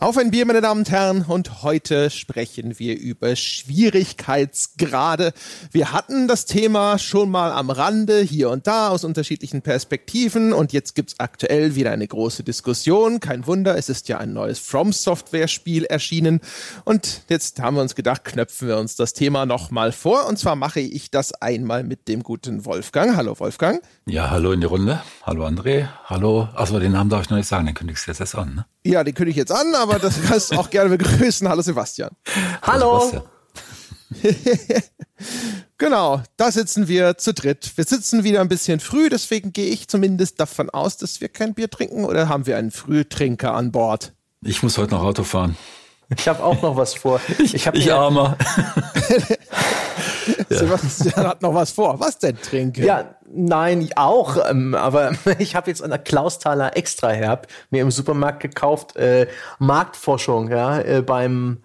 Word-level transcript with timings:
Auf 0.00 0.16
ein 0.16 0.30
Bier, 0.30 0.46
meine 0.46 0.62
Damen 0.62 0.80
und 0.80 0.90
Herren, 0.90 1.26
und 1.28 1.62
heute 1.62 2.08
sprechen 2.08 2.78
wir 2.78 2.98
über 2.98 3.36
Schwierigkeitsgrade. 3.36 5.34
Wir 5.72 5.92
hatten 5.92 6.26
das 6.26 6.46
Thema 6.46 6.98
schon 6.98 7.30
mal 7.30 7.52
am 7.52 7.68
Rande, 7.68 8.22
hier 8.22 8.48
und 8.48 8.66
da, 8.66 8.88
aus 8.88 9.04
unterschiedlichen 9.04 9.60
Perspektiven, 9.60 10.54
und 10.54 10.72
jetzt 10.72 10.94
gibt's 10.94 11.16
aktuell 11.18 11.74
wieder 11.74 11.90
eine 11.90 12.08
große 12.08 12.42
Diskussion. 12.42 13.20
Kein 13.20 13.46
Wunder, 13.46 13.76
es 13.76 13.90
ist 13.90 14.08
ja 14.08 14.16
ein 14.16 14.32
neues 14.32 14.58
From 14.58 14.94
Software 14.94 15.48
Spiel 15.48 15.84
erschienen, 15.84 16.40
und 16.86 17.20
jetzt 17.28 17.60
haben 17.60 17.76
wir 17.76 17.82
uns 17.82 17.94
gedacht, 17.94 18.24
knöpfen 18.24 18.68
wir 18.68 18.78
uns 18.78 18.96
das 18.96 19.12
Thema 19.12 19.44
nochmal 19.44 19.92
vor, 19.92 20.26
und 20.26 20.38
zwar 20.38 20.56
mache 20.56 20.80
ich 20.80 21.10
das 21.10 21.34
einmal 21.34 21.84
mit 21.84 22.08
dem 22.08 22.22
guten 22.22 22.64
Wolfgang. 22.64 23.16
Hallo 23.16 23.38
Wolfgang. 23.38 23.82
Ja, 24.06 24.30
hallo 24.30 24.52
in 24.52 24.62
die 24.62 24.66
Runde. 24.66 25.02
Hallo 25.24 25.46
André. 25.46 25.88
Hallo. 26.06 26.48
Achso, 26.54 26.78
den 26.78 26.92
Namen 26.92 27.10
darf 27.10 27.24
ich 27.24 27.28
noch 27.28 27.36
nicht 27.36 27.48
sagen, 27.48 27.66
den 27.66 27.74
kündigst 27.74 28.06
du 28.06 28.12
jetzt 28.12 28.20
erst 28.20 28.34
an, 28.34 28.54
ne? 28.54 28.66
Ja, 28.82 29.04
den 29.04 29.12
kündige 29.12 29.32
ich 29.32 29.36
jetzt 29.36 29.52
an, 29.52 29.74
aber 29.74 29.89
das 29.98 30.20
kannst 30.22 30.52
du 30.52 30.56
auch 30.56 30.70
gerne 30.70 30.96
begrüßen. 30.96 31.48
Hallo 31.48 31.62
Sebastian. 31.62 32.10
Hallo. 32.62 33.24
genau, 35.78 36.22
da 36.36 36.50
sitzen 36.50 36.88
wir 36.88 37.16
zu 37.18 37.32
dritt. 37.32 37.72
Wir 37.76 37.84
sitzen 37.84 38.24
wieder 38.24 38.40
ein 38.40 38.48
bisschen 38.48 38.80
früh, 38.80 39.08
deswegen 39.08 39.52
gehe 39.52 39.66
ich 39.66 39.88
zumindest 39.88 40.40
davon 40.40 40.70
aus, 40.70 40.96
dass 40.96 41.20
wir 41.20 41.28
kein 41.28 41.54
Bier 41.54 41.70
trinken 41.70 42.04
oder 42.04 42.28
haben 42.28 42.46
wir 42.46 42.56
einen 42.56 42.70
Frühtrinker 42.70 43.54
an 43.54 43.72
Bord? 43.72 44.12
Ich 44.42 44.62
muss 44.62 44.78
heute 44.78 44.94
noch 44.94 45.02
Auto 45.02 45.22
fahren. 45.22 45.56
Ich 46.16 46.26
habe 46.26 46.42
auch 46.42 46.60
noch 46.60 46.76
was 46.76 46.94
vor. 46.94 47.20
Ich, 47.38 47.66
hab 47.66 47.76
ich 47.76 47.92
armer. 47.92 48.36
Sebastian 50.48 51.26
hat 51.26 51.42
noch 51.42 51.54
was 51.54 51.70
vor. 51.72 52.00
Was 52.00 52.18
denn 52.18 52.36
trinken? 52.40 52.84
Ja, 52.84 53.14
nein, 53.32 53.88
auch. 53.96 54.36
Ähm, 54.48 54.74
aber 54.74 55.12
ich 55.38 55.54
habe 55.54 55.70
jetzt 55.70 55.82
an 55.82 55.90
der 55.90 55.98
Klausthaler 55.98 56.76
Extraherb 56.76 57.46
mir 57.70 57.82
im 57.82 57.90
Supermarkt 57.90 58.40
gekauft. 58.40 58.96
Äh, 58.96 59.26
Marktforschung, 59.58 60.50
ja, 60.50 60.80
äh, 60.80 61.02
beim 61.02 61.58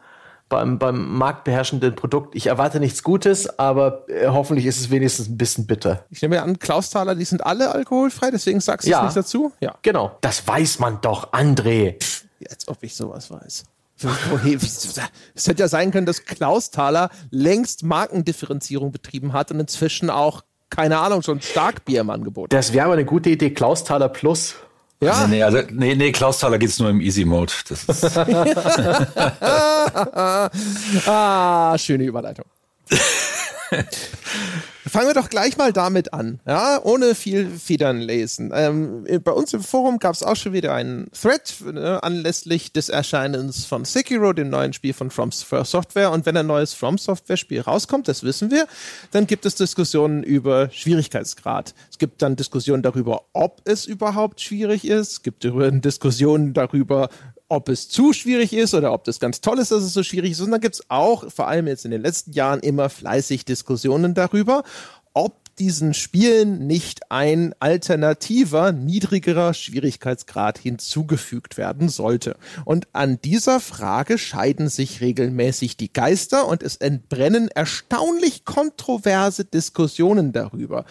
beim, 0.47 0.77
beim 0.77 1.17
marktbeherrschenden 1.17 1.95
Produkt. 1.95 2.35
Ich 2.35 2.47
erwarte 2.47 2.79
nichts 2.79 3.03
Gutes, 3.03 3.57
aber 3.57 4.07
äh, 4.09 4.27
hoffentlich 4.27 4.65
ist 4.65 4.79
es 4.79 4.89
wenigstens 4.91 5.27
ein 5.27 5.37
bisschen 5.37 5.65
bitter. 5.65 6.05
Ich 6.09 6.21
nehme 6.21 6.41
an, 6.41 6.59
Klausthaler, 6.59 7.15
die 7.15 7.25
sind 7.25 7.45
alle 7.45 7.73
alkoholfrei, 7.73 8.31
deswegen 8.31 8.59
sagst 8.59 8.85
du 8.85 8.91
ja, 8.91 8.99
es 8.99 9.05
nicht 9.05 9.17
dazu? 9.17 9.51
Ja. 9.59 9.75
Genau. 9.81 10.17
Das 10.21 10.47
weiß 10.47 10.79
man 10.79 11.01
doch, 11.01 11.33
André. 11.33 12.01
Pff, 12.01 12.25
als 12.49 12.67
ob 12.67 12.77
ich 12.83 12.95
sowas 12.95 13.31
weiß. 13.31 13.63
Es 15.35 15.47
hätte 15.47 15.63
ja 15.63 15.67
sein 15.67 15.91
können, 15.91 16.05
dass 16.05 16.25
Klausthaler 16.25 17.09
längst 17.31 17.83
Markendifferenzierung 17.83 18.91
betrieben 18.91 19.33
hat 19.33 19.51
und 19.51 19.59
inzwischen 19.59 20.09
auch, 20.09 20.43
keine 20.69 20.99
Ahnung, 20.99 21.21
schon 21.21 21.41
Starkbier 21.41 22.01
im 22.01 22.09
Angebot. 22.09 22.51
Das 22.51 22.73
wäre 22.73 22.85
aber 22.85 22.93
eine 22.93 23.05
gute 23.05 23.29
Idee, 23.29 23.51
Klausthaler 23.51 24.09
Plus. 24.09 24.55
Ja. 25.01 25.27
Nee, 25.27 25.37
nee, 25.37 25.43
also, 25.43 25.59
nee, 25.71 25.95
nee 25.95 26.11
Klausthaler 26.11 26.57
geht's 26.57 26.79
nur 26.79 26.89
im 26.89 27.01
Easy 27.01 27.25
Mode. 27.25 27.51
ah, 31.05 31.77
schöne 31.77 32.05
Überleitung. 32.05 32.45
Fangen 34.87 35.07
wir 35.07 35.13
doch 35.15 35.29
gleich 35.29 35.57
mal 35.57 35.73
damit 35.73 36.13
an, 36.13 36.39
ja, 36.47 36.79
ohne 36.83 37.15
viel 37.15 37.49
Federn 37.49 37.99
lesen. 37.99 38.51
Ähm, 38.53 39.05
bei 39.23 39.31
uns 39.31 39.51
im 39.53 39.63
Forum 39.63 39.97
gab 39.97 40.13
es 40.13 40.21
auch 40.21 40.35
schon 40.35 40.53
wieder 40.53 40.73
einen 40.73 41.09
Thread 41.11 41.55
äh, 41.65 41.79
anlässlich 42.01 42.71
des 42.71 42.89
Erscheinens 42.89 43.65
von 43.65 43.83
Sekiro, 43.83 44.31
dem 44.33 44.49
neuen 44.49 44.73
Spiel 44.73 44.93
von 44.93 45.09
From 45.09 45.31
Software. 45.31 46.11
Und 46.11 46.27
wenn 46.27 46.37
ein 46.37 46.45
neues 46.45 46.75
From 46.75 46.99
Software 46.99 47.37
Spiel 47.37 47.61
rauskommt, 47.61 48.07
das 48.07 48.23
wissen 48.23 48.51
wir, 48.51 48.67
dann 49.11 49.25
gibt 49.25 49.45
es 49.47 49.55
Diskussionen 49.55 50.21
über 50.21 50.69
Schwierigkeitsgrad. 50.69 51.73
Es 51.89 51.97
gibt 51.97 52.21
dann 52.21 52.35
Diskussionen 52.35 52.83
darüber, 52.83 53.23
ob 53.33 53.61
es 53.65 53.87
überhaupt 53.87 54.39
schwierig 54.39 54.85
ist. 54.85 55.11
Es 55.11 55.23
gibt 55.23 55.43
Diskussionen 55.43 56.53
darüber, 56.53 57.09
ob 57.47 57.69
es 57.69 57.89
zu 57.89 58.13
schwierig 58.13 58.53
ist 58.53 58.73
oder 58.73 58.93
ob 58.93 59.03
das 59.03 59.19
ganz 59.19 59.41
toll 59.41 59.59
ist, 59.59 59.71
dass 59.71 59.83
es 59.83 59.93
so 59.93 60.03
schwierig 60.03 60.31
ist. 60.31 60.41
Und 60.41 60.51
dann 60.51 60.61
gibt 60.61 60.75
es 60.75 60.89
auch, 60.89 61.31
vor 61.31 61.47
allem 61.47 61.67
jetzt 61.67 61.85
in 61.85 61.91
den 61.91 62.01
letzten 62.01 62.33
Jahren, 62.33 62.59
immer 62.61 62.89
fleißig 62.89 63.45
Diskussionen 63.45 64.13
darüber, 64.13 64.63
ob 65.13 65.45
diesen 65.55 65.93
Spielen 65.93 66.67
nicht 66.67 67.11
ein 67.11 67.53
alternativer, 67.59 68.71
niedrigerer 68.71 69.53
Schwierigkeitsgrad 69.53 70.57
hinzugefügt 70.57 71.57
werden 71.57 71.87
sollte. 71.87 72.35
Und 72.65 72.87
an 72.93 73.19
dieser 73.23 73.59
Frage 73.59 74.17
scheiden 74.17 74.67
sich 74.67 75.01
regelmäßig 75.01 75.77
die 75.77 75.93
Geister 75.93 76.47
und 76.47 76.61
es 76.61 76.75
entbrennen 76.75 77.47
erstaunlich 77.47 78.43
kontroverse 78.43 79.45
Diskussionen 79.45 80.33
darüber. 80.33 80.85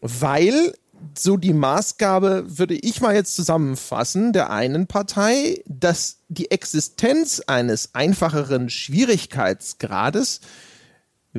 Weil 0.00 0.74
so 1.16 1.36
die 1.36 1.52
Maßgabe, 1.52 2.58
würde 2.58 2.74
ich 2.74 3.00
mal 3.00 3.14
jetzt 3.14 3.36
zusammenfassen, 3.36 4.32
der 4.32 4.50
einen 4.50 4.86
Partei, 4.86 5.62
dass 5.66 6.18
die 6.28 6.50
Existenz 6.50 7.40
eines 7.46 7.94
einfacheren 7.94 8.70
Schwierigkeitsgrades 8.70 10.40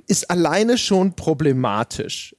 ist 0.08 0.30
alleine 0.30 0.78
schon 0.78 1.16
problematisch. 1.16 2.36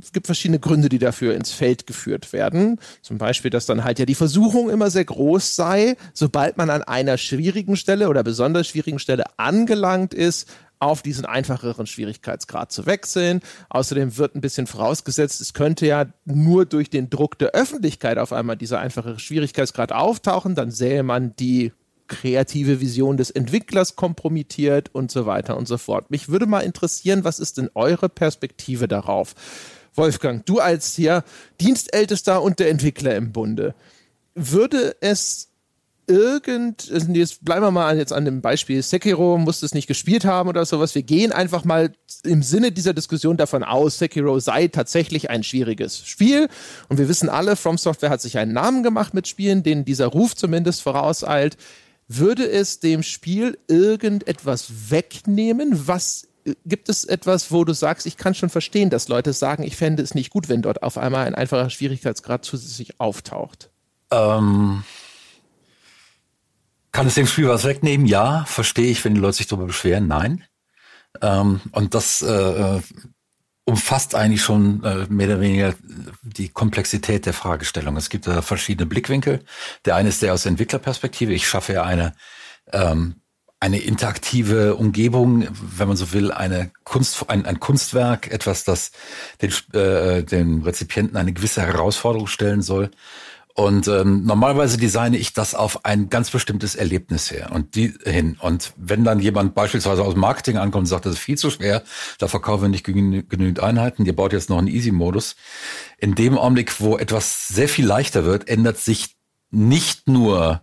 Es 0.00 0.12
gibt 0.12 0.26
verschiedene 0.26 0.58
Gründe, 0.58 0.88
die 0.88 0.98
dafür 0.98 1.34
ins 1.34 1.50
Feld 1.50 1.86
geführt 1.86 2.32
werden. 2.32 2.80
Zum 3.02 3.18
Beispiel, 3.18 3.50
dass 3.50 3.66
dann 3.66 3.84
halt 3.84 3.98
ja 3.98 4.06
die 4.06 4.14
Versuchung 4.14 4.70
immer 4.70 4.90
sehr 4.90 5.04
groß 5.04 5.54
sei, 5.54 5.96
sobald 6.14 6.56
man 6.56 6.70
an 6.70 6.82
einer 6.82 7.18
schwierigen 7.18 7.76
Stelle 7.76 8.08
oder 8.08 8.22
besonders 8.22 8.68
schwierigen 8.68 8.98
Stelle 8.98 9.24
angelangt 9.36 10.14
ist, 10.14 10.48
auf 10.80 11.02
diesen 11.02 11.24
einfacheren 11.24 11.86
Schwierigkeitsgrad 11.86 12.72
zu 12.72 12.86
wechseln. 12.86 13.40
Außerdem 13.68 14.16
wird 14.16 14.34
ein 14.34 14.40
bisschen 14.40 14.66
vorausgesetzt, 14.66 15.40
es 15.40 15.54
könnte 15.54 15.86
ja 15.86 16.06
nur 16.24 16.66
durch 16.66 16.90
den 16.90 17.10
Druck 17.10 17.38
der 17.38 17.50
Öffentlichkeit 17.50 18.18
auf 18.18 18.32
einmal 18.32 18.56
dieser 18.56 18.80
einfache 18.80 19.18
Schwierigkeitsgrad 19.18 19.92
auftauchen, 19.92 20.54
dann 20.54 20.70
sähe 20.70 21.02
man 21.02 21.34
die 21.36 21.72
kreative 22.08 22.80
Vision 22.80 23.16
des 23.16 23.30
Entwicklers 23.30 23.94
kompromittiert 23.94 24.88
und 24.94 25.10
so 25.10 25.26
weiter 25.26 25.56
und 25.56 25.68
so 25.68 25.78
fort. 25.78 26.10
Mich 26.10 26.28
würde 26.28 26.46
mal 26.46 26.60
interessieren, 26.60 27.22
was 27.22 27.38
ist 27.38 27.58
denn 27.58 27.70
eure 27.74 28.08
Perspektive 28.08 28.88
darauf? 28.88 29.34
Wolfgang, 29.94 30.44
du 30.46 30.58
als 30.58 30.94
hier 30.94 31.24
Dienstältester 31.60 32.42
und 32.42 32.58
der 32.58 32.70
Entwickler 32.70 33.14
im 33.14 33.32
Bunde, 33.32 33.74
würde 34.34 34.96
es 35.00 35.50
irgend, 36.08 36.90
also 36.92 37.12
jetzt 37.12 37.44
bleiben 37.44 37.64
wir 37.64 37.70
mal 37.70 37.96
jetzt 37.96 38.12
an 38.12 38.24
dem 38.24 38.40
Beispiel 38.40 38.82
Sekiro, 38.82 39.38
muss 39.38 39.62
es 39.62 39.74
nicht 39.74 39.86
gespielt 39.86 40.24
haben 40.24 40.48
oder 40.48 40.64
sowas. 40.64 40.94
Wir 40.94 41.02
gehen 41.02 41.32
einfach 41.32 41.64
mal 41.64 41.92
im 42.24 42.42
Sinne 42.42 42.72
dieser 42.72 42.94
Diskussion 42.94 43.36
davon 43.36 43.62
aus, 43.62 43.98
Sekiro 43.98 44.40
sei 44.40 44.68
tatsächlich 44.68 45.30
ein 45.30 45.42
schwieriges 45.42 46.06
Spiel. 46.06 46.48
Und 46.88 46.98
wir 46.98 47.08
wissen 47.08 47.28
alle, 47.28 47.56
From 47.56 47.78
Software 47.78 48.10
hat 48.10 48.22
sich 48.22 48.38
einen 48.38 48.52
Namen 48.52 48.82
gemacht 48.82 49.14
mit 49.14 49.28
Spielen, 49.28 49.62
denen 49.62 49.84
dieser 49.84 50.06
Ruf 50.06 50.34
zumindest 50.34 50.82
vorauseilt. 50.82 51.56
Würde 52.08 52.48
es 52.48 52.80
dem 52.80 53.02
Spiel 53.02 53.58
irgendetwas 53.68 54.90
wegnehmen? 54.90 55.86
Was 55.86 56.26
gibt 56.64 56.88
es 56.88 57.04
etwas, 57.04 57.52
wo 57.52 57.64
du 57.64 57.74
sagst, 57.74 58.06
ich 58.06 58.16
kann 58.16 58.34
schon 58.34 58.48
verstehen, 58.48 58.88
dass 58.88 59.08
Leute 59.08 59.34
sagen, 59.34 59.62
ich 59.62 59.76
fände 59.76 60.02
es 60.02 60.14
nicht 60.14 60.30
gut, 60.30 60.48
wenn 60.48 60.62
dort 60.62 60.82
auf 60.82 60.96
einmal 60.96 61.26
ein 61.26 61.34
einfacher 61.34 61.68
Schwierigkeitsgrad 61.68 62.44
zusätzlich 62.46 62.98
auftaucht? 62.98 63.70
Ähm 64.10 64.82
kann 66.98 67.06
es 67.06 67.14
dem 67.14 67.28
Spiel 67.28 67.48
was 67.48 67.62
wegnehmen? 67.62 68.06
Ja. 68.08 68.44
Verstehe 68.46 68.90
ich, 68.90 69.04
wenn 69.04 69.14
die 69.14 69.20
Leute 69.20 69.36
sich 69.36 69.46
darüber 69.46 69.68
beschweren? 69.68 70.08
Nein. 70.08 70.42
Ähm, 71.22 71.60
und 71.70 71.94
das 71.94 72.22
äh, 72.22 72.26
äh, 72.32 72.80
umfasst 73.64 74.16
eigentlich 74.16 74.42
schon 74.42 74.82
äh, 74.82 75.06
mehr 75.08 75.28
oder 75.28 75.40
weniger 75.40 75.74
die 76.22 76.48
Komplexität 76.48 77.24
der 77.24 77.34
Fragestellung. 77.34 77.96
Es 77.96 78.10
gibt 78.10 78.26
da 78.26 78.42
verschiedene 78.42 78.86
Blickwinkel. 78.86 79.44
Der 79.84 79.94
eine 79.94 80.08
ist 80.08 80.22
der 80.22 80.34
aus 80.34 80.44
Entwicklerperspektive. 80.44 81.32
Ich 81.32 81.46
schaffe 81.46 81.74
ja 81.74 81.84
eine 81.84 82.14
ähm, 82.72 83.14
eine 83.60 83.78
interaktive 83.80 84.76
Umgebung, 84.76 85.48
wenn 85.50 85.88
man 85.88 85.96
so 85.96 86.12
will, 86.12 86.30
eine 86.30 86.70
Kunst, 86.84 87.28
ein, 87.28 87.44
ein 87.44 87.58
Kunstwerk, 87.58 88.30
etwas, 88.30 88.62
das 88.62 88.92
den, 89.42 89.52
äh, 89.72 90.22
den 90.22 90.62
Rezipienten 90.62 91.16
eine 91.16 91.32
gewisse 91.32 91.62
Herausforderung 91.62 92.28
stellen 92.28 92.62
soll. 92.62 92.90
Und 93.58 93.88
ähm, 93.88 94.22
normalerweise 94.22 94.76
designe 94.76 95.18
ich 95.18 95.32
das 95.32 95.56
auf 95.56 95.84
ein 95.84 96.10
ganz 96.10 96.30
bestimmtes 96.30 96.76
Erlebnis 96.76 97.32
her 97.32 97.50
und 97.52 97.74
die 97.74 97.92
hin. 98.04 98.38
Und 98.40 98.72
wenn 98.76 99.02
dann 99.02 99.18
jemand 99.18 99.56
beispielsweise 99.56 100.04
aus 100.04 100.14
Marketing 100.14 100.58
ankommt 100.58 100.82
und 100.82 100.86
sagt, 100.86 101.06
das 101.06 101.14
ist 101.14 101.18
viel 101.18 101.36
zu 101.36 101.50
schwer, 101.50 101.82
da 102.18 102.28
verkaufen 102.28 102.62
wir 102.62 102.68
nicht 102.68 102.84
genü 102.84 103.24
genügend 103.24 103.58
Einheiten, 103.58 104.06
ihr 104.06 104.14
baut 104.14 104.32
jetzt 104.32 104.48
noch 104.48 104.58
einen 104.58 104.68
Easy-Modus. 104.68 105.34
In 105.98 106.14
dem 106.14 106.38
Augenblick, 106.38 106.78
wo 106.78 106.98
etwas 106.98 107.48
sehr 107.48 107.68
viel 107.68 107.84
leichter 107.84 108.24
wird, 108.24 108.46
ändert 108.46 108.78
sich 108.78 109.16
nicht 109.50 110.06
nur 110.06 110.62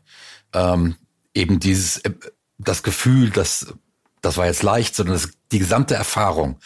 ähm, 0.54 0.96
eben 1.34 1.60
dieses 1.60 1.98
äh, 1.98 2.12
das 2.58 2.82
Gefühl, 2.82 3.30
dass 3.30 3.74
das 4.22 4.38
war 4.38 4.46
jetzt 4.46 4.64
leicht, 4.64 4.96
sondern 4.96 5.16
das, 5.16 5.32
die 5.52 5.60
gesamte 5.60 5.96
Erfahrung 5.96 6.60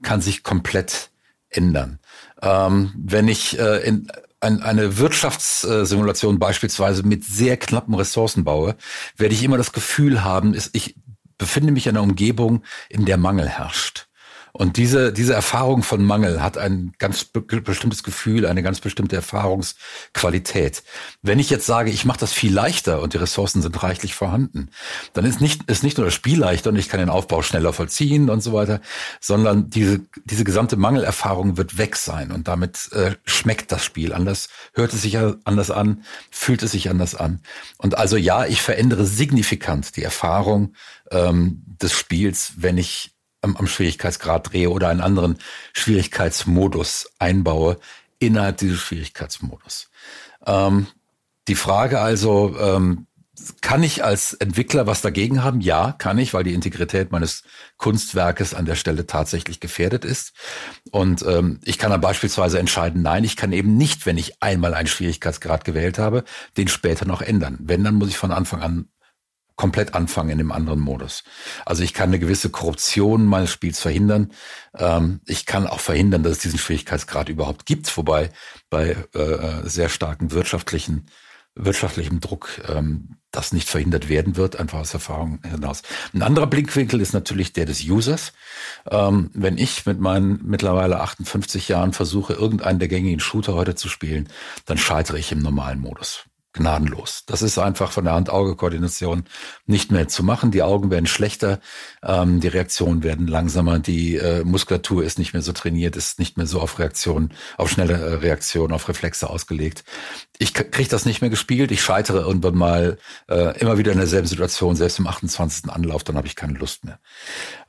kann 0.00 0.22
sich 0.22 0.44
komplett 0.44 1.10
ändern. 1.50 1.98
Ähm, 2.40 2.94
wenn 2.96 3.28
ich 3.28 3.58
äh, 3.58 3.86
in 3.86 4.10
ein, 4.44 4.62
eine 4.62 4.98
Wirtschaftssimulation 4.98 6.38
beispielsweise 6.38 7.02
mit 7.02 7.24
sehr 7.24 7.56
knappen 7.56 7.94
Ressourcen 7.94 8.44
baue, 8.44 8.76
werde 9.16 9.34
ich 9.34 9.42
immer 9.42 9.56
das 9.56 9.72
Gefühl 9.72 10.22
haben, 10.22 10.54
ist, 10.54 10.70
ich 10.74 10.96
befinde 11.38 11.72
mich 11.72 11.86
in 11.86 11.96
einer 11.96 12.02
Umgebung, 12.02 12.62
in 12.88 13.04
der 13.04 13.16
Mangel 13.16 13.48
herrscht. 13.48 14.06
Und 14.56 14.76
diese, 14.76 15.12
diese 15.12 15.34
Erfahrung 15.34 15.82
von 15.82 16.04
Mangel 16.04 16.40
hat 16.40 16.58
ein 16.58 16.92
ganz 17.00 17.24
be 17.24 17.40
bestimmtes 17.40 18.04
Gefühl, 18.04 18.46
eine 18.46 18.62
ganz 18.62 18.78
bestimmte 18.78 19.16
Erfahrungsqualität. 19.16 20.84
Wenn 21.22 21.40
ich 21.40 21.50
jetzt 21.50 21.66
sage, 21.66 21.90
ich 21.90 22.04
mache 22.04 22.20
das 22.20 22.32
viel 22.32 22.54
leichter 22.54 23.02
und 23.02 23.14
die 23.14 23.18
Ressourcen 23.18 23.62
sind 23.62 23.82
reichlich 23.82 24.14
vorhanden, 24.14 24.70
dann 25.12 25.24
ist 25.24 25.40
nicht, 25.40 25.68
ist 25.68 25.82
nicht 25.82 25.98
nur 25.98 26.04
das 26.04 26.14
Spiel 26.14 26.38
leichter 26.38 26.70
und 26.70 26.76
ich 26.76 26.88
kann 26.88 27.00
den 27.00 27.10
Aufbau 27.10 27.42
schneller 27.42 27.72
vollziehen 27.72 28.30
und 28.30 28.42
so 28.44 28.52
weiter, 28.52 28.80
sondern 29.20 29.70
diese, 29.70 30.02
diese 30.24 30.44
gesamte 30.44 30.76
Mangelerfahrung 30.76 31.56
wird 31.56 31.76
weg 31.76 31.96
sein 31.96 32.30
und 32.30 32.46
damit 32.46 32.92
äh, 32.92 33.16
schmeckt 33.24 33.72
das 33.72 33.84
Spiel 33.84 34.12
anders, 34.12 34.50
hört 34.74 34.92
es 34.92 35.02
sich 35.02 35.18
anders 35.18 35.72
an, 35.72 36.04
fühlt 36.30 36.62
es 36.62 36.70
sich 36.70 36.88
anders 36.90 37.16
an. 37.16 37.40
Und 37.78 37.98
also 37.98 38.16
ja, 38.16 38.46
ich 38.46 38.62
verändere 38.62 39.04
signifikant 39.04 39.96
die 39.96 40.04
Erfahrung 40.04 40.74
ähm, 41.10 41.64
des 41.66 41.92
Spiels, 41.92 42.52
wenn 42.56 42.78
ich 42.78 43.13
am, 43.44 43.56
am 43.56 43.66
Schwierigkeitsgrad 43.66 44.52
drehe 44.52 44.70
oder 44.70 44.88
einen 44.88 45.00
anderen 45.00 45.38
Schwierigkeitsmodus 45.72 47.10
einbaue 47.18 47.78
innerhalb 48.18 48.56
dieses 48.56 48.80
Schwierigkeitsmodus. 48.80 49.90
Ähm, 50.46 50.88
die 51.46 51.54
Frage 51.54 52.00
also, 52.00 52.56
ähm, 52.58 53.06
kann 53.60 53.82
ich 53.82 54.04
als 54.04 54.32
Entwickler 54.32 54.86
was 54.86 55.02
dagegen 55.02 55.42
haben? 55.42 55.60
Ja, 55.60 55.92
kann 55.92 56.18
ich, 56.18 56.34
weil 56.34 56.44
die 56.44 56.54
Integrität 56.54 57.10
meines 57.10 57.42
Kunstwerkes 57.78 58.54
an 58.54 58.64
der 58.64 58.76
Stelle 58.76 59.06
tatsächlich 59.06 59.58
gefährdet 59.58 60.04
ist. 60.04 60.32
Und 60.92 61.22
ähm, 61.22 61.58
ich 61.64 61.78
kann 61.78 61.90
dann 61.90 62.00
beispielsweise 62.00 62.58
entscheiden, 62.58 63.02
nein, 63.02 63.24
ich 63.24 63.36
kann 63.36 63.52
eben 63.52 63.76
nicht, 63.76 64.06
wenn 64.06 64.18
ich 64.18 64.40
einmal 64.40 64.72
einen 64.72 64.86
Schwierigkeitsgrad 64.86 65.64
gewählt 65.64 65.98
habe, 65.98 66.24
den 66.56 66.68
später 66.68 67.06
noch 67.06 67.22
ändern. 67.22 67.58
Wenn, 67.60 67.82
dann 67.82 67.96
muss 67.96 68.08
ich 68.08 68.16
von 68.16 68.30
Anfang 68.30 68.62
an 68.62 68.88
komplett 69.56 69.94
anfangen 69.94 70.30
in 70.30 70.38
dem 70.38 70.52
anderen 70.52 70.80
Modus. 70.80 71.22
Also 71.64 71.82
ich 71.82 71.94
kann 71.94 72.10
eine 72.10 72.18
gewisse 72.18 72.50
Korruption 72.50 73.24
meines 73.26 73.50
Spiels 73.50 73.78
verhindern. 73.78 74.32
Ähm, 74.76 75.20
ich 75.26 75.46
kann 75.46 75.66
auch 75.66 75.80
verhindern, 75.80 76.22
dass 76.22 76.32
es 76.32 76.38
diesen 76.40 76.58
Schwierigkeitsgrad 76.58 77.28
überhaupt 77.28 77.66
gibt, 77.66 77.96
wobei 77.96 78.30
bei 78.70 78.96
äh, 79.14 79.68
sehr 79.68 79.88
starken 79.88 80.32
wirtschaftlichen 80.32 81.06
wirtschaftlichem 81.56 82.20
Druck 82.20 82.60
ähm, 82.68 83.16
das 83.30 83.52
nicht 83.52 83.68
verhindert 83.68 84.08
werden 84.08 84.36
wird, 84.36 84.56
einfach 84.56 84.80
aus 84.80 84.94
Erfahrung 84.94 85.40
hinaus. 85.48 85.82
Ein 86.12 86.22
anderer 86.22 86.46
Blickwinkel 86.46 87.00
ist 87.00 87.12
natürlich 87.12 87.52
der 87.52 87.64
des 87.64 87.84
Users. 87.84 88.32
Ähm, 88.90 89.30
wenn 89.34 89.56
ich 89.56 89.86
mit 89.86 90.00
meinen 90.00 90.40
mittlerweile 90.44 91.00
58 91.00 91.68
Jahren 91.68 91.92
versuche, 91.92 92.32
irgendeinen 92.32 92.80
der 92.80 92.88
gängigen 92.88 93.20
Shooter 93.20 93.54
heute 93.54 93.76
zu 93.76 93.88
spielen, 93.88 94.28
dann 94.66 94.78
scheitere 94.78 95.18
ich 95.18 95.30
im 95.30 95.40
normalen 95.40 95.78
Modus 95.78 96.24
gnadenlos. 96.54 97.24
Das 97.26 97.42
ist 97.42 97.58
einfach 97.58 97.92
von 97.92 98.04
der 98.04 98.14
Hand-Auge-Koordination 98.14 99.24
nicht 99.66 99.90
mehr 99.90 100.08
zu 100.08 100.22
machen. 100.22 100.50
Die 100.50 100.62
Augen 100.62 100.90
werden 100.90 101.06
schlechter, 101.06 101.60
ähm, 102.02 102.40
die 102.40 102.48
Reaktionen 102.48 103.02
werden 103.02 103.26
langsamer, 103.26 103.80
die 103.80 104.16
äh, 104.16 104.44
Muskulatur 104.44 105.04
ist 105.04 105.18
nicht 105.18 105.34
mehr 105.34 105.42
so 105.42 105.52
trainiert, 105.52 105.96
ist 105.96 106.18
nicht 106.18 106.36
mehr 106.36 106.46
so 106.46 106.60
auf 106.60 106.78
Reaktionen, 106.78 107.34
auf 107.58 107.70
schnelle 107.70 107.94
äh, 107.94 108.14
Reaktionen, 108.14 108.72
auf 108.72 108.88
Reflexe 108.88 109.28
ausgelegt. 109.28 109.84
Ich 110.38 110.54
kriege 110.54 110.88
das 110.88 111.04
nicht 111.04 111.20
mehr 111.20 111.30
gespielt, 111.30 111.72
ich 111.72 111.82
scheitere 111.82 112.20
irgendwann 112.20 112.56
mal 112.56 112.98
äh, 113.28 113.58
immer 113.58 113.76
wieder 113.76 113.92
in 113.92 113.98
derselben 113.98 114.28
Situation, 114.28 114.76
selbst 114.76 114.98
im 114.98 115.06
28. 115.06 115.70
Anlauf, 115.70 116.04
dann 116.04 116.16
habe 116.16 116.28
ich 116.28 116.36
keine 116.36 116.58
Lust 116.58 116.84
mehr. 116.84 117.00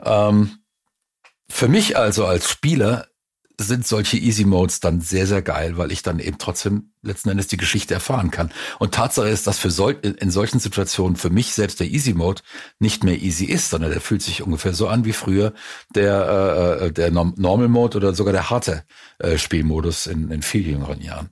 Ähm, 0.04 0.60
für 1.50 1.68
mich 1.68 1.98
also 1.98 2.26
als 2.26 2.50
Spieler 2.50 3.08
sind 3.58 3.88
solche 3.88 4.18
Easy 4.18 4.46
Modes 4.46 4.80
dann 4.80 5.02
sehr, 5.02 5.28
sehr 5.28 5.42
geil, 5.42 5.78
weil 5.78 5.92
ich 5.92 6.04
dann 6.04 6.20
eben 6.20 6.38
trotzdem 6.38 6.92
letzten 7.02 7.30
Endes 7.30 7.48
die 7.48 7.58
Geschichte 7.58 7.94
erfahren 7.94 8.32
kann. 8.32 8.52
Und 8.80 8.94
Tatsache 8.94 9.30
ist, 9.30 9.48
dass 9.48 9.60
für 9.60 9.72
sol 9.72 9.94
in 10.02 10.32
solchen 10.32 10.60
Situationen 10.60 11.16
für 11.16 11.30
mich 11.30 11.54
selbst 11.54 11.80
der 11.80 11.88
Easy 11.88 12.14
Mode 12.14 12.42
nicht 12.80 13.04
mehr 13.04 13.22
easy 13.22 13.46
ist, 13.46 13.70
sondern 13.70 13.92
der 13.92 14.02
fühlt 14.02 14.22
sich 14.22 14.42
ungefähr 14.42 14.74
so 14.74 14.88
an 14.88 15.06
wie 15.06 15.14
früher 15.14 15.54
der, 15.94 16.80
äh, 16.82 16.92
der 16.92 17.12
Normal 17.12 17.68
Mode 17.68 17.98
oder 17.98 18.14
sogar 18.14 18.34
der 18.34 18.50
harte 18.50 18.84
äh, 19.20 19.38
Spielmodus 19.38 20.08
in, 20.08 20.30
in 20.32 20.42
viel 20.42 20.68
jüngeren 20.68 21.02
Jahren. 21.02 21.30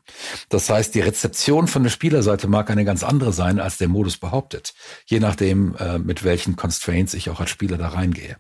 Das 0.50 0.70
heißt, 0.70 0.96
die 0.96 1.02
Rezeption 1.02 1.68
von 1.68 1.84
der 1.84 1.90
Spielerseite 1.90 2.48
mag 2.48 2.70
eine 2.70 2.86
ganz 2.86 3.04
andere 3.04 3.34
sein, 3.34 3.60
als 3.60 3.78
der 3.78 3.90
Modus 3.90 4.18
behauptet. 4.18 4.74
Je 5.06 5.20
nachdem, 5.20 5.76
äh, 5.76 6.00
mit 6.00 6.24
welchen 6.24 6.56
Constraints 6.56 7.14
ich 7.14 7.30
auch 7.30 7.40
als 7.40 7.50
Spieler 7.50 7.78
da 7.78 7.90
reingehe. 7.90 8.38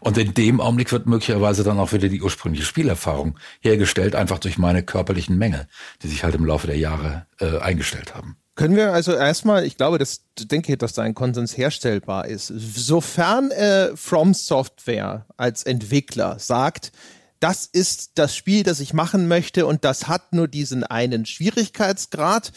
Und 0.00 0.18
in 0.18 0.34
dem 0.34 0.60
Augenblick 0.60 0.92
wird 0.92 1.06
möglicherweise 1.06 1.64
dann 1.64 1.78
auch 1.78 1.92
wieder 1.92 2.08
die 2.08 2.22
ursprüngliche 2.22 2.64
Spielerfahrung 2.64 3.38
hergestellt, 3.60 4.14
einfach 4.14 4.38
durch 4.38 4.58
meine 4.58 4.82
körperlichen 4.82 5.36
Mängel, 5.36 5.66
die 6.02 6.08
sich 6.08 6.24
halt 6.24 6.34
im 6.34 6.44
Laufe 6.44 6.66
der 6.66 6.78
Jahre 6.78 7.26
äh, 7.40 7.58
eingestellt 7.58 8.14
haben. 8.14 8.36
Können 8.56 8.76
wir 8.76 8.92
also 8.92 9.12
erstmal, 9.12 9.64
ich 9.64 9.76
glaube, 9.76 9.98
das 9.98 10.26
denke, 10.38 10.76
dass 10.76 10.92
da 10.92 11.02
ein 11.02 11.14
Konsens 11.14 11.56
herstellbar 11.56 12.26
ist. 12.26 12.48
Sofern 12.48 13.50
äh, 13.52 13.96
From 13.96 14.34
Software 14.34 15.26
als 15.36 15.62
Entwickler 15.62 16.38
sagt, 16.38 16.92
das 17.38 17.64
ist 17.64 18.12
das 18.16 18.36
Spiel, 18.36 18.62
das 18.62 18.80
ich 18.80 18.92
machen 18.92 19.28
möchte 19.28 19.64
und 19.64 19.84
das 19.84 20.08
hat 20.08 20.34
nur 20.34 20.46
diesen 20.46 20.84
einen 20.84 21.24
Schwierigkeitsgrad, 21.24 22.52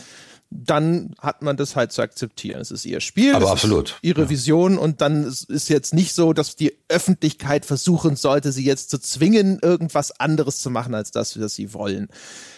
dann 0.55 1.15
hat 1.19 1.41
man 1.41 1.57
das 1.57 1.75
halt 1.75 1.91
zu 1.91 2.01
akzeptieren. 2.01 2.61
Es 2.61 2.71
ist 2.71 2.85
ihr 2.85 3.01
Spiel, 3.01 3.33
aber 3.33 3.51
absolut. 3.51 3.97
ihre 4.01 4.23
ja. 4.23 4.29
Vision 4.29 4.77
und 4.77 5.01
dann 5.01 5.23
ist 5.25 5.69
jetzt 5.69 5.93
nicht 5.93 6.13
so, 6.13 6.33
dass 6.33 6.55
die 6.55 6.75
Öffentlichkeit 6.89 7.65
versuchen 7.65 8.15
sollte, 8.15 8.51
sie 8.51 8.63
jetzt 8.63 8.89
zu 8.89 8.99
zwingen, 8.99 9.59
irgendwas 9.61 10.19
anderes 10.19 10.59
zu 10.59 10.69
machen 10.69 10.93
als 10.93 11.11
das, 11.11 11.39
was 11.39 11.55
sie 11.55 11.73
wollen. 11.73 12.07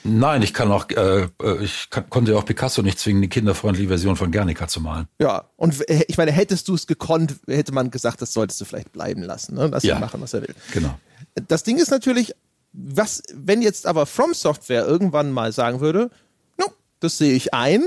Nein, 0.04 0.42
ich 0.42 0.54
kann 0.54 0.72
auch, 0.72 0.90
äh, 0.90 1.28
äh 1.42 1.64
ich 1.64 1.90
kann, 1.90 2.10
konnte 2.10 2.38
auch 2.38 2.46
Picasso 2.46 2.82
nicht 2.82 3.00
zwingen, 3.00 3.22
die 3.22 3.30
kinderfreundliche 3.30 3.88
Version 3.88 4.16
von 4.16 4.32
Guernica 4.32 4.68
zu 4.68 4.82
malen. 4.82 5.08
Ja, 5.20 5.50
und 5.56 5.84
ich 6.08 6.18
meine, 6.18 6.32
hättest 6.32 6.68
du 6.68 6.76
es 6.76 6.88
gekonnt, 6.88 7.36
hätte 7.48 7.72
man 7.72 7.92
gesagt, 7.92 8.22
das 8.22 8.34
solltest 8.34 8.60
du 8.60 8.66
vielleicht 8.66 8.92
bleiben 8.92 9.24
lassen, 9.24 9.56
ne? 9.56 9.70
lass 9.72 9.84
ja. 9.84 9.96
ihn 9.96 10.02
machen, 10.02 10.22
was 10.22 10.34
er 10.34 10.42
will. 10.42 10.56
Genau. 10.74 10.98
Das 11.48 11.64
Ding 11.64 11.78
ist 11.78 11.92
natürlich, 11.92 12.34
was, 12.74 13.24
wenn 13.34 13.62
jetzt 13.62 13.88
aber 13.88 14.06
From 14.06 14.34
Software 14.34 14.86
irgendwann 14.86 15.32
mal 15.32 15.52
sagen 15.54 15.80
würde, 15.80 16.10
das 17.06 17.18
sehe 17.18 17.34
ich 17.34 17.54
ein. 17.54 17.84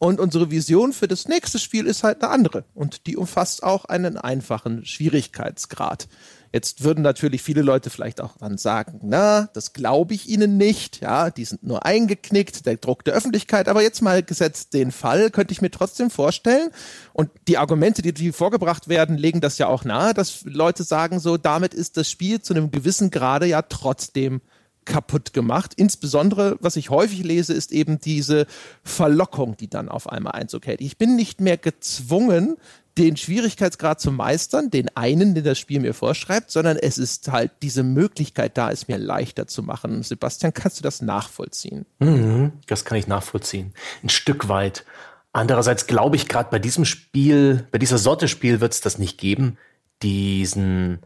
Und 0.00 0.20
unsere 0.20 0.52
Vision 0.52 0.92
für 0.92 1.08
das 1.08 1.26
nächste 1.26 1.58
Spiel 1.58 1.86
ist 1.86 2.04
halt 2.04 2.22
eine 2.22 2.30
andere. 2.30 2.64
Und 2.74 3.06
die 3.08 3.16
umfasst 3.16 3.64
auch 3.64 3.84
einen 3.86 4.16
einfachen 4.16 4.84
Schwierigkeitsgrad. 4.84 6.06
Jetzt 6.52 6.84
würden 6.84 7.02
natürlich 7.02 7.42
viele 7.42 7.62
Leute 7.62 7.90
vielleicht 7.90 8.20
auch 8.20 8.36
dann 8.38 8.56
sagen, 8.56 9.00
na, 9.02 9.50
das 9.52 9.72
glaube 9.72 10.14
ich 10.14 10.28
ihnen 10.28 10.56
nicht. 10.56 11.00
Ja, 11.00 11.30
die 11.30 11.44
sind 11.44 11.64
nur 11.64 11.84
eingeknickt, 11.84 12.64
der 12.64 12.76
Druck 12.76 13.04
der 13.04 13.14
Öffentlichkeit. 13.14 13.68
Aber 13.68 13.82
jetzt 13.82 14.00
mal 14.00 14.22
gesetzt 14.22 14.72
den 14.72 14.92
Fall, 14.92 15.30
könnte 15.30 15.52
ich 15.52 15.60
mir 15.60 15.70
trotzdem 15.70 16.10
vorstellen. 16.10 16.70
Und 17.12 17.30
die 17.48 17.58
Argumente, 17.58 18.00
die, 18.00 18.14
die 18.14 18.32
vorgebracht 18.32 18.88
werden, 18.88 19.18
legen 19.18 19.40
das 19.40 19.58
ja 19.58 19.66
auch 19.66 19.84
nahe, 19.84 20.14
dass 20.14 20.44
Leute 20.44 20.84
sagen 20.84 21.18
so, 21.18 21.36
damit 21.36 21.74
ist 21.74 21.96
das 21.96 22.08
Spiel 22.08 22.40
zu 22.40 22.54
einem 22.54 22.70
gewissen 22.70 23.10
Grade 23.10 23.46
ja 23.46 23.62
trotzdem 23.62 24.40
kaputt 24.88 25.32
gemacht. 25.32 25.74
Insbesondere, 25.76 26.56
was 26.60 26.74
ich 26.76 26.90
häufig 26.90 27.22
lese, 27.22 27.52
ist 27.52 27.70
eben 27.70 28.00
diese 28.00 28.46
Verlockung, 28.82 29.56
die 29.56 29.68
dann 29.68 29.88
auf 29.88 30.08
einmal 30.08 30.32
Einzug 30.32 30.66
hält. 30.66 30.80
Ich 30.80 30.98
bin 30.98 31.14
nicht 31.14 31.40
mehr 31.40 31.58
gezwungen, 31.58 32.56
den 32.98 33.16
Schwierigkeitsgrad 33.16 34.00
zu 34.00 34.10
meistern, 34.10 34.70
den 34.70 34.88
einen, 34.96 35.34
den 35.34 35.44
das 35.44 35.58
Spiel 35.58 35.78
mir 35.78 35.94
vorschreibt, 35.94 36.50
sondern 36.50 36.76
es 36.76 36.98
ist 36.98 37.30
halt 37.30 37.52
diese 37.62 37.84
Möglichkeit 37.84 38.58
da, 38.58 38.72
es 38.72 38.88
mir 38.88 38.98
leichter 38.98 39.46
zu 39.46 39.62
machen. 39.62 40.02
Sebastian, 40.02 40.52
kannst 40.52 40.80
du 40.80 40.82
das 40.82 41.00
nachvollziehen? 41.00 41.86
Mhm, 42.00 42.52
das 42.66 42.84
kann 42.84 42.98
ich 42.98 43.06
nachvollziehen. 43.06 43.72
Ein 44.02 44.08
Stück 44.08 44.48
weit. 44.48 44.84
Andererseits 45.32 45.86
glaube 45.86 46.16
ich, 46.16 46.26
gerade 46.26 46.50
bei 46.50 46.58
diesem 46.58 46.84
Spiel, 46.84 47.66
bei 47.70 47.78
dieser 47.78 47.98
Sorte 47.98 48.26
Spiel 48.26 48.60
wird 48.60 48.72
es 48.72 48.80
das 48.80 48.98
nicht 48.98 49.18
geben. 49.18 49.58
Diesen, 50.02 50.98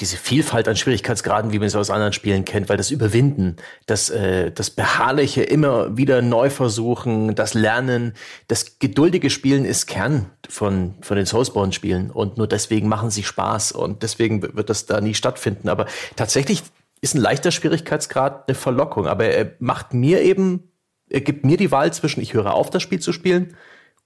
diese 0.00 0.16
Vielfalt 0.16 0.66
an 0.66 0.76
Schwierigkeitsgraden, 0.76 1.52
wie 1.52 1.60
man 1.60 1.68
es 1.68 1.76
aus 1.76 1.90
anderen 1.90 2.12
Spielen 2.12 2.44
kennt, 2.44 2.68
weil 2.68 2.76
das 2.76 2.90
Überwinden, 2.90 3.56
das, 3.86 4.10
äh, 4.10 4.50
das 4.50 4.70
Beharrliche 4.70 5.42
immer 5.44 5.96
wieder 5.96 6.20
neu 6.20 6.50
versuchen, 6.50 7.36
das 7.36 7.54
Lernen, 7.54 8.14
das 8.48 8.80
geduldige 8.80 9.30
Spielen 9.30 9.64
ist 9.64 9.86
Kern 9.86 10.30
von, 10.48 10.94
von 11.00 11.16
den 11.16 11.26
Soulsborne-Spielen 11.26 12.10
und 12.10 12.38
nur 12.38 12.48
deswegen 12.48 12.88
machen 12.88 13.10
sie 13.10 13.22
Spaß 13.22 13.70
und 13.70 14.02
deswegen 14.02 14.42
wird 14.42 14.68
das 14.68 14.86
da 14.86 15.00
nie 15.00 15.14
stattfinden. 15.14 15.68
Aber 15.68 15.86
tatsächlich 16.16 16.64
ist 17.00 17.14
ein 17.14 17.20
leichter 17.20 17.52
Schwierigkeitsgrad 17.52 18.48
eine 18.48 18.56
Verlockung, 18.56 19.06
aber 19.06 19.26
er 19.26 19.52
macht 19.60 19.94
mir 19.94 20.22
eben, 20.22 20.72
er 21.08 21.20
gibt 21.20 21.44
mir 21.44 21.56
die 21.56 21.70
Wahl 21.70 21.92
zwischen, 21.92 22.20
ich 22.20 22.34
höre 22.34 22.52
auf, 22.54 22.68
das 22.68 22.82
Spiel 22.82 22.98
zu 22.98 23.12
spielen 23.12 23.56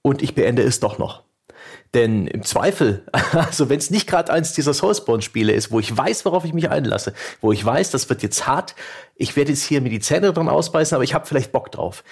und 0.03 0.21
ich 0.21 0.35
beende 0.35 0.61
es 0.61 0.79
doch 0.79 0.99
noch. 0.99 1.23
Denn 1.93 2.27
im 2.27 2.43
Zweifel, 2.43 3.03
also 3.31 3.69
wenn 3.69 3.79
es 3.79 3.89
nicht 3.89 4.07
gerade 4.07 4.31
eins 4.31 4.53
dieser 4.53 4.73
Soulspawn-Spiele 4.73 5.51
ist, 5.51 5.71
wo 5.71 5.79
ich 5.79 5.95
weiß, 5.95 6.25
worauf 6.25 6.45
ich 6.45 6.53
mich 6.53 6.69
einlasse, 6.69 7.13
wo 7.41 7.51
ich 7.51 7.65
weiß, 7.65 7.91
das 7.91 8.09
wird 8.09 8.21
jetzt 8.21 8.45
hart, 8.45 8.75
ich 9.15 9.35
werde 9.35 9.51
jetzt 9.51 9.63
hier 9.63 9.81
mir 9.81 9.89
die 9.89 9.99
Zähne 9.99 10.31
dran 10.31 10.49
ausbeißen, 10.49 10.95
aber 10.95 11.03
ich 11.03 11.13
habe 11.13 11.25
vielleicht 11.25 11.51
Bock 11.51 11.71
drauf. 11.71 12.03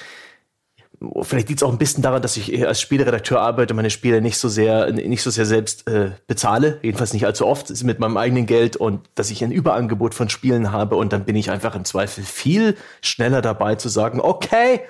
Vielleicht 1.22 1.48
liegt 1.48 1.62
es 1.62 1.64
auch 1.64 1.72
ein 1.72 1.78
bisschen 1.78 2.02
daran, 2.02 2.24
dass 2.24 2.38
ich 2.38 2.66
als 2.66 2.82
Spieleredakteur 2.82 3.40
arbeite, 3.40 3.76
meine 3.76 3.92
Spiele 3.92 4.20
nicht 4.20 4.40
so 4.40 4.50
sehr, 4.50 4.92
nicht 4.92 5.22
so 5.22 5.30
sehr 5.30 5.46
selbst 5.46 5.88
äh, 5.88 6.14
bezahle, 6.26 6.80
jedenfalls 6.82 7.14
nicht 7.14 7.28
allzu 7.28 7.46
oft, 7.46 7.70
ist 7.70 7.84
mit 7.84 8.00
meinem 8.00 8.18
eigenen 8.18 8.48
Geld 8.48 8.78
und 8.78 9.08
dass 9.14 9.30
ich 9.30 9.44
ein 9.44 9.52
Überangebot 9.52 10.16
von 10.16 10.28
Spielen 10.28 10.72
habe 10.72 10.96
und 10.96 11.14
dann 11.14 11.26
bin 11.26 11.36
ich 11.36 11.52
einfach 11.52 11.76
im 11.76 11.86
Zweifel 11.86 12.24
viel 12.24 12.76
schneller 13.04 13.44
dabei 13.44 13.76
zu 13.76 13.90
sagen, 13.90 14.20
okay, 14.20 14.82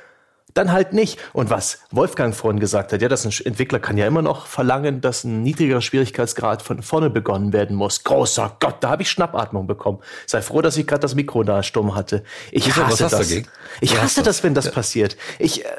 dann 0.57 0.71
halt 0.71 0.93
nicht. 0.93 1.19
Und 1.33 1.49
was 1.49 1.79
Wolfgang 1.91 2.35
vorhin 2.35 2.59
gesagt 2.59 2.93
hat, 2.93 3.01
ja, 3.01 3.07
dass 3.07 3.25
ein 3.25 3.33
Entwickler 3.45 3.79
kann 3.79 3.97
ja 3.97 4.07
immer 4.07 4.21
noch 4.21 4.47
verlangen, 4.47 5.01
dass 5.01 5.23
ein 5.23 5.43
niedrigerer 5.43 5.81
Schwierigkeitsgrad 5.81 6.61
von 6.61 6.81
vorne 6.81 7.09
begonnen 7.09 7.53
werden 7.53 7.75
muss. 7.75 8.03
Großer 8.03 8.57
Gott, 8.59 8.77
da 8.81 8.89
habe 8.89 9.03
ich 9.03 9.09
Schnappatmung 9.09 9.67
bekommen. 9.67 9.99
Sei 10.25 10.41
froh, 10.41 10.61
dass 10.61 10.77
ich 10.77 10.87
gerade 10.87 11.01
das 11.01 11.15
Mikro 11.15 11.43
da 11.43 11.63
stumm 11.63 11.95
hatte. 11.95 12.23
Ich 12.51 12.67
Wieso, 12.67 12.85
hasse 12.85 12.91
was 12.93 13.01
hast 13.01 13.13
du 13.13 13.17
das. 13.17 13.27
dagegen? 13.29 13.49
Ich 13.81 13.93
Was 13.93 14.01
hasse 14.01 14.23
das, 14.23 14.43
wenn 14.43 14.53
das 14.53 14.71
passiert. 14.71 15.17
Ich, 15.39 15.63
äh, 15.63 15.69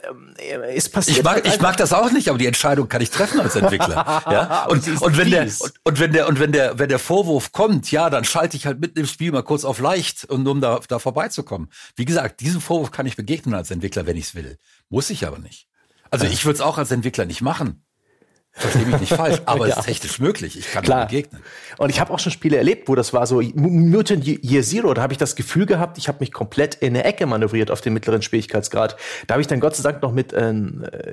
es 0.75 0.89
passiert. 0.89 1.19
Ich 1.19 1.25
mag, 1.25 1.35
halt 1.35 1.47
ich 1.47 1.61
mag 1.61 1.77
das 1.77 1.93
auch 1.93 2.11
nicht, 2.11 2.29
aber 2.29 2.39
die 2.39 2.47
Entscheidung 2.47 2.89
kann 2.89 3.03
ich 3.03 3.11
treffen 3.11 3.41
als 3.41 3.57
Entwickler. 3.57 4.23
ja? 4.31 4.65
Und 4.67 4.87
Und, 4.87 5.13
ist 5.13 5.19
wenn 5.19 5.31
der, 5.31 5.43
und, 5.43 5.73
und 5.85 6.01
wenn 6.01 6.13
der, 6.13 6.29
und 6.29 6.41
wenn 6.41 6.53
der, 6.53 6.79
wenn 6.79 6.89
der 6.89 6.99
Vorwurf 6.99 7.53
kommt, 7.53 7.91
ja, 7.91 8.11
dann 8.11 8.25
schalte 8.25 8.57
ich 8.57 8.67
halt 8.67 8.81
mitten 8.81 8.99
im 8.99 9.07
Spiel 9.07 9.33
mal 9.33 9.43
kurz 9.43 9.65
auf 9.65 9.79
leicht, 9.81 10.25
und 10.25 10.47
um 10.47 10.61
da, 10.61 10.81
da 10.89 10.99
vorbeizukommen. 10.99 11.69
Wie 11.97 12.05
gesagt, 12.05 12.41
diesem 12.41 12.61
Vorwurf 12.61 12.91
kann 12.91 13.07
ich 13.07 13.17
begegnen 13.17 13.55
als 13.55 13.71
Entwickler, 13.71 14.07
wenn 14.07 14.17
ich 14.17 14.27
es 14.27 14.35
will. 14.35 14.59
Muss 14.89 15.11
ich 15.11 15.27
aber 15.27 15.39
nicht. 15.39 15.69
Also 16.11 16.27
ich 16.27 16.45
würde 16.45 16.57
es 16.57 16.61
auch 16.61 16.79
als 16.79 16.91
Entwickler 16.91 17.25
nicht 17.25 17.43
machen. 17.43 17.85
Verstehe 18.59 18.87
mich 18.87 19.01
nicht 19.01 19.13
falsch, 19.15 19.41
aber 19.47 19.67
es 19.67 19.75
Ja. 19.75 19.81
ist 19.81 19.87
technisch 19.87 20.19
möglich. 20.19 20.59
Ich 20.59 20.71
kann 20.73 20.85
Klar. 20.85 21.07
begegnen. 21.07 21.41
Und 21.79 21.91
ich 21.91 22.01
habe 22.01 22.13
auch 22.13 22.19
schon 22.19 22.33
Spiele 22.33 22.57
erlebt, 22.57 22.89
wo 22.89 22.95
das 22.95 23.13
war 23.13 23.27
so 23.27 23.41
Mutant 23.41 24.27
Year 24.27 24.63
Zero. 24.63 24.93
Da 24.95 25.03
habe 25.03 25.13
ich 25.13 25.19
das 25.19 25.37
Gefühl 25.37 25.65
gehabt, 25.67 25.97
ich 25.99 26.09
habe 26.09 26.19
mich 26.21 26.33
komplett 26.33 26.75
in 26.77 26.89
eine 26.89 27.05
Ecke 27.05 27.27
manövriert 27.27 27.71
auf 27.71 27.81
dem 27.81 27.95
mittleren 27.95 28.21
Schwierigkeitsgrad. 28.23 28.97
Da 29.27 29.35
habe 29.35 29.41
ich 29.41 29.47
dann 29.47 29.61
Gott 29.61 29.77
sei 29.77 29.83
Dank 29.89 30.03
noch 30.03 30.13
mit 30.13 30.33
äh, 30.33 30.53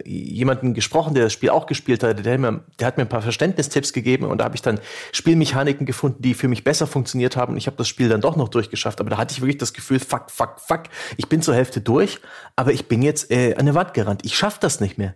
jemandem 0.06 0.74
gesprochen, 0.74 1.14
der 1.14 1.25
das 1.25 1.34
Spiel 1.34 1.50
auch 1.50 1.66
gespielt 1.68 2.04
hat. 2.04 2.25
Der, 2.25 2.34
hat 2.34 2.40
mir, 2.40 2.64
der 2.80 2.88
hat 2.88 2.98
mir 2.98 3.04
ein 3.04 3.10
paar 3.10 3.22
Verständnistipps 3.22 3.94
gegeben 3.94 4.25
und 4.25 4.40
da 4.40 4.46
habe 4.46 4.56
ich 4.56 4.62
dann 4.62 4.80
Spielmechaniken 5.12 5.86
gefunden, 5.86 6.22
die 6.22 6.34
für 6.34 6.48
mich 6.48 6.64
besser 6.64 6.88
funktioniert 6.88 7.36
haben. 7.38 7.54
Und 7.54 7.58
ich 7.58 7.68
habe 7.68 7.78
das 7.78 7.88
Spiel 7.88 8.10
dann 8.10 8.22
doch 8.22 8.36
noch 8.36 8.50
durchgeschafft. 8.50 9.00
Aber 9.00 9.10
da 9.10 9.18
hatte 9.18 9.34
ich 9.34 9.42
wirklich 9.42 9.58
das 9.58 9.74
Gefühl, 9.74 10.00
fuck, 10.00 10.32
fuck, 10.32 10.60
fuck. 10.60 10.84
Ich 11.18 11.28
bin 11.30 11.42
zur 11.42 11.54
Hälfte 11.56 11.82
durch, 11.82 12.20
aber 12.56 12.72
ich 12.74 12.88
bin 12.88 13.02
jetzt 13.02 13.30
äh, 13.32 13.54
an 13.54 13.60
eine 13.62 13.75
Wand 13.75 13.94
gerannt. 13.94 14.22
Ich 14.25 14.36
schaff 14.38 14.60
das 14.60 14.80
nicht 14.80 14.98
mehr. 14.98 15.14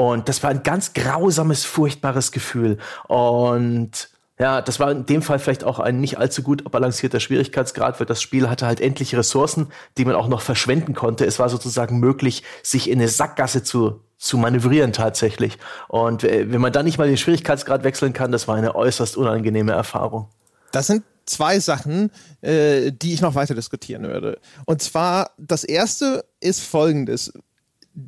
Und 0.00 0.28
das 0.28 0.44
war 0.44 0.50
ein 0.50 0.62
ganz 0.62 0.92
grausames, 0.92 1.64
furchtbares 1.64 2.30
Gefühl. 2.30 2.78
Und 3.08 4.10
ja, 4.38 4.62
das 4.62 4.78
war 4.78 4.92
in 4.92 5.06
dem 5.06 5.22
Fall 5.22 5.40
vielleicht 5.40 5.64
auch 5.64 5.80
ein 5.80 6.00
nicht 6.00 6.18
allzu 6.18 6.44
gut 6.44 6.62
balancierter 6.70 7.18
Schwierigkeitsgrad, 7.18 7.98
weil 7.98 8.06
das 8.06 8.22
Spiel 8.22 8.48
hatte 8.48 8.64
halt 8.64 8.80
endliche 8.80 9.18
Ressourcen, 9.18 9.66
die 9.96 10.04
man 10.04 10.14
auch 10.14 10.28
noch 10.28 10.40
verschwenden 10.40 10.94
konnte. 10.94 11.26
Es 11.26 11.40
war 11.40 11.48
sozusagen 11.48 11.98
möglich, 11.98 12.44
sich 12.62 12.88
in 12.88 13.00
eine 13.00 13.08
Sackgasse 13.08 13.64
zu, 13.64 14.00
zu 14.18 14.38
manövrieren 14.38 14.92
tatsächlich. 14.92 15.58
Und 15.88 16.22
äh, 16.22 16.52
wenn 16.52 16.60
man 16.60 16.72
dann 16.72 16.84
nicht 16.84 16.98
mal 16.98 17.08
den 17.08 17.16
Schwierigkeitsgrad 17.16 17.82
wechseln 17.82 18.12
kann, 18.12 18.30
das 18.30 18.46
war 18.46 18.54
eine 18.54 18.76
äußerst 18.76 19.16
unangenehme 19.16 19.72
Erfahrung. 19.72 20.28
Das 20.70 20.86
sind 20.86 21.02
zwei 21.26 21.58
Sachen, 21.58 22.12
äh, 22.40 22.92
die 22.92 23.14
ich 23.14 23.20
noch 23.20 23.34
weiter 23.34 23.56
diskutieren 23.56 24.04
würde. 24.04 24.38
Und 24.64 24.80
zwar, 24.80 25.32
das 25.38 25.64
erste 25.64 26.24
ist 26.38 26.62
folgendes. 26.62 27.32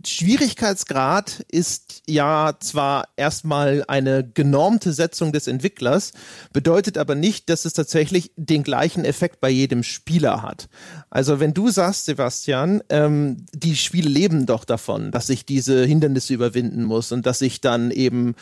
Schwierigkeitsgrad 0.06 1.44
ist 1.50 2.02
ja 2.06 2.54
zwar 2.60 3.08
erstmal 3.16 3.84
eine 3.88 4.28
genormte 4.28 4.92
Setzung 4.92 5.32
des 5.32 5.46
Entwicklers, 5.46 6.12
bedeutet 6.52 6.96
aber 6.98 7.14
nicht, 7.14 7.48
dass 7.48 7.64
es 7.64 7.72
tatsächlich 7.72 8.32
den 8.36 8.62
gleichen 8.62 9.04
Effekt 9.04 9.40
bei 9.40 9.50
jedem 9.50 9.82
Spieler 9.82 10.42
hat. 10.42 10.68
Also 11.08 11.40
wenn 11.40 11.54
du 11.54 11.70
sagst, 11.70 12.04
Sebastian, 12.04 12.82
ähm, 12.88 13.46
die 13.52 13.76
Spiele 13.76 14.08
leben 14.08 14.46
doch 14.46 14.64
davon, 14.64 15.10
dass 15.10 15.28
ich 15.28 15.44
diese 15.44 15.84
Hindernisse 15.84 16.34
überwinden 16.34 16.84
muss 16.84 17.12
und 17.12 17.26
dass 17.26 17.40
ich 17.40 17.60
dann 17.60 17.90
eben 17.90 18.34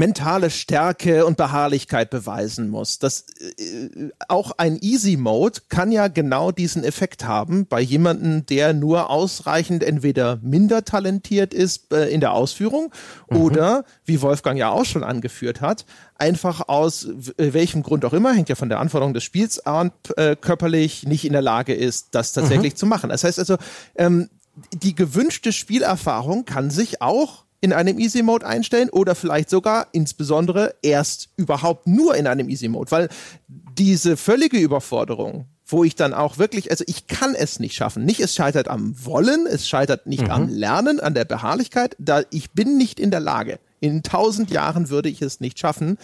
mentale 0.00 0.48
Stärke 0.48 1.26
und 1.26 1.36
Beharrlichkeit 1.36 2.08
beweisen 2.08 2.70
muss. 2.70 2.98
Das 2.98 3.26
äh, 3.58 4.08
auch 4.28 4.52
ein 4.56 4.78
Easy 4.80 5.18
Mode 5.18 5.60
kann 5.68 5.92
ja 5.92 6.08
genau 6.08 6.52
diesen 6.52 6.84
Effekt 6.84 7.26
haben 7.26 7.66
bei 7.66 7.82
jemandem, 7.82 8.46
der 8.46 8.72
nur 8.72 9.10
ausreichend 9.10 9.84
entweder 9.84 10.38
minder 10.40 10.86
talentiert 10.86 11.52
ist 11.52 11.92
äh, 11.92 12.08
in 12.08 12.20
der 12.20 12.32
Ausführung 12.32 12.90
oder 13.28 13.84
wie 14.06 14.22
Wolfgang 14.22 14.58
ja 14.58 14.70
auch 14.70 14.86
schon 14.86 15.04
angeführt 15.04 15.60
hat, 15.60 15.84
einfach 16.16 16.66
aus 16.66 17.06
welchem 17.36 17.82
Grund 17.82 18.06
auch 18.06 18.14
immer, 18.14 18.32
hängt 18.32 18.48
ja 18.48 18.54
von 18.54 18.70
der 18.70 18.80
Anforderung 18.80 19.12
des 19.12 19.22
Spiels 19.22 19.66
an, 19.66 19.92
äh, 20.16 20.34
körperlich 20.34 21.06
nicht 21.06 21.26
in 21.26 21.34
der 21.34 21.42
Lage 21.42 21.74
ist, 21.74 22.08
das 22.12 22.32
tatsächlich 22.32 22.74
zu 22.74 22.86
machen. 22.86 23.10
Das 23.10 23.22
heißt 23.22 23.38
also, 23.38 23.58
ähm, 23.96 24.30
die 24.72 24.94
gewünschte 24.94 25.52
Spielerfahrung 25.52 26.46
kann 26.46 26.70
sich 26.70 27.02
auch 27.02 27.44
in 27.60 27.72
einem 27.72 27.98
Easy 27.98 28.22
Mode 28.22 28.46
einstellen 28.46 28.88
oder 28.90 29.14
vielleicht 29.14 29.50
sogar 29.50 29.88
insbesondere 29.92 30.74
erst 30.82 31.28
überhaupt 31.36 31.86
nur 31.86 32.14
in 32.16 32.26
einem 32.26 32.48
Easy 32.48 32.68
Mode, 32.68 32.90
weil 32.90 33.08
diese 33.48 34.16
völlige 34.16 34.58
Überforderung, 34.58 35.46
wo 35.66 35.84
ich 35.84 35.94
dann 35.94 36.14
auch 36.14 36.38
wirklich, 36.38 36.70
also 36.70 36.84
ich 36.86 37.06
kann 37.06 37.34
es 37.34 37.60
nicht 37.60 37.74
schaffen. 37.74 38.04
Nicht 38.04 38.20
es 38.20 38.34
scheitert 38.34 38.68
am 38.68 38.94
Wollen, 39.04 39.46
es 39.46 39.68
scheitert 39.68 40.06
nicht 40.06 40.30
am 40.30 40.48
Lernen, 40.48 41.00
an 41.00 41.14
der 41.14 41.24
Beharrlichkeit, 41.24 41.96
da 41.98 42.22
ich 42.30 42.52
bin 42.52 42.76
nicht 42.76 42.98
in 42.98 43.10
der 43.10 43.20
Lage. 43.20 43.58
In 43.78 44.02
tausend 44.02 44.50
Jahren 44.50 44.90
würde 44.90 45.08
ich 45.08 45.22
es 45.22 45.40
nicht 45.40 45.58
schaffen. 45.58 45.96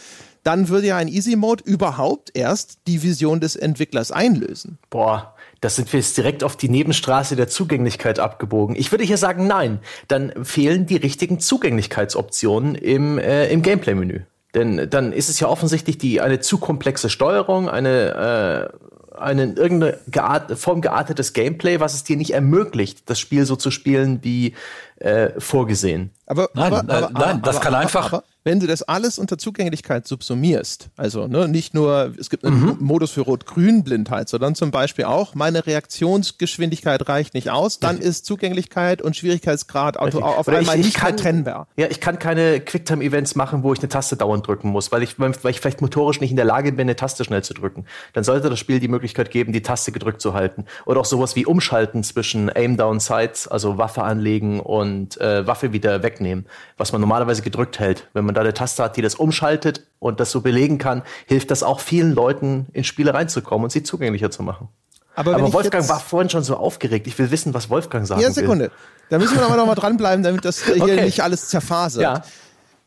Dann 0.42 0.68
würde 0.68 0.86
ja 0.86 0.96
ein 0.96 1.08
Easy 1.08 1.36
Mode 1.36 1.64
überhaupt 1.64 2.30
erst 2.34 2.78
die 2.86 3.02
Vision 3.02 3.40
des 3.40 3.56
Entwicklers 3.56 4.12
einlösen. 4.12 4.78
Boah, 4.88 5.34
das 5.60 5.76
sind 5.76 5.92
wir 5.92 6.00
jetzt 6.00 6.16
direkt 6.16 6.44
auf 6.44 6.56
die 6.56 6.68
Nebenstraße 6.68 7.36
der 7.36 7.48
Zugänglichkeit 7.48 8.18
abgebogen. 8.18 8.76
Ich 8.76 8.90
würde 8.92 9.04
hier 9.04 9.16
sagen, 9.16 9.46
nein. 9.46 9.80
Dann 10.08 10.32
fehlen 10.44 10.86
die 10.86 10.96
richtigen 10.96 11.40
Zugänglichkeitsoptionen 11.40 12.75
im, 12.75 13.18
äh, 13.18 13.48
im 13.48 13.62
Gameplay-Menü. 13.62 14.20
Denn 14.54 14.88
dann 14.88 15.12
ist 15.12 15.28
es 15.28 15.40
ja 15.40 15.48
offensichtlich 15.48 15.98
die, 15.98 16.20
eine 16.20 16.40
zu 16.40 16.58
komplexe 16.58 17.10
Steuerung, 17.10 17.68
eine, 17.68 18.70
äh, 19.14 19.18
eine 19.18 19.42
in 19.44 19.56
irgendeine 19.56 19.98
geart 20.08 20.58
Form 20.58 20.80
geartetes 20.80 21.32
Gameplay, 21.32 21.80
was 21.80 21.94
es 21.94 22.04
dir 22.04 22.16
nicht 22.16 22.32
ermöglicht, 22.32 23.08
das 23.08 23.18
Spiel 23.18 23.44
so 23.46 23.56
zu 23.56 23.70
spielen 23.70 24.20
wie 24.22 24.54
äh, 24.98 25.30
vorgesehen. 25.38 26.10
Aber, 26.26 26.48
Nein, 26.54 26.72
aber, 26.72 27.08
äh, 27.08 27.12
nein, 27.12 27.42
das 27.42 27.60
kann 27.60 27.75
einfach- 27.75 28.12
Aber, 28.12 28.25
wenn 28.46 28.60
du 28.60 28.68
das 28.68 28.84
alles 28.84 29.18
unter 29.18 29.38
Zugänglichkeit 29.38 30.06
subsumierst, 30.06 30.90
also 30.96 31.26
ne, 31.26 31.48
nicht 31.48 31.74
nur, 31.74 32.14
es 32.16 32.30
gibt 32.30 32.44
einen 32.44 32.76
Modus 32.78 33.10
für 33.10 33.22
Rot-Grün-Blindheit, 33.22 34.28
sondern 34.28 34.54
zum 34.54 34.70
Beispiel 34.70 35.06
auch, 35.06 35.34
meine 35.34 35.66
Reaktionsgeschwindigkeit 35.66 37.08
reicht 37.08 37.34
nicht 37.34 37.50
aus, 37.50 37.80
dann 37.80 37.98
ist 37.98 38.24
Zugänglichkeit 38.24 39.02
und 39.02 39.16
Schwierigkeitsgrad 39.16 39.98
auto, 39.98 40.20
auf 40.20 40.46
einmal 40.46 40.76
ich, 40.76 40.80
ich 40.80 40.86
nicht 40.86 40.96
kann, 40.96 41.16
trennbar. 41.16 41.66
Ja, 41.76 41.88
ich 41.90 42.00
kann 42.00 42.20
keine 42.20 42.60
Quicktime-Events 42.60 43.34
machen, 43.34 43.64
wo 43.64 43.72
ich 43.72 43.80
eine 43.80 43.88
Taste 43.88 44.16
dauernd 44.16 44.46
drücken 44.46 44.68
muss, 44.68 44.92
weil 44.92 45.02
ich, 45.02 45.18
weil 45.18 45.32
ich 45.50 45.60
vielleicht 45.60 45.80
motorisch 45.80 46.20
nicht 46.20 46.30
in 46.30 46.36
der 46.36 46.44
Lage 46.44 46.70
bin, 46.70 46.82
eine 46.82 46.94
Taste 46.94 47.24
schnell 47.24 47.42
zu 47.42 47.52
drücken. 47.52 47.84
Dann 48.12 48.22
sollte 48.22 48.48
das 48.48 48.60
Spiel 48.60 48.78
die 48.78 48.86
Möglichkeit 48.86 49.32
geben, 49.32 49.52
die 49.52 49.62
Taste 49.62 49.90
gedrückt 49.90 50.20
zu 50.20 50.34
halten. 50.34 50.66
Oder 50.84 51.00
auch 51.00 51.04
sowas 51.04 51.34
wie 51.34 51.46
Umschalten 51.46 52.04
zwischen 52.04 52.48
Aim-Down-Sights, 52.48 53.48
also 53.48 53.76
Waffe 53.76 54.04
anlegen 54.04 54.60
und 54.60 55.20
äh, 55.20 55.44
Waffe 55.48 55.72
wieder 55.72 56.04
wegnehmen, 56.04 56.46
was 56.76 56.92
man 56.92 57.00
normalerweise 57.00 57.42
gedrückt 57.42 57.80
hält. 57.80 58.06
Wenn 58.12 58.24
man 58.24 58.36
da 58.37 58.43
eine 58.43 58.55
Taste 58.55 58.83
hat, 58.83 58.97
die 58.97 59.02
das 59.02 59.14
umschaltet 59.14 59.87
und 59.99 60.21
das 60.21 60.31
so 60.31 60.40
belegen 60.43 60.78
kann, 60.78 61.02
hilft 61.26 61.50
das 61.50 61.62
auch 61.62 61.81
vielen 61.81 62.12
Leuten, 62.12 62.66
in 62.73 62.85
Spiele 62.85 63.14
reinzukommen 63.14 63.64
und 63.64 63.71
sie 63.71 63.83
zugänglicher 63.83 64.31
zu 64.31 64.43
machen. 64.43 64.69
Aber, 65.14 65.35
Aber 65.35 65.52
Wolfgang 65.52 65.88
war 65.88 65.99
vorhin 65.99 66.28
schon 66.28 66.43
so 66.45 66.57
aufgeregt. 66.57 67.07
Ich 67.07 67.19
will 67.19 67.31
wissen, 67.31 67.55
was 67.55 67.71
Wolfgang 67.71 68.07
sagen 68.07 68.21
Ja, 68.21 68.28
will. 68.28 68.35
Sekunde. 68.35 68.71
Da 69.09 69.19
müssen 69.19 69.37
wir 69.37 69.47
aber 69.47 69.57
noch 69.57 69.66
mal 69.66 69.75
dranbleiben, 69.75 70.23
damit 70.23 70.45
das 70.45 70.64
hier 70.64 70.83
Okay. 70.83 71.05
nicht 71.05 71.23
alles 71.23 71.49
zerfasert. 71.49 72.02
Ja. 72.02 72.23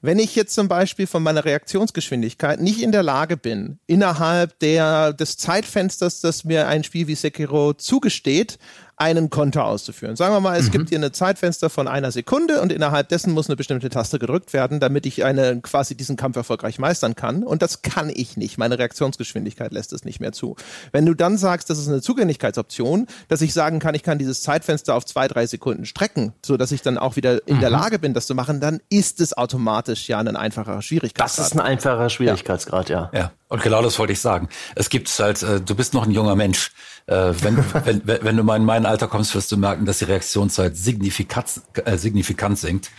Wenn 0.02 0.20
ich 0.20 0.36
jetzt 0.36 0.54
zum 0.54 0.68
Beispiel 0.70 1.08
von 1.08 1.24
meiner 1.24 1.44
Reaktionsgeschwindigkeit 1.44 2.62
nicht 2.62 2.82
in 2.82 2.92
der 2.92 3.04
Lage 3.04 3.36
bin, 3.36 3.80
innerhalb 3.88 4.58
der, 4.60 5.12
des 5.12 5.36
Zeitfensters, 5.38 6.22
das 6.22 6.46
mir 6.46 6.68
ein 6.68 6.84
Spiel 6.84 7.08
wie 7.08 7.16
Sekiro 7.16 7.74
zugesteht, 7.74 8.60
einen 9.00 9.30
Konter 9.30 9.64
auszuführen. 9.64 10.18
Sagen 10.18 10.34
wir 10.34 10.42
mal, 10.42 10.60
es 10.60 10.72
gibt 10.72 10.90
hier 10.90 10.98
eine 10.98 11.14
Zeitfenster 11.14 11.70
von 11.70 11.88
einer 11.88 12.12
Sekunde 12.12 12.62
und 12.62 12.72
innerhalb 12.72 13.08
dessen 13.08 13.34
muss 13.34 13.48
eine 13.48 13.56
bestimmte 13.56 13.90
Taste 13.90 14.20
gedrückt 14.20 14.52
werden, 14.52 14.82
damit 14.82 15.06
ich 15.06 15.24
eine, 15.24 15.62
quasi 15.62 15.96
diesen 15.96 16.18
Kampf 16.18 16.36
erfolgreich 16.36 16.80
meistern 16.80 17.16
kann. 17.16 17.44
Und 17.44 17.62
das 17.62 17.82
kann 17.82 18.12
ich 18.14 18.36
nicht. 18.36 18.58
Meine 18.58 18.78
Reaktionsgeschwindigkeit 18.78 19.72
lässt 19.72 19.94
es 19.94 20.04
nicht 20.04 20.20
mehr 20.20 20.34
zu. 20.34 20.58
Wenn 20.92 21.06
du 21.06 21.14
dann 21.14 21.38
sagst, 21.38 21.70
das 21.70 21.80
ist 21.80 21.88
eine 21.88 22.02
Zugänglichkeitsoption, 22.02 23.08
dass 23.30 23.42
ich 23.42 23.54
sagen 23.54 23.80
kann, 23.80 23.96
ich 23.96 24.04
kann 24.04 24.20
dieses 24.20 24.44
Zeitfenster 24.44 24.94
auf 24.96 25.06
zwei, 25.06 25.30
drei 25.30 25.48
Sekunden 25.48 25.86
strecken, 25.86 26.34
so 26.46 26.58
dass 26.58 26.74
ich 26.74 26.82
dann 26.82 26.98
auch 26.98 27.16
wieder 27.16 27.48
in 27.48 27.62
der 27.62 27.70
Lage 27.70 28.00
bin, 28.00 28.14
das 28.14 28.28
zu 28.28 28.36
machen, 28.36 28.60
dann 28.60 28.82
ist 28.90 29.22
es 29.22 29.36
automatisch 29.36 30.10
ja 30.10 30.20
ein 30.20 30.36
einfacherer 30.36 30.82
Schwierigkeitsgrad. 30.82 31.40
Das 31.40 31.54
ist 31.54 31.54
ein 31.54 31.62
einfacher 31.62 32.10
Schwierigkeitsgrad, 32.10 32.90
ja. 32.90 33.10
Ja, 33.14 33.32
und 33.50 33.64
genau 33.64 33.82
das 33.82 33.98
wollte 34.00 34.14
ich 34.14 34.22
sagen. 34.22 34.48
Es 34.76 34.90
gibt 34.90 35.10
halt, 35.20 35.44
äh, 35.44 35.60
du 35.60 35.76
bist 35.76 35.94
noch 35.94 36.06
ein 36.06 36.12
junger 36.12 36.36
Mensch. 36.36 36.72
Äh, 37.08 37.34
wenn, 37.42 37.58
wenn, 37.84 38.02
wenn 38.06 38.38
du 38.38 38.44
mal 38.44 38.56
in 38.56 38.66
mein 38.66 38.86
Alter 38.86 39.08
kommst, 39.08 39.36
wirst 39.36 39.52
du 39.52 39.58
merken, 39.58 39.86
dass 39.86 39.98
die 39.98 40.06
Reaktionszeit 40.06 40.78
signifikant, 40.78 41.62
äh, 41.84 41.98
signifikant 41.98 42.60
sinkt. 42.60 42.92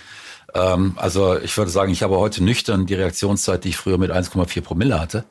Ähm, 0.52 0.94
also 0.96 1.38
ich 1.38 1.56
würde 1.56 1.70
sagen, 1.70 1.92
ich 1.92 2.02
habe 2.02 2.18
heute 2.18 2.42
nüchtern 2.42 2.86
die 2.86 2.94
Reaktionszeit, 2.94 3.64
die 3.64 3.70
ich 3.70 3.76
früher 3.76 3.98
mit 3.98 4.10
1,4 4.10 4.60
Promille 4.60 5.00
hatte. 5.00 5.24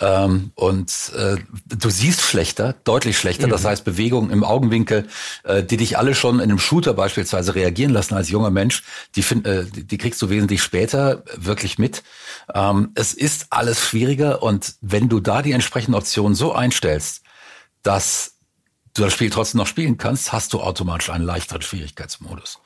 Ähm, 0.00 0.52
und 0.54 1.12
äh, 1.14 1.36
du 1.66 1.90
siehst 1.90 2.22
schlechter, 2.22 2.74
deutlich 2.84 3.18
schlechter. 3.18 3.48
Das 3.48 3.64
heißt, 3.64 3.84
Bewegungen 3.84 4.30
im 4.30 4.44
Augenwinkel, 4.44 5.06
äh, 5.44 5.62
die 5.62 5.76
dich 5.76 5.98
alle 5.98 6.14
schon 6.14 6.36
in 6.36 6.44
einem 6.44 6.58
Shooter 6.58 6.94
beispielsweise 6.94 7.54
reagieren 7.54 7.92
lassen 7.92 8.14
als 8.14 8.30
junger 8.30 8.50
Mensch, 8.50 8.82
die, 9.14 9.22
find, 9.22 9.46
äh, 9.46 9.64
die 9.66 9.98
kriegst 9.98 10.20
du 10.22 10.30
wesentlich 10.30 10.62
später 10.62 11.22
wirklich 11.36 11.78
mit. 11.78 12.02
Ähm, 12.54 12.92
es 12.94 13.12
ist 13.12 13.48
alles 13.50 13.80
schwieriger 13.80 14.42
und 14.42 14.74
wenn 14.80 15.08
du 15.08 15.20
da 15.20 15.42
die 15.42 15.52
entsprechenden 15.52 15.96
Optionen 15.96 16.34
so 16.34 16.52
einstellst, 16.52 17.22
dass 17.82 18.36
du 18.94 19.02
das 19.02 19.12
Spiel 19.12 19.30
trotzdem 19.30 19.58
noch 19.58 19.66
spielen 19.66 19.98
kannst, 19.98 20.32
hast 20.32 20.52
du 20.52 20.60
automatisch 20.60 21.10
einen 21.10 21.24
leichteren 21.24 21.62
Schwierigkeitsmodus. 21.62 22.58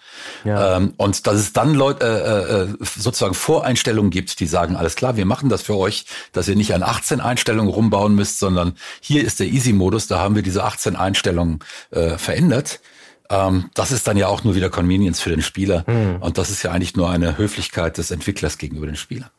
Ja. 0.44 0.76
Ähm, 0.76 0.94
und 0.96 1.26
dass 1.26 1.36
es 1.36 1.52
dann 1.52 1.74
Leute 1.74 2.06
äh, 2.06 2.82
äh, 2.82 2.86
sozusagen 2.98 3.34
Voreinstellungen 3.34 4.10
gibt, 4.10 4.40
die 4.40 4.46
sagen, 4.46 4.76
alles 4.76 4.96
klar, 4.96 5.16
wir 5.16 5.26
machen 5.26 5.48
das 5.48 5.62
für 5.62 5.76
euch, 5.76 6.06
dass 6.32 6.48
ihr 6.48 6.56
nicht 6.56 6.74
an 6.74 6.82
18 6.82 7.20
Einstellungen 7.20 7.72
rumbauen 7.72 8.14
müsst, 8.14 8.38
sondern 8.38 8.74
hier 9.00 9.24
ist 9.24 9.40
der 9.40 9.46
Easy-Modus, 9.46 10.06
da 10.06 10.18
haben 10.18 10.34
wir 10.34 10.42
diese 10.42 10.64
18 10.64 10.96
Einstellungen 10.96 11.60
äh, 11.90 12.18
verändert. 12.18 12.80
Ähm, 13.30 13.70
das 13.74 13.92
ist 13.92 14.06
dann 14.06 14.16
ja 14.16 14.28
auch 14.28 14.44
nur 14.44 14.54
wieder 14.54 14.70
Convenience 14.70 15.20
für 15.20 15.30
den 15.30 15.42
Spieler. 15.42 15.84
Mhm. 15.86 16.16
Und 16.20 16.38
das 16.38 16.50
ist 16.50 16.62
ja 16.62 16.72
eigentlich 16.72 16.96
nur 16.96 17.10
eine 17.10 17.38
Höflichkeit 17.38 17.98
des 17.98 18.10
Entwicklers 18.10 18.58
gegenüber 18.58 18.86
den 18.86 18.96
Spieler. 18.96 19.30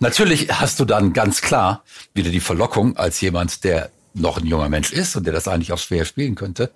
Natürlich 0.00 0.48
hast 0.52 0.80
du 0.80 0.84
dann 0.84 1.12
ganz 1.12 1.40
klar 1.40 1.82
wieder 2.12 2.30
die 2.30 2.40
Verlockung 2.40 2.96
als 2.96 3.20
jemand, 3.20 3.64
der 3.64 3.90
noch 4.14 4.38
ein 4.38 4.46
junger 4.46 4.68
Mensch 4.68 4.92
ist 4.92 5.16
und 5.16 5.24
der 5.24 5.32
das 5.32 5.48
eigentlich 5.48 5.72
auch 5.72 5.78
schwer 5.78 6.04
spielen 6.04 6.34
könnte, 6.34 6.70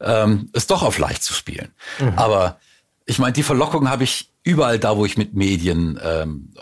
ähm, 0.00 0.50
es 0.52 0.66
doch 0.66 0.82
auf 0.82 0.98
leicht 0.98 1.22
zu 1.22 1.32
spielen. 1.32 1.72
Mhm. 1.98 2.14
Aber 2.16 2.58
ich 3.06 3.18
meine, 3.18 3.32
die 3.32 3.42
Verlockung 3.42 3.88
habe 3.88 4.04
ich 4.04 4.30
überall 4.42 4.78
da, 4.78 4.96
wo 4.96 5.04
ich 5.04 5.16
mit 5.16 5.34
Medien 5.34 5.98
ähm, 6.02 6.54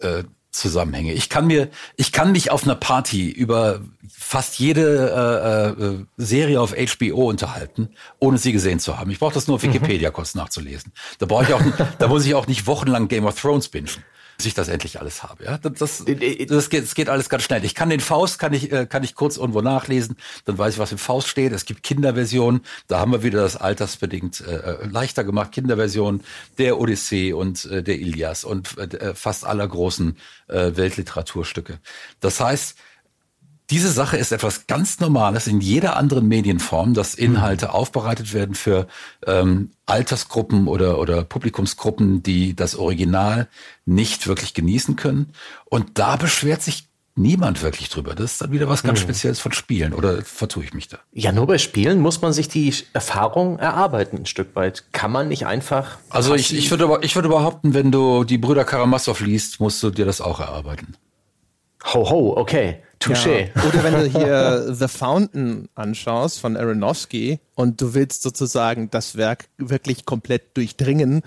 äh, 0.00 0.24
zusammenhänge. 0.50 1.14
Ich 1.14 1.30
kann 1.30 1.46
mir, 1.46 1.70
ich 1.96 2.12
kann 2.12 2.32
mich 2.32 2.50
auf 2.50 2.64
einer 2.64 2.74
Party 2.74 3.30
über 3.30 3.80
fast 4.10 4.58
jede 4.58 5.76
äh, 5.78 5.84
äh, 5.84 6.04
Serie 6.18 6.60
auf 6.60 6.74
HBO 6.74 7.28
unterhalten, 7.28 7.88
ohne 8.18 8.38
sie 8.38 8.52
gesehen 8.52 8.78
zu 8.78 8.98
haben. 8.98 9.10
Ich 9.10 9.18
brauche 9.18 9.34
das 9.34 9.46
nur 9.46 9.56
auf 9.56 9.62
mhm. 9.62 9.72
Wikipedia 9.72 10.10
mhm. 10.10 10.14
kurz 10.14 10.34
nachzulesen. 10.34 10.92
Da 11.18 11.26
brauche 11.26 11.44
ich 11.44 11.54
auch, 11.54 11.62
da 11.98 12.08
muss 12.08 12.26
ich 12.26 12.34
auch 12.34 12.46
nicht 12.46 12.66
wochenlang 12.66 13.08
Game 13.08 13.24
of 13.24 13.40
Thrones 13.40 13.68
bingen 13.68 14.04
bis 14.42 14.48
ich 14.48 14.54
das 14.54 14.66
endlich 14.66 14.98
alles 14.98 15.22
habe. 15.22 15.44
Ja, 15.44 15.56
das, 15.56 15.72
das, 15.74 16.00
äh, 16.00 16.14
äh, 16.14 16.46
das, 16.46 16.68
geht, 16.68 16.82
das 16.82 16.96
geht 16.96 17.08
alles 17.08 17.28
ganz 17.28 17.44
schnell. 17.44 17.64
Ich 17.64 17.76
kann 17.76 17.90
den 17.90 18.00
Faust, 18.00 18.40
kann 18.40 18.52
ich, 18.52 18.72
äh, 18.72 18.86
kann 18.86 19.04
ich 19.04 19.14
kurz 19.14 19.36
irgendwo 19.36 19.60
nachlesen, 19.60 20.16
dann 20.46 20.58
weiß 20.58 20.74
ich, 20.74 20.80
was 20.80 20.90
im 20.90 20.98
Faust 20.98 21.28
steht. 21.28 21.52
Es 21.52 21.64
gibt 21.64 21.84
Kinderversionen, 21.84 22.62
da 22.88 22.98
haben 22.98 23.12
wir 23.12 23.22
wieder 23.22 23.40
das 23.40 23.56
altersbedingt 23.56 24.40
äh, 24.40 24.84
leichter 24.90 25.22
gemacht. 25.22 25.52
Kinderversionen 25.52 26.24
der 26.58 26.80
Odyssee 26.80 27.32
und 27.32 27.66
äh, 27.66 27.84
der 27.84 28.00
Ilias 28.00 28.42
und 28.42 28.76
äh, 28.78 29.14
fast 29.14 29.46
aller 29.46 29.68
großen 29.68 30.16
äh, 30.48 30.72
Weltliteraturstücke. 30.74 31.78
Das 32.18 32.40
heißt, 32.40 32.76
diese 33.72 33.90
Sache 33.90 34.18
ist 34.18 34.32
etwas 34.32 34.66
ganz 34.66 35.00
Normales 35.00 35.46
in 35.46 35.62
jeder 35.62 35.96
anderen 35.96 36.28
Medienform, 36.28 36.92
dass 36.92 37.14
Inhalte 37.14 37.68
mhm. 37.68 37.72
aufbereitet 37.72 38.34
werden 38.34 38.54
für 38.54 38.86
ähm, 39.26 39.70
Altersgruppen 39.86 40.68
oder, 40.68 40.98
oder 40.98 41.24
Publikumsgruppen, 41.24 42.22
die 42.22 42.54
das 42.54 42.76
Original 42.76 43.48
nicht 43.86 44.26
wirklich 44.26 44.52
genießen 44.52 44.96
können. 44.96 45.32
Und 45.64 45.98
da 45.98 46.16
beschwert 46.16 46.60
sich 46.60 46.88
niemand 47.14 47.62
wirklich 47.62 47.88
drüber. 47.88 48.14
Das 48.14 48.32
ist 48.32 48.42
dann 48.42 48.52
wieder 48.52 48.68
was 48.68 48.82
ganz 48.82 49.00
mhm. 49.00 49.04
Spezielles 49.04 49.40
von 49.40 49.52
Spielen. 49.52 49.94
Oder 49.94 50.20
vertue 50.22 50.64
ich 50.64 50.74
mich 50.74 50.88
da? 50.88 50.98
Ja, 51.12 51.32
nur 51.32 51.46
bei 51.46 51.56
Spielen 51.56 51.98
muss 51.98 52.20
man 52.20 52.34
sich 52.34 52.48
die 52.48 52.74
Erfahrung 52.92 53.58
erarbeiten, 53.58 54.18
ein 54.18 54.26
Stück 54.26 54.54
weit. 54.54 54.84
Kann 54.92 55.12
man 55.12 55.28
nicht 55.28 55.46
einfach. 55.46 55.96
Also 56.10 56.34
ich, 56.34 56.54
ich, 56.54 56.70
würde, 56.70 56.98
ich 57.00 57.14
würde 57.14 57.30
behaupten, 57.30 57.72
wenn 57.72 57.90
du 57.90 58.24
die 58.24 58.36
Brüder 58.36 58.64
Karamasow 58.66 59.18
liest, 59.20 59.60
musst 59.60 59.82
du 59.82 59.88
dir 59.88 60.04
das 60.04 60.20
auch 60.20 60.40
erarbeiten. 60.40 60.94
Ho, 61.84 62.08
ho, 62.08 62.36
okay. 62.36 62.82
Touché. 63.00 63.50
Ja. 63.54 63.64
Oder 63.64 63.82
wenn 63.82 63.94
du 63.94 64.18
hier 64.18 64.66
The 64.74 64.88
Fountain 64.88 65.68
anschaust 65.74 66.38
von 66.38 66.56
Aronofsky 66.56 67.40
und 67.54 67.80
du 67.80 67.94
willst 67.94 68.22
sozusagen 68.22 68.90
das 68.90 69.16
Werk 69.16 69.48
wirklich 69.58 70.06
komplett 70.06 70.56
durchdringen, 70.56 71.22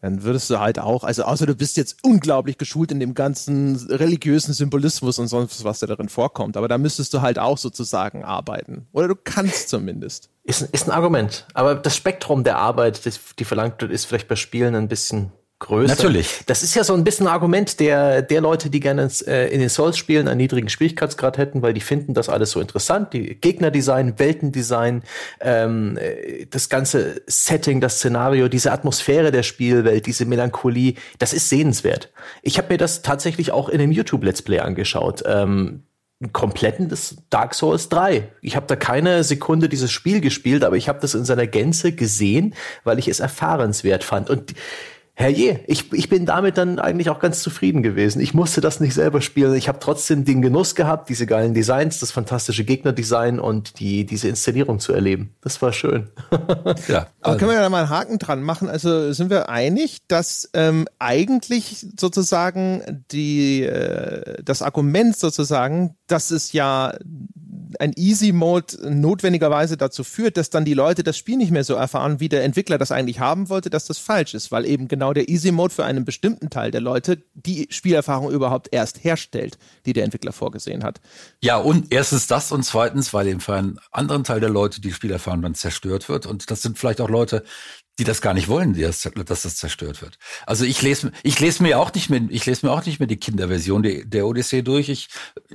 dann 0.00 0.22
würdest 0.22 0.48
du 0.50 0.58
halt 0.58 0.78
auch, 0.78 1.04
also 1.04 1.24
außer 1.24 1.46
du 1.46 1.54
bist 1.54 1.76
jetzt 1.76 1.98
unglaublich 2.02 2.58
geschult 2.58 2.90
in 2.90 3.00
dem 3.00 3.14
ganzen 3.14 3.76
religiösen 3.90 4.54
Symbolismus 4.54 5.18
und 5.18 5.28
sonst 5.28 5.62
was 5.62 5.80
da 5.80 5.86
darin 5.86 6.08
vorkommt, 6.08 6.56
aber 6.56 6.68
da 6.68 6.78
müsstest 6.78 7.12
du 7.12 7.20
halt 7.20 7.38
auch 7.38 7.58
sozusagen 7.58 8.24
arbeiten. 8.24 8.86
Oder 8.92 9.08
du 9.08 9.14
kannst 9.14 9.68
zumindest. 9.68 10.30
Ist, 10.42 10.62
ist 10.62 10.88
ein 10.88 10.90
Argument. 10.90 11.46
Aber 11.52 11.74
das 11.74 11.96
Spektrum 11.96 12.44
der 12.44 12.56
Arbeit, 12.56 13.02
die 13.38 13.44
verlangt 13.44 13.80
wird, 13.82 13.92
ist 13.92 14.06
vielleicht 14.06 14.26
bei 14.26 14.36
Spielen 14.36 14.74
ein 14.74 14.88
bisschen 14.88 15.32
größer. 15.60 15.94
Natürlich. 15.94 16.40
Das 16.46 16.62
ist 16.62 16.74
ja 16.74 16.82
so 16.82 16.94
ein 16.94 17.04
bisschen 17.04 17.26
ein 17.28 17.32
Argument 17.32 17.78
der, 17.78 18.22
der 18.22 18.40
Leute, 18.40 18.70
die 18.70 18.80
gerne 18.80 19.08
äh, 19.26 19.52
in 19.52 19.60
den 19.60 19.68
Souls-Spielen 19.68 20.26
einen 20.26 20.38
niedrigen 20.38 20.68
Schwierigkeitsgrad 20.68 21.38
hätten, 21.38 21.62
weil 21.62 21.72
die 21.72 21.80
finden 21.80 22.14
das 22.14 22.28
alles 22.28 22.50
so 22.50 22.60
interessant. 22.60 23.12
Die 23.12 23.36
Gegnerdesign, 23.36 24.18
Weltendesign, 24.18 25.02
ähm, 25.40 25.96
äh, 25.98 26.46
das 26.46 26.68
ganze 26.68 27.22
Setting, 27.26 27.80
das 27.80 27.98
Szenario, 27.98 28.48
diese 28.48 28.72
Atmosphäre 28.72 29.30
der 29.30 29.44
Spielwelt, 29.44 30.06
diese 30.06 30.24
Melancholie, 30.24 30.94
das 31.18 31.32
ist 31.32 31.48
sehenswert. 31.48 32.10
Ich 32.42 32.58
habe 32.58 32.68
mir 32.72 32.78
das 32.78 33.02
tatsächlich 33.02 33.52
auch 33.52 33.68
in 33.68 33.80
einem 33.80 33.92
YouTube-Let's 33.92 34.42
Play 34.42 34.58
angeschaut. 34.58 35.22
Ähm, 35.26 35.84
kompletten 36.32 36.88
des 36.88 37.16
Dark 37.30 37.54
Souls 37.54 37.88
3. 37.88 38.28
Ich 38.42 38.54
habe 38.54 38.66
da 38.66 38.76
keine 38.76 39.24
Sekunde 39.24 39.70
dieses 39.70 39.90
Spiel 39.90 40.20
gespielt, 40.20 40.64
aber 40.64 40.76
ich 40.76 40.88
habe 40.88 41.00
das 41.00 41.14
in 41.14 41.24
seiner 41.24 41.46
Gänze 41.46 41.92
gesehen, 41.92 42.54
weil 42.84 42.98
ich 42.98 43.08
es 43.08 43.20
erfahrenswert 43.20 44.04
fand. 44.04 44.28
Und 44.28 44.54
herrje, 45.20 45.60
ich, 45.66 45.92
ich 45.92 46.08
bin 46.08 46.26
damit 46.26 46.56
dann 46.56 46.78
eigentlich 46.78 47.10
auch 47.10 47.20
ganz 47.20 47.42
zufrieden 47.42 47.82
gewesen. 47.82 48.20
Ich 48.20 48.34
musste 48.34 48.60
das 48.60 48.80
nicht 48.80 48.94
selber 48.94 49.20
spielen. 49.20 49.54
Ich 49.54 49.68
habe 49.68 49.78
trotzdem 49.78 50.24
den 50.24 50.42
Genuss 50.42 50.74
gehabt, 50.74 51.08
diese 51.08 51.26
geilen 51.26 51.54
Designs, 51.54 52.00
das 52.00 52.10
fantastische 52.10 52.64
Gegnerdesign 52.64 53.38
und 53.38 53.78
die, 53.78 54.06
diese 54.06 54.28
Inszenierung 54.28 54.80
zu 54.80 54.92
erleben. 54.92 55.34
Das 55.42 55.60
war 55.62 55.72
schön. 55.72 56.08
ja. 56.88 57.06
Aber 57.20 57.36
können 57.36 57.50
wir 57.50 57.60
da 57.60 57.68
mal 57.68 57.82
einen 57.82 57.90
Haken 57.90 58.18
dran 58.18 58.42
machen? 58.42 58.68
Also 58.68 59.12
sind 59.12 59.30
wir 59.30 59.48
einig, 59.48 59.98
dass 60.08 60.48
ähm, 60.54 60.88
eigentlich 60.98 61.86
sozusagen 61.98 63.04
die, 63.12 63.62
äh, 63.62 64.42
das 64.42 64.62
Argument 64.62 65.16
sozusagen, 65.16 65.96
dass 66.06 66.30
es 66.30 66.52
ja 66.52 66.94
ein 67.78 67.92
Easy 67.96 68.32
Mode 68.32 68.76
notwendigerweise 68.90 69.76
dazu 69.76 70.04
führt, 70.04 70.36
dass 70.36 70.50
dann 70.50 70.64
die 70.64 70.74
Leute 70.74 71.02
das 71.02 71.16
Spiel 71.16 71.36
nicht 71.36 71.50
mehr 71.50 71.64
so 71.64 71.74
erfahren, 71.74 72.20
wie 72.20 72.28
der 72.28 72.44
Entwickler 72.44 72.78
das 72.78 72.92
eigentlich 72.92 73.20
haben 73.20 73.48
wollte, 73.48 73.70
dass 73.70 73.86
das 73.86 73.98
falsch 73.98 74.34
ist, 74.34 74.50
weil 74.50 74.66
eben 74.66 74.88
genau 74.88 75.09
der 75.14 75.28
Easy 75.28 75.52
Mode 75.52 75.74
für 75.74 75.84
einen 75.84 76.04
bestimmten 76.04 76.50
Teil 76.50 76.70
der 76.70 76.80
Leute 76.80 77.22
die 77.34 77.68
Spielerfahrung 77.70 78.30
überhaupt 78.30 78.68
erst 78.72 79.04
herstellt, 79.04 79.58
die 79.86 79.92
der 79.92 80.04
Entwickler 80.04 80.32
vorgesehen 80.32 80.84
hat. 80.84 81.00
Ja, 81.40 81.56
und 81.56 81.92
erstens 81.92 82.26
das 82.26 82.52
und 82.52 82.64
zweitens, 82.64 83.12
weil 83.14 83.28
eben 83.28 83.40
für 83.40 83.54
einen 83.54 83.78
anderen 83.90 84.24
Teil 84.24 84.40
der 84.40 84.50
Leute 84.50 84.80
die 84.80 84.92
Spielerfahrung 84.92 85.42
dann 85.42 85.54
zerstört 85.54 86.08
wird 86.08 86.26
und 86.26 86.50
das 86.50 86.62
sind 86.62 86.78
vielleicht 86.78 87.00
auch 87.00 87.08
Leute, 87.08 87.44
die 88.00 88.04
das 88.04 88.22
gar 88.22 88.32
nicht 88.32 88.48
wollen, 88.48 88.80
das, 88.80 89.02
dass 89.26 89.42
das 89.42 89.56
zerstört 89.56 90.00
wird. 90.00 90.18
Also 90.46 90.64
ich 90.64 90.80
lese, 90.80 91.12
ich 91.22 91.38
lese 91.38 91.62
mir 91.62 91.78
auch 91.78 91.92
nicht 91.92 92.08
mehr, 92.08 92.22
ich 92.30 92.46
lese 92.46 92.64
mir 92.64 92.72
auch 92.72 92.84
nicht 92.86 92.98
mehr 92.98 93.06
die 93.06 93.18
Kinderversion 93.18 93.82
der, 93.82 94.06
der 94.06 94.26
Odyssee 94.26 94.62
durch. 94.62 94.88
Ich 94.88 95.08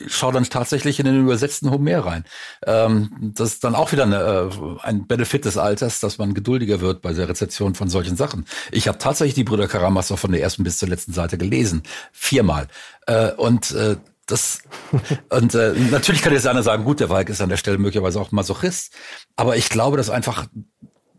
schaue 0.07 0.31
dann 0.31 0.43
tatsächlich 0.43 0.99
in 0.99 1.07
den 1.07 1.21
übersetzten 1.21 1.71
Homer 1.71 2.05
rein. 2.05 2.23
Ähm, 2.63 3.09
das 3.35 3.53
ist 3.53 3.63
dann 3.63 3.73
auch 3.73 3.91
wieder 3.91 4.03
eine, 4.03 4.17
äh, 4.17 4.79
ein 4.83 5.07
Benefit 5.07 5.45
des 5.45 5.57
Alters, 5.57 5.99
dass 5.99 6.19
man 6.19 6.35
geduldiger 6.35 6.81
wird 6.81 7.01
bei 7.01 7.13
der 7.13 7.27
Rezeption 7.27 7.73
von 7.73 7.89
solchen 7.89 8.15
Sachen. 8.15 8.45
Ich 8.71 8.87
habe 8.87 8.99
tatsächlich 8.99 9.33
die 9.33 9.43
Brüder 9.43 9.67
Karamazov 9.67 10.19
von 10.19 10.31
der 10.31 10.41
ersten 10.41 10.63
bis 10.63 10.77
zur 10.77 10.87
letzten 10.87 11.13
Seite 11.13 11.39
gelesen, 11.39 11.81
viermal. 12.11 12.67
Äh, 13.07 13.31
und 13.31 13.71
äh, 13.71 13.95
das 14.27 14.59
und 15.29 15.55
äh, 15.55 15.73
natürlich 15.89 16.21
kann 16.21 16.33
jetzt 16.33 16.45
einer 16.45 16.61
sagen, 16.61 16.83
gut, 16.83 16.99
der 16.99 17.09
Walk 17.09 17.29
ist 17.29 17.41
an 17.41 17.49
der 17.49 17.57
Stelle 17.57 17.79
möglicherweise 17.79 18.21
auch 18.21 18.31
Masochist, 18.31 18.93
aber 19.35 19.57
ich 19.57 19.69
glaube, 19.69 19.97
dass 19.97 20.11
einfach 20.11 20.45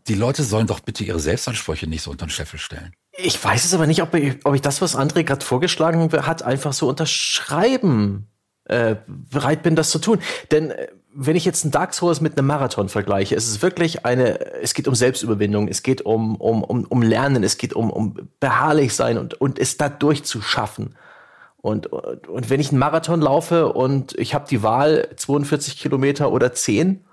die 0.07 0.15
Leute 0.15 0.43
sollen 0.43 0.67
doch 0.67 0.79
bitte 0.79 1.03
ihre 1.03 1.19
Selbstansprüche 1.19 1.87
nicht 1.87 2.01
so 2.01 2.11
unter 2.11 2.25
den 2.25 2.31
Scheffel 2.31 2.59
stellen. 2.59 2.93
Ich 3.17 3.43
weiß 3.43 3.65
es 3.65 3.73
aber 3.73 3.87
nicht, 3.87 4.01
ob 4.01 4.13
ich, 4.13 4.45
ob 4.45 4.53
ich 4.55 4.61
das, 4.61 4.81
was 4.81 4.95
André 4.95 5.23
gerade 5.23 5.43
vorgeschlagen 5.43 6.09
hat, 6.25 6.43
einfach 6.43 6.73
so 6.73 6.87
unterschreiben 6.87 8.27
äh, 8.65 8.95
bereit 9.07 9.63
bin, 9.63 9.75
das 9.75 9.89
zu 9.89 9.99
tun. 9.99 10.19
Denn 10.51 10.71
äh, 10.71 10.87
wenn 11.13 11.35
ich 11.35 11.45
jetzt 11.45 11.63
einen 11.63 11.71
Dark 11.71 11.93
Souls 11.93 12.21
mit 12.21 12.37
einem 12.37 12.47
Marathon 12.47 12.89
vergleiche, 12.89 13.35
es 13.35 13.47
ist 13.47 13.61
wirklich 13.61 14.05
eine, 14.05 14.61
es 14.61 14.73
geht 14.73 14.87
um 14.87 14.93
Selbstüberwindung, 14.93 15.67
es 15.67 15.81
geht 15.81 16.01
um, 16.01 16.35
um, 16.35 16.63
um, 16.63 16.85
um 16.85 17.01
Lernen, 17.01 17.43
es 17.43 17.57
geht 17.57 17.73
um, 17.73 17.89
um 17.89 18.29
beharrlich 18.39 18.93
sein 18.93 19.17
und, 19.17 19.33
und 19.41 19.57
es 19.57 19.77
da 19.77 19.89
durchzuschaffen. 19.89 20.95
Und, 21.57 21.87
und, 21.87 22.27
und 22.27 22.49
wenn 22.49 22.59
ich 22.59 22.69
einen 22.69 22.79
Marathon 22.79 23.19
laufe 23.19 23.73
und 23.73 24.13
ich 24.19 24.35
habe 24.35 24.47
die 24.47 24.61
Wahl 24.61 25.09
42 25.15 25.79
Kilometer 25.79 26.31
oder 26.31 26.53
10, 26.53 27.03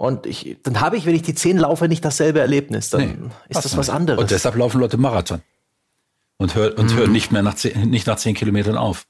und 0.00 0.24
ich, 0.24 0.56
dann 0.62 0.80
habe 0.80 0.96
ich, 0.96 1.04
wenn 1.04 1.14
ich 1.14 1.20
die 1.20 1.34
zehn 1.34 1.58
laufe, 1.58 1.86
nicht 1.86 2.02
dasselbe 2.02 2.40
Erlebnis. 2.40 2.88
Dann 2.88 3.00
nee, 3.02 3.30
ist 3.50 3.66
das 3.66 3.76
was 3.76 3.88
nicht. 3.88 3.94
anderes. 3.94 4.18
Und 4.18 4.30
deshalb 4.30 4.56
laufen 4.56 4.80
Leute 4.80 4.96
Marathon. 4.96 5.42
Und, 6.38 6.54
hör, 6.54 6.78
und 6.78 6.90
mhm. 6.90 6.96
hören 6.96 7.12
nicht 7.12 7.32
mehr 7.32 7.42
nach 7.42 7.54
zehn, 7.54 7.90
nicht 7.90 8.06
nach 8.06 8.16
zehn 8.16 8.34
Kilometern 8.34 8.78
auf. 8.78 9.06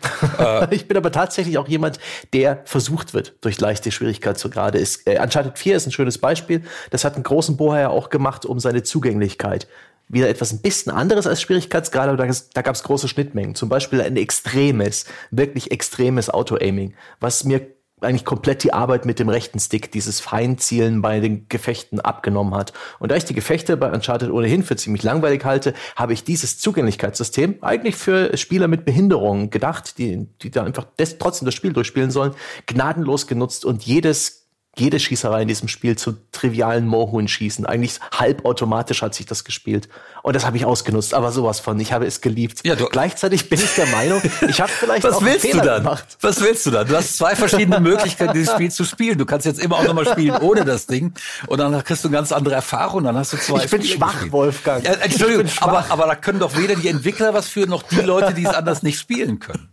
Äh, 0.38 0.74
ich 0.74 0.88
bin 0.88 0.96
aber 0.96 1.10
tatsächlich 1.12 1.58
auch 1.58 1.68
jemand, 1.68 1.98
der 2.32 2.62
versucht 2.64 3.12
wird 3.12 3.34
durch 3.40 3.60
leichte 3.60 3.90
Schwierigkeitsgrade. 3.90 4.78
Ist, 4.78 5.06
äh, 5.06 5.18
Uncharted 5.20 5.58
4 5.58 5.76
ist 5.76 5.86
ein 5.86 5.92
schönes 5.92 6.18
Beispiel. 6.18 6.62
Das 6.90 7.04
hat 7.04 7.14
einen 7.14 7.22
großen 7.22 7.56
Bohrer 7.56 7.80
ja 7.80 7.88
auch 7.88 8.08
gemacht, 8.08 8.46
um 8.46 8.58
seine 8.60 8.82
Zugänglichkeit 8.82 9.66
wieder 10.08 10.28
etwas 10.28 10.52
ein 10.52 10.60
bisschen 10.60 10.92
anderes 10.92 11.26
als 11.26 11.42
Schwierigkeitsgrade, 11.42 12.12
aber 12.12 12.26
da, 12.26 12.32
da 12.54 12.62
gab 12.62 12.74
es 12.74 12.84
große 12.84 13.08
Schnittmengen. 13.08 13.54
Zum 13.54 13.68
Beispiel 13.68 14.00
ein 14.00 14.16
extremes, 14.16 15.06
wirklich 15.30 15.72
extremes 15.72 16.30
Auto-Aiming, 16.30 16.94
was 17.18 17.44
mir 17.44 17.75
eigentlich 18.02 18.26
komplett 18.26 18.62
die 18.62 18.74
Arbeit 18.74 19.06
mit 19.06 19.18
dem 19.18 19.30
rechten 19.30 19.58
Stick, 19.58 19.90
dieses 19.90 20.20
Feinzielen 20.20 21.00
bei 21.00 21.20
den 21.20 21.48
Gefechten 21.48 21.98
abgenommen 21.98 22.54
hat. 22.54 22.74
Und 22.98 23.10
da 23.10 23.16
ich 23.16 23.24
die 23.24 23.34
Gefechte 23.34 23.76
bei 23.78 23.90
Uncharted 23.90 24.30
ohnehin 24.30 24.62
für 24.62 24.76
ziemlich 24.76 25.02
langweilig 25.02 25.44
halte, 25.46 25.72
habe 25.96 26.12
ich 26.12 26.22
dieses 26.22 26.58
Zugänglichkeitssystem 26.58 27.56
eigentlich 27.62 27.96
für 27.96 28.36
Spieler 28.36 28.68
mit 28.68 28.84
Behinderungen 28.84 29.48
gedacht, 29.48 29.96
die, 29.96 30.28
die 30.42 30.50
da 30.50 30.64
einfach 30.64 30.84
des, 30.98 31.16
trotzdem 31.16 31.46
das 31.46 31.54
Spiel 31.54 31.72
durchspielen 31.72 32.10
sollen, 32.10 32.34
gnadenlos 32.66 33.26
genutzt 33.26 33.64
und 33.64 33.82
jedes 33.84 34.45
jede 34.78 35.00
Schießerei 35.00 35.42
in 35.42 35.48
diesem 35.48 35.68
Spiel 35.68 35.96
zu 35.96 36.16
trivialen 36.32 36.86
Mohun-Schießen. 36.86 37.64
Eigentlich 37.64 37.98
halbautomatisch 38.12 39.00
hat 39.00 39.14
sich 39.14 39.24
das 39.24 39.44
gespielt. 39.44 39.88
Und 40.22 40.36
das 40.36 40.44
habe 40.44 40.56
ich 40.58 40.66
ausgenutzt, 40.66 41.14
aber 41.14 41.32
sowas 41.32 41.60
von. 41.60 41.80
Ich 41.80 41.92
habe 41.92 42.06
es 42.06 42.20
geliebt. 42.20 42.60
Ja, 42.64 42.74
du 42.74 42.86
Gleichzeitig 42.86 43.48
bin 43.48 43.58
ich 43.58 43.74
der 43.74 43.86
Meinung, 43.86 44.20
ich 44.48 44.60
habe 44.60 44.70
vielleicht 44.70 45.04
Was 45.04 45.14
auch 45.16 45.22
willst 45.22 45.46
Fehler 45.46 45.62
du 45.62 45.68
dann? 45.68 45.82
Gemacht. 45.82 46.18
Was 46.20 46.40
willst 46.40 46.66
du 46.66 46.70
dann? 46.70 46.86
Du 46.88 46.96
hast 46.96 47.16
zwei 47.16 47.34
verschiedene 47.34 47.80
Möglichkeiten, 47.80 48.34
dieses 48.34 48.52
Spiel 48.52 48.70
zu 48.70 48.84
spielen. 48.84 49.18
Du 49.18 49.24
kannst 49.24 49.46
jetzt 49.46 49.60
immer 49.60 49.76
auch 49.76 49.84
nochmal 49.84 50.06
spielen 50.06 50.36
ohne 50.38 50.64
das 50.64 50.86
Ding. 50.86 51.14
Und 51.46 51.58
dann 51.58 51.82
kriegst 51.84 52.04
du 52.04 52.08
eine 52.08 52.16
ganz 52.16 52.32
andere 52.32 52.54
Erfahrung. 52.54 53.04
Dann 53.04 53.16
hast 53.16 53.32
du 53.32 53.38
zwei 53.38 53.64
Ich 53.64 53.70
bin 53.70 53.82
Spiele 53.82 53.96
schwach, 53.96 54.12
gespielt. 54.12 54.32
Wolfgang. 54.32 54.84
Ja, 54.84 54.92
Entschuldigung, 54.92 55.48
schwach. 55.48 55.68
Aber, 55.68 55.84
aber 55.88 56.06
da 56.06 56.16
können 56.16 56.38
doch 56.38 56.56
weder 56.56 56.74
die 56.74 56.88
Entwickler 56.88 57.32
was 57.32 57.48
für, 57.48 57.66
noch 57.66 57.82
die 57.82 58.00
Leute, 58.00 58.34
die 58.34 58.44
es 58.44 58.54
anders 58.54 58.82
nicht 58.82 58.98
spielen 58.98 59.38
können. 59.38 59.68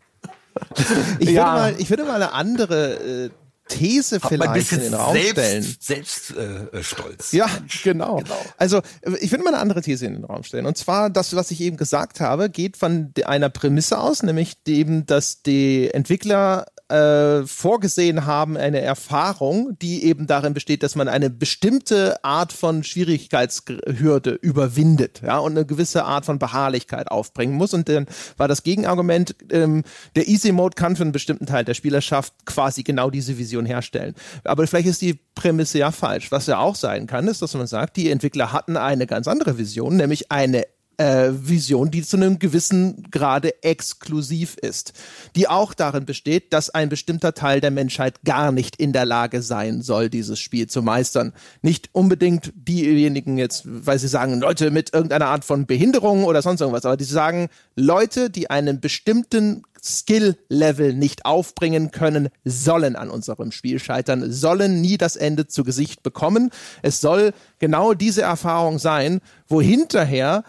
Ich, 1.20 1.30
ja. 1.30 1.46
würde, 1.46 1.60
mal, 1.60 1.76
ich 1.80 1.90
würde 1.90 2.04
mal 2.06 2.16
eine 2.16 2.32
andere 2.32 2.94
äh, 3.26 3.30
These 3.70 4.20
Hab 4.20 4.30
vielleicht 4.30 4.72
in 4.74 4.80
den 4.80 4.94
Raum 4.94 5.14
selbst, 5.16 5.32
stellen. 5.32 5.78
Selbststolz. 5.80 7.34
Äh, 7.34 7.38
ja, 7.38 7.50
genau. 7.84 8.18
genau. 8.18 8.46
Also 8.58 8.82
ich 9.22 9.32
würde 9.32 9.44
mal 9.44 9.54
eine 9.54 9.60
andere 9.60 9.82
These 9.82 10.06
in 10.06 10.14
den 10.14 10.26
Raum 10.26 10.44
stellen. 10.44 10.66
Und 10.66 10.78
zwar 10.78 11.10
das, 11.10 11.36
was 11.36 11.50
ich 11.52 11.62
eben 11.62 11.78
gesagt 11.78 12.20
habe, 12.20 12.50
geht 12.50 12.76
von 12.78 13.14
einer 13.24 13.50
Prämisse 13.50 13.98
aus, 14.00 14.22
nämlich 14.22 14.62
dem, 14.64 15.06
dass 15.06 15.44
die 15.44 15.90
Entwickler 15.94 16.66
äh, 16.90 17.46
vorgesehen 17.46 18.26
haben, 18.26 18.58
eine 18.58 18.82
Erfahrung, 18.82 19.78
die 19.82 20.04
eben 20.04 20.28
darin 20.28 20.54
besteht, 20.54 20.84
dass 20.84 20.96
man 20.96 21.08
eine 21.08 21.30
bestimmte 21.30 22.24
Art 22.24 22.54
von 22.54 22.84
Schwierigkeitshürde 22.84 24.32
überwindet, 24.32 25.22
ja, 25.24 25.38
und 25.40 25.54
eine 25.54 25.66
gewisse 25.66 26.04
Art 26.06 26.26
von 26.26 26.40
Beharrlichkeit 26.40 27.10
aufbringen 27.10 27.56
muss. 27.56 27.74
Und 27.74 27.90
dann 27.90 28.06
war 28.38 28.48
das 28.48 28.64
Gegenargument, 28.64 29.36
ähm, 29.52 29.84
der 30.16 30.28
Easy 30.28 30.52
Mode 30.52 30.76
kann 30.76 30.96
für 30.96 31.04
einen 31.04 31.12
bestimmten 31.12 31.46
Teil 31.46 31.64
der 31.66 31.74
Spielerschaft 31.74 32.34
quasi 32.46 32.84
genau 32.84 33.10
diese 33.10 33.38
Vision 33.38 33.66
herstellen. 33.66 34.14
Aber 34.44 34.68
vielleicht 34.68 34.88
ist 34.88 35.02
die 35.02 35.20
Prämisse 35.36 35.80
ja 35.80 35.92
falsch. 35.92 36.32
Was 36.32 36.48
ja 36.48 36.60
auch 36.60 36.76
sein 36.76 37.08
kann, 37.08 37.28
ist, 37.28 37.42
dass 37.42 37.54
man 37.54 37.68
sagt, 37.68 37.98
die 37.98 38.12
Entwickler 38.12 38.52
hatten 38.52 38.78
eine 38.78 39.08
ganz 39.08 39.28
andere 39.28 39.58
Vision, 39.58 39.96
nämlich 39.96 40.32
eine 40.32 40.66
äh, 40.98 41.30
Vision, 41.32 41.92
die 41.92 42.04
zu 42.04 42.18
einem 42.18 42.40
gewissen 42.40 43.08
Grade 43.12 43.64
exklusiv 43.64 44.56
ist, 44.56 44.94
die 45.36 45.48
auch 45.48 45.74
darin 45.74 46.06
besteht, 46.06 46.54
dass 46.54 46.70
ein 46.70 46.90
bestimmter 46.90 47.34
Teil 47.34 47.62
der 47.62 47.72
Menschheit 47.72 48.24
gar 48.24 48.52
nicht 48.52 48.76
in 48.78 48.94
der 48.94 49.06
Lage 49.06 49.42
sein 49.42 49.82
soll, 49.82 50.10
dieses 50.10 50.40
Spiel 50.40 50.68
zu 50.68 50.82
meistern. 50.82 51.34
Nicht 51.62 51.90
unbedingt 51.94 52.54
diejenigen 52.56 53.38
jetzt, 53.38 53.64
weil 53.66 54.00
sie 54.00 54.08
sagen, 54.08 54.40
Leute 54.40 54.72
mit 54.72 54.94
irgendeiner 54.94 55.28
Art 55.28 55.46
von 55.46 55.66
Behinderung 55.66 56.24
oder 56.24 56.42
sonst 56.42 56.62
irgendwas, 56.62 56.86
aber 56.86 56.98
die 56.98 57.04
sagen, 57.04 57.50
Leute, 57.76 58.30
die 58.30 58.50
einen 58.50 58.80
bestimmten 58.80 59.64
Skill-Level 59.84 60.94
nicht 60.94 61.26
aufbringen 61.26 61.92
können, 61.92 62.30
sollen 62.46 62.96
an 62.96 63.10
unserem 63.10 63.52
Spiel 63.52 63.80
scheitern, 63.80 64.32
sollen 64.32 64.80
nie 64.82 64.98
das 64.98 65.16
Ende 65.16 65.48
zu 65.48 65.64
Gesicht 65.64 66.04
bekommen. 66.04 66.52
Es 66.82 67.02
soll 67.02 67.34
genau 67.60 67.94
diese 67.94 68.22
Erfahrung 68.22 68.80
sein, 68.80 69.20
wo 69.48 69.62
hinterher 69.62 70.44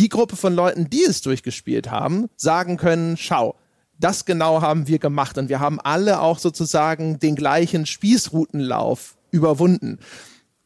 die 0.00 0.08
Gruppe 0.08 0.34
von 0.34 0.54
Leuten, 0.54 0.88
die 0.88 1.04
es 1.04 1.20
durchgespielt 1.20 1.90
haben, 1.90 2.30
sagen 2.36 2.78
können, 2.78 3.18
schau, 3.18 3.54
das 3.98 4.24
genau 4.24 4.62
haben 4.62 4.88
wir 4.88 4.98
gemacht 4.98 5.36
und 5.36 5.50
wir 5.50 5.60
haben 5.60 5.78
alle 5.78 6.20
auch 6.20 6.38
sozusagen 6.38 7.18
den 7.18 7.36
gleichen 7.36 7.84
Spießrutenlauf 7.84 9.18
überwunden. 9.30 9.98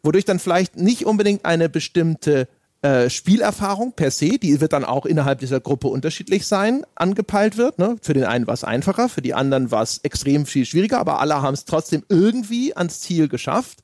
Wodurch 0.04 0.24
dann 0.24 0.38
vielleicht 0.38 0.76
nicht 0.76 1.04
unbedingt 1.04 1.44
eine 1.44 1.68
bestimmte 1.68 2.46
äh, 2.82 3.10
Spielerfahrung 3.10 3.94
per 3.94 4.12
se, 4.12 4.38
die 4.38 4.60
wird 4.60 4.72
dann 4.72 4.84
auch 4.84 5.04
innerhalb 5.04 5.40
dieser 5.40 5.58
Gruppe 5.58 5.88
unterschiedlich 5.88 6.46
sein, 6.46 6.84
angepeilt 6.94 7.56
wird. 7.56 7.80
Ne? 7.80 7.96
Für 8.02 8.14
den 8.14 8.24
einen 8.24 8.46
war 8.46 8.54
es 8.54 8.62
einfacher, 8.62 9.08
für 9.08 9.22
die 9.22 9.34
anderen 9.34 9.72
war 9.72 9.82
es 9.82 9.98
extrem 10.04 10.46
viel 10.46 10.64
schwieriger, 10.64 11.00
aber 11.00 11.18
alle 11.18 11.42
haben 11.42 11.54
es 11.54 11.64
trotzdem 11.64 12.04
irgendwie 12.08 12.76
ans 12.76 13.00
Ziel 13.00 13.26
geschafft. 13.26 13.80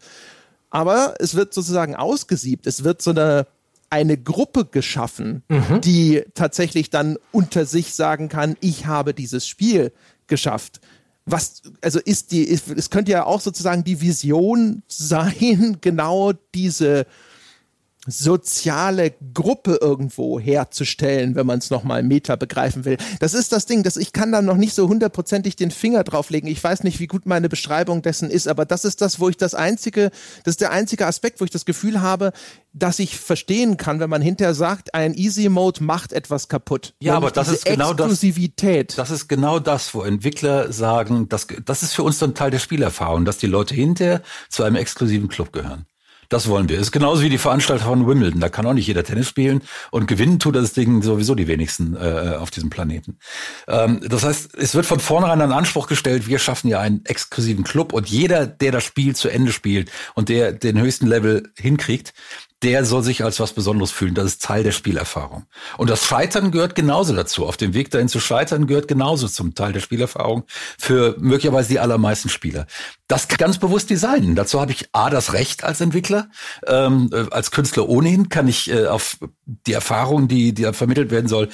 Aber 0.68 1.14
es 1.18 1.34
wird 1.34 1.52
sozusagen 1.52 1.96
ausgesiebt. 1.96 2.68
Es 2.68 2.84
wird 2.84 3.02
so 3.02 3.10
eine 3.10 3.48
eine 3.90 4.16
Gruppe 4.16 4.64
geschaffen, 4.64 5.42
mhm. 5.48 5.80
die 5.80 6.22
tatsächlich 6.34 6.90
dann 6.90 7.18
unter 7.32 7.66
sich 7.66 7.94
sagen 7.94 8.28
kann, 8.28 8.56
ich 8.60 8.86
habe 8.86 9.12
dieses 9.14 9.46
Spiel 9.46 9.92
geschafft. 10.28 10.80
Was, 11.26 11.62
also 11.82 11.98
ist 11.98 12.32
die, 12.32 12.48
es 12.50 12.90
könnte 12.90 13.12
ja 13.12 13.24
auch 13.24 13.40
sozusagen 13.40 13.84
die 13.84 14.00
Vision 14.00 14.82
sein, 14.88 15.78
genau 15.80 16.32
diese 16.54 17.06
soziale 18.06 19.12
Gruppe 19.34 19.78
irgendwo 19.80 20.40
herzustellen, 20.40 21.34
wenn 21.34 21.46
man 21.46 21.58
es 21.58 21.68
nochmal 21.68 22.02
Meta 22.02 22.36
begreifen 22.36 22.86
will. 22.86 22.96
Das 23.18 23.34
ist 23.34 23.52
das 23.52 23.66
Ding, 23.66 23.82
dass 23.82 23.98
ich 23.98 24.14
kann 24.14 24.32
da 24.32 24.40
noch 24.40 24.56
nicht 24.56 24.74
so 24.74 24.88
hundertprozentig 24.88 25.54
den 25.56 25.70
Finger 25.70 26.02
drauflegen. 26.02 26.48
Ich 26.48 26.64
weiß 26.64 26.82
nicht, 26.82 26.98
wie 26.98 27.06
gut 27.06 27.26
meine 27.26 27.50
Beschreibung 27.50 28.00
dessen 28.00 28.30
ist, 28.30 28.48
aber 28.48 28.64
das 28.64 28.86
ist 28.86 29.02
das, 29.02 29.20
wo 29.20 29.28
ich 29.28 29.36
das 29.36 29.54
einzige, 29.54 30.10
das 30.44 30.52
ist 30.52 30.62
der 30.62 30.70
einzige 30.70 31.06
Aspekt, 31.06 31.40
wo 31.40 31.44
ich 31.44 31.50
das 31.50 31.66
Gefühl 31.66 32.00
habe, 32.00 32.32
dass 32.72 32.98
ich 33.00 33.18
verstehen 33.18 33.76
kann, 33.76 34.00
wenn 34.00 34.10
man 34.10 34.22
hinterher 34.22 34.54
sagt, 34.54 34.94
ein 34.94 35.12
Easy 35.12 35.50
Mode 35.50 35.84
macht 35.84 36.14
etwas 36.14 36.48
kaputt. 36.48 36.94
Ja, 37.00 37.16
aber 37.16 37.30
das 37.30 37.48
ist 37.48 37.66
genau 37.66 37.90
Exklusivität. 37.90 38.90
das. 38.90 38.96
Das 38.96 39.10
ist 39.10 39.28
genau 39.28 39.58
das, 39.58 39.92
wo 39.92 40.02
Entwickler 40.02 40.72
sagen, 40.72 41.28
das, 41.28 41.48
das 41.66 41.82
ist 41.82 41.92
für 41.92 42.02
uns 42.02 42.18
dann 42.18 42.34
Teil 42.34 42.50
der 42.50 42.60
Spielerfahrung, 42.60 43.26
dass 43.26 43.36
die 43.36 43.46
Leute 43.46 43.74
hinterher 43.74 44.22
zu 44.48 44.62
einem 44.62 44.76
exklusiven 44.76 45.28
Club 45.28 45.52
gehören. 45.52 45.84
Das 46.30 46.48
wollen 46.48 46.68
wir. 46.68 46.78
Ist 46.78 46.92
genauso 46.92 47.22
wie 47.22 47.28
die 47.28 47.38
Veranstalter 47.38 47.84
von 47.84 48.06
Wimbledon. 48.06 48.40
Da 48.40 48.48
kann 48.48 48.64
auch 48.64 48.72
nicht 48.72 48.86
jeder 48.86 49.02
Tennis 49.02 49.28
spielen 49.28 49.62
und 49.90 50.06
gewinnen 50.06 50.38
tut 50.38 50.54
das 50.54 50.72
Ding 50.72 51.02
sowieso 51.02 51.34
die 51.34 51.48
wenigsten 51.48 51.96
äh, 51.96 52.36
auf 52.38 52.52
diesem 52.52 52.70
Planeten. 52.70 53.18
Ähm, 53.66 54.00
das 54.08 54.22
heißt, 54.22 54.54
es 54.56 54.76
wird 54.76 54.86
von 54.86 55.00
vornherein 55.00 55.40
ein 55.40 55.50
Anspruch 55.50 55.88
gestellt, 55.88 56.28
wir 56.28 56.38
schaffen 56.38 56.68
ja 56.68 56.78
einen 56.78 57.04
exklusiven 57.04 57.64
Club 57.64 57.92
und 57.92 58.08
jeder, 58.08 58.46
der 58.46 58.70
das 58.70 58.84
Spiel 58.84 59.16
zu 59.16 59.28
Ende 59.28 59.50
spielt 59.50 59.90
und 60.14 60.28
der 60.28 60.52
den 60.52 60.80
höchsten 60.80 61.08
Level 61.08 61.50
hinkriegt, 61.58 62.14
der 62.62 62.84
soll 62.84 63.02
sich 63.02 63.24
als 63.24 63.40
was 63.40 63.52
Besonderes 63.52 63.90
fühlen. 63.90 64.14
Das 64.14 64.26
ist 64.26 64.42
Teil 64.42 64.62
der 64.62 64.72
Spielerfahrung. 64.72 65.44
Und 65.78 65.88
das 65.88 66.04
Scheitern 66.04 66.50
gehört 66.50 66.74
genauso 66.74 67.14
dazu. 67.14 67.46
Auf 67.46 67.56
dem 67.56 67.72
Weg 67.72 67.90
dahin 67.90 68.08
zu 68.08 68.20
scheitern 68.20 68.66
gehört 68.66 68.86
genauso 68.86 69.28
zum 69.28 69.54
Teil 69.54 69.72
der 69.72 69.80
Spielerfahrung 69.80 70.44
für 70.78 71.16
möglicherweise 71.18 71.70
die 71.70 71.80
allermeisten 71.80 72.28
Spieler. 72.28 72.66
Das 73.08 73.28
ganz 73.28 73.58
bewusst 73.58 73.88
designen. 73.88 74.34
Dazu 74.34 74.60
habe 74.60 74.72
ich 74.72 74.88
A, 74.92 75.08
das 75.08 75.32
Recht 75.32 75.64
als 75.64 75.80
Entwickler. 75.80 76.28
Ähm, 76.66 77.10
äh, 77.12 77.26
als 77.30 77.50
Künstler 77.50 77.88
ohnehin 77.88 78.28
kann 78.28 78.46
ich 78.46 78.70
äh, 78.70 78.86
auf 78.86 79.18
die 79.46 79.72
Erfahrung, 79.72 80.28
die, 80.28 80.52
die 80.52 80.70
vermittelt 80.72 81.10
werden 81.10 81.28
soll, 81.28 81.48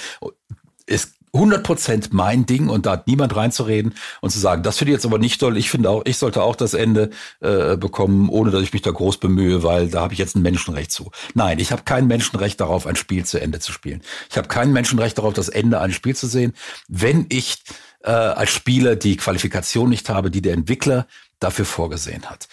ist 0.86 1.15
100% 1.32 2.08
mein 2.12 2.46
Ding 2.46 2.68
und 2.68 2.86
da 2.86 2.92
hat 2.92 3.06
niemand 3.06 3.36
reinzureden 3.36 3.94
und 4.20 4.30
zu 4.30 4.38
sagen, 4.38 4.62
das 4.62 4.78
finde 4.78 4.92
ich 4.92 4.96
jetzt 4.96 5.06
aber 5.06 5.18
nicht 5.18 5.40
toll. 5.40 5.56
Ich 5.56 5.70
finde 5.70 5.90
auch, 5.90 6.02
ich 6.04 6.18
sollte 6.18 6.42
auch 6.42 6.56
das 6.56 6.74
Ende 6.74 7.10
äh, 7.40 7.76
bekommen, 7.76 8.28
ohne 8.28 8.50
dass 8.50 8.62
ich 8.62 8.72
mich 8.72 8.82
da 8.82 8.90
groß 8.90 9.18
bemühe, 9.18 9.62
weil 9.62 9.88
da 9.88 10.00
habe 10.00 10.12
ich 10.12 10.18
jetzt 10.18 10.36
ein 10.36 10.42
Menschenrecht 10.42 10.92
zu. 10.92 11.10
Nein, 11.34 11.58
ich 11.58 11.72
habe 11.72 11.82
kein 11.84 12.06
Menschenrecht 12.06 12.60
darauf, 12.60 12.86
ein 12.86 12.96
Spiel 12.96 13.24
zu 13.24 13.40
Ende 13.40 13.60
zu 13.60 13.72
spielen. 13.72 14.02
Ich 14.30 14.38
habe 14.38 14.48
kein 14.48 14.72
Menschenrecht 14.72 15.18
darauf, 15.18 15.34
das 15.34 15.48
Ende 15.48 15.80
eines 15.80 15.96
Spiels 15.96 16.20
zu 16.20 16.26
sehen, 16.26 16.52
wenn 16.88 17.26
ich 17.28 17.62
äh, 18.02 18.10
als 18.10 18.50
Spieler 18.50 18.96
die 18.96 19.16
Qualifikation 19.16 19.90
nicht 19.90 20.08
habe, 20.08 20.30
die 20.30 20.42
der 20.42 20.54
Entwickler 20.54 21.06
dafür 21.40 21.64
vorgesehen 21.64 22.30
hat. 22.30 22.48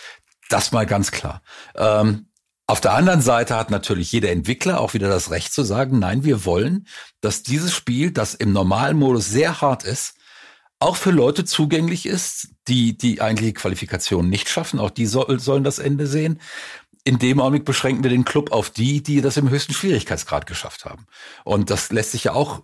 Das 0.50 0.72
mal 0.72 0.86
ganz 0.86 1.12
klar. 1.12 1.42
Ähm, 1.76 2.26
auf 2.74 2.82
der 2.82 2.94
anderen 2.94 3.22
Seite 3.22 3.56
hat 3.56 3.70
natürlich 3.70 4.12
jeder 4.12 4.32
Entwickler 4.32 4.82
auch 4.82 4.96
wieder 4.96 5.08
das 5.08 5.30
Recht 5.30 5.54
zu 5.54 5.62
sagen, 5.62 6.00
nein, 6.00 6.24
wir 6.24 6.44
wollen, 6.44 6.88
dass 7.22 7.44
dieses 7.44 7.72
Spiel, 7.72 8.10
das 8.10 8.34
im 8.34 8.52
normalen 8.52 8.98
Modus 8.98 9.30
sehr 9.30 9.62
hart 9.62 9.84
ist, 9.84 10.16
auch 10.80 10.96
für 10.96 11.12
Leute 11.12 11.46
zugänglich 11.46 12.08
ist, 12.08 12.48
die 12.68 12.98
die 12.98 13.22
eigentliche 13.22 13.54
Qualifikation 13.54 14.28
nicht 14.28 14.50
schaffen. 14.50 14.80
Auch 14.80 14.90
die 14.90 15.06
soll, 15.06 15.40
sollen 15.40 15.64
das 15.64 15.78
Ende 15.78 16.08
sehen. 16.08 16.42
In 17.04 17.20
dem 17.20 17.42
Augenblick 17.42 17.64
beschränken 17.64 18.02
wir 18.02 18.10
den 18.10 18.26
Club 18.26 18.52
auf 18.52 18.72
die, 18.72 19.04
die 19.04 19.22
das 19.22 19.38
im 19.38 19.52
höchsten 19.52 19.76
Schwierigkeitsgrad 19.76 20.48
geschafft 20.48 20.86
haben. 20.86 21.06
Und 21.44 21.70
das 21.70 21.92
lässt 21.92 22.14
sich 22.14 22.24
ja 22.24 22.34
auch 22.34 22.64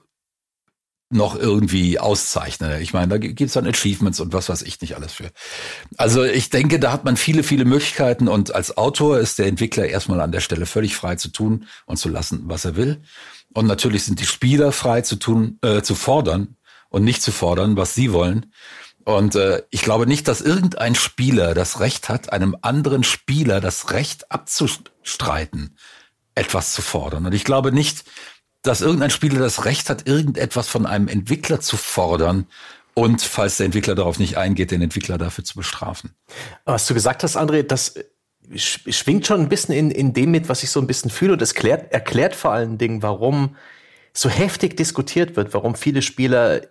noch 1.10 1.36
irgendwie 1.36 2.00
auszeichne. 2.00 2.82
Ich 2.82 2.94
meine, 2.94 3.08
da 3.08 3.18
gibt's 3.18 3.54
dann 3.54 3.68
Achievements 3.68 4.20
und 4.20 4.32
was 4.32 4.48
weiß 4.48 4.62
ich 4.62 4.80
nicht 4.80 4.96
alles 4.96 5.14
für. 5.14 5.32
Also 5.98 6.24
ich 6.24 6.52
denke, 6.52 6.80
da 6.80 6.92
hat 6.92 7.04
man 7.04 7.18
viele, 7.18 7.42
viele 7.42 7.66
Möglichkeiten 7.66 8.28
und 8.28 8.54
als 8.54 8.78
Autor 8.78 9.20
ist 9.20 9.40
der 9.40 9.48
Entwickler 9.48 9.88
erstmal 9.88 10.22
an 10.22 10.32
der 10.32 10.42
Stelle 10.42 10.68
völlig 10.68 10.96
frei 10.96 11.16
zu 11.16 11.30
tun 11.30 11.66
und 11.88 11.98
zu 11.98 12.10
lassen, 12.10 12.44
was 12.46 12.66
er 12.66 12.76
will. 12.76 13.02
Und 13.54 13.66
natürlich 13.66 14.04
sind 14.04 14.20
die 14.20 14.26
Spieler 14.26 14.72
frei 14.72 15.02
zu 15.02 15.16
tun, 15.16 15.58
äh, 15.64 15.82
zu 15.82 15.96
fordern 15.96 16.58
und 16.90 17.04
nicht 17.04 17.24
zu 17.24 17.32
fordern, 17.32 17.76
was 17.76 17.96
sie 17.96 18.14
wollen. 18.14 18.54
Und 19.04 19.34
äh, 19.34 19.64
ich 19.72 19.82
glaube 19.82 20.06
nicht, 20.06 20.28
dass 20.28 20.42
irgendein 20.42 20.94
Spieler 20.94 21.56
das 21.56 21.80
Recht 21.80 22.10
hat, 22.10 22.32
einem 22.32 22.56
anderen 22.62 23.04
Spieler 23.04 23.60
das 23.60 23.90
Recht 23.90 24.32
abzustreiten, 24.32 25.76
etwas 26.36 26.74
zu 26.74 26.84
fordern. 26.84 27.26
Und 27.26 27.34
ich 27.34 27.44
glaube 27.44 27.72
nicht, 27.72 28.04
dass 28.62 28.82
irgendein 28.82 29.10
Spieler 29.10 29.40
das 29.40 29.66
Recht 29.66 29.90
hat, 29.90 30.08
irgendetwas 30.08 30.68
von 30.68 30.86
einem 30.86 31.08
Entwickler 31.08 31.60
zu 31.60 31.78
fordern 31.78 32.48
und, 32.94 33.22
falls 33.22 33.58
der 33.58 33.66
Entwickler 33.66 33.96
darauf 33.96 34.20
nicht 34.20 34.38
eingeht, 34.38 34.72
den 34.72 34.82
Entwickler 34.82 35.18
dafür 35.18 35.44
zu 35.44 35.56
bestrafen. 35.56 36.12
Was 36.66 36.86
du 36.88 36.94
gesagt 36.94 37.24
hast, 37.24 37.38
André, 37.38 37.64
das 37.64 37.96
schwingt 38.56 39.28
schon 39.28 39.42
ein 39.42 39.50
bisschen 39.50 39.76
in, 39.76 39.92
in 39.92 40.14
dem 40.14 40.32
mit, 40.32 40.50
was 40.50 40.64
ich 40.64 40.72
so 40.72 40.82
ein 40.82 40.88
bisschen 40.88 41.12
fühle 41.12 41.34
und 41.34 41.42
es 41.42 41.54
klärt, 41.54 41.94
erklärt 41.94 42.36
vor 42.36 42.52
allen 42.52 42.78
Dingen, 42.78 43.02
warum 43.04 43.56
so 44.14 44.30
heftig 44.30 44.76
diskutiert 44.76 45.36
wird, 45.36 45.54
warum 45.54 45.76
viele 45.76 46.02
Spieler 46.02 46.62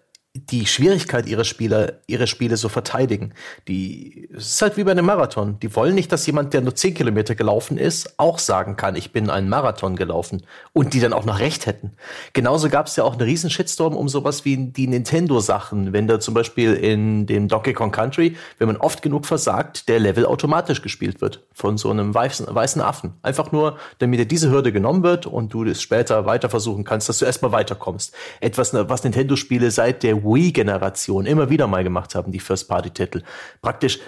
die 0.47 0.67
Schwierigkeit 0.67 1.27
ihrer 1.27 1.45
Spieler, 1.45 1.95
ihre 2.07 2.27
Spiele 2.27 2.57
so 2.57 2.69
verteidigen. 2.69 3.35
Die, 3.67 4.29
es 4.35 4.53
ist 4.53 4.63
halt 4.63 4.77
wie 4.77 4.85
bei 4.85 4.93
einem 4.93 5.07
Marathon. 5.07 5.59
Die 5.61 5.75
wollen 5.75 5.95
nicht, 5.95 6.13
dass 6.13 6.27
jemand, 6.27 6.55
der 6.55 6.61
nur 6.61 6.75
10 6.75 6.95
Kilometer 6.95 7.35
gelaufen 7.35 7.79
ist, 7.79 8.19
auch 8.19 8.39
sagen 8.39 8.77
kann, 8.77 8.97
ich 8.97 9.13
bin 9.13 9.31
einen 9.31 9.49
Marathon 9.49 9.97
gelaufen. 9.97 10.43
Und 10.73 10.95
die 10.95 11.01
dann 11.01 11.13
auch 11.13 11.25
noch 11.25 11.41
recht 11.41 11.67
hätten. 11.67 11.93
Genauso 12.33 12.69
gab 12.69 12.87
es 12.87 12.97
ja 12.97 13.05
auch 13.05 13.13
einen 13.13 13.23
riesen 13.23 13.51
Shitstorm 13.51 13.97
um 13.97 14.09
sowas 14.09 14.45
wie 14.45 14.57
die 14.57 14.87
Nintendo-Sachen. 14.87 15.93
Wenn 15.93 16.07
da 16.07 16.21
zum 16.21 16.35
Beispiel 16.35 16.75
in 16.75 17.27
dem 17.27 17.49
Donkey 17.49 17.73
Kong 17.73 17.93
Country, 17.93 18.37
wenn 18.59 18.69
man 18.69 18.77
oft 18.77 19.03
genug 19.03 19.27
versagt, 19.27 19.89
der 19.89 20.01
Level 20.01 20.27
automatisch 20.27 20.83
gespielt 20.83 21.21
wird. 21.21 21.47
Von 21.53 21.79
so 21.79 21.91
einem 21.91 22.15
weißen, 22.15 22.47
weißen 22.49 22.83
Affen. 22.83 23.15
Einfach 23.23 23.53
nur, 23.53 23.79
damit 23.99 24.21
dir 24.21 24.27
diese 24.27 24.51
Hürde 24.51 24.73
genommen 24.73 25.03
wird 25.03 25.27
und 25.27 25.53
du 25.53 25.65
es 25.65 25.83
später 25.83 26.27
weiter 26.27 26.49
versuchen 26.49 26.85
kannst, 26.85 27.09
dass 27.09 27.19
du 27.19 27.25
erstmal 27.25 27.53
weiterkommst. 27.53 28.15
Etwas, 28.41 28.73
was 28.75 29.05
Nintendo-Spiele 29.05 29.71
seit 29.71 30.03
der 30.03 30.23
Wii-Generation 30.33 31.27
immer 31.27 31.51
wieder 31.51 31.67
mal 31.67 31.85
gemacht 31.85 32.15
haben, 32.15 32.33
die 32.33 32.41
First-Party-Titel. 32.41 33.23
Praktisch 33.63 34.01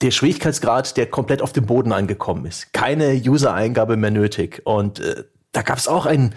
der 0.00 0.10
Schwierigkeitsgrad, 0.10 0.96
der 0.96 1.06
komplett 1.06 1.42
auf 1.42 1.52
dem 1.52 1.66
Boden 1.66 1.92
angekommen 1.92 2.44
ist. 2.46 2.72
Keine 2.72 3.14
User-Eingabe 3.14 3.96
mehr 3.96 4.10
nötig. 4.10 4.62
Und 4.64 5.00
äh, 5.00 5.24
da 5.52 5.62
gab 5.62 5.78
es 5.78 5.88
auch 5.88 6.04
einen, 6.04 6.34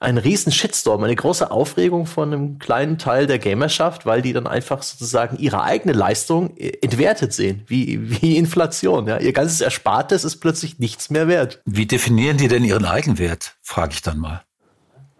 einen 0.00 0.18
riesen 0.18 0.52
Shitstorm, 0.52 1.04
eine 1.04 1.14
große 1.14 1.50
Aufregung 1.50 2.06
von 2.06 2.32
einem 2.32 2.58
kleinen 2.58 2.98
Teil 2.98 3.26
der 3.26 3.38
Gamerschaft, 3.38 4.06
weil 4.06 4.22
die 4.22 4.32
dann 4.32 4.46
einfach 4.46 4.82
sozusagen 4.82 5.38
ihre 5.38 5.62
eigene 5.62 5.92
Leistung 5.92 6.56
äh, 6.56 6.72
entwertet 6.82 7.32
sehen, 7.32 7.62
wie, 7.66 8.22
wie 8.22 8.36
Inflation. 8.36 9.06
Ja. 9.06 9.18
Ihr 9.18 9.32
ganzes 9.32 9.60
Erspartes 9.60 10.24
ist 10.24 10.38
plötzlich 10.38 10.78
nichts 10.78 11.10
mehr 11.10 11.28
wert. 11.28 11.60
Wie 11.66 11.86
definieren 11.86 12.38
die 12.38 12.48
denn 12.48 12.64
ihren 12.64 12.84
Eigenwert, 12.84 13.54
frage 13.62 13.92
ich 13.92 14.02
dann 14.02 14.18
mal. 14.18 14.42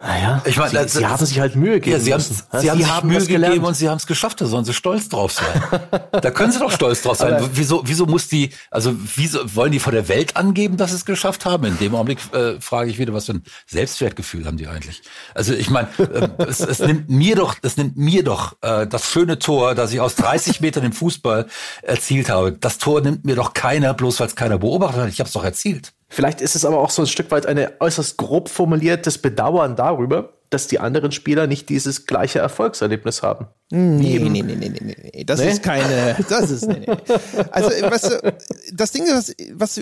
Naja, 0.07 0.43
ich 0.45 0.59
meine, 0.59 0.69
sie, 0.69 0.77
das, 0.77 0.93
sie 0.93 1.07
haben 1.07 1.25
sich 1.25 1.41
halt 1.41 1.57
Mühe 1.57 1.81
gegeben. 1.81 1.97
Ja, 1.97 1.99
sie, 1.99 2.13
haben, 2.13 2.21
sie, 2.21 2.35
sie 2.61 2.71
haben 2.71 2.79
sich 2.79 2.91
haben 2.91 3.09
Mühe 3.09 3.21
gegeben 3.21 3.43
gelernt. 3.43 3.65
und 3.65 3.75
sie 3.75 3.89
haben 3.89 3.97
es 3.97 4.07
geschafft. 4.07 4.39
Da 4.39 4.45
sollen 4.45 4.67
sie 4.67 4.75
stolz 4.75 5.09
drauf 5.09 5.33
sein. 5.33 5.63
da 6.13 6.31
können 6.31 6.53
sie 6.53 6.59
doch 6.59 6.71
stolz 6.71 7.01
drauf 7.01 7.17
sein. 7.17 7.33
Aber 7.33 7.49
wieso, 7.55 7.83
wieso 7.87 8.05
muss 8.05 8.29
die, 8.29 8.51
also 8.71 8.95
wieso 9.17 9.55
wollen 9.57 9.73
die 9.73 9.79
vor 9.79 9.93
der 9.95 10.07
Welt 10.09 10.37
angeben, 10.37 10.77
dass 10.77 10.91
sie 10.91 10.97
es 10.97 11.07
geschafft 11.07 11.47
haben? 11.47 11.65
In 11.65 11.79
dem 11.79 11.95
Augenblick 11.95 12.19
äh, 12.35 12.61
frage 12.61 12.91
ich 12.91 12.99
wieder, 12.99 13.15
was 13.15 13.25
für 13.25 13.33
ein 13.33 13.45
Selbstwertgefühl 13.67 14.45
haben 14.45 14.59
die 14.59 14.67
eigentlich? 14.67 15.01
Also 15.35 15.55
ich 15.55 15.71
meine, 15.71 15.89
äh, 15.97 16.29
es, 16.49 16.61
es 16.61 16.81
nimmt 16.81 17.09
mir 17.09 17.35
doch, 17.35 17.57
es 17.63 17.79
nimmt 17.79 17.97
mir 17.97 18.23
doch 18.23 18.57
äh, 18.61 18.87
das 18.87 19.11
schöne 19.11 19.39
Tor, 19.39 19.75
das 19.75 19.91
ich 19.95 20.01
aus 20.01 20.17
30 20.17 20.61
Metern 20.61 20.85
im 20.85 20.93
Fußball 20.93 21.47
erzielt 21.81 22.29
habe. 22.29 22.53
Das 22.53 22.77
Tor 22.77 23.01
nimmt 23.01 23.25
mir 23.25 23.37
doch 23.37 23.55
keiner, 23.55 23.95
bloß 23.95 24.21
weil 24.21 24.27
es 24.27 24.37
keiner 24.37 24.59
beobachtet 24.59 25.01
hat. 25.01 25.09
Ich 25.09 25.21
habe 25.21 25.29
es 25.29 25.33
doch 25.33 25.45
erzielt. 25.45 25.94
Vielleicht 26.15 26.41
ist 26.41 26.55
es 26.55 26.65
aber 26.65 26.79
auch 26.79 26.91
so 26.91 27.03
ein 27.03 27.09
Stück 27.09 27.33
weit 27.33 27.45
eine 27.45 27.73
äußerst 27.81 28.17
grob 28.19 28.49
formuliertes 28.49 29.19
Bedauern 29.19 29.75
darüber, 29.75 30.35
dass 30.49 30.69
die 30.69 30.79
anderen 30.79 31.11
Spieler 31.11 31.49
nicht 31.49 31.69
dieses 31.69 32.07
gleiche 32.07 32.39
Erfolgserlebnis 32.39 33.25
haben. 33.25 33.49
Nee, 33.73 34.21
nee, 34.21 34.29
nee, 34.29 34.43
nee, 34.43 34.55
nee, 34.55 34.69
nee, 34.69 34.97
nee. 35.13 35.25
Das 35.25 35.41
nee? 35.41 35.51
ist 35.51 35.65
keine, 35.65 36.17
das 36.29 36.53
ist, 36.53 36.69
nee, 36.69 36.87
nee. 36.87 36.97
Also, 37.51 37.69
weißt 37.69 38.11
du, 38.13 38.35
das 38.73 38.93
Ding, 38.93 39.07
was, 39.09 39.35
was 39.55 39.81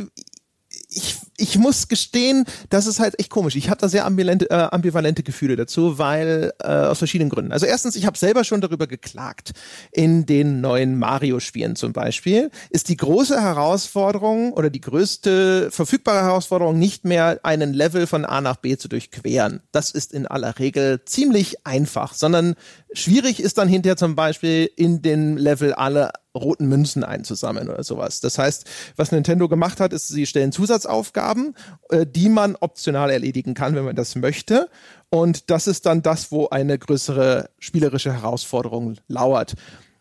ich, 0.89 1.17
ich 1.43 1.59
muss 1.59 1.89
gestehen, 1.89 2.45
das 2.71 2.87
ist 2.87 3.01
halt 3.01 3.19
echt 3.19 3.29
komisch. 3.29 3.57
Ich 3.57 3.69
habe 3.69 3.81
da 3.81 3.89
sehr 3.89 4.07
ambivalente, 4.07 4.49
äh, 4.49 4.55
ambivalente 4.55 5.25
Gefühle 5.25 5.57
dazu, 5.57 5.99
weil 5.99 6.53
äh, 6.61 6.69
aus 6.69 6.99
verschiedenen 6.99 7.31
Gründen. 7.31 7.51
Also 7.51 7.67
erstens, 7.67 7.97
ich 7.97 8.07
habe 8.07 8.17
selber 8.17 8.45
schon 8.45 8.61
darüber 8.61 8.87
geklagt. 8.87 9.51
In 9.91 10.25
den 10.25 10.61
neuen 10.61 10.97
Mario-Spielen 10.99 11.75
zum 11.75 11.93
Beispiel 11.93 12.51
ist 12.71 12.89
die 12.89 12.97
große 12.97 13.41
Herausforderung 13.41 14.53
oder 14.53 14.71
die 14.71 14.81
größte 14.81 15.71
verfügbare 15.73 16.23
Herausforderung 16.23 16.79
nicht 16.79 17.05
mehr 17.05 17.41
einen 17.43 17.75
Level 17.75 18.07
von 18.07 18.25
A 18.25 18.41
nach 18.41 18.57
B 18.57 18.77
zu 18.77 18.89
durchqueren. 18.89 19.63
Das 19.73 19.91
ist 19.91 20.13
in 20.13 20.29
aller 20.29 20.61
Regel 20.61 21.05
ziemlich 21.05 21.67
einfach, 21.67 22.15
sondern 22.15 22.55
schwierig 22.95 23.41
ist 23.41 23.59
dann 23.59 23.69
hinterher 23.69 23.97
zum 23.97 24.15
Beispiel 24.15 24.71
in 24.77 25.03
den 25.03 25.37
Level 25.37 25.73
alle 25.73 26.13
roten 26.35 26.67
Münzen 26.67 27.05
einzusammeln 27.05 27.69
oder 27.69 27.83
sowas. 27.83 28.21
Das 28.21 28.39
heißt, 28.39 28.65
was 28.97 29.13
Nintendo 29.13 29.49
gemacht 29.49 29.81
hat, 29.81 29.93
ist, 29.93 30.09
sie 30.09 30.27
stellen 30.27 30.53
Zusatzaufgaben, 30.53 31.55
äh, 31.91 32.07
die 32.07 32.29
man 32.29 32.57
optional 32.57 33.11
erledigen 33.11 33.55
kann, 33.55 33.75
wenn 33.75 33.85
man 33.85 33.97
das 33.97 34.15
möchte. 34.15 34.69
Und 35.11 35.51
das 35.51 35.67
ist 35.67 35.85
dann 35.87 36.03
das, 36.03 36.33
wo 36.33 36.49
eine 36.49 36.79
größere 36.79 37.51
spielerische 37.59 38.13
Herausforderung 38.13 38.97
lauert. 39.09 39.55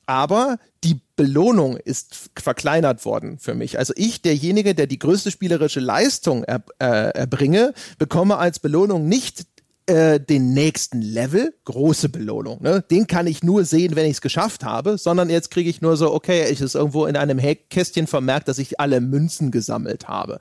Aber 0.05 0.57
die 0.83 0.99
Belohnung 1.15 1.77
ist 1.77 2.31
verkleinert 2.37 3.05
worden 3.05 3.37
für 3.37 3.53
mich. 3.53 3.77
Also 3.77 3.93
ich, 3.95 4.21
derjenige, 4.21 4.73
der 4.73 4.87
die 4.87 4.99
größte 4.99 5.31
spielerische 5.31 5.79
Leistung 5.79 6.43
er, 6.43 6.63
äh, 6.79 7.11
erbringe, 7.17 7.73
bekomme 7.97 8.37
als 8.37 8.59
Belohnung 8.59 9.07
nicht 9.07 9.45
äh, 9.91 10.19
den 10.19 10.53
nächsten 10.53 11.01
Level, 11.01 11.53
große 11.65 12.07
Belohnung. 12.07 12.61
Ne? 12.61 12.81
Den 12.89 13.07
kann 13.07 13.27
ich 13.27 13.43
nur 13.43 13.65
sehen, 13.65 13.95
wenn 13.97 14.05
ich 14.05 14.13
es 14.13 14.21
geschafft 14.21 14.63
habe, 14.63 14.97
sondern 14.97 15.29
jetzt 15.29 15.51
kriege 15.51 15.69
ich 15.69 15.81
nur 15.81 15.97
so, 15.97 16.13
okay, 16.13 16.49
ich 16.49 16.61
ist 16.61 16.75
irgendwo 16.75 17.05
in 17.05 17.17
einem 17.17 17.39
Kästchen 17.69 18.07
vermerkt, 18.07 18.47
dass 18.47 18.57
ich 18.57 18.79
alle 18.79 19.01
Münzen 19.01 19.51
gesammelt 19.51 20.07
habe. 20.07 20.39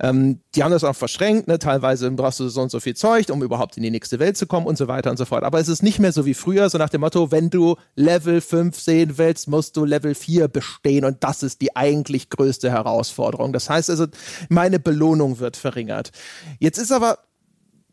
Ähm, 0.00 0.40
die 0.56 0.64
haben 0.64 0.72
das 0.72 0.82
auch 0.82 0.96
verschränkt, 0.96 1.46
ne? 1.46 1.60
teilweise 1.60 2.10
brauchst 2.10 2.40
du 2.40 2.48
so 2.48 2.60
und 2.60 2.70
so 2.70 2.80
viel 2.80 2.96
Zeug, 2.96 3.30
um 3.30 3.42
überhaupt 3.42 3.76
in 3.76 3.84
die 3.84 3.90
nächste 3.90 4.18
Welt 4.18 4.36
zu 4.36 4.46
kommen 4.46 4.66
und 4.66 4.76
so 4.76 4.88
weiter 4.88 5.10
und 5.10 5.16
so 5.16 5.24
fort. 5.24 5.44
Aber 5.44 5.60
es 5.60 5.68
ist 5.68 5.82
nicht 5.82 6.00
mehr 6.00 6.12
so 6.12 6.26
wie 6.26 6.34
früher, 6.34 6.68
so 6.68 6.78
nach 6.78 6.90
dem 6.90 7.02
Motto, 7.02 7.30
wenn 7.30 7.50
du 7.50 7.76
Level 7.94 8.40
5 8.40 8.78
sehen 8.78 9.12
willst, 9.16 9.46
musst 9.48 9.76
du 9.76 9.84
Level 9.84 10.16
4 10.16 10.48
bestehen 10.48 11.04
und 11.04 11.22
das 11.22 11.44
ist 11.44 11.60
die 11.60 11.76
eigentlich 11.76 12.30
größte 12.30 12.70
Herausforderung. 12.70 13.52
Das 13.52 13.70
heißt 13.70 13.90
also, 13.90 14.06
meine 14.48 14.80
Belohnung 14.80 15.38
wird 15.38 15.56
verringert. 15.56 16.10
Jetzt 16.58 16.78
ist 16.78 16.90
aber 16.90 17.18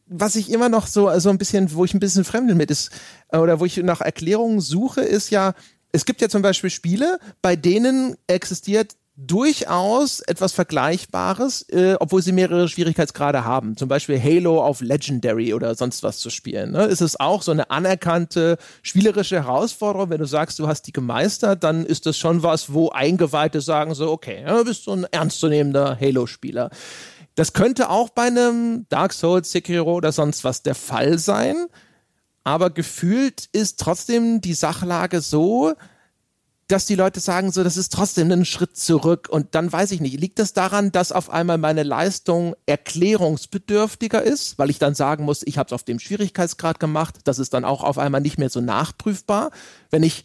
was 0.07 0.35
ich 0.35 0.51
immer 0.51 0.69
noch 0.69 0.87
so, 0.87 1.17
so 1.19 1.29
ein 1.29 1.37
bisschen, 1.37 1.73
wo 1.73 1.85
ich 1.85 1.93
ein 1.93 1.99
bisschen 1.99 2.23
fremdel 2.23 2.55
mit 2.55 2.71
ist, 2.71 2.91
äh, 3.29 3.37
oder 3.37 3.59
wo 3.59 3.65
ich 3.65 3.77
nach 3.77 4.01
Erklärungen 4.01 4.61
suche, 4.61 5.01
ist 5.01 5.29
ja, 5.29 5.53
es 5.91 6.05
gibt 6.05 6.21
ja 6.21 6.29
zum 6.29 6.41
Beispiel 6.41 6.69
Spiele, 6.69 7.19
bei 7.41 7.55
denen 7.55 8.15
existiert 8.27 8.95
durchaus 9.17 10.19
etwas 10.19 10.51
Vergleichbares, 10.51 11.61
äh, 11.69 11.95
obwohl 11.99 12.21
sie 12.21 12.33
mehrere 12.33 12.67
Schwierigkeitsgrade 12.67 13.45
haben. 13.45 13.77
Zum 13.77 13.87
Beispiel 13.87 14.21
Halo 14.21 14.61
auf 14.61 14.81
Legendary 14.81 15.53
oder 15.53 15.73
sonst 15.75 16.03
was 16.03 16.19
zu 16.19 16.29
spielen. 16.29 16.71
Ne? 16.71 16.83
Ist 16.83 17.01
es 17.01 17.17
auch 17.17 17.41
so 17.41 17.51
eine 17.51 17.69
anerkannte 17.69 18.57
spielerische 18.81 19.37
Herausforderung, 19.37 20.09
wenn 20.09 20.19
du 20.19 20.25
sagst, 20.25 20.59
du 20.59 20.67
hast 20.67 20.83
die 20.83 20.91
gemeistert, 20.91 21.63
dann 21.63 21.85
ist 21.85 22.05
das 22.05 22.17
schon 22.17 22.43
was, 22.43 22.73
wo 22.73 22.89
Eingeweihte 22.89 23.61
sagen 23.61 23.95
so, 23.95 24.11
okay, 24.11 24.41
ja, 24.41 24.57
du 24.57 24.65
bist 24.65 24.83
so 24.83 24.91
ein 24.91 25.05
ernstzunehmender 25.09 25.97
Halo-Spieler. 25.99 26.69
Das 27.35 27.53
könnte 27.53 27.89
auch 27.89 28.09
bei 28.09 28.23
einem 28.23 28.85
Dark 28.89 29.13
Souls, 29.13 29.51
Sekiro 29.51 29.93
oder 29.93 30.11
sonst 30.11 30.43
was 30.43 30.63
der 30.63 30.75
Fall 30.75 31.19
sein. 31.19 31.67
Aber 32.43 32.69
gefühlt 32.69 33.49
ist 33.51 33.79
trotzdem 33.79 34.39
die 34.39 34.53
Sachlage 34.53 35.19
so, 35.21 35.73
dass 36.67 36.85
die 36.85 36.95
Leute 36.95 37.19
sagen, 37.19 37.51
so, 37.51 37.63
das 37.63 37.77
ist 37.77 37.93
trotzdem 37.93 38.31
ein 38.31 38.45
Schritt 38.45 38.75
zurück. 38.75 39.27
Und 39.29 39.53
dann 39.53 39.71
weiß 39.71 39.91
ich 39.91 40.01
nicht, 40.01 40.19
liegt 40.19 40.39
das 40.39 40.53
daran, 40.53 40.91
dass 40.91 41.11
auf 41.11 41.29
einmal 41.29 41.57
meine 41.57 41.83
Leistung 41.83 42.55
erklärungsbedürftiger 42.65 44.23
ist, 44.23 44.57
weil 44.57 44.69
ich 44.69 44.79
dann 44.79 44.95
sagen 44.95 45.25
muss, 45.25 45.43
ich 45.45 45.57
habe 45.57 45.67
es 45.67 45.73
auf 45.73 45.83
dem 45.83 45.99
Schwierigkeitsgrad 45.99 46.79
gemacht. 46.79 47.17
Das 47.25 47.37
ist 47.37 47.53
dann 47.53 47.65
auch 47.65 47.83
auf 47.83 47.97
einmal 47.97 48.21
nicht 48.21 48.39
mehr 48.39 48.49
so 48.49 48.61
nachprüfbar. 48.61 49.51
Wenn 49.91 50.01
ich 50.01 50.23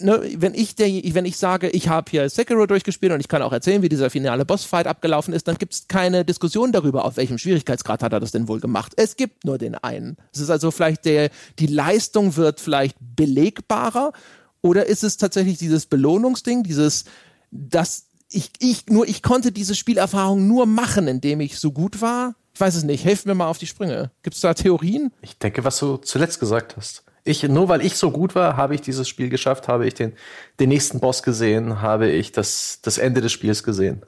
Ne, 0.00 0.34
wenn 0.38 0.54
ich 0.54 0.74
der, 0.74 0.88
wenn 0.88 1.24
ich 1.24 1.36
sage, 1.36 1.68
ich 1.68 1.88
habe 1.88 2.10
hier 2.10 2.28
Sekiro 2.28 2.66
durchgespielt 2.66 3.12
und 3.12 3.20
ich 3.20 3.28
kann 3.28 3.42
auch 3.42 3.52
erzählen, 3.52 3.80
wie 3.80 3.88
dieser 3.88 4.10
finale 4.10 4.44
Bossfight 4.44 4.88
abgelaufen 4.88 5.32
ist, 5.32 5.46
dann 5.46 5.56
gibt 5.56 5.72
es 5.72 5.86
keine 5.86 6.24
Diskussion 6.24 6.72
darüber, 6.72 7.04
auf 7.04 7.16
welchem 7.16 7.38
Schwierigkeitsgrad 7.38 8.02
hat 8.02 8.12
er 8.12 8.18
das 8.18 8.32
denn 8.32 8.48
wohl 8.48 8.58
gemacht. 8.58 8.94
Es 8.96 9.14
gibt 9.14 9.44
nur 9.44 9.56
den 9.56 9.76
einen. 9.76 10.16
Es 10.32 10.40
ist 10.40 10.50
also 10.50 10.72
vielleicht 10.72 11.04
der, 11.04 11.30
die 11.60 11.68
Leistung 11.68 12.34
wird 12.34 12.58
vielleicht 12.58 12.96
belegbarer 12.98 14.12
oder 14.62 14.86
ist 14.86 15.04
es 15.04 15.16
tatsächlich 15.16 15.58
dieses 15.58 15.86
Belohnungsding, 15.86 16.64
dieses, 16.64 17.04
dass 17.52 18.06
ich, 18.32 18.50
ich 18.58 18.86
nur, 18.86 19.06
ich 19.06 19.22
konnte 19.22 19.52
diese 19.52 19.76
Spielerfahrung 19.76 20.48
nur 20.48 20.66
machen, 20.66 21.06
indem 21.06 21.40
ich 21.40 21.58
so 21.58 21.70
gut 21.70 22.00
war? 22.00 22.34
Ich 22.52 22.60
weiß 22.60 22.74
es 22.74 22.82
nicht. 22.82 23.04
Helft 23.04 23.26
mir 23.26 23.36
mal 23.36 23.46
auf 23.46 23.58
die 23.58 23.68
Sprünge. 23.68 24.10
Gibt 24.22 24.34
es 24.34 24.42
da 24.42 24.54
Theorien? 24.54 25.12
Ich 25.22 25.38
denke, 25.38 25.62
was 25.62 25.78
du 25.78 25.98
zuletzt 25.98 26.40
gesagt 26.40 26.76
hast. 26.76 27.04
Ich, 27.28 27.42
nur 27.42 27.68
weil 27.68 27.84
ich 27.84 27.96
so 27.96 28.10
gut 28.10 28.34
war, 28.34 28.56
habe 28.56 28.74
ich 28.74 28.80
dieses 28.80 29.06
Spiel 29.06 29.28
geschafft, 29.28 29.68
habe 29.68 29.86
ich 29.86 29.92
den, 29.92 30.14
den 30.60 30.70
nächsten 30.70 30.98
Boss 30.98 31.22
gesehen, 31.22 31.82
habe 31.82 32.08
ich 32.08 32.32
das, 32.32 32.80
das 32.80 32.96
Ende 32.96 33.20
des 33.20 33.32
Spiels 33.32 33.62
gesehen. 33.62 34.02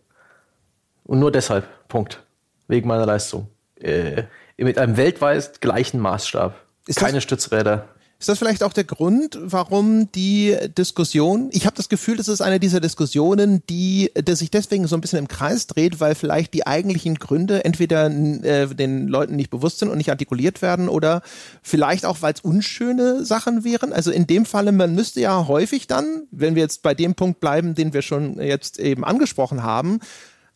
Und 1.05 1.19
nur 1.19 1.31
deshalb, 1.31 1.67
Punkt. 1.89 2.23
Wegen 2.67 2.89
meiner 2.89 3.05
Leistung. 3.05 3.49
Äh, 3.77 4.23
mit 4.57 4.79
einem 4.79 4.97
weltweit 4.97 5.61
gleichen 5.61 6.01
Maßstab. 6.01 6.55
Ist 6.87 6.99
Keine 6.99 7.21
Stützräder. 7.21 7.89
Ist 8.21 8.29
das 8.29 8.39
vielleicht 8.39 8.63
auch 8.63 8.75
der 8.75 8.85
Grund, 8.85 9.39
warum 9.41 10.13
die 10.13 10.55
Diskussion, 10.77 11.49
ich 11.53 11.65
habe 11.65 11.75
das 11.75 11.89
Gefühl, 11.89 12.19
das 12.19 12.29
ist 12.29 12.43
eine 12.43 12.61
dieser 12.61 12.79
Diskussionen, 12.79 13.63
die, 13.71 14.11
die 14.15 14.35
sich 14.35 14.51
deswegen 14.51 14.87
so 14.87 14.95
ein 14.95 15.01
bisschen 15.01 15.21
im 15.21 15.27
Kreis 15.27 15.67
dreht, 15.67 16.01
weil 16.01 16.15
vielleicht 16.15 16.53
die 16.53 16.67
eigentlichen 16.67 17.15
Gründe 17.15 17.65
entweder 17.65 18.11
äh, 18.11 18.67
den 18.67 19.09
Leuten 19.09 19.37
nicht 19.37 19.49
bewusst 19.49 19.79
sind 19.79 19.89
und 19.89 19.97
nicht 19.97 20.11
artikuliert 20.11 20.61
werden 20.61 20.91
oder 20.91 21.23
vielleicht 21.63 22.05
auch, 22.05 22.21
weil 22.21 22.35
es 22.35 22.43
unschöne 22.43 23.25
Sachen 23.25 23.65
wären. 23.65 23.95
Also 23.95 24.11
in 24.11 24.27
dem 24.27 24.45
Falle, 24.45 24.73
man 24.73 24.95
müsste 24.95 25.23
ja 25.23 25.49
häufig 25.49 25.87
dann, 25.87 26.25
wenn 26.31 26.55
wir 26.55 26.63
jetzt 26.63 26.83
bei 26.83 26.93
dem 26.93 27.15
Punkt 27.15 27.41
bleiben, 27.41 27.75
den 27.75 27.95
wir 27.95 28.03
schon 28.03 28.39
jetzt 28.39 28.79
eben 28.79 29.03
angesprochen 29.03 29.63
haben, 29.63 29.99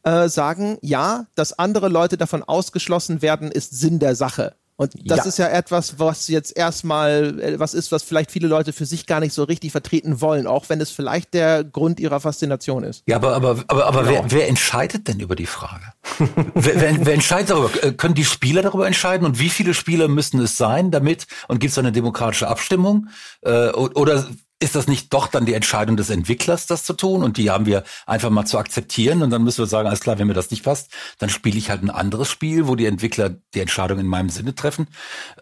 äh, 0.02 0.28
sagen, 0.28 0.76
ja, 0.82 1.28
dass 1.34 1.58
andere 1.58 1.88
Leute 1.88 2.18
davon 2.18 2.42
ausgeschlossen 2.42 3.22
werden, 3.22 3.50
ist 3.50 3.80
Sinn 3.80 4.00
der 4.00 4.16
Sache 4.16 4.54
Und 4.76 4.92
das 5.04 5.18
ja. 5.18 5.24
ist 5.24 5.38
ja 5.38 5.48
etwas, 5.48 6.00
was 6.00 6.26
jetzt 6.26 6.56
erstmal 6.56 7.40
äh, 7.40 7.60
was 7.60 7.74
ist, 7.74 7.92
was 7.92 8.02
vielleicht 8.02 8.32
viele 8.32 8.48
Leute 8.48 8.72
für 8.72 8.86
sich 8.86 9.06
gar 9.06 9.20
nicht 9.20 9.32
so 9.32 9.44
richtig 9.44 9.70
vertreten 9.70 10.20
wollen, 10.20 10.48
auch 10.48 10.68
wenn 10.68 10.80
es 10.80 10.90
vielleicht 10.90 11.32
der 11.32 11.62
Grund 11.62 12.00
ihrer 12.00 12.18
Faszination 12.18 12.82
ist. 12.82 13.04
Ja, 13.06 13.16
aber, 13.16 13.36
aber, 13.36 13.64
aber, 13.68 13.86
aber 13.86 14.02
genau. 14.02 14.24
wer, 14.24 14.30
wer 14.32 14.48
entscheidet 14.48 15.06
denn 15.06 15.20
über 15.20 15.36
die 15.36 15.46
Frage? 15.46 15.84
wer, 16.54 16.80
wer, 16.80 17.06
wer 17.06 17.14
entscheidet 17.14 17.50
darüber? 17.50 17.70
Äh, 17.84 17.92
können 17.92 18.14
die 18.14 18.24
Spieler 18.24 18.62
darüber 18.62 18.86
entscheiden? 18.86 19.24
Und 19.24 19.38
wie 19.38 19.48
viele 19.48 19.74
Spieler 19.74 20.08
müssen 20.08 20.40
es 20.40 20.56
sein, 20.56 20.90
damit? 20.90 21.28
Und 21.46 21.60
gibt 21.60 21.70
es 21.70 21.78
eine 21.78 21.92
demokratische 21.92 22.48
Abstimmung? 22.48 23.08
Äh, 23.42 23.68
oder 23.68 24.26
ist 24.64 24.74
das 24.74 24.88
nicht 24.88 25.12
doch 25.12 25.26
dann 25.26 25.44
die 25.44 25.54
Entscheidung 25.54 25.96
des 25.96 26.10
Entwicklers, 26.10 26.66
das 26.66 26.84
zu 26.84 26.94
tun? 26.94 27.22
Und 27.22 27.36
die 27.36 27.50
haben 27.50 27.66
wir 27.66 27.84
einfach 28.06 28.30
mal 28.30 28.46
zu 28.46 28.58
akzeptieren. 28.58 29.22
Und 29.22 29.30
dann 29.30 29.44
müssen 29.44 29.58
wir 29.58 29.66
sagen, 29.66 29.86
alles 29.86 30.00
klar, 30.00 30.18
wenn 30.18 30.26
mir 30.26 30.34
das 30.34 30.50
nicht 30.50 30.64
passt, 30.64 30.90
dann 31.18 31.28
spiele 31.28 31.58
ich 31.58 31.70
halt 31.70 31.82
ein 31.82 31.90
anderes 31.90 32.30
Spiel, 32.30 32.66
wo 32.66 32.74
die 32.74 32.86
Entwickler 32.86 33.30
die 33.54 33.60
Entscheidung 33.60 33.98
in 33.98 34.06
meinem 34.06 34.30
Sinne 34.30 34.54
treffen. 34.54 34.88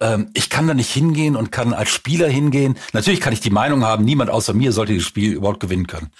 Ähm, 0.01 0.31
ich 0.35 0.51
kann 0.51 0.67
da 0.67 0.75
nicht 0.75 0.93
hingehen 0.93 1.37
und 1.37 1.53
kann 1.53 1.73
als 1.73 1.91
Spieler 1.91 2.29
hingehen. 2.29 2.77
Natürlich 2.93 3.21
kann 3.21 3.33
ich 3.33 3.41
die 3.41 3.51
Meinung 3.51 3.85
haben, 3.85 4.05
niemand 4.05 4.29
außer 4.29 4.53
mir 4.53 4.73
sollte 4.73 4.95
das 4.95 5.05
Spiel 5.05 5.33
überhaupt 5.33 5.61
gewinnen 5.61 5.87
können. 5.87 6.11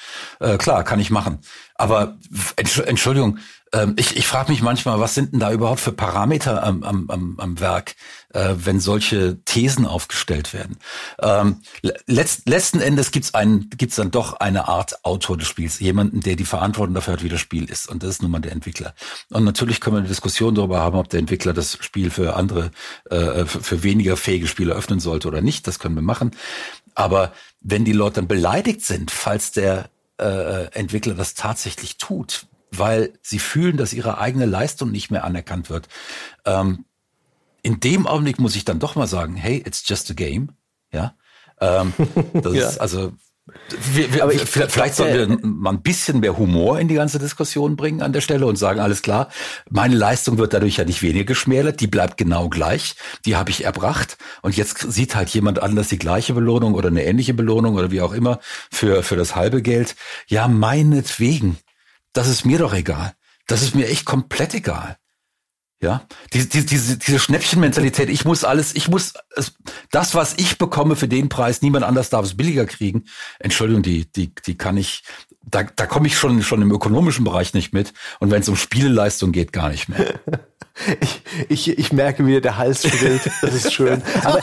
Äh, 0.41 0.57
klar, 0.57 0.85
kann 0.85 1.01
ich 1.01 1.11
machen. 1.11 1.41
Aber 1.75 2.17
Entschuldigung, 2.57 3.39
ähm, 3.73 3.95
ich, 3.97 4.17
ich 4.17 4.27
frage 4.27 4.51
mich 4.51 4.63
manchmal, 4.63 5.01
was 5.01 5.15
sind 5.15 5.33
denn 5.33 5.41
da 5.41 5.51
überhaupt 5.53 5.81
für 5.81 5.93
Parameter 5.93 6.63
am, 6.63 6.83
am, 6.83 7.11
am, 7.11 7.35
am 7.39 7.61
Werk, 7.61 7.95
äh, 8.35 8.55
wenn 8.57 8.81
solche 8.81 9.43
Thesen 9.45 9.87
aufgestellt 9.87 10.53
werden? 10.53 10.77
Ähm, 11.21 11.63
letzt, 12.07 12.49
letzten 12.49 12.81
Endes 12.81 13.11
gibt's 13.11 13.35
einen, 13.35 13.71
gibt's 13.71 13.97
dann 13.97 14.11
doch 14.11 14.35
eine 14.35 14.69
Art 14.69 15.05
Autor 15.05 15.39
des 15.39 15.49
Spiels, 15.49 15.81
jemanden, 15.81 16.21
der 16.21 16.37
die 16.37 16.45
Verantwortung 16.45 16.95
dafür 16.95 17.15
hat, 17.15 17.23
wie 17.23 17.31
das 17.31 17.41
Spiel 17.41 17.71
ist. 17.71 17.89
Und 17.89 18.03
das 18.03 18.11
ist 18.11 18.23
nun 18.23 18.31
mal 18.31 18.41
der 18.41 18.53
Entwickler. 18.53 18.95
Und 19.31 19.45
natürlich 19.45 19.81
können 19.81 19.97
wir 19.97 20.01
eine 20.01 20.09
Diskussion 20.09 20.55
darüber 20.55 20.81
haben, 20.81 20.99
ob 20.99 21.09
der 21.09 21.21
Entwickler 21.21 21.55
das 21.55 21.79
Spiel 21.81 22.11
für 22.11 22.37
andere, 22.37 22.71
äh, 23.11 23.47
für, 23.47 23.63
für 23.63 23.83
weniger 23.83 24.17
fähige 24.17 24.49
Spieler 24.49 24.75
öffnen 24.75 25.01
sollte 25.01 25.29
oder 25.29 25.41
nicht. 25.41 25.67
Das 25.67 25.79
können 25.79 25.95
wir 25.95 26.03
machen. 26.03 26.33
Aber 26.95 27.33
wenn 27.61 27.87
die 27.87 27.93
Leute 27.93 28.17
dann 28.17 28.29
beleidigt 28.29 28.85
sind, 28.85 29.11
falls 29.11 29.53
der 29.53 29.89
äh, 30.19 30.67
Entwickler 30.73 31.15
das 31.15 31.33
tatsächlich 31.33 31.97
tut, 31.97 32.47
weil 32.77 33.13
sie 33.23 33.39
fühlen, 33.39 33.77
dass 33.77 33.93
ihre 33.93 34.19
eigene 34.19 34.47
Leistung 34.47 34.91
nicht 34.91 35.11
mehr 35.11 35.25
anerkannt 35.25 35.71
wird. 35.71 35.89
Ähm, 36.45 36.85
in 37.63 37.81
dem 37.81 38.07
Augenblick 38.07 38.41
muss 38.41 38.57
ich 38.57 38.65
dann 38.65 38.81
doch 38.81 38.97
mal 38.97 39.07
sagen, 39.07 39.37
hey, 39.37 39.63
it's 39.65 39.87
just 39.87 40.11
a 40.11 40.15
game. 40.15 40.51
Ja. 40.93 41.15
Ähm, 41.61 41.93
das 42.35 42.55
ja. 42.55 42.69
ist 42.69 42.79
also 42.79 43.13
wir, 43.95 44.15
wir, 44.15 44.31
ich, 44.31 44.43
vielleicht 44.43 44.95
sollten 44.95 45.31
wir 45.31 45.39
mal 45.43 45.71
ein 45.71 45.83
bisschen 45.83 46.21
mehr 46.21 46.39
Humor 46.39 46.79
in 46.79 46.87
die 46.87 46.95
ganze 46.95 47.19
Diskussion 47.19 47.75
bringen 47.75 48.01
an 48.01 48.13
der 48.13 48.21
Stelle 48.21 48.47
und 48.47 48.57
sagen, 48.57 48.79
alles 48.79 49.03
klar, 49.03 49.29
meine 49.69 49.97
Leistung 49.97 50.39
wird 50.39 50.55
dadurch 50.55 50.77
ja 50.77 50.85
nicht 50.85 51.03
weniger 51.03 51.25
geschmälert, 51.25 51.81
die 51.81 51.89
bleibt 51.89 52.19
genau 52.19 52.49
gleich, 52.49 52.95
die 53.27 53.35
habe 53.35 53.51
ich 53.51 53.65
erbracht 53.65 54.17
und 54.43 54.57
jetzt 54.57 54.79
sieht 54.93 55.17
halt 55.17 55.29
jemand 55.31 55.61
anders 55.61 55.89
die 55.89 55.99
gleiche 55.99 56.35
Belohnung 56.35 56.75
oder 56.75 56.89
eine 56.89 57.05
ähnliche 57.05 57.35
Belohnung 57.35 57.75
oder 57.75 57.91
wie 57.91 58.01
auch 58.01 58.13
immer 58.13 58.39
für, 58.71 59.03
für 59.03 59.17
das 59.17 59.35
halbe 59.35 59.61
Geld. 59.61 59.97
Ja, 60.29 60.47
meinetwegen 60.47 61.59
das 62.13 62.29
ist 62.29 62.45
mir 62.45 62.59
doch 62.59 62.75
egal. 62.75 63.15
Das 63.47 63.63
ist 63.63 63.75
mir 63.75 63.89
echt 63.89 64.05
komplett 64.05 64.55
egal. 64.55 64.97
Ja, 65.83 66.07
diese, 66.33 66.47
diese, 66.47 66.97
diese 66.97 67.19
Schnäppchenmentalität, 67.19 68.09
ich 68.09 68.25
muss 68.25 68.45
alles, 68.45 68.77
ich 68.77 68.89
muss 68.89 69.15
das, 69.91 70.15
was 70.15 70.35
ich 70.37 70.57
bekomme 70.57 70.95
für 70.95 71.09
den 71.09 71.29
Preis, 71.29 71.61
niemand 71.61 71.85
anders 71.85 72.09
darf 72.09 72.25
es 72.25 72.37
billiger 72.37 72.67
kriegen. 72.67 73.07
Entschuldigung, 73.41 73.83
die, 73.83 74.07
die, 74.13 74.33
die 74.47 74.57
kann 74.57 74.77
ich, 74.77 75.03
da, 75.45 75.65
da 75.65 75.87
komme 75.87 76.07
ich 76.07 76.17
schon, 76.17 76.41
schon 76.45 76.63
im 76.63 76.71
ökonomischen 76.71 77.25
Bereich 77.25 77.53
nicht 77.53 77.73
mit. 77.73 77.93
Und 78.21 78.31
wenn 78.31 78.43
es 78.43 78.49
um 78.49 78.55
Spieleleistung 78.55 79.33
geht, 79.33 79.53
gar 79.53 79.71
nicht 79.71 79.89
mehr. 79.89 80.21
Ich, 81.01 81.23
ich, 81.49 81.79
ich 81.79 81.93
merke 81.93 82.27
wieder, 82.27 82.41
der 82.41 82.57
Hals 82.57 82.89
schwillt. 82.89 83.31
Das 83.43 83.55
ist 83.55 83.75
schön. 83.75 84.03
Aber 84.25 84.41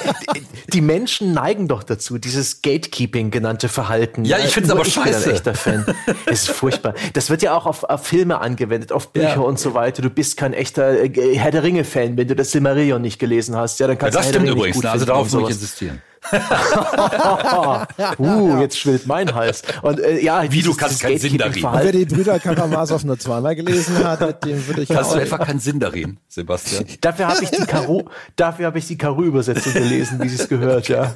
die 0.71 0.82
Menschen 0.82 1.34
neigen 1.34 1.67
doch 1.67 1.84
dazu, 1.84 2.19
dieses 2.19 2.62
Gatekeeping 2.62 3.32
genannte 3.32 3.67
Verhalten. 3.67 4.25
Ja, 4.25 4.38
ich 4.38 4.54
finde 4.54 4.67
es 4.67 4.71
aber 4.71 4.86
ich 4.86 4.93
scheiße. 4.93 5.21
Bin 5.21 5.30
ein 5.30 5.36
echter 5.36 5.56
Fan. 5.56 5.86
Es 6.28 6.43
ist 6.43 6.52
furchtbar. 6.52 6.93
Das 7.13 7.30
wird 7.32 7.41
ja 7.41 7.56
auch 7.56 7.65
auf, 7.65 7.84
auf 7.84 8.06
Filme 8.06 8.39
angewendet, 8.41 8.91
auf 8.91 9.12
Bücher 9.12 9.28
ja. 9.28 9.39
und 9.39 9.60
so 9.60 9.73
weiter. 9.73 10.04
Du 10.04 10.10
bist 10.10 10.38
kein 10.38 10.54
echter 10.54 11.02
äh, 11.04 11.08
Herr 11.38 11.52
der 11.52 11.63
Ringe-Fan, 11.63 12.18
wenn 12.18 12.28
du 12.28 12.36
das 12.36 12.52
Silmarillion 12.52 13.02
nicht 13.02 13.20
gelesen 13.20 13.56
hast. 13.56 13.80
Ja, 13.80 13.88
dann 13.88 13.98
kannst 13.98 14.15
ja, 14.15 14.22
das 14.22 14.32
du 14.32 14.39
stimmt 14.39 14.50
übrigens. 14.50 14.86
Also 14.86 15.06
darauf 15.06 15.32
muss 15.32 15.44
ich 15.44 15.56
insistieren. 15.56 16.02
uh, 18.19 18.60
jetzt 18.60 18.77
schwillt 18.79 19.08
mein 19.08 19.34
Hals. 19.34 19.63
Und 19.82 19.99
äh, 19.99 20.19
ja, 20.21 20.51
wie 20.51 20.62
du 20.62 20.73
kannst 20.75 21.01
keinen 21.01 21.17
Sinn 21.17 21.38
darin. 21.38 21.63
Wer 21.63 21.91
die 21.91 22.05
Brüder 22.05 22.39
Karamasow 22.39 23.03
nur 23.03 23.17
zweimal 23.17 23.55
gelesen 23.55 24.03
hat, 24.03 24.43
dem 24.45 24.67
würde 24.67 24.84
ich 24.84 24.89
Kannst 24.89 25.13
du 25.13 25.17
etwa 25.17 25.38
keinen 25.38 25.60
Sinn 25.60 25.79
darin, 25.79 26.17
Sebastian? 26.27 26.86
dafür 27.01 27.27
habe 27.27 27.43
ich 27.43 27.51
die 27.51 27.65
Karo, 27.65 28.10
dafür 28.36 28.67
habe 28.67 28.79
ich 28.79 28.88
die 28.88 28.97
Karo 28.97 29.23
Übersetzung 29.23 29.73
gelesen, 29.73 30.19
wie 30.21 30.29
sie 30.29 30.41
es 30.41 30.47
gehört, 30.47 30.88
ja. 30.89 31.13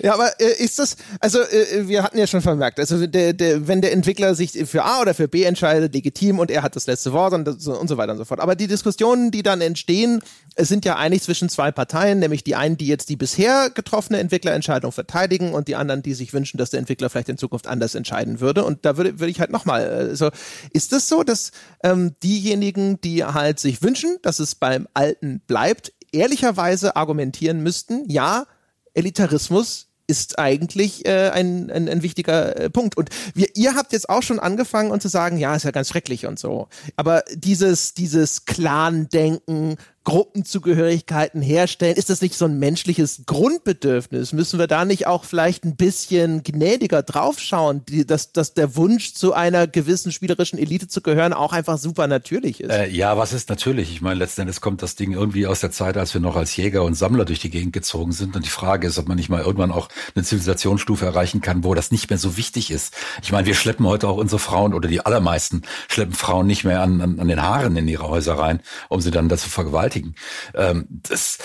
ja, 0.00 0.14
aber 0.14 0.30
äh, 0.40 0.62
ist 0.62 0.78
das 0.78 0.96
also 1.20 1.40
äh, 1.40 1.88
wir 1.88 2.02
hatten 2.02 2.18
ja 2.18 2.26
schon 2.26 2.40
vermerkt, 2.40 2.78
also 2.78 3.06
der, 3.06 3.32
der, 3.32 3.66
wenn 3.66 3.80
der 3.80 3.92
Entwickler 3.92 4.34
sich 4.34 4.52
für 4.66 4.84
A 4.84 5.00
oder 5.00 5.14
für 5.14 5.28
B 5.28 5.44
entscheidet, 5.44 5.94
legitim 5.94 6.38
und 6.38 6.50
er 6.50 6.62
hat 6.62 6.76
das 6.76 6.86
letzte 6.86 7.12
Wort 7.12 7.32
und, 7.32 7.48
und 7.48 7.88
so 7.88 7.96
weiter 7.96 8.12
und 8.12 8.18
so 8.18 8.24
fort. 8.24 8.40
Aber 8.40 8.54
die 8.54 8.66
Diskussionen, 8.66 9.30
die 9.30 9.42
dann 9.42 9.60
entstehen, 9.60 10.22
sind 10.56 10.84
ja 10.84 10.96
eigentlich 10.96 11.22
zwischen 11.22 11.48
zwei 11.48 11.70
Parteien, 11.70 12.18
nämlich 12.18 12.44
die 12.44 12.49
einen, 12.54 12.76
die 12.76 12.86
jetzt 12.86 13.08
die 13.08 13.16
bisher 13.16 13.70
getroffene 13.70 14.18
Entwicklerentscheidung 14.18 14.92
verteidigen 14.92 15.52
und 15.52 15.68
die 15.68 15.76
anderen, 15.76 16.02
die 16.02 16.14
sich 16.14 16.32
wünschen, 16.32 16.58
dass 16.58 16.70
der 16.70 16.80
Entwickler 16.80 17.10
vielleicht 17.10 17.28
in 17.28 17.38
Zukunft 17.38 17.66
anders 17.66 17.94
entscheiden 17.94 18.40
würde. 18.40 18.64
Und 18.64 18.84
da 18.84 18.96
würde, 18.96 19.20
würde 19.20 19.30
ich 19.30 19.40
halt 19.40 19.50
nochmal, 19.50 19.88
also 19.88 20.28
ist 20.72 20.92
es 20.92 21.00
das 21.00 21.08
so, 21.08 21.22
dass 21.22 21.52
ähm, 21.82 22.14
diejenigen, 22.22 23.00
die 23.00 23.24
halt 23.24 23.58
sich 23.58 23.82
wünschen, 23.82 24.16
dass 24.22 24.38
es 24.38 24.54
beim 24.54 24.88
Alten 24.94 25.40
bleibt, 25.46 25.92
ehrlicherweise 26.12 26.96
argumentieren 26.96 27.62
müssten, 27.62 28.08
ja, 28.08 28.46
Elitarismus 28.94 29.90
ist 30.10 30.40
eigentlich 30.40 31.06
äh, 31.06 31.30
ein, 31.30 31.70
ein, 31.70 31.88
ein 31.88 32.02
wichtiger 32.02 32.56
äh, 32.58 32.68
Punkt. 32.68 32.96
Und 32.96 33.10
wir, 33.32 33.46
ihr 33.54 33.76
habt 33.76 33.92
jetzt 33.92 34.10
auch 34.10 34.24
schon 34.24 34.40
angefangen 34.40 34.90
und 34.90 35.00
zu 35.00 35.08
sagen, 35.08 35.38
ja, 35.38 35.54
ist 35.54 35.64
ja 35.64 35.70
ganz 35.70 35.88
schrecklich 35.88 36.26
und 36.26 36.38
so. 36.38 36.68
Aber 36.96 37.22
dieses, 37.32 37.94
dieses 37.94 38.44
Clan-Denken, 38.44 39.76
Gruppenzugehörigkeiten 40.10 41.40
herstellen? 41.40 41.94
Ist 41.94 42.10
das 42.10 42.20
nicht 42.20 42.34
so 42.34 42.44
ein 42.44 42.58
menschliches 42.58 43.22
Grundbedürfnis? 43.26 44.32
Müssen 44.32 44.58
wir 44.58 44.66
da 44.66 44.84
nicht 44.84 45.06
auch 45.06 45.22
vielleicht 45.22 45.64
ein 45.64 45.76
bisschen 45.76 46.42
gnädiger 46.42 47.04
draufschauen, 47.04 47.84
die, 47.88 48.04
dass, 48.04 48.32
dass 48.32 48.52
der 48.52 48.74
Wunsch 48.74 49.14
zu 49.14 49.34
einer 49.34 49.68
gewissen 49.68 50.10
spielerischen 50.10 50.58
Elite 50.58 50.88
zu 50.88 51.00
gehören 51.00 51.32
auch 51.32 51.52
einfach 51.52 51.78
super 51.78 52.08
natürlich 52.08 52.60
ist? 52.60 52.70
Äh, 52.70 52.88
ja, 52.88 53.16
was 53.18 53.32
ist 53.32 53.50
natürlich? 53.50 53.92
Ich 53.92 54.00
meine, 54.00 54.18
letzten 54.18 54.40
Endes 54.40 54.60
kommt 54.60 54.82
das 54.82 54.96
Ding 54.96 55.12
irgendwie 55.12 55.46
aus 55.46 55.60
der 55.60 55.70
Zeit, 55.70 55.96
als 55.96 56.12
wir 56.12 56.20
noch 56.20 56.34
als 56.34 56.56
Jäger 56.56 56.82
und 56.82 56.94
Sammler 56.94 57.24
durch 57.24 57.38
die 57.38 57.50
Gegend 57.50 57.72
gezogen 57.72 58.10
sind. 58.10 58.34
Und 58.34 58.44
die 58.44 58.50
Frage 58.50 58.88
ist, 58.88 58.98
ob 58.98 59.06
man 59.06 59.16
nicht 59.16 59.28
mal 59.28 59.42
irgendwann 59.42 59.70
auch 59.70 59.88
eine 60.16 60.24
Zivilisationsstufe 60.24 61.06
erreichen 61.06 61.40
kann, 61.40 61.62
wo 61.62 61.72
das 61.74 61.92
nicht 61.92 62.10
mehr 62.10 62.18
so 62.18 62.36
wichtig 62.36 62.72
ist. 62.72 62.96
Ich 63.22 63.30
meine, 63.30 63.46
wir 63.46 63.54
schleppen 63.54 63.86
heute 63.86 64.08
auch 64.08 64.16
unsere 64.16 64.40
Frauen 64.40 64.74
oder 64.74 64.88
die 64.88 65.06
allermeisten 65.06 65.62
schleppen 65.86 66.14
Frauen 66.14 66.48
nicht 66.48 66.64
mehr 66.64 66.82
an, 66.82 67.00
an, 67.00 67.20
an 67.20 67.28
den 67.28 67.40
Haaren 67.40 67.76
in 67.76 67.86
ihre 67.86 68.08
Häuser 68.08 68.34
rein, 68.34 68.58
um 68.88 69.00
sie 69.00 69.12
dann 69.12 69.28
dazu 69.28 69.48
vergewaltigen 69.48 69.99
vergewaltigen. 70.00 70.14
Ähm, 70.54 70.86
das, 70.90 71.38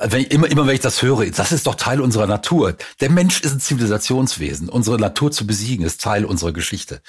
wenn 0.00 0.22
ich, 0.22 0.30
immer, 0.30 0.50
immer 0.50 0.66
wenn 0.66 0.74
ich 0.74 0.80
das 0.80 1.02
höre, 1.02 1.26
das 1.30 1.52
ist 1.52 1.66
doch 1.66 1.76
Teil 1.76 2.00
unserer 2.00 2.26
Natur. 2.26 2.76
Der 3.00 3.10
Mensch 3.10 3.40
ist 3.40 3.52
ein 3.52 3.60
Zivilisationswesen. 3.60 4.68
Unsere 4.68 4.98
Natur 4.98 5.30
zu 5.30 5.46
besiegen 5.46 5.84
ist 5.84 6.00
Teil 6.00 6.24
unserer 6.24 6.52
Geschichte. 6.52 7.00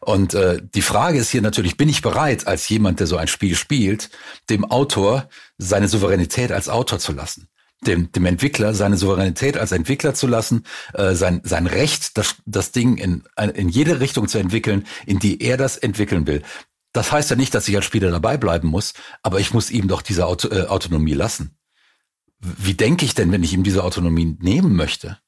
Und 0.00 0.34
äh, 0.34 0.60
die 0.74 0.82
Frage 0.82 1.18
ist 1.18 1.30
hier 1.30 1.42
natürlich, 1.42 1.76
bin 1.76 1.88
ich 1.88 2.02
bereit, 2.02 2.46
als 2.46 2.68
jemand, 2.68 3.00
der 3.00 3.06
so 3.06 3.16
ein 3.16 3.28
Spiel 3.28 3.54
spielt, 3.54 4.10
dem 4.50 4.64
Autor 4.64 5.28
seine 5.58 5.88
Souveränität 5.88 6.52
als 6.52 6.68
Autor 6.68 6.98
zu 6.98 7.12
lassen? 7.12 7.48
Dem, 7.86 8.10
dem 8.12 8.24
Entwickler 8.24 8.72
seine 8.72 8.96
Souveränität 8.96 9.58
als 9.58 9.70
Entwickler 9.70 10.14
zu 10.14 10.26
lassen, 10.26 10.64
äh, 10.94 11.14
sein, 11.14 11.42
sein 11.44 11.66
Recht, 11.66 12.16
das, 12.16 12.36
das 12.46 12.72
Ding 12.72 12.96
in, 12.96 13.24
in 13.54 13.68
jede 13.68 14.00
Richtung 14.00 14.26
zu 14.26 14.38
entwickeln, 14.38 14.86
in 15.04 15.18
die 15.18 15.42
er 15.42 15.58
das 15.58 15.76
entwickeln 15.76 16.26
will. 16.26 16.42
Das 16.94 17.10
heißt 17.10 17.28
ja 17.28 17.36
nicht, 17.36 17.54
dass 17.54 17.68
ich 17.68 17.74
als 17.76 17.84
Spieler 17.84 18.10
dabei 18.12 18.36
bleiben 18.36 18.68
muss, 18.68 18.94
aber 19.22 19.40
ich 19.40 19.52
muss 19.52 19.70
ihm 19.70 19.88
doch 19.88 20.00
diese 20.00 20.26
Auto, 20.26 20.48
äh, 20.48 20.66
Autonomie 20.68 21.12
lassen. 21.12 21.58
Wie 22.38 22.74
denke 22.74 23.04
ich 23.04 23.14
denn, 23.14 23.32
wenn 23.32 23.42
ich 23.42 23.52
ihm 23.52 23.64
diese 23.64 23.82
Autonomie 23.82 24.36
nehmen 24.40 24.76
möchte? 24.76 25.18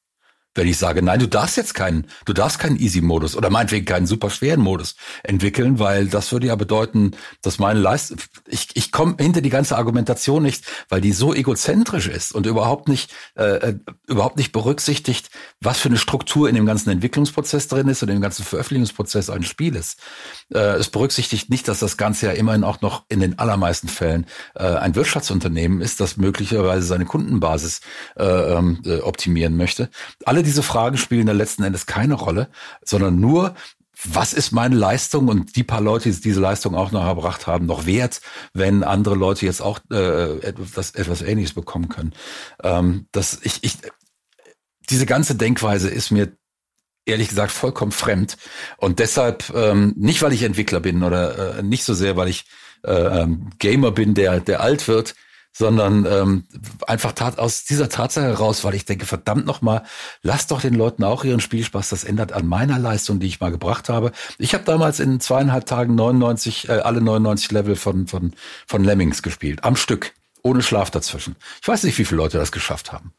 Wenn 0.55 0.67
ich 0.67 0.77
sage, 0.77 1.03
nein, 1.03 1.19
du 1.19 1.27
darfst 1.27 1.55
jetzt 1.55 1.75
keinen, 1.75 2.07
du 2.25 2.33
darfst 2.33 2.57
keinen 2.57 2.77
Easy-Modus 2.77 3.35
oder 3.35 3.49
meinetwegen 3.51 3.85
keinen 3.85 4.07
super 4.07 4.29
schweren 4.31 4.59
Modus 4.59 4.95
entwickeln, 5.23 5.77
weil 5.77 6.07
das 6.07 6.31
würde 6.31 6.47
ja 6.47 6.55
bedeuten, 6.55 7.11
dass 7.43 7.59
meine 7.59 7.79
Leistung, 7.79 8.17
ich, 8.47 8.69
ich 8.73 8.91
komme 8.91 9.15
hinter 9.19 9.41
die 9.41 9.51
ganze 9.51 9.77
Argumentation 9.77 10.41
nicht, 10.41 10.65
weil 10.89 10.99
die 10.99 11.11
so 11.11 11.33
egozentrisch 11.33 12.07
ist 12.07 12.33
und 12.33 12.47
überhaupt 12.47 12.87
nicht, 12.87 13.13
äh, 13.35 13.43
äh, 13.43 13.79
überhaupt 14.07 14.37
nicht 14.37 14.51
berücksichtigt, 14.51 15.29
was 15.61 15.77
für 15.77 15.89
eine 15.89 15.97
Struktur 15.97 16.49
in 16.49 16.55
dem 16.55 16.65
ganzen 16.65 16.89
Entwicklungsprozess 16.89 17.67
drin 17.67 17.87
ist 17.87 18.01
und 18.01 18.09
im 18.09 18.21
ganzen 18.21 18.43
Veröffentlichungsprozess 18.43 19.29
ein 19.29 19.43
Spiel 19.43 19.75
ist. 19.75 19.99
Äh, 20.51 20.59
es 20.77 20.89
berücksichtigt 20.89 21.51
nicht, 21.51 21.67
dass 21.67 21.79
das 21.79 21.97
Ganze 21.97 22.27
ja 22.27 22.31
immerhin 22.31 22.63
auch 22.63 22.81
noch 22.81 23.05
in 23.09 23.19
den 23.19 23.37
allermeisten 23.37 23.89
Fällen 23.89 24.25
äh, 24.55 24.63
ein 24.63 24.95
Wirtschaftsunternehmen 24.95 25.81
ist, 25.81 25.99
das 25.99 26.17
möglicherweise 26.17 26.87
seine 26.87 27.05
Kundenbasis 27.05 27.81
äh, 28.15 28.23
ähm, 28.23 28.81
äh, 28.85 29.01
optimieren 29.01 29.55
möchte. 29.55 29.89
Alle 30.25 30.46
diese 30.47 30.63
Fragen 30.63 30.97
spielen 30.97 31.27
da 31.27 31.33
letzten 31.33 31.63
Endes 31.63 31.85
keine 31.85 32.13
Rolle, 32.13 32.47
sondern 32.83 33.19
nur, 33.19 33.53
was 34.03 34.31
ist 34.31 34.51
meine 34.51 34.75
Leistung 34.75 35.27
und 35.27 35.55
die 35.57 35.63
paar 35.63 35.81
Leute, 35.81 36.09
die 36.09 36.21
diese 36.21 36.39
Leistung 36.39 36.73
auch 36.73 36.91
noch 36.91 37.03
erbracht 37.03 37.47
haben, 37.47 37.65
noch 37.65 37.85
wert, 37.85 38.21
wenn 38.53 38.83
andere 38.83 39.15
Leute 39.15 39.45
jetzt 39.45 39.61
auch 39.61 39.79
äh, 39.91 40.39
etwas, 40.39 40.91
etwas 40.91 41.21
Ähnliches 41.21 41.53
bekommen 41.53 41.89
können. 41.89 42.13
Ähm, 42.63 43.07
das, 43.11 43.39
ich, 43.43 43.63
ich, 43.63 43.77
diese 44.89 45.05
ganze 45.05 45.35
Denkweise 45.35 45.89
ist 45.89 46.11
mir 46.11 46.31
ehrlich 47.05 47.27
gesagt 47.29 47.51
vollkommen 47.51 47.91
fremd 47.91 48.37
und 48.77 48.99
deshalb 48.99 49.51
ähm, 49.53 49.93
nicht, 49.97 50.21
weil 50.21 50.33
ich 50.33 50.43
Entwickler 50.43 50.79
bin 50.79 51.03
oder 51.03 51.57
äh, 51.57 51.63
nicht 51.63 51.83
so 51.83 51.93
sehr, 51.93 52.15
weil 52.15 52.29
ich 52.29 52.45
äh, 52.85 52.91
ähm, 52.91 53.49
Gamer 53.59 53.91
bin, 53.91 54.13
der 54.13 54.39
der 54.39 54.61
alt 54.61 54.87
wird, 54.87 55.15
sondern 55.57 56.05
ähm, 56.05 56.43
einfach 56.85 57.13
tat 57.13 57.39
aus 57.39 57.65
dieser 57.65 57.89
Tatsache 57.89 58.27
heraus, 58.27 58.63
weil 58.63 58.75
ich 58.75 58.85
denke, 58.85 59.07
verdammt 59.07 59.45
nochmal, 59.45 59.83
lass 60.21 60.45
doch 60.45 60.61
den 60.61 60.75
Leuten 60.75 61.03
auch 61.03 61.23
ihren 61.23 61.39
Spielspaß. 61.39 61.89
Das 61.89 62.03
ändert 62.03 62.31
an 62.31 62.45
meiner 62.45 62.77
Leistung, 62.77 63.19
die 63.19 63.27
ich 63.27 63.39
mal 63.39 63.51
gebracht 63.51 63.89
habe. 63.89 64.11
Ich 64.37 64.53
habe 64.53 64.63
damals 64.65 64.99
in 64.99 65.19
zweieinhalb 65.19 65.65
Tagen 65.65 65.95
99, 65.95 66.69
äh, 66.69 66.73
alle 66.73 67.01
99 67.01 67.51
Level 67.51 67.75
von, 67.75 68.05
von, 68.05 68.33
von 68.67 68.83
Lemmings 68.83 69.23
gespielt, 69.23 69.63
am 69.63 69.75
Stück, 69.75 70.13
ohne 70.43 70.61
Schlaf 70.61 70.91
dazwischen. 70.91 71.35
Ich 71.61 71.67
weiß 71.67 71.83
nicht, 71.83 71.97
wie 71.97 72.05
viele 72.05 72.17
Leute 72.21 72.37
das 72.37 72.51
geschafft 72.51 72.93
haben. 72.93 73.13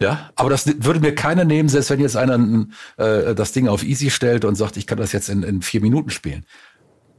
Ja, 0.00 0.30
aber 0.34 0.48
das 0.48 0.66
würde 0.66 0.98
mir 0.98 1.14
keiner 1.14 1.44
nehmen, 1.44 1.68
selbst 1.68 1.90
wenn 1.90 2.00
jetzt 2.00 2.16
einer 2.16 2.66
äh, 2.96 3.34
das 3.34 3.52
Ding 3.52 3.68
auf 3.68 3.84
Easy 3.84 4.10
stellt 4.10 4.46
und 4.46 4.54
sagt, 4.54 4.78
ich 4.78 4.86
kann 4.86 4.96
das 4.96 5.12
jetzt 5.12 5.28
in, 5.28 5.42
in 5.42 5.60
vier 5.60 5.82
Minuten 5.82 6.08
spielen. 6.08 6.46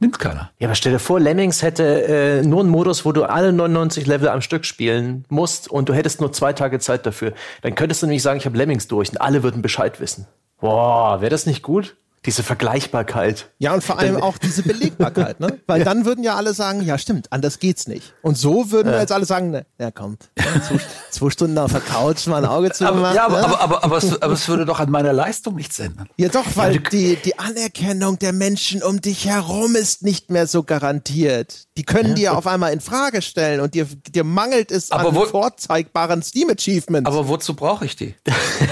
Nimmt 0.02 0.18
keiner. 0.18 0.50
Ja, 0.58 0.66
aber 0.66 0.74
stell 0.74 0.90
dir 0.90 0.98
vor, 0.98 1.20
Lemmings 1.20 1.62
hätte 1.62 1.84
äh, 1.84 2.42
nur 2.42 2.58
einen 2.58 2.70
Modus, 2.70 3.04
wo 3.04 3.12
du 3.12 3.22
alle 3.22 3.52
99 3.52 4.04
Level 4.04 4.28
am 4.30 4.40
Stück 4.40 4.64
spielen 4.64 5.24
musst 5.28 5.70
und 5.70 5.88
du 5.88 5.94
hättest 5.94 6.20
nur 6.20 6.32
zwei 6.32 6.52
Tage 6.52 6.80
Zeit 6.80 7.06
dafür. 7.06 7.34
Dann 7.60 7.76
könntest 7.76 8.02
du 8.02 8.06
nämlich 8.06 8.20
sagen, 8.20 8.36
ich 8.38 8.44
habe 8.44 8.58
Lemmings 8.58 8.88
durch 8.88 9.10
und 9.10 9.18
alle 9.18 9.44
würden 9.44 9.62
Bescheid 9.62 10.00
wissen. 10.00 10.26
Boah, 10.60 11.20
wäre 11.20 11.30
das 11.30 11.46
nicht 11.46 11.62
gut? 11.62 11.94
Diese 12.24 12.44
Vergleichbarkeit. 12.44 13.50
Ja, 13.58 13.74
und 13.74 13.82
vor 13.82 13.98
allem 13.98 14.22
auch 14.22 14.38
diese 14.38 14.62
Belegbarkeit, 14.62 15.40
ne? 15.40 15.58
Weil 15.66 15.80
ja. 15.80 15.84
dann 15.84 16.04
würden 16.04 16.22
ja 16.22 16.36
alle 16.36 16.54
sagen, 16.54 16.82
ja 16.82 16.96
stimmt, 16.96 17.32
anders 17.32 17.58
geht's 17.58 17.88
nicht. 17.88 18.14
Und 18.22 18.38
so 18.38 18.70
würden 18.70 18.92
ja. 18.92 19.00
jetzt 19.00 19.10
alle 19.10 19.24
sagen, 19.24 19.50
ne, 19.50 19.66
ja 19.80 19.90
komm, 19.90 20.18
zwei, 20.36 20.80
zwei, 21.10 21.30
Stunden 21.30 21.58
auf 21.58 21.72
der 21.72 21.80
Couch 21.80 22.26
mal 22.28 22.44
ein 22.44 22.48
Auge 22.48 22.70
zu 22.70 22.86
aber, 22.86 23.00
machen. 23.00 23.16
Ja, 23.16 23.26
aber, 23.26 23.40
ne? 23.40 23.44
aber, 23.44 23.60
aber, 23.60 23.84
aber, 23.84 23.96
es, 23.96 24.22
aber 24.22 24.34
es 24.34 24.46
würde 24.46 24.66
doch 24.66 24.78
an 24.78 24.90
meiner 24.90 25.12
Leistung 25.12 25.56
nichts 25.56 25.80
ändern. 25.80 26.08
Ja 26.16 26.28
doch, 26.28 26.46
weil 26.54 26.78
die, 26.78 27.16
die 27.16 27.38
Anerkennung 27.40 28.20
der 28.20 28.32
Menschen 28.32 28.84
um 28.84 29.00
dich 29.00 29.26
herum 29.26 29.74
ist 29.74 30.02
nicht 30.02 30.30
mehr 30.30 30.46
so 30.46 30.62
garantiert. 30.62 31.66
Die 31.76 31.82
können 31.82 32.10
ja. 32.10 32.14
dir 32.14 32.36
auf 32.38 32.46
einmal 32.46 32.72
in 32.72 32.80
Frage 32.80 33.20
stellen 33.22 33.60
und 33.60 33.74
dir, 33.74 33.86
dir 33.86 34.22
mangelt 34.22 34.70
es 34.70 34.92
aber 34.92 35.08
an 35.08 35.14
wo, 35.16 35.24
vorzeigbaren 35.24 36.22
Steam-Achievements. 36.22 37.10
Aber 37.10 37.26
wozu 37.26 37.54
brauche 37.54 37.84
ich 37.84 37.96
die? 37.96 38.14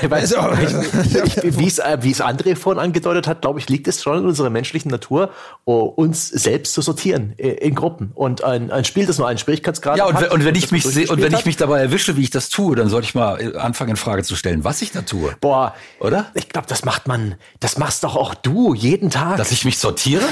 du, 0.03 0.09
wie 1.59 1.67
es 1.67 1.81
André 1.81 2.55
vorhin 2.55 2.81
angedeutet 2.81 3.27
hat, 3.27 3.40
glaube 3.41 3.59
ich, 3.59 3.69
liegt 3.69 3.89
es 3.89 4.03
schon 4.03 4.19
in 4.19 4.27
unserer 4.27 4.51
menschlichen 4.51 4.91
Natur, 4.91 5.31
uns 5.65 6.29
selbst 6.29 6.75
zu 6.75 6.83
sortieren 6.83 7.33
in 7.33 7.75
Gruppen. 7.75 8.13
Und 8.15 8.45
ein, 8.45 8.71
ein 8.71 8.85
Spiel, 8.85 9.07
das 9.07 9.19
nur 9.19 9.29
einen 9.29 9.39
Schwierigkeitsgrad 9.39 9.99
ja, 9.99 10.07
und, 10.07 10.15
hat. 10.15 10.33
Und 10.33 10.45
wenn 10.45 10.55
ich 10.55 10.71
mich 10.71 10.85
sehe, 10.85 11.09
und 11.09 11.21
wenn 11.23 11.33
ich 11.33 11.45
mich 11.45 11.57
dabei 11.57 11.81
erwische, 11.81 12.17
wie 12.17 12.23
ich 12.23 12.31
das 12.31 12.49
tue, 12.49 12.77
dann 12.77 12.89
sollte 12.89 13.07
ich 13.07 13.15
mal 13.15 13.41
äh, 13.41 13.57
anfangen, 13.57 13.91
in 13.91 13.97
Frage 13.97 14.23
zu 14.23 14.37
stellen, 14.37 14.65
was 14.65 14.83
ich 14.83 14.93
da 14.93 15.03
tue. 15.03 15.35
Boah, 15.41 15.75
oder? 15.99 16.31
Ich 16.35 16.49
glaube, 16.49 16.67
das 16.69 16.85
macht 16.85 17.09
man, 17.09 17.37
das 17.61 17.79
machst 17.79 18.05
doch 18.05 18.17
auch 18.17 18.35
du 18.35 18.75
jeden 18.75 19.11
Tag. 19.11 19.37
Dass 19.37 19.53
ich 19.53 19.65
mich 19.65 19.79
sortiere? 19.79 20.25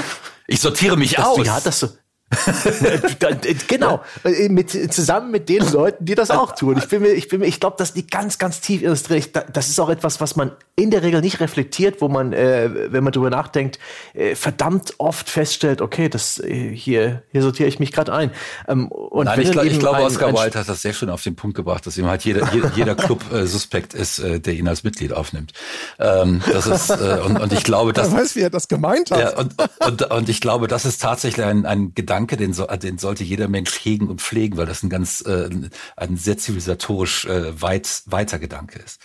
Ich 0.47 0.61
sortiere 0.61 0.97
mich 0.97 1.13
das, 1.13 1.25
aus. 1.25 1.45
Ja, 1.45 1.59
das 1.59 1.79
so. 1.79 1.89
genau, 3.67 4.01
äh, 4.23 4.49
mit, 4.49 4.71
zusammen 4.93 5.31
mit 5.31 5.49
den 5.49 5.69
Leuten, 5.71 6.05
die 6.05 6.15
das 6.15 6.29
auch 6.29 6.53
tun. 6.53 6.77
Ich 6.77 6.87
bin 6.87 7.01
mir, 7.01 7.09
ich 7.09 7.27
bin 7.27 7.39
mir, 7.39 7.47
ich 7.47 7.59
glaube, 7.59 7.77
dass 7.77 7.93
die 7.93 8.05
ganz, 8.05 8.37
ganz 8.37 8.61
tief 8.61 8.83
in 8.83 8.89
uns 8.89 9.03
drin. 9.03 9.23
Das 9.51 9.69
ist 9.69 9.79
auch 9.79 9.89
etwas, 9.89 10.21
was 10.21 10.35
man 10.35 10.51
in 10.75 10.91
der 10.91 11.01
Regel 11.01 11.21
nicht 11.21 11.39
reflektiert, 11.39 12.01
wo 12.01 12.07
man, 12.07 12.31
äh, 12.33 12.69
wenn 12.91 13.03
man 13.03 13.11
drüber 13.11 13.29
nachdenkt, 13.29 13.79
äh, 14.13 14.35
verdammt 14.35 14.93
oft 14.99 15.29
feststellt, 15.29 15.81
okay, 15.81 16.07
das 16.07 16.39
äh, 16.39 16.73
hier, 16.73 17.23
hier 17.31 17.41
sortiere 17.41 17.67
ich 17.67 17.79
mich 17.79 17.91
gerade 17.91 18.13
ein. 18.13 18.31
Ähm, 18.67 18.89
und 18.89 19.25
Nein, 19.25 19.41
ich, 19.41 19.51
glaub, 19.51 19.65
ich 19.65 19.79
glaube, 19.79 20.01
Oscar 20.03 20.33
Wilde 20.33 20.59
hat 20.59 20.69
das 20.69 20.81
sehr 20.81 20.93
schön 20.93 21.09
auf 21.09 21.23
den 21.23 21.35
Punkt 21.35 21.57
gebracht, 21.57 21.85
dass 21.87 21.97
ihm 21.97 22.05
halt 22.05 22.23
jeder, 22.23 22.53
jeder, 22.53 22.71
jeder 22.75 22.95
Club 22.95 23.23
äh, 23.33 23.45
suspekt 23.45 23.93
ist, 23.93 24.19
äh, 24.19 24.39
der 24.39 24.53
ihn 24.53 24.67
als 24.67 24.83
Mitglied 24.83 25.13
aufnimmt. 25.13 25.53
Ähm, 25.97 26.41
das 26.51 26.67
ist 26.67 26.89
äh, 26.91 27.19
und, 27.25 27.39
und 27.39 27.51
ich 27.51 27.63
glaube, 27.63 27.91
dass. 27.91 28.11
Wer 28.11 28.19
weiß, 28.19 28.35
wie 28.35 28.41
er 28.41 28.49
das 28.49 28.67
gemeint 28.67 29.11
hat. 29.11 29.19
Ja, 29.19 29.37
und, 29.37 29.55
und, 29.85 30.03
und 30.03 30.29
ich 30.29 30.41
glaube, 30.41 30.67
das 30.67 30.85
ist 30.85 31.01
tatsächlich 31.01 31.45
ein, 31.45 31.65
ein 31.65 31.93
Gedanke 31.95 32.18
Gedanke, 32.27 32.37
den, 32.37 32.53
so, 32.53 32.65
den 32.65 32.97
sollte 32.97 33.23
jeder 33.23 33.47
Mensch 33.47 33.73
hegen 33.83 34.07
und 34.07 34.21
pflegen, 34.21 34.57
weil 34.57 34.65
das 34.65 34.83
ein 34.83 34.89
ganz, 34.89 35.21
äh, 35.21 35.49
ein 35.95 36.17
sehr 36.17 36.37
zivilisatorisch 36.37 37.25
äh, 37.25 37.61
weit, 37.61 38.03
weiter 38.05 38.39
Gedanke 38.39 38.79
ist. 38.79 39.01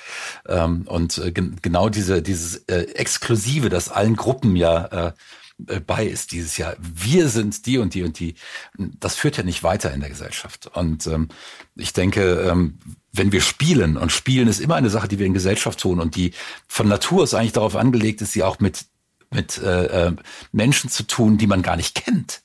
Ähm, 0.49 0.83
und 0.87 1.19
äh, 1.19 1.33
genau 1.33 1.89
diese, 1.89 2.23
dieses 2.23 2.57
äh, 2.69 2.83
Exklusive, 2.95 3.69
das 3.69 3.89
allen 3.89 4.17
Gruppen 4.17 4.57
ja 4.57 4.87
äh, 4.87 5.13
äh, 5.69 5.81
bei 5.81 6.07
ist 6.07 6.33
dieses 6.33 6.57
Jahr. 6.57 6.77
Wir 6.81 7.29
sind 7.29 7.67
die 7.67 7.79
und 7.79 7.95
die 7.95 8.03
und 8.03 8.19
die. 8.19 8.35
Das 8.77 9.15
führt 9.15 9.37
ja 9.37 9.45
nicht 9.45 9.63
weiter 9.63 9.93
in 9.93 10.01
der 10.01 10.11
Gesellschaft. 10.11 10.71
Und 10.75 11.07
ähm, 11.07 11.29
ich 11.77 11.93
denke, 11.93 12.41
ähm, 12.41 12.79
wenn 13.13 13.31
wir 13.31 13.41
spielen, 13.41 13.97
und 13.97 14.11
spielen 14.11 14.49
ist 14.49 14.61
immer 14.61 14.75
eine 14.75 14.91
Sache, 14.91 15.07
die 15.07 15.21
wir 15.21 15.27
in 15.27 15.35
Gesellschaft 15.35 15.79
tun 15.79 16.01
und 16.01 16.17
die 16.17 16.33
von 16.67 16.89
Natur 16.89 17.23
aus 17.23 17.35
eigentlich 17.35 17.53
darauf 17.53 17.77
angelegt 17.77 18.23
ist, 18.23 18.33
sie 18.33 18.43
auch 18.43 18.59
mit 18.59 18.87
mit 19.35 19.59
äh, 19.59 20.07
äh, 20.07 20.13
Menschen 20.53 20.91
zu 20.91 21.03
tun, 21.03 21.37
die 21.39 21.47
man 21.47 21.63
gar 21.63 21.77
nicht 21.77 21.95
kennt. 21.95 22.43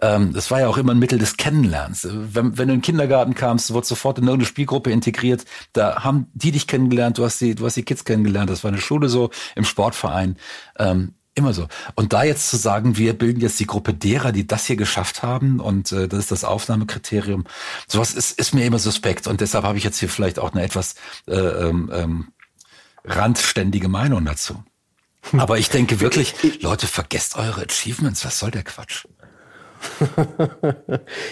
Ähm, 0.00 0.32
das 0.32 0.50
war 0.50 0.60
ja 0.60 0.68
auch 0.68 0.76
immer 0.76 0.92
ein 0.92 0.98
Mittel 0.98 1.18
des 1.18 1.36
Kennenlernens. 1.36 2.06
Wenn, 2.10 2.58
wenn 2.58 2.68
du 2.68 2.74
in 2.74 2.80
den 2.80 2.82
Kindergarten 2.82 3.34
kamst, 3.34 3.72
wurde 3.72 3.86
sofort 3.86 4.18
in 4.18 4.24
irgendeine 4.24 4.46
Spielgruppe 4.46 4.90
integriert. 4.90 5.44
Da 5.72 6.04
haben 6.04 6.28
die 6.34 6.52
dich 6.52 6.66
kennengelernt, 6.66 7.18
du 7.18 7.24
hast 7.24 7.40
die, 7.40 7.54
du 7.54 7.66
hast 7.66 7.76
die 7.76 7.84
Kids 7.84 8.04
kennengelernt. 8.04 8.50
Das 8.50 8.62
war 8.62 8.70
eine 8.70 8.80
Schule 8.80 9.08
so, 9.08 9.30
im 9.54 9.64
Sportverein. 9.64 10.36
Ähm, 10.78 11.14
Immer 11.38 11.52
so. 11.52 11.68
Und 11.96 12.14
da 12.14 12.24
jetzt 12.24 12.48
zu 12.48 12.56
sagen, 12.56 12.96
wir 12.96 13.12
bilden 13.12 13.42
jetzt 13.42 13.60
die 13.60 13.66
Gruppe 13.66 13.92
derer, 13.92 14.32
die 14.32 14.46
das 14.46 14.64
hier 14.64 14.76
geschafft 14.76 15.22
haben 15.22 15.60
und 15.60 15.92
äh, 15.92 16.08
das 16.08 16.20
ist 16.20 16.30
das 16.32 16.44
Aufnahmekriterium, 16.44 17.44
sowas 17.86 18.14
ist, 18.14 18.38
ist 18.38 18.54
mir 18.54 18.64
immer 18.64 18.78
suspekt 18.78 19.26
und 19.26 19.42
deshalb 19.42 19.66
habe 19.66 19.76
ich 19.76 19.84
jetzt 19.84 19.98
hier 19.98 20.08
vielleicht 20.08 20.38
auch 20.38 20.52
eine 20.52 20.62
etwas 20.62 20.94
äh, 21.28 21.34
ähm, 21.34 21.90
ähm 21.92 22.28
randständige 23.04 23.88
Meinung 23.88 24.24
dazu. 24.24 24.64
Aber 25.32 25.58
ich 25.58 25.70
denke 25.70 26.00
wirklich, 26.00 26.34
Leute, 26.60 26.86
vergesst 26.86 27.36
eure 27.36 27.62
Achievements. 27.62 28.24
Was 28.24 28.38
soll 28.38 28.50
der 28.50 28.62
Quatsch? 28.62 29.06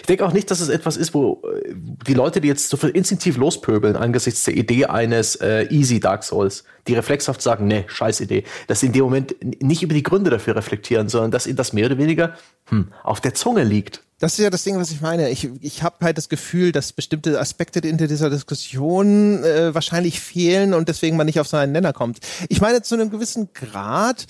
ich 0.01 0.07
denke 0.07 0.27
auch 0.27 0.33
nicht, 0.33 0.51
dass 0.51 0.61
es 0.61 0.69
etwas 0.69 0.97
ist, 0.97 1.15
wo 1.15 1.43
äh, 1.45 1.75
die 1.75 2.15
Leute, 2.15 2.41
die 2.41 2.49
jetzt 2.49 2.69
so 2.69 2.77
instinktiv 2.87 3.37
lospöbeln 3.37 3.97
angesichts 3.97 4.45
der 4.45 4.57
Idee 4.57 4.87
eines 4.87 5.37
äh, 5.37 5.67
Easy 5.71 6.01
Dark 6.01 6.25
Souls, 6.25 6.65
die 6.87 6.95
reflexhaft 6.95 7.43
sagen, 7.43 7.67
nee, 7.67 7.85
scheiß 7.87 8.21
Idee, 8.21 8.45
dass 8.67 8.81
sie 8.81 8.87
in 8.87 8.93
dem 8.93 9.05
Moment 9.05 9.35
nicht 9.63 9.83
über 9.83 9.95
die 9.95 10.03
Gründe 10.03 10.31
dafür 10.31 10.57
reflektieren, 10.57 11.09
sondern 11.09 11.31
dass 11.31 11.47
ihnen 11.47 11.57
das 11.57 11.73
mehr 11.73 11.87
oder 11.87 11.99
weniger 11.99 12.35
hm, 12.67 12.93
auf 13.03 13.21
der 13.21 13.35
Zunge 13.35 13.65
liegt. 13.65 14.03
Das 14.25 14.39
ist 14.39 14.43
ja 14.43 14.49
das 14.49 14.65
Ding, 14.65 14.79
was 14.79 14.91
ich 14.91 15.03
meine. 15.03 15.29
Ich, 15.29 15.51
ich 15.61 15.83
habe 15.83 15.97
halt 16.01 16.17
das 16.17 16.31
Gefühl, 16.31 16.73
dass 16.73 16.95
bestimmte 16.95 17.39
Aspekte 17.39 17.81
in 17.81 17.99
dieser 17.99 18.31
Diskussion 18.31 19.45
äh, 19.45 19.75
wahrscheinlich 19.75 20.19
fehlen 20.19 20.73
und 20.73 20.89
deswegen 20.89 21.19
man 21.19 21.27
nicht 21.27 21.41
auf 21.41 21.47
so 21.47 21.59
einen 21.59 21.73
Nenner 21.73 21.93
kommt. 21.93 22.21
Ich 22.49 22.63
meine, 22.63 22.81
zu 22.81 22.95
einem 22.95 23.11
gewissen 23.11 23.51
Grad 23.53 24.25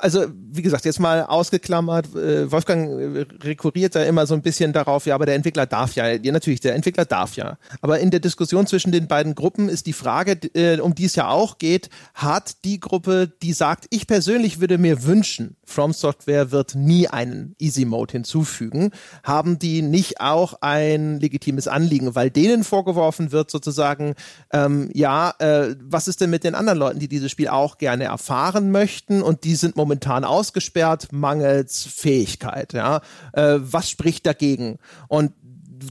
also 0.00 0.26
wie 0.52 0.62
gesagt, 0.62 0.84
jetzt 0.84 0.98
mal 0.98 1.24
ausgeklammert, 1.24 2.14
äh, 2.14 2.50
Wolfgang 2.50 3.16
äh, 3.16 3.26
rekurriert 3.42 3.94
da 3.94 4.02
immer 4.02 4.26
so 4.26 4.34
ein 4.34 4.42
bisschen 4.42 4.72
darauf, 4.72 5.06
ja, 5.06 5.14
aber 5.14 5.26
der 5.26 5.34
Entwickler 5.34 5.66
darf 5.66 5.94
ja, 5.94 6.08
ja 6.08 6.32
natürlich, 6.32 6.60
der 6.60 6.74
Entwickler 6.74 7.04
darf 7.04 7.36
ja. 7.36 7.58
Aber 7.80 8.00
in 8.00 8.10
der 8.10 8.20
Diskussion 8.20 8.66
zwischen 8.66 8.92
den 8.92 9.06
beiden 9.06 9.34
Gruppen 9.34 9.68
ist 9.68 9.86
die 9.86 9.92
Frage, 9.92 10.32
äh, 10.54 10.80
um 10.80 10.94
die 10.94 11.04
es 11.04 11.14
ja 11.14 11.28
auch 11.28 11.58
geht, 11.58 11.88
hat 12.14 12.64
die 12.64 12.80
Gruppe, 12.80 13.30
die 13.42 13.52
sagt, 13.52 13.86
ich 13.90 14.06
persönlich 14.06 14.60
würde 14.60 14.78
mir 14.78 15.04
wünschen, 15.04 15.56
From 15.64 15.92
Software 15.92 16.50
wird 16.50 16.74
nie 16.74 17.06
einen 17.06 17.54
Easy 17.58 17.84
Mode 17.84 18.12
hinzufügen, 18.12 18.90
haben 19.22 19.58
die 19.58 19.82
nicht 19.82 20.20
auch 20.20 20.54
ein 20.62 21.20
legitimes 21.20 21.68
Anliegen, 21.68 22.14
weil 22.14 22.30
denen 22.30 22.64
vorgeworfen 22.64 23.30
wird 23.30 23.50
sozusagen, 23.50 24.14
ähm, 24.52 24.90
ja, 24.94 25.32
äh, 25.38 25.76
was 25.80 26.08
ist 26.08 26.20
denn 26.20 26.30
mit 26.30 26.42
den 26.42 26.56
anderen 26.56 26.78
Leuten, 26.78 26.98
die 26.98 27.08
dieses 27.08 27.30
Spiel 27.30 27.48
auch 27.48 27.78
gerne 27.78 28.04
erfahren 28.04 28.72
möchten 28.72 29.22
und 29.22 29.44
die 29.44 29.54
sind 29.54 29.76
momentan 29.76 29.89
momentan 29.90 30.24
ausgesperrt, 30.24 31.08
mangels 31.10 31.84
Fähigkeit. 31.84 32.72
Ja? 32.74 33.00
Äh, 33.32 33.58
was 33.58 33.90
spricht 33.90 34.24
dagegen? 34.24 34.78
Und 35.08 35.32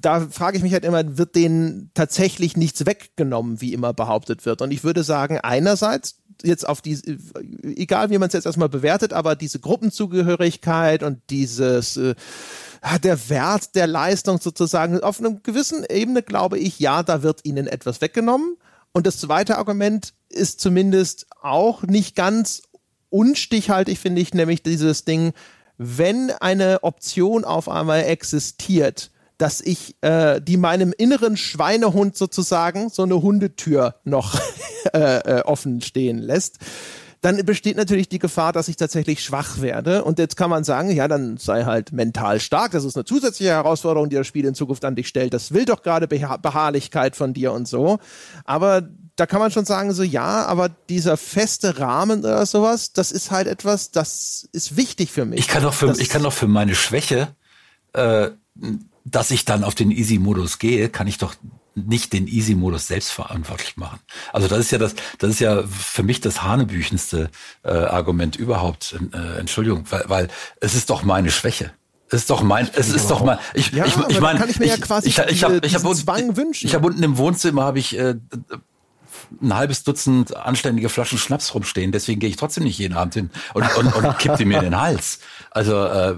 da 0.02 0.22
frage 0.22 0.56
ich 0.56 0.64
mich 0.64 0.72
halt 0.72 0.86
immer, 0.86 1.18
wird 1.18 1.36
denen 1.36 1.92
tatsächlich 1.94 2.56
nichts 2.56 2.86
weggenommen, 2.86 3.60
wie 3.60 3.74
immer 3.74 3.94
behauptet 3.94 4.46
wird? 4.46 4.62
Und 4.62 4.72
ich 4.72 4.86
würde 4.86 5.04
sagen, 5.04 5.40
einerseits 5.40 6.16
jetzt 6.44 6.66
auf 6.66 6.82
die, 6.82 6.98
egal 7.64 8.10
wie 8.10 8.18
man 8.18 8.28
es 8.28 8.34
jetzt 8.34 8.46
erstmal 8.46 8.70
bewertet, 8.70 9.12
aber 9.12 9.36
diese 9.36 9.60
Gruppenzugehörigkeit 9.60 11.04
und 11.04 11.20
dieses, 11.30 11.98
äh, 11.98 12.16
der 13.04 13.30
Wert 13.30 13.76
der 13.76 13.88
Leistung 13.88 14.40
sozusagen, 14.40 15.02
auf 15.02 15.20
einer 15.20 15.32
gewissen 15.44 15.84
Ebene 15.90 16.24
glaube 16.24 16.58
ich, 16.58 16.80
ja, 16.80 17.04
da 17.04 17.22
wird 17.22 17.42
ihnen 17.44 17.68
etwas 17.68 18.00
weggenommen. 18.00 18.56
Und 18.94 19.06
das 19.06 19.20
zweite 19.20 19.58
Argument 19.58 20.14
ist 20.30 20.62
zumindest 20.62 21.28
auch 21.42 21.84
nicht 21.84 22.16
ganz 22.16 22.62
unstichhaltig 23.10 24.00
finde 24.00 24.22
ich 24.22 24.34
nämlich 24.34 24.64
dieses 24.64 25.06
Ding, 25.06 25.34
wenn 25.78 26.32
eine 26.32 26.84
Option 26.84 27.46
auf 27.46 27.70
einmal 27.70 28.04
existiert, 28.04 29.12
dass 29.38 29.62
ich 29.62 29.96
äh, 30.02 30.42
die 30.42 30.58
meinem 30.58 30.94
inneren 30.96 31.38
Schweinehund 31.38 32.18
sozusagen 32.18 32.90
so 32.90 33.04
eine 33.04 33.22
Hundetür 33.22 33.96
noch 34.04 34.40
äh, 34.94 35.00
äh, 35.20 35.42
offen 35.44 35.82
stehen 35.82 36.20
lässt, 36.20 36.60
dann 37.22 37.38
besteht 37.46 37.76
natürlich 37.76 38.08
die 38.08 38.20
Gefahr, 38.20 38.54
dass 38.54 38.68
ich 38.68 38.78
tatsächlich 38.78 39.22
schwach 39.22 39.62
werde. 39.62 40.04
Und 40.04 40.20
jetzt 40.20 40.38
kann 40.38 40.50
man 40.50 40.64
sagen, 40.64 40.92
ja, 40.92 41.08
dann 41.08 41.38
sei 41.38 41.66
halt 41.66 41.92
mental 41.92 42.40
stark. 42.40 42.72
Das 42.72 42.86
ist 42.86 42.96
eine 42.96 43.06
zusätzliche 43.06 43.52
Herausforderung, 43.52 44.10
die 44.10 44.16
das 44.16 44.28
Spiel 44.28 44.46
in 44.46 44.56
Zukunft 44.56 44.86
an 44.86 44.96
dich 44.96 45.08
stellt. 45.08 45.34
Das 45.34 45.54
will 45.54 45.66
doch 45.66 45.84
gerade 45.84 46.08
Beha 46.08 46.38
Beharrlichkeit 46.38 47.16
von 47.16 47.34
dir 47.34 47.52
und 47.52 47.68
so. 47.68 48.00
Aber 48.46 48.88
da 49.20 49.26
kann 49.26 49.40
man 49.40 49.52
schon 49.52 49.66
sagen, 49.66 49.94
so 49.94 50.04
ja, 50.04 50.46
aber 50.46 50.70
dieser 50.70 51.18
feste 51.18 51.80
Rahmen 51.80 52.20
oder 52.20 52.46
sowas, 52.46 52.94
das 52.94 53.12
ist 53.12 53.32
halt 53.32 53.48
etwas, 53.48 53.92
das 53.92 54.48
ist 54.54 54.78
wichtig 54.78 55.12
für 55.12 55.26
mich. 55.26 55.40
Ich 55.40 55.48
kann 55.48 55.64
doch 55.64 55.74
für, 55.74 55.94
ich 56.00 56.10
kann 56.10 56.24
doch 56.24 56.34
für 56.34 56.48
meine 56.48 56.76
Schwäche, 56.76 57.36
äh, 57.94 58.30
dass 59.04 59.32
ich 59.32 59.46
dann 59.46 59.64
auf 59.64 59.76
den 59.76 59.92
Easy-Modus 59.92 60.60
gehe, 60.60 60.90
kann 60.90 61.08
ich 61.08 61.18
doch 61.18 61.36
nicht 61.76 62.14
den 62.14 62.28
Easy-Modus 62.28 62.88
selbst 62.88 63.12
verantwortlich 63.12 63.78
machen. 63.78 64.00
Also 64.34 64.48
das 64.48 64.60
ist 64.60 64.72
ja 64.72 64.78
das, 64.78 64.96
das 65.18 65.32
ist 65.32 65.40
ja 65.40 65.64
für 65.64 66.04
mich 66.04 66.22
das 66.22 66.44
hanebüchenste 66.44 67.30
äh, 67.64 67.70
Argument 67.70 68.36
überhaupt. 68.36 68.98
Äh, 69.14 69.40
Entschuldigung, 69.40 69.86
weil, 69.90 70.04
weil 70.08 70.28
es 70.62 70.76
ist 70.76 70.90
doch 70.90 71.04
meine 71.04 71.32
Schwäche. 71.32 71.72
Es 72.12 72.22
ist 72.22 72.30
doch 72.32 72.42
mein, 72.42 72.68
es 72.74 72.90
ist 72.90 73.12
doch 73.12 73.24
mal, 73.24 73.40
ich, 73.54 73.72
ja, 73.72 73.86
ich, 73.86 73.96
ich 74.08 74.20
meine, 74.20 74.40
kann 74.40 74.50
ich 74.50 74.58
mir 74.58 74.66
ich, 74.66 74.72
ja 74.72 74.78
quasi 74.78 75.10
ich, 75.10 75.20
ich, 75.20 75.44
habe, 75.44 75.62
ich 75.64 75.76
habe 75.76 75.96
Zwang 75.96 76.36
wünschen. 76.36 76.66
Ich 76.66 76.74
habe 76.74 76.88
unten 76.88 77.04
im 77.04 77.18
Wohnzimmer 77.18 77.64
habe 77.64 77.78
ich 77.78 77.98
äh, 77.98 78.16
ein 79.42 79.56
halbes 79.56 79.84
Dutzend 79.84 80.36
anständige 80.36 80.90
Flaschen 80.90 81.18
Schnaps 81.18 81.54
rumstehen, 81.54 81.92
deswegen 81.92 82.20
gehe 82.20 82.30
ich 82.30 82.36
trotzdem 82.36 82.64
nicht 82.64 82.78
jeden 82.78 82.96
Abend 82.96 83.14
hin 83.14 83.30
und, 83.54 83.76
und, 83.78 83.96
und 83.96 84.18
kipp 84.20 84.38
die 84.38 84.46
mir 84.46 84.58
in 84.60 84.66
den 84.66 84.80
Hals. 84.80 85.20
Also 85.52 85.84
äh, 85.86 86.16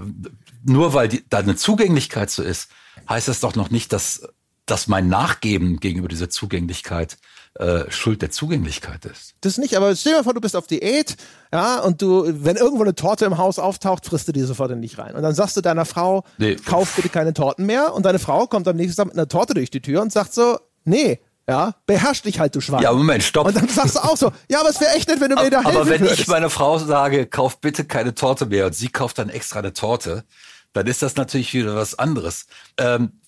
nur 0.64 0.94
weil 0.94 1.08
die, 1.08 1.24
da 1.28 1.38
eine 1.38 1.56
Zugänglichkeit 1.56 2.30
so 2.30 2.42
ist, 2.42 2.70
heißt 3.08 3.28
das 3.28 3.40
doch 3.40 3.54
noch 3.54 3.70
nicht, 3.70 3.92
dass 3.92 4.22
dass 4.66 4.86
mein 4.86 5.08
Nachgeben 5.08 5.80
gegenüber 5.80 6.08
dieser 6.08 6.30
Zugänglichkeit 6.30 7.18
äh, 7.54 7.90
Schuld 7.90 8.22
der 8.22 8.30
Zugänglichkeit 8.30 9.04
ist. 9.04 9.34
Das 9.40 9.58
nicht, 9.58 9.76
aber 9.76 9.94
stell 9.96 10.12
dir 10.12 10.18
mal 10.18 10.24
vor, 10.24 10.34
du 10.34 10.40
bist 10.40 10.56
auf 10.56 10.66
Diät, 10.66 11.16
ja, 11.52 11.80
und 11.80 12.00
du, 12.00 12.24
wenn 12.26 12.56
irgendwo 12.56 12.82
eine 12.82 12.94
Torte 12.94 13.24
im 13.24 13.38
Haus 13.38 13.58
auftaucht, 13.58 14.06
frisst 14.06 14.28
du 14.28 14.32
die 14.32 14.40
sofort 14.40 14.70
in 14.70 14.80
dich 14.80 14.98
rein. 14.98 15.14
Und 15.14 15.22
dann 15.22 15.34
sagst 15.34 15.56
du 15.56 15.60
deiner 15.60 15.84
Frau, 15.84 16.24
nee. 16.38 16.54
kauf 16.54 16.94
bitte 16.94 17.08
keine 17.08 17.34
Torten 17.34 17.66
mehr. 17.66 17.92
Und 17.92 18.06
deine 18.06 18.18
Frau 18.18 18.46
kommt 18.46 18.68
am 18.68 18.76
nächsten 18.76 18.96
Tag 18.96 19.06
mit 19.06 19.16
einer 19.16 19.28
Torte 19.28 19.54
durch 19.54 19.70
die 19.70 19.82
Tür 19.82 20.00
und 20.00 20.12
sagt 20.12 20.32
so, 20.32 20.58
nee, 20.84 21.20
ja, 21.48 21.74
beherrsch 21.86 22.22
dich 22.22 22.38
halt, 22.38 22.54
du 22.54 22.60
Schwein. 22.60 22.82
Ja, 22.82 22.92
Moment, 22.92 23.22
stopp. 23.24 23.46
Und 23.46 23.56
dann 23.56 23.68
sagst 23.68 23.96
du 23.96 24.00
auch 24.00 24.16
so, 24.16 24.32
ja, 24.48 24.60
aber 24.60 24.70
es 24.70 24.80
wäre 24.80 24.92
echt 24.94 25.08
nett, 25.08 25.20
wenn 25.20 25.30
du 25.30 25.36
mir 25.36 25.50
da 25.50 25.62
helfen 25.62 25.76
Aber 25.76 25.88
wenn 25.88 26.00
würdest. 26.00 26.20
ich 26.20 26.28
meiner 26.28 26.50
Frau 26.50 26.78
sage, 26.78 27.26
kauf 27.26 27.60
bitte 27.60 27.84
keine 27.84 28.14
Torte 28.14 28.46
mehr 28.46 28.66
und 28.66 28.74
sie 28.74 28.88
kauft 28.88 29.18
dann 29.18 29.28
extra 29.28 29.58
eine 29.58 29.72
Torte, 29.72 30.24
dann 30.72 30.86
ist 30.86 31.02
das 31.02 31.16
natürlich 31.16 31.52
wieder 31.52 31.74
was 31.74 31.98
anderes. 31.98 32.46
Ähm, 32.78 33.20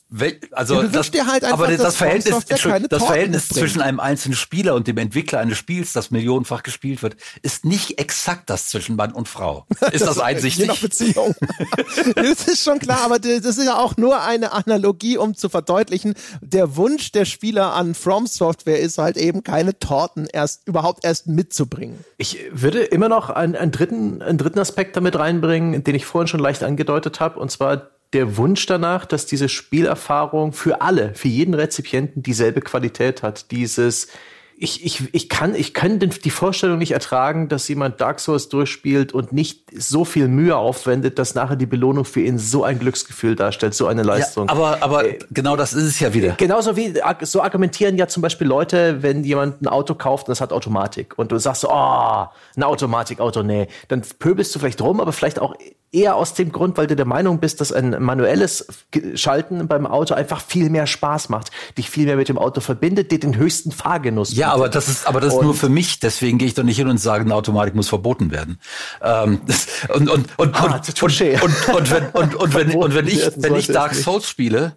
also 0.53 0.83
ja, 0.83 0.89
das, 0.89 1.11
dir 1.11 1.27
halt 1.27 1.45
einfach, 1.45 1.59
aber 1.59 1.69
das, 1.69 1.79
das 1.79 1.97
Verhältnis, 1.97 2.45
das 2.89 3.05
Verhältnis 3.05 3.49
zwischen 3.49 3.81
einem 3.81 3.99
einzelnen 3.99 4.37
Spieler 4.37 4.75
und 4.75 4.87
dem 4.87 4.99
Entwickler 4.99 5.41
eines 5.41 5.59
Spiels, 5.59 5.93
das 5.93 6.11
millionenfach 6.11 6.63
gespielt 6.63 7.03
wird, 7.03 7.17
ist 7.43 7.65
nicht 7.65 7.99
exakt 7.99 8.49
das 8.49 8.69
zwischen 8.69 8.97
Mann 8.97 9.13
und 9.13 9.29
Frau. 9.29 9.67
Ist 9.93 10.03
das, 10.03 10.17
das 10.17 10.19
einsichtig? 10.21 10.67
Je 10.67 10.67
nach 10.67 10.81
Beziehung. 10.81 11.35
das 12.15 12.47
ist 12.47 12.65
schon 12.65 12.79
klar, 12.79 13.01
aber 13.05 13.19
das 13.19 13.45
ist 13.45 13.65
ja 13.65 13.77
auch 13.77 13.97
nur 13.97 14.23
eine 14.23 14.53
Analogie, 14.53 15.17
um 15.17 15.35
zu 15.35 15.49
verdeutlichen, 15.49 16.15
der 16.41 16.77
Wunsch 16.77 17.13
der 17.13 17.25
Spieler 17.25 17.75
an 17.75 17.95
From 17.95 18.27
Software 18.27 18.79
ist 18.79 18.99
halt 18.99 19.17
eben 19.17 19.43
keine 19.43 19.79
Torten 19.79 20.27
erst 20.33 20.67
überhaupt 20.67 21.05
erst 21.05 21.27
mitzubringen. 21.27 22.05
Ich 22.19 22.39
würde 22.53 22.83
immer 22.83 23.09
noch 23.09 23.31
einen, 23.31 23.57
einen 23.57 23.73
dritten, 23.73 24.23
einen 24.23 24.39
dritten 24.39 24.59
Aspekt 24.59 24.97
damit 24.97 25.17
reinbringen, 25.17 25.83
den 25.85 25.95
ich 25.95 26.07
vorhin 26.07 26.29
schon 26.29 26.41
leicht 26.41 26.63
angedeutet 26.63 27.21
habe, 27.21 27.41
und 27.41 27.51
zwar 27.51 27.94
der 28.15 28.37
Wunsch 28.37 28.67
danach, 28.67 29.05
dass 29.05 29.27
diese 29.27 29.49
Spielerfahrung 29.49 30.53
für 30.53 30.81
alle, 30.81 31.15
für 31.15 31.29
jeden 31.29 31.55
Rezipienten 31.55 32.23
dieselbe 32.23 32.61
Qualität 32.61 33.23
hat. 33.23 33.51
Dieses, 33.51 34.09
ich, 34.57 34.85
ich, 34.85 35.13
ich 35.13 35.29
kann, 35.29 35.55
ich 35.55 35.75
kann 35.75 35.99
die 35.99 36.31
Vorstellung 36.31 36.79
nicht 36.79 36.93
ertragen, 36.93 37.49
dass 37.49 37.67
jemand 37.67 38.01
Dark 38.01 38.21
Souls 38.21 38.49
durchspielt 38.49 39.13
und 39.13 39.33
nicht 39.33 39.65
so 39.77 40.05
viel 40.05 40.29
Mühe 40.29 40.57
aufwendet, 40.57 41.19
dass 41.19 41.35
nachher 41.35 41.57
die 41.57 41.67
Belohnung 41.67 42.05
für 42.05 42.21
ihn 42.21 42.39
so 42.39 42.63
ein 42.63 42.79
Glücksgefühl 42.79 43.35
darstellt, 43.35 43.75
so 43.75 43.87
eine 43.89 44.05
Leistung. 44.05 44.47
Ja, 44.47 44.53
aber, 44.55 44.79
aber 44.81 45.09
äh, 45.09 45.19
genau 45.31 45.57
das 45.57 45.75
ist 45.75 45.85
es 45.85 46.01
ja 46.01 46.15
wieder. 46.15 46.35
Genauso 46.39 46.77
wie, 46.77 46.95
so 47.23 47.43
argumentieren 47.43 47.97
ja 47.97 48.07
zum 48.07 48.23
Beispiel 48.23 48.47
Leute, 48.47 49.03
wenn 49.03 49.25
jemand 49.25 49.61
ein 49.61 49.67
Auto 49.67 49.95
kauft 49.95 50.29
und 50.29 50.31
das 50.31 50.41
hat 50.41 50.53
Automatik 50.53 51.19
und 51.19 51.33
du 51.33 51.39
sagst 51.39 51.63
so, 51.63 51.71
oh, 51.71 52.27
ein 52.57 52.63
Automatikauto, 52.63 53.43
nee, 53.43 53.69
dann 53.89 54.03
pöbelst 54.19 54.55
du 54.55 54.59
vielleicht 54.59 54.81
rum, 54.81 55.01
aber 55.01 55.13
vielleicht 55.13 55.39
auch 55.41 55.55
eher 55.95 56.17
aus 56.17 56.35
dem 56.35 56.51
Grund, 56.51 56.77
weil 56.77 56.87
du 56.87 56.97
der 56.97 57.07
Meinung 57.07 57.39
bist, 57.39 57.61
dass 57.61 57.73
ein 57.73 58.03
manuelles 58.03 58.67
Schalten 59.15 59.69
beim 59.69 59.87
Auto 59.87 60.15
einfach 60.15 60.41
viel 60.41 60.69
mehr 60.69 60.87
Spaß 60.87 61.29
macht, 61.29 61.51
dich 61.79 61.89
viel 61.89 62.07
mehr 62.07 62.17
mit 62.17 62.29
dem 62.29 62.37
Auto 62.37 62.61
verbindet, 62.61 63.13
dir 63.13 63.21
den 63.21 63.37
höchsten 63.37 63.71
Fahrgenuss. 63.71 64.35
Ja, 64.35 64.53
aber 64.53 64.69
das 64.69 64.89
ist, 64.89 65.07
aber 65.07 65.21
das 65.21 65.35
ist 65.35 65.43
nur 65.43 65.55
für 65.55 65.69
mich. 65.69 66.01
Deswegen 66.01 66.39
gehe 66.39 66.49
ich 66.49 66.55
doch 66.55 66.65
nicht 66.65 66.77
hin 66.77 66.89
und 66.89 66.99
sage, 66.99 67.25
eine 67.25 67.35
Automatik 67.35 67.75
muss 67.75 67.89
verboten 67.89 68.33
werden. 68.33 68.59
Ähm, 69.01 69.41
das, 69.47 69.69
und, 69.95 70.11
und, 70.11 70.29
und, 70.37 70.55
ah, 70.57 70.65
und, 70.65 71.03
und, 71.03 71.43
und, 71.43 71.69
und, 71.75 71.91
wenn, 71.91 72.07
und, 72.11 72.35
und 72.35 72.55
wenn, 72.55 72.75
und 72.75 72.95
wenn 72.95 73.07
ich, 73.07 73.31
wenn 73.37 73.55
ich 73.55 73.69
Dark 73.69 73.95
Souls 73.95 74.29
spiele, 74.29 74.75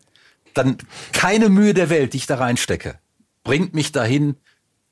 dann 0.53 0.77
keine 1.13 1.49
Mühe 1.49 1.73
der 1.73 1.89
Welt, 1.89 2.13
die 2.13 2.17
ich 2.17 2.27
da 2.27 2.35
reinstecke, 2.35 2.99
bringt 3.43 3.73
mich 3.73 3.91
dahin, 3.91 4.35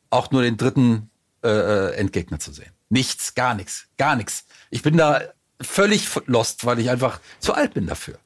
auch 0.09 0.31
nur 0.31 0.41
den 0.41 0.57
dritten 0.57 1.09
äh, 1.43 1.49
äh 1.49 1.91
Endgegner 1.95 2.39
zu 2.39 2.51
sehen. 2.51 2.74
Nichts, 2.89 3.33
gar 3.35 3.55
nichts, 3.55 3.87
gar 3.97 4.15
nichts. 4.15 4.45
Ich 4.69 4.81
bin 4.81 4.97
da 4.97 5.21
völlig 5.61 6.07
lost, 6.25 6.65
weil 6.65 6.79
ich 6.79 6.89
einfach 6.89 7.19
zu 7.39 7.53
alt 7.53 7.73
bin 7.73 7.87
dafür. 7.87 8.19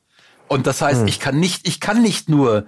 Und 0.48 0.68
das 0.68 0.82
heißt, 0.82 1.02
hm. 1.02 1.08
ich 1.08 1.20
kann 1.20 1.40
nicht, 1.40 1.68
ich 1.68 1.80
kann 1.80 2.02
nicht 2.02 2.28
nur, 2.28 2.66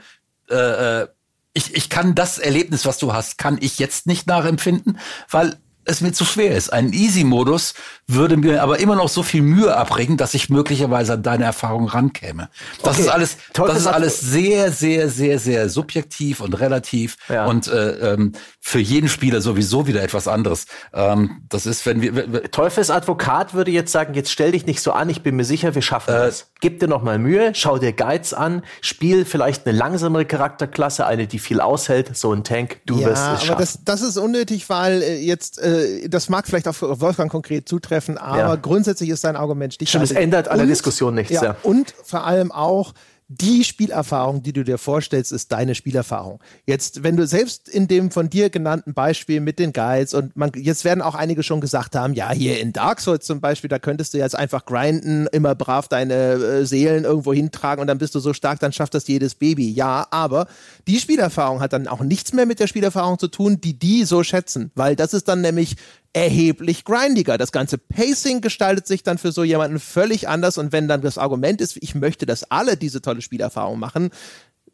äh, 0.49 1.01
äh, 1.01 1.07
ich, 1.53 1.75
ich 1.75 1.89
kann 1.89 2.15
das 2.15 2.37
Erlebnis, 2.37 2.85
was 2.85 2.97
du 2.97 3.13
hast, 3.13 3.37
kann 3.37 3.57
ich 3.59 3.79
jetzt 3.79 4.07
nicht 4.07 4.27
nachempfinden, 4.27 4.99
weil 5.29 5.57
es 5.91 6.01
mir 6.01 6.13
zu 6.13 6.25
schwer 6.25 6.55
ist. 6.55 6.73
Ein 6.73 6.93
Easy-Modus 6.93 7.73
würde 8.07 8.37
mir 8.37 8.63
aber 8.63 8.79
immer 8.79 8.95
noch 8.95 9.09
so 9.09 9.23
viel 9.23 9.41
Mühe 9.41 9.75
abbringen, 9.75 10.17
dass 10.17 10.33
ich 10.33 10.49
möglicherweise 10.49 11.13
an 11.13 11.23
deine 11.23 11.43
Erfahrung 11.45 11.87
rankäme. 11.87 12.49
Das 12.83 12.93
okay. 12.93 13.01
ist 13.03 13.09
alles, 13.09 13.37
Toll 13.53 13.67
das 13.67 13.77
ist 13.79 13.87
alles 13.87 14.19
sehr, 14.19 14.71
sehr, 14.71 15.09
sehr, 15.09 15.39
sehr 15.39 15.69
subjektiv 15.69 16.41
und 16.41 16.59
relativ 16.59 17.17
ja. 17.29 17.45
und 17.45 17.67
äh, 17.67 18.13
ähm, 18.13 18.33
für 18.59 18.79
jeden 18.79 19.09
Spieler 19.09 19.41
sowieso 19.41 19.87
wieder 19.87 20.03
etwas 20.03 20.27
anderes. 20.27 20.65
Ähm, 20.93 21.41
das 21.49 21.65
ist, 21.65 21.85
wenn 21.85 22.01
wir 22.01 22.51
Teufels 22.51 22.89
Advokat 22.89 23.53
würde 23.53 23.71
jetzt 23.71 23.91
sagen: 23.91 24.13
Jetzt 24.13 24.31
stell 24.31 24.51
dich 24.51 24.65
nicht 24.65 24.81
so 24.81 24.91
an. 24.91 25.09
Ich 25.09 25.21
bin 25.23 25.35
mir 25.35 25.45
sicher, 25.45 25.75
wir 25.75 25.81
schaffen 25.81 26.13
äh, 26.13 26.17
das. 26.17 26.51
Gib 26.59 26.79
dir 26.79 26.87
noch 26.87 27.01
mal 27.01 27.17
Mühe, 27.17 27.53
schau 27.55 27.77
dir 27.77 27.93
Guides 27.93 28.33
an, 28.33 28.63
spiel 28.81 29.25
vielleicht 29.25 29.65
eine 29.65 29.77
langsamere 29.77 30.25
Charakterklasse, 30.25 31.05
eine, 31.05 31.27
die 31.27 31.39
viel 31.39 31.59
aushält, 31.59 32.15
so 32.15 32.31
ein 32.33 32.43
Tank. 32.43 32.81
Du 32.85 32.99
ja, 32.99 33.07
wirst 33.07 33.23
es 33.23 33.39
schaffen. 33.39 33.51
Aber 33.51 33.61
das, 33.61 33.79
das 33.83 34.01
ist 34.01 34.17
unnötig, 34.17 34.69
weil 34.69 35.01
äh, 35.01 35.17
jetzt 35.17 35.59
äh, 35.59 35.80
äh, 35.82 36.09
das 36.09 36.29
mag 36.29 36.47
vielleicht 36.47 36.67
auf 36.67 36.82
Wolfgang 36.82 37.32
konkret 37.32 37.67
zutreffen, 37.67 38.17
aber 38.17 38.38
ja. 38.38 38.55
grundsätzlich 38.55 39.09
ist 39.09 39.21
sein 39.21 39.36
Argument 39.36 39.73
stichhaltig. 39.73 40.09
Stimmt, 40.09 40.19
es 40.19 40.23
ändert 40.23 40.47
an 40.47 40.57
der 40.57 40.67
Diskussion 40.67 41.15
nichts. 41.15 41.34
Ja, 41.34 41.43
ja. 41.43 41.55
Und 41.63 41.93
vor 42.03 42.25
allem 42.25 42.51
auch, 42.51 42.93
die 43.34 43.63
Spielerfahrung, 43.63 44.43
die 44.43 44.51
du 44.51 44.63
dir 44.63 44.77
vorstellst, 44.77 45.32
ist 45.32 45.53
deine 45.53 45.73
Spielerfahrung. 45.73 46.39
Jetzt, 46.65 47.03
wenn 47.03 47.15
du 47.15 47.25
selbst 47.25 47.69
in 47.69 47.88
dem 47.88 48.11
von 48.11 48.29
dir 48.29 48.49
genannten 48.49 48.93
Beispiel 48.93 49.39
mit 49.39 49.57
den 49.57 49.71
Guides 49.71 50.13
und 50.13 50.36
man, 50.36 50.51
jetzt 50.55 50.84
werden 50.84 51.01
auch 51.01 51.15
einige 51.15 51.41
schon 51.41 51.61
gesagt 51.61 51.95
haben, 51.95 52.13
ja, 52.13 52.32
hier 52.32 52.59
in 52.59 52.73
Dark 52.73 52.99
Souls 52.99 53.25
zum 53.25 53.39
Beispiel, 53.39 53.69
da 53.69 53.79
könntest 53.79 54.13
du 54.13 54.17
jetzt 54.17 54.36
einfach 54.36 54.65
grinden, 54.65 55.27
immer 55.32 55.55
brav 55.55 55.88
deine 55.88 56.13
äh, 56.13 56.65
Seelen 56.65 57.05
irgendwo 57.05 57.32
hintragen 57.32 57.79
und 57.82 57.88
dann 57.88 57.99
bist 57.99 58.15
du 58.15 58.19
so 58.19 58.34
stark, 58.34 58.59
dann 58.59 58.73
schafft 58.73 58.95
das 58.95 59.07
jedes 59.07 59.36
Baby. 59.36 59.71
Ja, 59.71 60.07
aber 60.11 60.47
die 60.88 60.99
Spielerfahrung 60.99 61.61
hat 61.61 61.71
dann 61.71 61.88
auch 61.88 62.01
nichts 62.01 62.34
mehr 62.34 62.45
mit 62.45 62.59
der 62.59 62.67
Spielerfahrung 62.67 63.17
zu 63.17 63.29
tun, 63.29 63.61
die 63.61 63.79
die 63.79 64.03
so 64.03 64.23
schätzen, 64.23 64.71
weil 64.75 64.97
das 64.97 65.13
ist 65.13 65.29
dann 65.29 65.39
nämlich 65.39 65.77
erheblich 66.14 66.84
grindiger. 66.84 67.38
Das 67.38 67.51
ganze 67.51 67.78
Pacing 67.78 68.41
gestaltet 68.41 68.88
sich 68.88 69.03
dann 69.03 69.18
für 69.18 69.32
so 69.32 69.43
jemanden 69.43 69.80
völlig 69.80 70.28
anders 70.28 70.57
und 70.57 70.72
wenn 70.72 70.88
dann 70.88 71.01
das 71.01 71.18
Argument 71.18 71.62
ist, 71.62 71.78
ich 71.82 71.95
möchte, 71.95 72.26
dass 72.26 72.49
alle 72.51 72.78
diese 72.78 73.01
tolle 73.01 73.22
Spielerfahrung 73.22 73.80
machen, 73.80 74.09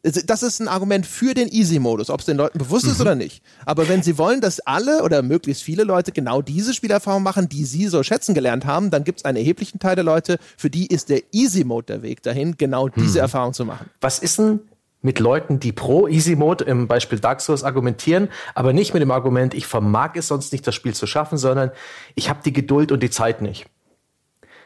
das 0.02 0.42
ist 0.42 0.60
ein 0.60 0.68
Argument 0.68 1.06
für 1.06 1.34
den 1.34 1.48
Easy-Modus, 1.48 2.08
ob 2.10 2.20
es 2.20 2.26
den 2.26 2.36
Leuten 2.36 2.58
bewusst 2.58 2.86
mhm. 2.86 2.92
ist 2.92 3.00
oder 3.00 3.14
nicht. 3.14 3.42
Aber 3.66 3.88
wenn 3.88 4.02
sie 4.02 4.16
wollen, 4.16 4.40
dass 4.40 4.60
alle 4.60 5.02
oder 5.02 5.22
möglichst 5.22 5.62
viele 5.62 5.82
Leute 5.82 6.12
genau 6.12 6.40
diese 6.40 6.72
Spielerfahrung 6.72 7.22
machen, 7.22 7.48
die 7.48 7.64
sie 7.64 7.88
so 7.88 8.02
schätzen 8.02 8.34
gelernt 8.34 8.64
haben, 8.64 8.90
dann 8.90 9.04
gibt 9.04 9.20
es 9.20 9.24
einen 9.24 9.38
erheblichen 9.38 9.80
Teil 9.80 9.96
der 9.96 10.04
Leute, 10.04 10.38
für 10.56 10.70
die 10.70 10.86
ist 10.86 11.08
der 11.08 11.22
Easy-Mode 11.32 11.86
der 11.86 12.02
Weg 12.02 12.22
dahin, 12.22 12.56
genau 12.56 12.88
diese 12.88 13.18
mhm. 13.18 13.22
Erfahrung 13.22 13.54
zu 13.54 13.64
machen. 13.64 13.90
Was 14.00 14.20
ist 14.20 14.38
denn 14.38 14.60
mit 15.00 15.20
Leuten, 15.20 15.60
die 15.60 15.72
pro 15.72 16.08
Easy 16.08 16.34
Mode 16.34 16.64
im 16.64 16.88
Beispiel 16.88 17.20
Dark 17.20 17.40
Souls 17.40 17.64
argumentieren, 17.64 18.28
aber 18.54 18.72
nicht 18.72 18.94
mit 18.94 19.02
dem 19.02 19.10
Argument, 19.10 19.54
ich 19.54 19.66
vermag 19.66 20.12
es 20.14 20.28
sonst 20.28 20.52
nicht, 20.52 20.66
das 20.66 20.74
Spiel 20.74 20.94
zu 20.94 21.06
schaffen, 21.06 21.38
sondern 21.38 21.70
ich 22.14 22.28
habe 22.28 22.40
die 22.44 22.52
Geduld 22.52 22.90
und 22.90 23.02
die 23.02 23.10
Zeit 23.10 23.40
nicht. 23.40 23.66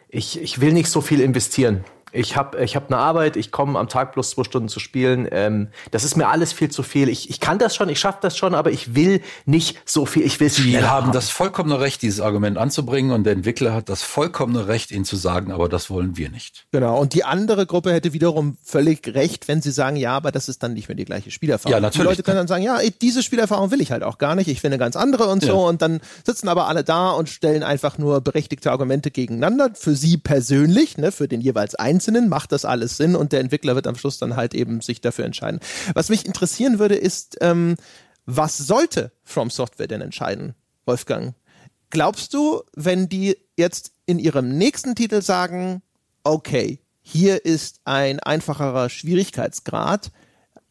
Ich, 0.08 0.40
ich 0.40 0.60
will 0.60 0.72
nicht 0.72 0.88
so 0.88 1.00
viel 1.00 1.20
investieren. 1.20 1.84
Ich 2.12 2.36
habe 2.36 2.62
ich 2.62 2.76
hab 2.76 2.92
eine 2.92 3.00
Arbeit, 3.00 3.36
ich 3.36 3.50
komme 3.50 3.78
am 3.78 3.88
Tag 3.88 4.12
bloß 4.12 4.30
zwei 4.30 4.44
Stunden 4.44 4.68
zu 4.68 4.80
spielen. 4.80 5.26
Ähm, 5.30 5.68
das 5.90 6.04
ist 6.04 6.16
mir 6.16 6.28
alles 6.28 6.52
viel 6.52 6.70
zu 6.70 6.82
viel. 6.82 7.08
Ich, 7.08 7.30
ich 7.30 7.40
kann 7.40 7.58
das 7.58 7.74
schon, 7.74 7.88
ich 7.88 7.98
schaffe 7.98 8.18
das 8.22 8.36
schon, 8.36 8.54
aber 8.54 8.70
ich 8.70 8.94
will 8.94 9.22
nicht 9.46 9.78
so 9.84 10.06
viel. 10.06 10.22
Ich 10.22 10.38
will 10.40 10.48
es 10.48 10.56
Sie 10.56 10.76
haben, 10.76 11.06
haben 11.06 11.12
das 11.12 11.30
vollkommene 11.30 11.80
Recht, 11.80 12.02
dieses 12.02 12.20
Argument 12.20 12.58
anzubringen 12.58 13.12
und 13.12 13.24
der 13.24 13.32
Entwickler 13.32 13.72
hat 13.72 13.88
das 13.88 14.02
vollkommene 14.02 14.68
Recht, 14.68 14.90
Ihnen 14.90 15.04
zu 15.04 15.16
sagen, 15.16 15.50
aber 15.52 15.68
das 15.68 15.90
wollen 15.90 16.16
wir 16.16 16.30
nicht. 16.30 16.66
Genau, 16.72 17.00
und 17.00 17.14
die 17.14 17.24
andere 17.24 17.66
Gruppe 17.66 17.92
hätte 17.92 18.12
wiederum 18.12 18.56
völlig 18.62 19.06
recht, 19.14 19.48
wenn 19.48 19.62
sie 19.62 19.70
sagen, 19.70 19.96
ja, 19.96 20.14
aber 20.16 20.32
das 20.32 20.48
ist 20.48 20.62
dann 20.62 20.74
nicht 20.74 20.88
mehr 20.88 20.96
die 20.96 21.04
gleiche 21.04 21.30
Spielerfahrung. 21.30 21.72
Ja, 21.72 21.80
natürlich. 21.80 22.02
Die 22.02 22.08
Leute 22.08 22.22
können 22.22 22.36
dann 22.36 22.48
sagen, 22.48 22.62
ja, 22.62 22.78
diese 23.00 23.22
Spielerfahrung 23.22 23.70
will 23.70 23.80
ich 23.80 23.90
halt 23.90 24.02
auch 24.02 24.18
gar 24.18 24.34
nicht, 24.34 24.48
ich 24.48 24.60
finde 24.60 24.74
eine 24.74 24.84
ganz 24.84 24.96
andere 24.96 25.28
und 25.28 25.42
so. 25.42 25.48
Ja. 25.48 25.68
Und 25.68 25.82
dann 25.82 26.00
sitzen 26.24 26.48
aber 26.48 26.68
alle 26.68 26.84
da 26.84 27.10
und 27.10 27.28
stellen 27.28 27.62
einfach 27.62 27.98
nur 27.98 28.20
berechtigte 28.20 28.70
Argumente 28.70 29.10
gegeneinander. 29.10 29.70
Für 29.74 29.94
sie 29.96 30.16
persönlich, 30.16 30.98
ne, 30.98 31.12
für 31.12 31.28
den 31.28 31.40
jeweils 31.40 31.74
Einzelnen 32.02 32.28
macht 32.28 32.50
das 32.50 32.64
alles 32.64 32.96
Sinn 32.96 33.14
und 33.14 33.30
der 33.30 33.38
Entwickler 33.38 33.76
wird 33.76 33.86
am 33.86 33.94
Schluss 33.94 34.18
dann 34.18 34.34
halt 34.34 34.54
eben 34.54 34.80
sich 34.80 35.00
dafür 35.00 35.24
entscheiden. 35.24 35.60
Was 35.94 36.08
mich 36.08 36.26
interessieren 36.26 36.80
würde, 36.80 36.96
ist, 36.96 37.38
ähm, 37.40 37.76
was 38.26 38.58
sollte 38.58 39.12
From 39.22 39.50
Software 39.50 39.86
denn 39.86 40.00
entscheiden, 40.00 40.54
Wolfgang? 40.84 41.34
Glaubst 41.90 42.34
du, 42.34 42.62
wenn 42.74 43.08
die 43.08 43.36
jetzt 43.56 43.92
in 44.06 44.18
ihrem 44.18 44.58
nächsten 44.58 44.96
Titel 44.96 45.22
sagen, 45.22 45.82
okay, 46.24 46.80
hier 47.02 47.44
ist 47.44 47.80
ein 47.84 48.18
einfacherer 48.18 48.88
Schwierigkeitsgrad, 48.90 50.10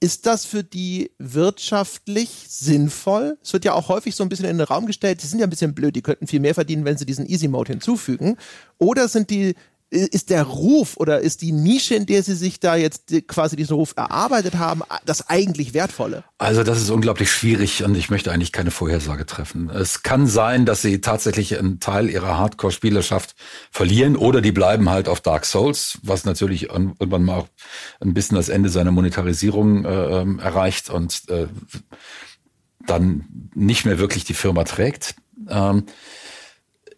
ist 0.02 0.26
das 0.26 0.46
für 0.46 0.66
die 0.66 1.12
wirtschaftlich 1.18 2.48
sinnvoll? 2.50 3.38
Es 3.42 3.54
wird 3.54 3.64
ja 3.64 3.74
auch 3.74 3.88
häufig 3.88 4.16
so 4.16 4.24
ein 4.24 4.30
bisschen 4.30 4.48
in 4.48 4.58
den 4.58 4.68
Raum 4.68 4.86
gestellt, 4.86 5.24
die 5.24 5.28
sind 5.28 5.40
ja 5.40 5.46
ein 5.46 5.50
bisschen 5.50 5.76
blöd, 5.76 5.96
die 5.96 6.02
könnten 6.02 6.28
viel 6.28 6.42
mehr 6.42 6.56
verdienen, 6.56 6.84
wenn 6.84 6.98
sie 6.98 7.06
diesen 7.06 7.26
Easy 7.26 7.48
Mode 7.48 7.72
hinzufügen. 7.72 8.36
Oder 8.80 9.08
sind 9.08 9.30
die 9.30 9.56
ist 9.92 10.30
der 10.30 10.44
Ruf 10.44 10.96
oder 10.96 11.20
ist 11.20 11.42
die 11.42 11.52
Nische, 11.52 11.96
in 11.96 12.06
der 12.06 12.24
Sie 12.24 12.34
sich 12.34 12.62
da 12.62 12.78
jetzt 12.78 13.14
quasi 13.28 13.58
diesen 13.58 13.76
Ruf 13.76 13.94
erarbeitet 13.98 14.56
haben, 14.56 14.82
das 15.06 15.30
eigentlich 15.30 15.74
Wertvolle? 15.74 16.24
Also 16.38 16.64
das 16.64 16.82
ist 16.82 16.90
unglaublich 16.90 17.30
schwierig 17.30 17.84
und 17.84 17.96
ich 17.96 18.10
möchte 18.10 18.32
eigentlich 18.32 18.54
keine 18.54 18.72
Vorhersage 18.72 19.26
treffen. 19.26 19.70
Es 19.70 20.02
kann 20.02 20.28
sein, 20.28 20.66
dass 20.66 20.82
Sie 20.82 21.02
tatsächlich 21.02 21.60
einen 21.60 21.82
Teil 21.82 22.10
Ihrer 22.10 22.38
Hardcore-Spielerschaft 22.38 23.36
verlieren 23.70 24.16
oder 24.16 24.40
die 24.40 24.54
bleiben 24.54 24.90
halt 24.90 25.10
auf 25.10 25.20
Dark 25.20 25.46
Souls, 25.46 26.00
was 26.04 26.24
natürlich 26.24 26.70
irgendwann 26.70 27.26
mal 27.26 27.40
auch 27.40 27.48
ein 28.00 28.14
bisschen 28.14 28.38
das 28.38 28.48
Ende 28.48 28.70
seiner 28.70 28.92
Monetarisierung 28.92 29.84
äh, 29.84 30.22
ähm, 30.22 30.40
erreicht 30.40 30.90
und 30.90 31.24
äh, 31.30 31.48
dann 32.88 33.26
nicht 33.54 33.86
mehr 33.86 34.00
wirklich 34.00 34.24
die 34.24 34.34
Firma 34.34 34.64
trägt. 34.64 35.16
Ähm, 35.50 35.84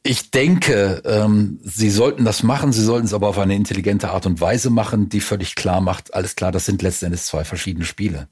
ich 0.03 0.31
denke, 0.31 1.01
ähm, 1.05 1.59
sie 1.63 1.89
sollten 1.89 2.25
das 2.25 2.43
machen, 2.43 2.73
sie 2.73 2.83
sollten 2.83 3.05
es 3.05 3.13
aber 3.13 3.29
auf 3.29 3.39
eine 3.39 3.55
intelligente 3.55 4.09
Art 4.09 4.25
und 4.25 4.41
Weise 4.41 4.69
machen, 4.69 5.07
die 5.07 5.21
völlig 5.21 5.55
klar 5.55 5.79
macht, 5.79 6.13
alles 6.13 6.35
klar, 6.35 6.51
das 6.51 6.65
sind 6.65 6.81
letztendlich 6.81 7.21
zwei 7.21 7.45
verschiedene 7.45 7.85
Spiele. 7.85 8.27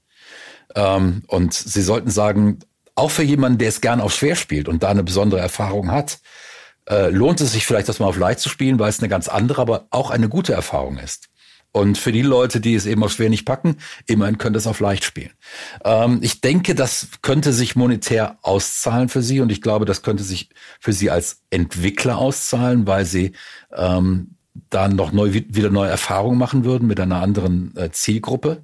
Ähm, 0.75 1.23
und 1.27 1.53
sie 1.53 1.81
sollten 1.81 2.09
sagen, 2.09 2.59
auch 2.95 3.09
für 3.11 3.23
jemanden, 3.23 3.57
der 3.57 3.69
es 3.69 3.79
gern 3.79 4.01
auf 4.01 4.13
schwer 4.13 4.35
spielt 4.35 4.67
und 4.67 4.83
da 4.83 4.89
eine 4.89 5.03
besondere 5.03 5.39
Erfahrung 5.39 5.91
hat, 5.91 6.19
äh, 6.89 7.09
lohnt 7.09 7.39
es 7.39 7.53
sich 7.53 7.65
vielleicht, 7.65 7.87
das 7.87 7.99
mal 7.99 8.07
auf 8.07 8.17
leicht 8.17 8.41
zu 8.41 8.49
spielen, 8.49 8.77
weil 8.77 8.89
es 8.89 8.99
eine 8.99 9.09
ganz 9.09 9.29
andere, 9.29 9.61
aber 9.61 9.87
auch 9.91 10.11
eine 10.11 10.27
gute 10.27 10.51
Erfahrung 10.51 10.97
ist. 10.97 11.29
Und 11.73 11.97
für 11.97 12.11
die 12.11 12.21
Leute, 12.21 12.59
die 12.59 12.75
es 12.75 12.85
eben 12.85 13.03
auch 13.03 13.09
schwer 13.09 13.29
nicht 13.29 13.45
packen, 13.45 13.77
immerhin 14.05 14.37
können 14.37 14.53
das 14.53 14.67
auf 14.67 14.81
leicht 14.81 15.05
spielen. 15.05 15.31
Ähm, 15.85 16.19
ich 16.21 16.41
denke, 16.41 16.75
das 16.75 17.07
könnte 17.21 17.53
sich 17.53 17.75
monetär 17.75 18.37
auszahlen 18.41 19.07
für 19.07 19.21
sie 19.21 19.39
und 19.39 19.51
ich 19.51 19.61
glaube, 19.61 19.85
das 19.85 20.01
könnte 20.01 20.23
sich 20.23 20.49
für 20.79 20.91
sie 20.91 21.09
als 21.09 21.43
Entwickler 21.49 22.17
auszahlen, 22.17 22.87
weil 22.87 23.05
sie 23.05 23.31
ähm, 23.73 24.35
dann 24.69 24.97
noch 24.97 25.13
neu, 25.13 25.33
wieder 25.33 25.69
neue 25.69 25.89
Erfahrungen 25.89 26.37
machen 26.37 26.65
würden 26.65 26.87
mit 26.87 26.99
einer 26.99 27.21
anderen 27.21 27.75
äh, 27.77 27.89
Zielgruppe. 27.91 28.63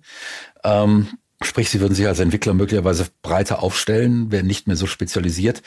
Ähm, 0.66 1.08
sprich, 1.42 1.70
sie 1.70 1.80
würden 1.80 1.96
sich 1.96 2.08
als 2.08 2.20
Entwickler 2.20 2.54
möglicherweise 2.54 3.08
breiter 3.22 3.64
aufstellen, 3.64 4.32
wären 4.32 4.48
nicht 4.48 4.68
mehr 4.68 4.76
so 4.76 4.86
spezialisiert. 4.86 5.62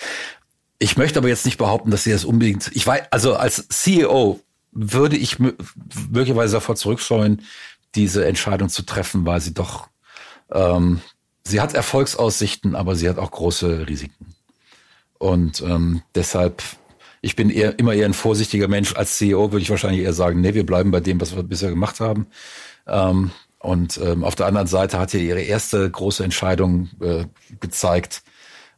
Ich 0.79 0.99
möchte 0.99 1.19
aber 1.19 1.29
jetzt 1.29 1.47
nicht 1.47 1.59
behaupten, 1.59 1.91
dass 1.91 2.05
sie 2.05 2.13
das 2.13 2.25
unbedingt, 2.25 2.71
ich 2.75 2.87
weiß, 2.87 3.03
also 3.11 3.35
als 3.37 3.69
CEO 3.69 4.41
würde 4.73 5.17
ich 5.17 5.39
möglicherweise 5.39 6.55
davor 6.55 6.77
zurückscheuen, 6.77 7.43
diese 7.95 8.27
Entscheidung 8.27 8.69
zu 8.69 8.83
treffen, 8.83 9.27
weil 9.27 9.41
sie 9.41 9.55
doch, 9.55 9.89
ähm, 10.53 11.01
sie 11.45 11.61
hat 11.61 11.75
Erfolgsaussichten, 11.75 12.75
aber 12.77 12.95
sie 12.95 13.09
hat 13.09 13.19
auch 13.19 13.31
große 13.31 13.89
Risiken. 13.89 14.35
Und 15.19 15.61
ähm, 15.61 16.03
deshalb, 16.15 16.63
ich 17.21 17.37
bin 17.37 17.51
eher, 17.51 17.79
immer 17.79 17.95
eher 17.95 18.07
ein 18.07 18.15
vorsichtiger 18.15 18.69
Mensch. 18.69 18.95
Als 18.95 19.19
CEO 19.19 19.53
würde 19.53 19.63
ich 19.63 19.71
wahrscheinlich 19.71 20.03
eher 20.03 20.13
sagen, 20.13 20.41
nee, 20.41 20.55
wir 20.55 20.65
bleiben 20.65 20.91
bei 20.91 21.01
dem, 21.01 21.21
was 21.21 21.35
wir 21.35 21.43
bisher 21.43 21.71
gemacht 21.71 22.01
haben. 22.01 22.27
Ähm, 22.87 23.31
und 23.59 23.99
ähm, 23.99 24.25
auf 24.25 24.37
der 24.37 24.47
anderen 24.47 24.67
Seite 24.67 24.99
hat 24.99 25.13
ja 25.13 25.21
ihre 25.21 25.43
erste 25.43 25.91
große 25.91 26.25
Entscheidung 26.25 26.89
äh, 27.01 27.27
gezeigt. 27.61 28.23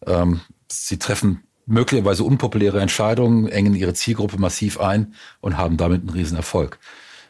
Ähm, 0.05 0.41
sie 0.69 0.99
treffen 0.99 1.45
möglicherweise 1.73 2.23
unpopuläre 2.23 2.81
Entscheidungen, 2.81 3.49
engen 3.49 3.75
ihre 3.75 3.95
Zielgruppe 3.95 4.39
massiv 4.39 4.79
ein 4.79 5.15
und 5.41 5.57
haben 5.57 5.77
damit 5.77 6.03
einen 6.03 6.11
Riesenerfolg. 6.11 6.79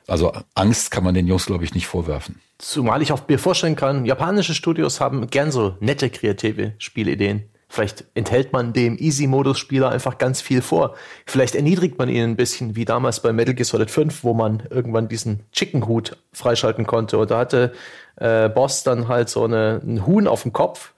Also 0.08 0.32
Angst 0.54 0.90
kann 0.90 1.04
man 1.04 1.14
den 1.14 1.28
Jungs, 1.28 1.46
glaube 1.46 1.64
ich, 1.64 1.74
nicht 1.74 1.86
vorwerfen. 1.86 2.40
Zumal 2.58 3.02
ich 3.02 3.12
auch 3.12 3.26
mir 3.28 3.38
vorstellen 3.38 3.76
kann, 3.76 4.04
japanische 4.04 4.54
Studios 4.54 5.00
haben 5.00 5.28
gern 5.28 5.52
so 5.52 5.76
nette 5.80 6.10
kreative 6.10 6.74
Spielideen. 6.78 7.44
Vielleicht 7.68 8.04
enthält 8.14 8.52
man 8.52 8.74
dem 8.74 8.98
Easy-Modus-Spieler 8.98 9.88
einfach 9.88 10.18
ganz 10.18 10.42
viel 10.42 10.60
vor. 10.60 10.94
Vielleicht 11.24 11.54
erniedrigt 11.54 11.96
man 11.98 12.10
ihn 12.10 12.22
ein 12.24 12.36
bisschen, 12.36 12.76
wie 12.76 12.84
damals 12.84 13.22
bei 13.22 13.32
Metal 13.32 13.54
Gear 13.54 13.64
Solid 13.64 13.90
5, 13.90 14.24
wo 14.24 14.34
man 14.34 14.64
irgendwann 14.68 15.08
diesen 15.08 15.44
Chicken-Hut 15.52 16.18
freischalten 16.32 16.86
konnte. 16.86 17.16
Und 17.16 17.30
da 17.30 17.38
hatte 17.38 17.72
äh, 18.16 18.50
Boss 18.50 18.82
dann 18.82 19.08
halt 19.08 19.30
so 19.30 19.44
eine, 19.44 19.80
ein 19.82 20.04
Huhn 20.04 20.26
auf 20.26 20.42
dem 20.42 20.52
Kopf 20.52 20.91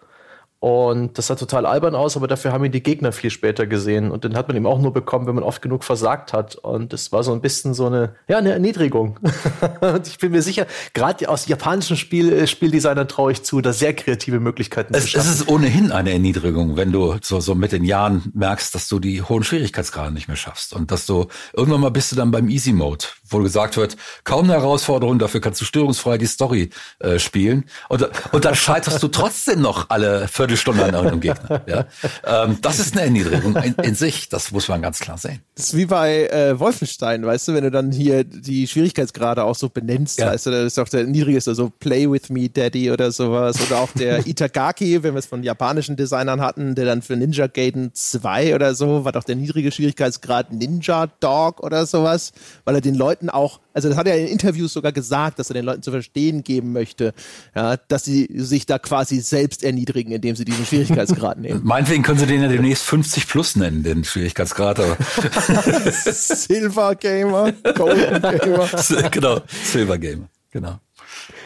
und 0.64 1.18
das 1.18 1.26
sah 1.26 1.34
total 1.34 1.66
albern 1.66 1.94
aus, 1.94 2.16
aber 2.16 2.26
dafür 2.26 2.50
haben 2.50 2.64
ihn 2.64 2.72
die 2.72 2.82
Gegner 2.82 3.12
viel 3.12 3.28
später 3.28 3.66
gesehen. 3.66 4.10
Und 4.10 4.24
den 4.24 4.34
hat 4.34 4.48
man 4.48 4.56
ihm 4.56 4.64
auch 4.64 4.78
nur 4.78 4.94
bekommen, 4.94 5.26
wenn 5.26 5.34
man 5.34 5.44
oft 5.44 5.60
genug 5.60 5.84
versagt 5.84 6.32
hat. 6.32 6.54
Und 6.54 6.94
das 6.94 7.12
war 7.12 7.22
so 7.22 7.34
ein 7.34 7.42
bisschen 7.42 7.74
so 7.74 7.84
eine, 7.84 8.14
ja, 8.28 8.38
eine 8.38 8.52
Erniedrigung. 8.52 9.18
und 9.82 10.06
ich 10.06 10.16
bin 10.16 10.32
mir 10.32 10.40
sicher, 10.40 10.66
gerade 10.94 11.28
aus 11.28 11.48
japanischen 11.48 11.98
Spiel, 11.98 12.32
äh, 12.32 12.46
Spieldesignern 12.46 13.08
traue 13.08 13.32
ich 13.32 13.42
zu, 13.42 13.60
da 13.60 13.74
sehr 13.74 13.92
kreative 13.92 14.40
Möglichkeiten 14.40 14.94
es, 14.94 15.02
zu 15.02 15.08
schaffen. 15.10 15.28
Es 15.28 15.40
ist 15.40 15.48
ohnehin 15.48 15.92
eine 15.92 16.12
Erniedrigung, 16.12 16.78
wenn 16.78 16.92
du 16.92 17.16
so, 17.20 17.40
so 17.40 17.54
mit 17.54 17.72
den 17.72 17.84
Jahren 17.84 18.32
merkst, 18.32 18.74
dass 18.74 18.88
du 18.88 19.00
die 19.00 19.20
hohen 19.20 19.44
Schwierigkeitsgrade 19.44 20.14
nicht 20.14 20.28
mehr 20.28 20.38
schaffst. 20.38 20.72
Und 20.72 20.90
dass 20.90 21.04
du 21.04 21.26
irgendwann 21.52 21.82
mal 21.82 21.90
bist 21.90 22.10
du 22.10 22.16
dann 22.16 22.30
beim 22.30 22.48
Easy 22.48 22.72
Mode, 22.72 23.04
wo 23.28 23.40
gesagt 23.40 23.76
wird, 23.76 23.98
kaum 24.24 24.44
eine 24.44 24.54
Herausforderung, 24.54 25.18
dafür 25.18 25.42
kannst 25.42 25.60
du 25.60 25.66
störungsfrei 25.66 26.16
die 26.16 26.24
Story 26.24 26.70
äh, 27.00 27.18
spielen. 27.18 27.66
Und, 27.90 28.08
und 28.32 28.46
dann 28.46 28.54
scheiterst 28.54 29.02
du 29.02 29.08
trotzdem 29.08 29.60
noch 29.60 29.90
alle 29.90 30.26
Viertel 30.26 30.53
Viertelstunde 30.57 30.84
an 30.84 30.94
irgendeinem 30.94 31.20
Gegner. 31.20 31.62
Ja? 31.66 32.44
Ähm, 32.44 32.59
das 32.62 32.78
ist 32.78 32.94
eine 32.94 33.07
Erniedrigung 33.07 33.57
in, 33.57 33.74
in, 33.82 33.94
sich, 33.94 34.28
das 34.28 34.52
muss 34.52 34.68
man 34.68 34.82
ganz 34.82 35.00
klar 35.00 35.18
sehen. 35.18 35.40
Das 35.55 35.66
ist 35.66 35.76
wie 35.76 35.86
bei 35.86 36.26
äh, 36.28 36.59
Wolfenstein, 36.59 37.24
weißt 37.24 37.48
du, 37.48 37.55
wenn 37.55 37.64
du 37.64 37.70
dann 37.70 37.92
hier 37.92 38.24
die 38.24 38.66
Schwierigkeitsgrade 38.66 39.44
auch 39.44 39.55
so 39.55 39.68
benennst, 39.68 40.18
ja. 40.18 40.26
weißt 40.26 40.46
du, 40.46 40.50
das 40.50 40.64
ist 40.64 40.78
auch 40.78 40.88
der 40.88 41.05
niedrigste, 41.05 41.55
so 41.55 41.70
Play 41.70 42.11
with 42.11 42.30
me, 42.30 42.48
Daddy 42.48 42.90
oder 42.90 43.11
sowas. 43.12 43.57
Oder 43.66 43.80
auch 43.80 43.90
der 43.92 44.26
Itagaki, 44.26 45.02
wenn 45.02 45.14
wir 45.14 45.18
es 45.18 45.26
von 45.26 45.42
japanischen 45.42 45.96
Designern 45.96 46.40
hatten, 46.40 46.74
der 46.74 46.84
dann 46.84 47.02
für 47.02 47.16
Ninja 47.16 47.46
Gaiden 47.46 47.90
2 47.92 48.55
oder 48.55 48.74
so, 48.74 49.05
war 49.05 49.12
doch 49.12 49.24
der 49.24 49.36
niedrige 49.36 49.72
Schwierigkeitsgrad 49.72 50.52
Ninja 50.52 51.07
Dog 51.20 51.62
oder 51.62 51.86
sowas, 51.86 52.32
weil 52.64 52.76
er 52.76 52.80
den 52.80 52.94
Leuten 52.94 53.30
auch 53.30 53.61
also 53.75 53.89
das 53.89 53.99
hat 53.99 54.07
er 54.07 54.18
in 54.18 54.29
Interviews 54.29 54.72
sogar 54.72 54.93
gesagt, 54.93 55.39
dass 55.39 55.51
er 55.51 55.55
den 55.55 55.64
Leuten 55.64 55.83
zu 55.83 55.91
verstehen 55.91 56.45
geben 56.45 56.72
möchte, 56.72 57.12
ja, 57.55 57.77
dass 57.77 58.05
sie 58.05 58.29
sich 58.33 58.66
da 58.66 58.79
quasi 58.79 59.20
selbst 59.20 59.64
erniedrigen, 59.64 60.12
indem 60.12 60.37
sie 60.37 60.45
diesen 60.45 60.64
Schwierigkeitsgrad 60.64 61.39
nehmen. 61.39 61.61
Meinetwegen 61.64 62.05
können 62.05 62.18
sie 62.18 62.27
den 62.27 62.41
ja 62.41 62.49
demnächst 62.49 62.85
50 62.85 63.29
plus 63.29 63.57
nennen, 63.57 63.83
den 63.83 64.05
Schwierigkeitsgrad. 64.05 64.79
Aber 64.79 64.97
Silver 65.93 66.95
Gamer, 66.95 67.53
Golden 67.75 68.22
Gamer. 68.22 68.68
genau, 69.11 69.41
Silver 69.64 69.99
Gamer, 69.99 70.29
genau. 70.53 70.79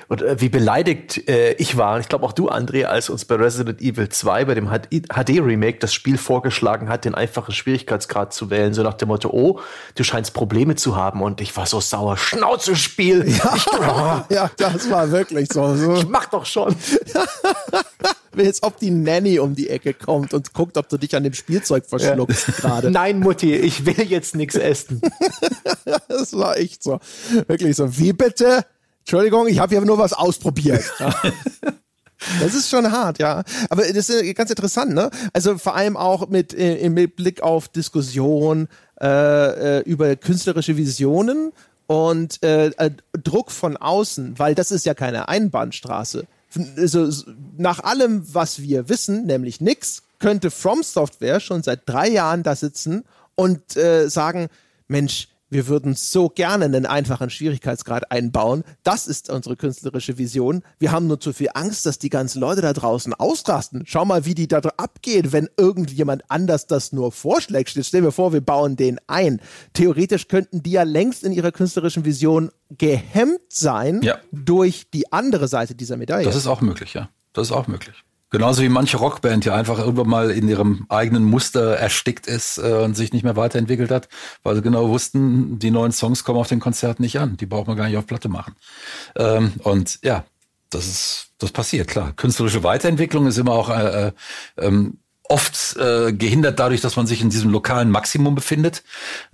Und 0.09 0.23
äh, 0.23 0.41
wie 0.41 0.49
beleidigt 0.49 1.29
äh, 1.29 1.53
ich 1.53 1.77
war, 1.77 2.01
ich 2.01 2.09
glaube 2.09 2.25
auch 2.25 2.33
du, 2.33 2.51
André, 2.51 2.85
als 2.85 3.11
uns 3.11 3.27
bei 3.27 3.35
Resident 3.35 3.83
Evil 3.83 4.09
2, 4.09 4.47
bei 4.47 4.55
dem 4.55 4.71
HD-Remake, 4.71 5.79
das 5.79 5.93
Spiel 5.93 6.17
vorgeschlagen 6.17 6.89
hat, 6.89 7.05
den 7.05 7.15
einfachen 7.15 7.53
Schwierigkeitsgrad 7.53 8.33
zu 8.33 8.49
wählen, 8.49 8.73
so 8.73 8.83
nach 8.83 8.95
dem 8.95 9.09
Motto, 9.09 9.29
oh, 9.31 9.61
du 9.95 10.05
scheinst 10.05 10.33
Probleme 10.33 10.77
zu 10.77 10.97
haben. 10.97 11.21
Und 11.21 11.43
ich 11.43 11.55
war 11.57 11.67
so 11.67 11.81
sauer. 11.81 12.17
Schnauzespiel! 12.17 13.29
Ja, 13.29 13.55
ich, 13.55 13.67
oh. 13.67 14.35
ja 14.35 14.51
das 14.57 14.91
war 14.91 15.11
wirklich 15.11 15.53
so. 15.53 15.77
so. 15.77 15.95
Ich 15.97 16.09
mach 16.09 16.27
doch 16.27 16.47
schon. 16.47 16.75
Als 18.37 18.63
ob 18.63 18.79
die 18.79 18.91
Nanny 18.91 19.39
um 19.41 19.55
die 19.55 19.69
Ecke 19.69 19.93
kommt 19.93 20.33
und 20.33 20.55
guckt, 20.55 20.79
ob 20.79 20.89
du 20.89 20.97
dich 20.97 21.15
an 21.17 21.25
dem 21.25 21.35
Spielzeug 21.35 21.85
verschluckst 21.87 22.49
ja. 22.49 22.55
gerade. 22.55 22.91
Nein, 22.91 23.19
Mutti, 23.19 23.55
ich 23.55 23.85
will 23.85 24.01
jetzt 24.03 24.37
nichts 24.37 24.55
essen. 24.55 25.03
das 26.09 26.33
war 26.35 26.57
echt 26.57 26.83
so. 26.83 27.01
Wirklich 27.47 27.77
so. 27.77 27.99
Wie 27.99 28.13
bitte? 28.13 28.65
Entschuldigung, 29.09 29.47
ich 29.47 29.59
habe 29.59 29.75
hier 29.75 29.83
nur 29.83 29.97
was 29.97 30.13
ausprobiert. 30.13 30.85
Das 32.41 32.53
ist 32.53 32.69
schon 32.69 32.91
hart, 32.91 33.21
ja. 33.21 33.45
Aber 33.71 33.85
das 33.85 34.09
ist 34.09 34.35
ganz 34.35 34.51
interessant, 34.51 34.93
ne? 34.93 35.09
Also 35.33 35.57
vor 35.57 35.77
allem 35.77 35.97
auch 35.97 36.29
mit, 36.29 36.53
äh, 36.53 36.89
mit 36.89 37.15
Blick 37.15 37.43
auf 37.43 37.69
Diskussion 37.69 38.67
äh, 39.01 39.79
äh, 39.79 39.83
über 39.85 40.17
künstlerische 40.17 40.77
Visionen 40.77 41.53
und 41.87 42.43
äh, 42.43 42.67
äh, 42.77 42.91
Druck 43.13 43.53
von 43.53 43.77
außen, 43.77 44.37
weil 44.37 44.57
das 44.57 44.73
ist 44.73 44.85
ja 44.85 44.95
keine 44.95 45.29
Einbahnstraße. 45.29 46.27
Also, 46.77 47.09
nach 47.57 47.85
allem, 47.85 48.35
was 48.35 48.61
wir 48.61 48.89
wissen, 48.89 49.27
nämlich 49.27 49.61
nix, 49.61 50.03
könnte 50.19 50.51
From 50.51 50.83
Software 50.83 51.39
schon 51.39 51.63
seit 51.63 51.89
drei 51.89 52.09
Jahren 52.09 52.43
da 52.43 52.57
sitzen 52.57 53.05
und 53.37 53.77
äh, 53.77 54.09
sagen, 54.11 54.49
Mensch, 54.89 55.29
wir 55.51 55.67
würden 55.67 55.95
so 55.95 56.29
gerne 56.29 56.67
einen 56.67 56.87
einfachen 56.87 57.31
Schwierigkeitsgrad 57.31 58.11
einbauen. 58.11 58.65
Das 58.83 59.07
ist 59.07 59.31
unsere 59.31 59.57
künstlerische 59.57 60.19
Vision. 60.19 60.63
Wir 60.79 60.93
haben 60.93 61.07
nur 61.07 61.21
zu 61.21 61.33
viel 61.33 61.49
Angst, 61.55 61.87
dass 61.87 61.99
die 61.99 62.11
ganzen 62.11 62.41
Leute 62.41 62.61
da 62.61 62.73
draußen 62.73 63.15
ausrasten. 63.15 63.85
Schau 63.87 64.05
mal, 64.05 64.25
wie 64.25 64.35
die 64.35 64.49
da 64.49 64.59
abgehen, 64.77 65.33
wenn 65.33 65.49
irgendjemand 65.57 66.23
anders 66.29 66.67
das 66.67 66.93
nur 66.93 67.13
vorschlägt. 67.13 67.75
Jetzt 67.75 67.89
stell 67.89 68.03
mir 68.03 68.13
vor, 68.13 68.33
wir 68.33 68.41
bauen 68.41 68.77
den 68.77 68.99
ein. 69.07 69.41
Theoretisch 69.73 70.29
könnten 70.29 70.63
die 70.63 70.73
ja 70.73 70.83
längst 70.83 71.25
in 71.25 71.33
ihrer 71.33 71.53
künstlerischen 71.53 72.05
Vision 72.05 72.51
gehemmt 72.71 73.41
sein 73.49 74.03
ja. 74.03 74.19
durch 74.33 74.91
die 74.93 75.13
andere 75.13 75.49
Seite 75.49 75.75
dieser 75.75 75.97
Medaille. 75.97 76.25
Das 76.25 76.37
ist 76.37 76.47
auch 76.47 76.61
möglich, 76.61 76.95
ja. 76.95 77.09
Das 77.33 77.49
ist 77.49 77.53
auch 77.53 77.69
möglich. 77.69 78.05
Genauso 78.31 78.63
wie 78.63 78.69
manche 78.69 78.99
Rockband 78.99 79.45
ja 79.47 79.55
einfach 79.55 79.79
irgendwann 79.79 80.09
mal 80.09 80.31
in 80.31 80.49
ihrem 80.49 80.85
eigenen 80.91 81.25
Muster 81.25 81.77
erstickt 81.77 82.27
ist 82.27 82.59
äh, 82.59 82.83
und 82.85 82.95
sich 82.95 83.13
nicht 83.13 83.23
mehr 83.23 83.37
weiterentwickelt 83.37 83.91
hat, 83.91 84.09
weil 84.43 84.55
sie 84.55 84.63
genau 84.63 84.89
wussten, 84.89 85.59
die 85.59 85.71
neuen 85.71 85.93
Songs 85.93 86.25
kommen 86.25 86.39
auf 86.39 86.49
den 86.49 86.61
Konzerten 86.61 87.03
nicht 87.03 87.19
an. 87.19 87.37
Die 87.39 87.47
braucht 87.47 87.69
man 87.69 87.77
gar 87.77 87.89
nicht 87.89 87.97
auf 87.97 88.07
Platte 88.07 88.29
machen. 88.29 88.55
Ähm, 89.17 89.53
und 89.63 89.99
ja, 90.03 90.25
das 90.71 90.87
ist, 90.87 91.31
das 91.39 91.53
passiert, 91.53 91.89
klar. 91.89 92.13
Künstlerische 92.13 92.63
Weiterentwicklung 92.63 93.27
ist 93.27 93.39
immer 93.39 93.53
auch 93.53 93.71
äh, 93.71 94.09
äh, 94.09 94.13
ähm, 94.59 94.99
oft 95.29 95.77
äh, 95.77 96.13
gehindert 96.13 96.59
dadurch, 96.59 96.81
dass 96.81 96.97
man 96.97 97.07
sich 97.07 97.21
in 97.21 97.31
diesem 97.31 97.51
lokalen 97.51 97.91
Maximum 97.91 98.35
befindet. 98.35 98.83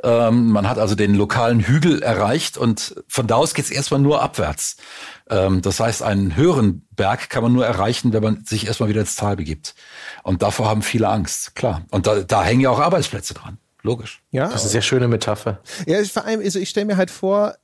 Ähm, 0.03 0.51
man 0.51 0.69
hat 0.69 0.79
also 0.79 0.95
den 0.95 1.15
lokalen 1.15 1.61
Hügel 1.61 2.03
erreicht 2.03 2.59
und 2.59 2.97
von 3.07 3.27
da 3.27 3.37
aus 3.37 3.55
geht 3.55 3.65
es 3.65 3.71
erstmal 3.71 4.01
nur 4.01 4.23
abwärts. 4.23 4.77
Ähm, 5.31 5.63
das 5.63 5.81
heißt, 5.81 6.03
einen 6.03 6.37
höheren 6.37 6.87
Berg 6.91 7.31
kann 7.31 7.43
man 7.43 7.53
nur 7.53 7.65
erreichen, 7.65 8.13
wenn 8.13 8.23
man 8.23 8.45
sich 8.45 8.67
erstmal 8.67 8.89
wieder 8.89 9.01
ins 9.01 9.17
Tal 9.17 9.37
begibt. 9.37 9.75
Und 10.23 10.43
davor 10.43 10.69
haben 10.69 10.83
viele 10.83 11.09
Angst, 11.09 11.55
klar. 11.55 11.85
Und 11.91 12.07
da, 12.07 12.21
da 12.21 12.43
hängen 12.43 12.61
ja 12.61 12.71
auch 12.71 12.81
Arbeitsplätze 12.81 13.35
dran. 13.35 13.59
Logisch. 13.83 14.23
Ja. 14.31 14.45
Das 14.45 14.57
ist 14.57 14.63
eine 14.63 14.71
sehr 14.71 14.83
schöne 14.83 15.09
Metapher. 15.09 15.61
Ja, 15.87 16.03
vor 16.05 16.25
allem, 16.25 16.41
also 16.41 16.59
ich 16.59 16.71
stelle 16.71 16.87
mir 16.87 16.97
halt 16.97 17.11
vor, 17.11 17.55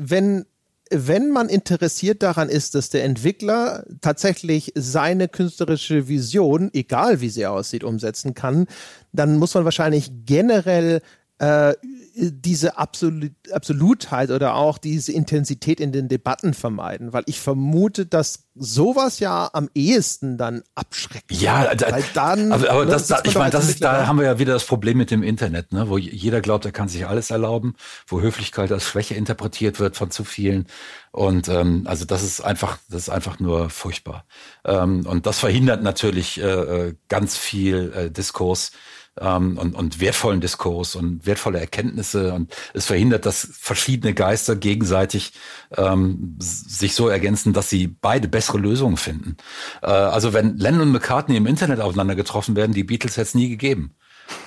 wenn 0.00 0.44
wenn 0.92 1.30
man 1.30 1.48
interessiert 1.48 2.22
daran 2.22 2.48
ist, 2.48 2.74
dass 2.74 2.90
der 2.90 3.04
Entwickler 3.04 3.84
tatsächlich 4.00 4.72
seine 4.74 5.28
künstlerische 5.28 6.08
Vision, 6.08 6.70
egal 6.72 7.20
wie 7.20 7.28
sie 7.28 7.46
aussieht, 7.46 7.84
umsetzen 7.84 8.34
kann, 8.34 8.66
dann 9.12 9.38
muss 9.38 9.54
man 9.54 9.64
wahrscheinlich 9.64 10.10
generell 10.26 11.00
äh, 11.38 11.74
diese 12.14 12.76
Absolut 12.76 13.32
Absolutheit 13.52 14.30
oder 14.30 14.54
auch 14.54 14.78
diese 14.78 15.12
Intensität 15.12 15.80
in 15.80 15.92
den 15.92 16.08
Debatten 16.08 16.54
vermeiden, 16.54 17.12
weil 17.12 17.22
ich 17.26 17.40
vermute, 17.40 18.06
dass 18.06 18.48
sowas 18.54 19.18
ja 19.18 19.48
am 19.52 19.70
ehesten 19.74 20.36
dann 20.36 20.62
abschreckt. 20.74 21.32
Ja, 21.32 21.74
da, 21.74 21.90
weil 21.90 22.04
dann, 22.14 22.52
aber, 22.52 22.70
aber 22.70 22.84
ne, 22.84 22.90
das, 22.90 23.06
da, 23.06 23.22
ich 23.24 23.34
meine, 23.34 23.50
das 23.50 23.68
ist, 23.68 23.82
da 23.82 24.06
haben 24.06 24.18
wir 24.18 24.26
ja 24.26 24.38
wieder 24.38 24.52
das 24.52 24.64
Problem 24.64 24.98
mit 24.98 25.10
dem 25.10 25.22
Internet, 25.22 25.72
ne, 25.72 25.88
wo 25.88 25.96
jeder 25.96 26.40
glaubt, 26.40 26.64
er 26.64 26.72
kann 26.72 26.88
sich 26.88 27.06
alles 27.06 27.30
erlauben, 27.30 27.74
wo 28.06 28.20
Höflichkeit 28.20 28.70
als 28.72 28.84
Schwäche 28.84 29.14
interpretiert 29.14 29.80
wird 29.80 29.96
von 29.96 30.10
zu 30.10 30.24
vielen. 30.24 30.66
Und 31.12 31.48
ähm, 31.48 31.82
also 31.86 32.04
das 32.04 32.22
ist 32.22 32.40
einfach, 32.40 32.78
das 32.88 33.02
ist 33.02 33.08
einfach 33.08 33.38
nur 33.40 33.70
furchtbar. 33.70 34.24
Ähm, 34.64 35.06
und 35.06 35.26
das 35.26 35.38
verhindert 35.38 35.82
natürlich 35.82 36.40
äh, 36.40 36.44
äh 36.44 36.94
ganz 37.08 37.36
viel 37.36 37.92
äh, 37.94 38.10
Diskurs 38.10 38.72
ähm, 39.20 39.58
und, 39.58 39.74
und 39.74 40.00
wertvollen 40.00 40.40
Diskurs 40.40 40.94
und 40.94 41.26
wertvolle 41.26 41.60
Erkenntnisse 41.60 42.32
und 42.32 42.54
es 42.74 42.86
verhindert, 42.86 43.26
dass 43.26 43.48
verschiedene 43.52 44.14
Geister 44.14 44.56
gegenseitig 44.56 45.32
ähm, 45.76 46.36
sich 46.38 46.94
so 46.94 47.08
ergänzen, 47.08 47.52
dass 47.52 47.70
sie 47.70 47.88
beide 47.88 48.28
bessere 48.28 48.58
Lösungen 48.58 48.96
finden. 48.96 49.36
Äh, 49.82 49.86
also 49.86 50.32
wenn 50.32 50.56
Lennon 50.56 50.82
und 50.82 50.92
McCartney 50.92 51.36
im 51.36 51.46
Internet 51.46 51.80
aufeinander 51.80 52.14
getroffen 52.14 52.56
werden, 52.56 52.72
die 52.72 52.84
Beatles 52.84 53.16
hätte 53.16 53.28
es 53.28 53.34
nie 53.34 53.48
gegeben. 53.48 53.94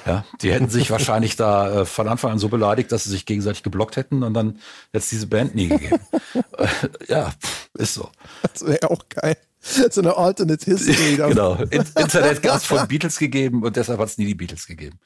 Ja, 0.05 0.23
die 0.41 0.51
hätten 0.51 0.69
sich 0.69 0.89
wahrscheinlich 0.89 1.35
da 1.35 1.81
äh, 1.81 1.85
von 1.85 2.07
Anfang 2.07 2.31
an 2.31 2.39
so 2.39 2.49
beleidigt, 2.49 2.91
dass 2.91 3.03
sie 3.03 3.09
sich 3.09 3.25
gegenseitig 3.25 3.61
geblockt 3.61 3.97
hätten 3.97 4.23
und 4.23 4.33
dann 4.33 4.59
hätte 4.91 4.97
es 4.97 5.09
diese 5.09 5.27
Band 5.27 5.53
nie 5.53 5.67
gegeben. 5.67 5.99
äh, 6.57 6.67
ja, 7.07 7.33
ist 7.73 7.95
so. 7.95 8.09
Das 8.41 8.65
wäre 8.65 8.89
auch 8.89 9.03
geil. 9.09 9.37
so 9.91 10.01
eine 10.01 10.15
Alternate 10.15 10.63
History. 10.65 11.15
genau. 11.29 11.55
Internet 11.55 12.41
gab 12.41 12.57
es 12.57 12.65
von 12.65 12.87
Beatles 12.87 13.17
gegeben 13.17 13.63
und 13.63 13.75
deshalb 13.75 13.99
hat 13.99 14.09
es 14.09 14.17
nie 14.17 14.25
die 14.25 14.35
Beatles 14.35 14.67
gegeben. 14.67 14.99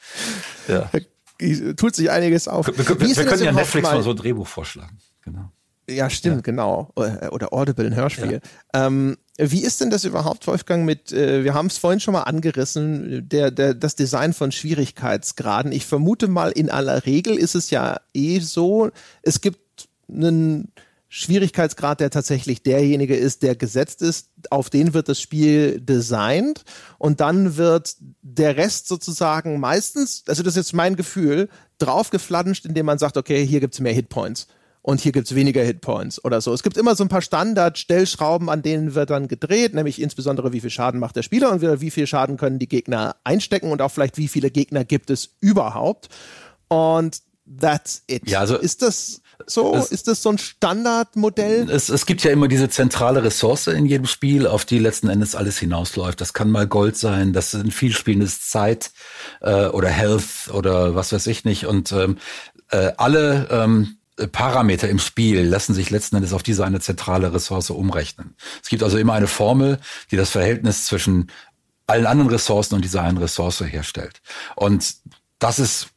Ja. 0.67 0.89
Tut 1.75 1.95
sich 1.95 2.11
einiges 2.11 2.47
auf. 2.47 2.67
Wir, 2.67 2.77
wir, 2.77 2.99
wir 2.99 3.25
können 3.25 3.43
ja 3.43 3.51
Netflix 3.53 3.87
mal, 3.87 3.95
mal 3.95 4.03
so 4.03 4.09
ein 4.09 4.17
Drehbuch 4.17 4.47
vorschlagen. 4.47 4.97
Genau. 5.23 5.51
Ja, 5.89 6.09
stimmt, 6.09 6.37
ja. 6.37 6.41
genau. 6.41 6.91
Oder 6.95 7.53
Audible, 7.53 7.85
ein 7.85 7.95
Hörspiel. 7.95 8.41
Ja. 8.73 8.87
Ähm, 8.87 9.17
wie 9.37 9.63
ist 9.63 9.79
denn 9.79 9.89
das 9.89 10.03
überhaupt, 10.03 10.45
Wolfgang, 10.47 10.85
mit, 10.85 11.13
äh, 11.13 11.45
wir 11.45 11.53
haben 11.53 11.67
es 11.67 11.77
vorhin 11.77 12.01
schon 12.01 12.11
mal 12.11 12.23
angerissen, 12.23 13.27
der, 13.27 13.51
der, 13.51 13.73
das 13.73 13.95
Design 13.95 14.33
von 14.33 14.51
Schwierigkeitsgraden. 14.51 15.71
Ich 15.71 15.85
vermute 15.85 16.27
mal, 16.27 16.51
in 16.51 16.69
aller 16.69 17.05
Regel 17.05 17.37
ist 17.37 17.55
es 17.55 17.69
ja 17.69 18.01
eh 18.13 18.39
so, 18.39 18.91
es 19.23 19.39
gibt 19.39 19.87
einen 20.09 20.73
Schwierigkeitsgrad, 21.11 21.99
der 21.99 22.11
tatsächlich 22.11 22.61
derjenige 22.61 23.15
ist, 23.15 23.41
der 23.41 23.55
gesetzt 23.55 24.03
ist, 24.03 24.29
auf 24.51 24.69
den 24.69 24.93
wird 24.93 25.09
das 25.09 25.19
Spiel 25.19 25.81
designt 25.81 26.63
und 26.99 27.19
dann 27.19 27.57
wird 27.57 27.95
der 28.21 28.57
Rest 28.57 28.87
sozusagen 28.87 29.59
meistens, 29.59 30.23
also 30.27 30.43
das 30.43 30.53
ist 30.53 30.67
jetzt 30.67 30.73
mein 30.73 30.95
Gefühl, 30.95 31.49
draufgeflanscht, 31.79 32.65
indem 32.65 32.85
man 32.85 32.99
sagt, 32.99 33.17
okay, 33.17 33.43
hier 33.43 33.59
gibt's 33.59 33.79
mehr 33.79 33.93
Hitpoints 33.93 34.47
und 34.83 35.01
hier 35.01 35.11
gibt's 35.11 35.33
weniger 35.33 35.63
Hitpoints 35.63 36.23
oder 36.23 36.41
so. 36.41 36.53
Es 36.53 36.61
gibt 36.61 36.77
immer 36.77 36.95
so 36.95 37.03
ein 37.03 37.09
paar 37.09 37.23
Standard-Stellschrauben, 37.23 38.47
an 38.47 38.61
denen 38.61 38.93
wird 38.93 39.09
dann 39.09 39.27
gedreht, 39.27 39.73
nämlich 39.73 39.99
insbesondere 39.99 40.53
wie 40.53 40.61
viel 40.61 40.69
Schaden 40.69 40.99
macht 40.99 41.15
der 41.15 41.23
Spieler 41.23 41.51
und 41.51 41.61
wie 41.81 41.91
viel 41.91 42.05
Schaden 42.05 42.37
können 42.37 42.59
die 42.59 42.67
Gegner 42.67 43.15
einstecken 43.23 43.71
und 43.71 43.81
auch 43.81 43.89
vielleicht 43.89 44.17
wie 44.17 44.27
viele 44.27 44.51
Gegner 44.51 44.85
gibt 44.85 45.09
es 45.09 45.35
überhaupt. 45.41 46.09
Und 46.67 47.21
that's 47.59 48.03
it. 48.07 48.29
Ja, 48.29 48.41
also 48.41 48.57
ist 48.57 48.83
das 48.83 49.21
so? 49.45 49.75
Es, 49.75 49.91
ist 49.91 50.07
das 50.07 50.21
so 50.21 50.29
ein 50.29 50.37
Standardmodell? 50.37 51.69
Es, 51.69 51.89
es 51.89 52.05
gibt 52.05 52.23
ja 52.23 52.31
immer 52.31 52.47
diese 52.47 52.69
zentrale 52.69 53.23
Ressource 53.23 53.67
in 53.67 53.85
jedem 53.85 54.05
Spiel, 54.05 54.47
auf 54.47 54.65
die 54.65 54.79
letzten 54.79 55.09
Endes 55.09 55.35
alles 55.35 55.57
hinausläuft. 55.59 56.21
Das 56.21 56.33
kann 56.33 56.49
mal 56.51 56.67
Gold 56.67 56.97
sein, 56.97 57.33
das 57.33 57.53
in 57.53 57.71
viel 57.71 57.93
Spielen 57.93 58.21
ist 58.21 58.51
Zeit 58.51 58.91
äh, 59.41 59.67
oder 59.67 59.89
Health 59.89 60.49
oder 60.51 60.95
was 60.95 61.11
weiß 61.11 61.27
ich 61.27 61.45
nicht. 61.45 61.65
Und 61.65 61.91
ähm, 61.91 62.17
äh, 62.71 62.91
alle 62.97 63.47
ähm, 63.51 63.97
Parameter 64.31 64.89
im 64.89 64.99
Spiel 64.99 65.41
lassen 65.41 65.73
sich 65.73 65.89
letzten 65.89 66.17
Endes 66.17 66.33
auf 66.33 66.43
diese 66.43 66.65
eine 66.65 66.81
zentrale 66.81 67.33
Ressource 67.33 67.69
umrechnen. 67.69 68.35
Es 68.61 68.69
gibt 68.69 68.83
also 68.83 68.97
immer 68.97 69.13
eine 69.13 69.27
Formel, 69.27 69.79
die 70.11 70.17
das 70.17 70.31
Verhältnis 70.31 70.85
zwischen 70.85 71.31
allen 71.87 72.05
anderen 72.05 72.29
Ressourcen 72.29 72.75
und 72.75 72.83
dieser 72.83 73.01
einen 73.01 73.17
Ressource 73.17 73.61
herstellt. 73.61 74.21
Und 74.55 74.95
das 75.39 75.59
ist 75.59 75.87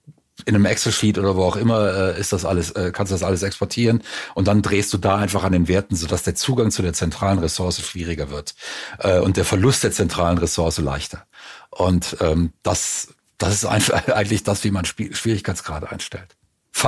in 0.45 0.55
einem 0.55 0.65
Excel-Sheet 0.65 1.19
oder 1.19 1.37
wo 1.37 1.45
auch 1.45 1.57
immer 1.57 2.15
äh, 2.15 2.21
ist 2.21 2.33
das 2.33 2.45
alles, 2.45 2.71
äh, 2.73 2.93
kannst 2.93 3.11
du 3.11 3.15
das 3.15 3.23
alles 3.23 3.43
exportieren 3.43 4.03
und 4.35 4.49
dann 4.49 4.63
drehst 4.63 4.93
du 4.93 4.99
da 4.99 5.17
einfach 5.17 5.45
an 5.45 5.53
den 5.53 5.69
Werten, 5.69 5.97
sodass 5.97 6.23
der 6.23 6.35
Zugang 6.35 6.71
zu 6.71 6.83
der 6.83 6.93
zentralen 6.93 7.39
Ressource 7.39 7.81
schwieriger 7.81 8.31
wird 8.31 8.55
äh, 8.99 9.19
und 9.19 9.37
der 9.37 9.45
Verlust 9.45 9.85
der 9.85 9.93
zentralen 9.93 10.39
Ressource 10.39 10.79
leichter. 10.79 11.27
Und 11.71 12.17
ähm, 12.21 12.53
das, 12.63 13.09
das 13.39 13.55
ist 13.55 13.65
einfach 13.65 14.09
eigentlich 14.15 14.43
das, 14.43 14.65
wie 14.65 14.71
man 14.71 14.85
Spiel 14.85 15.15
Schwierigkeitsgrade 15.15 15.91
einstellt. 15.91 16.37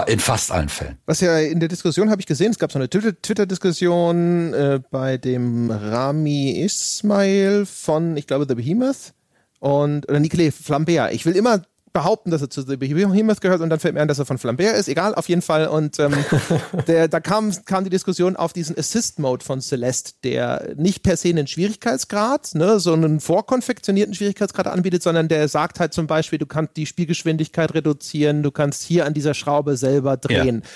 In 0.06 0.18
fast 0.18 0.50
allen 0.50 0.70
Fällen. 0.70 0.98
Was 1.06 1.20
ja 1.20 1.38
in 1.38 1.60
der 1.60 1.68
Diskussion 1.68 2.10
habe 2.10 2.20
ich 2.20 2.26
gesehen, 2.26 2.50
es 2.50 2.58
gab 2.58 2.72
so 2.72 2.78
eine 2.78 2.88
Twitter-Diskussion 2.88 4.52
äh, 4.52 4.80
bei 4.90 5.18
dem 5.18 5.70
Rami 5.70 6.62
Ismail 6.62 7.64
von, 7.66 8.16
ich 8.16 8.26
glaube, 8.26 8.46
The 8.48 8.56
Behemoth 8.56 9.12
und 9.60 10.08
oder 10.08 10.18
Nicolai 10.18 10.50
Flambert. 10.50 11.12
Ich 11.12 11.26
will 11.26 11.36
immer 11.36 11.62
behaupten, 11.94 12.30
dass 12.30 12.42
er 12.42 12.50
zu 12.50 12.60
The 12.60 12.76
Behemoth 12.76 13.40
gehört 13.40 13.62
und 13.62 13.70
dann 13.70 13.80
fällt 13.80 13.94
mir 13.94 14.02
ein, 14.02 14.08
dass 14.08 14.18
er 14.18 14.26
von 14.26 14.36
Flambert 14.36 14.76
ist. 14.76 14.88
Egal, 14.88 15.14
auf 15.14 15.28
jeden 15.28 15.40
Fall. 15.40 15.68
Und 15.68 15.98
ähm, 16.00 16.12
der, 16.88 17.08
da 17.08 17.20
kam, 17.20 17.52
kam 17.64 17.84
die 17.84 17.90
Diskussion 17.90 18.36
auf 18.36 18.52
diesen 18.52 18.76
Assist-Mode 18.76 19.44
von 19.44 19.62
Celeste, 19.62 20.12
der 20.24 20.74
nicht 20.76 21.02
per 21.02 21.16
se 21.16 21.28
einen 21.28 21.46
Schwierigkeitsgrad, 21.46 22.56
ne, 22.56 22.80
so 22.80 22.92
einen 22.92 23.20
vorkonfektionierten 23.20 24.12
Schwierigkeitsgrad 24.12 24.66
anbietet, 24.66 25.02
sondern 25.02 25.28
der 25.28 25.48
sagt 25.48 25.80
halt 25.80 25.94
zum 25.94 26.06
Beispiel, 26.06 26.38
du 26.38 26.46
kannst 26.46 26.76
die 26.76 26.86
Spielgeschwindigkeit 26.86 27.72
reduzieren, 27.72 28.42
du 28.42 28.50
kannst 28.50 28.82
hier 28.82 29.06
an 29.06 29.14
dieser 29.14 29.32
Schraube 29.32 29.76
selber 29.76 30.16
drehen. 30.16 30.62
Ja. 30.62 30.70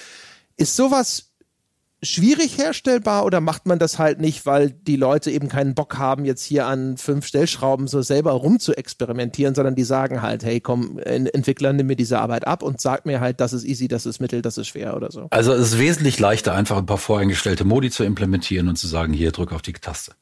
Ist 0.57 0.77
sowas 0.77 1.28
schwierig 2.03 2.59
herstellbar 2.59 3.25
oder 3.25 3.41
macht 3.41 3.67
man 3.67 3.79
das 3.81 3.99
halt 3.99 4.21
nicht, 4.21 4.47
weil 4.47 4.71
die 4.71 4.95
Leute 4.95 5.33
eben 5.33 5.49
keinen 5.49 5.75
Bock 5.75 5.99
haben, 5.99 6.25
jetzt 6.25 6.45
hier 6.45 6.67
an 6.67 6.97
fünf 6.97 7.27
Stellschrauben 7.27 7.89
so 7.89 8.03
selber 8.03 8.33
rum 8.33 8.61
zu 8.61 8.77
experimentieren, 8.77 9.55
sondern 9.57 9.75
die 9.75 9.83
sagen 9.83 10.23
halt, 10.23 10.45
hey, 10.45 10.61
komm, 10.61 10.99
Entwickler, 10.99 11.73
nimm 11.73 11.89
mir 11.89 11.97
diese 11.97 12.21
Arbeit 12.21 12.47
ab 12.47 12.63
und 12.63 12.81
sag 12.81 13.05
mir 13.05 13.21
halt, 13.21 13.41
das 13.41 13.53
ist 13.53 13.65
easy, 13.65 13.89
das 13.89 14.07
ist 14.07 14.21
mittel, 14.21 14.43
das 14.43 14.59
ist 14.59 14.69
schwer 14.69 14.97
oder 14.97 15.11
so. 15.11 15.27
Also 15.31 15.53
es 15.53 15.73
ist 15.73 15.79
wesentlich 15.79 16.21
leichter, 16.21 16.55
einfach 16.55 16.77
ein 16.77 16.87
paar 16.87 16.99
voreingestellte 16.99 17.65
Modi 17.65 17.91
zu 17.91 18.05
implementieren 18.05 18.69
und 18.69 18.77
zu 18.77 18.87
sagen, 18.87 19.13
hier, 19.13 19.33
drück 19.33 19.53
auf 19.53 19.63
die 19.63 19.73
Taste. 19.73 20.13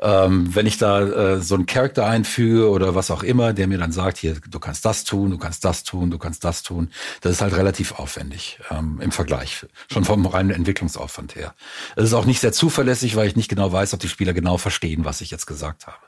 Ähm, 0.00 0.54
wenn 0.54 0.66
ich 0.66 0.78
da 0.78 1.02
äh, 1.02 1.42
so 1.42 1.54
einen 1.54 1.66
Charakter 1.66 2.06
einfüge 2.06 2.70
oder 2.70 2.94
was 2.94 3.10
auch 3.10 3.22
immer, 3.22 3.52
der 3.52 3.66
mir 3.66 3.78
dann 3.78 3.92
sagt, 3.92 4.16
hier, 4.16 4.36
du 4.48 4.58
kannst 4.58 4.86
das 4.86 5.04
tun, 5.04 5.30
du 5.30 5.38
kannst 5.38 5.66
das 5.66 5.82
tun, 5.84 6.10
du 6.10 6.18
kannst 6.18 6.44
das 6.44 6.62
tun, 6.62 6.90
das 7.20 7.32
ist 7.32 7.40
halt 7.42 7.54
relativ 7.56 7.92
aufwendig 7.92 8.58
ähm, 8.70 9.00
im 9.02 9.12
Vergleich. 9.12 9.66
Schon 9.92 10.04
vom 10.04 10.24
reinen 10.24 10.50
Entwicklungsaufwand. 10.50 11.09
Aufwand 11.10 11.34
her. 11.34 11.54
Es 11.96 12.04
ist 12.04 12.12
auch 12.12 12.24
nicht 12.24 12.40
sehr 12.40 12.52
zuverlässig, 12.52 13.16
weil 13.16 13.26
ich 13.26 13.34
nicht 13.34 13.48
genau 13.48 13.72
weiß, 13.72 13.94
ob 13.94 14.00
die 14.00 14.08
Spieler 14.08 14.32
genau 14.32 14.58
verstehen, 14.58 15.04
was 15.04 15.20
ich 15.20 15.32
jetzt 15.32 15.46
gesagt 15.46 15.88
habe. 15.88 15.98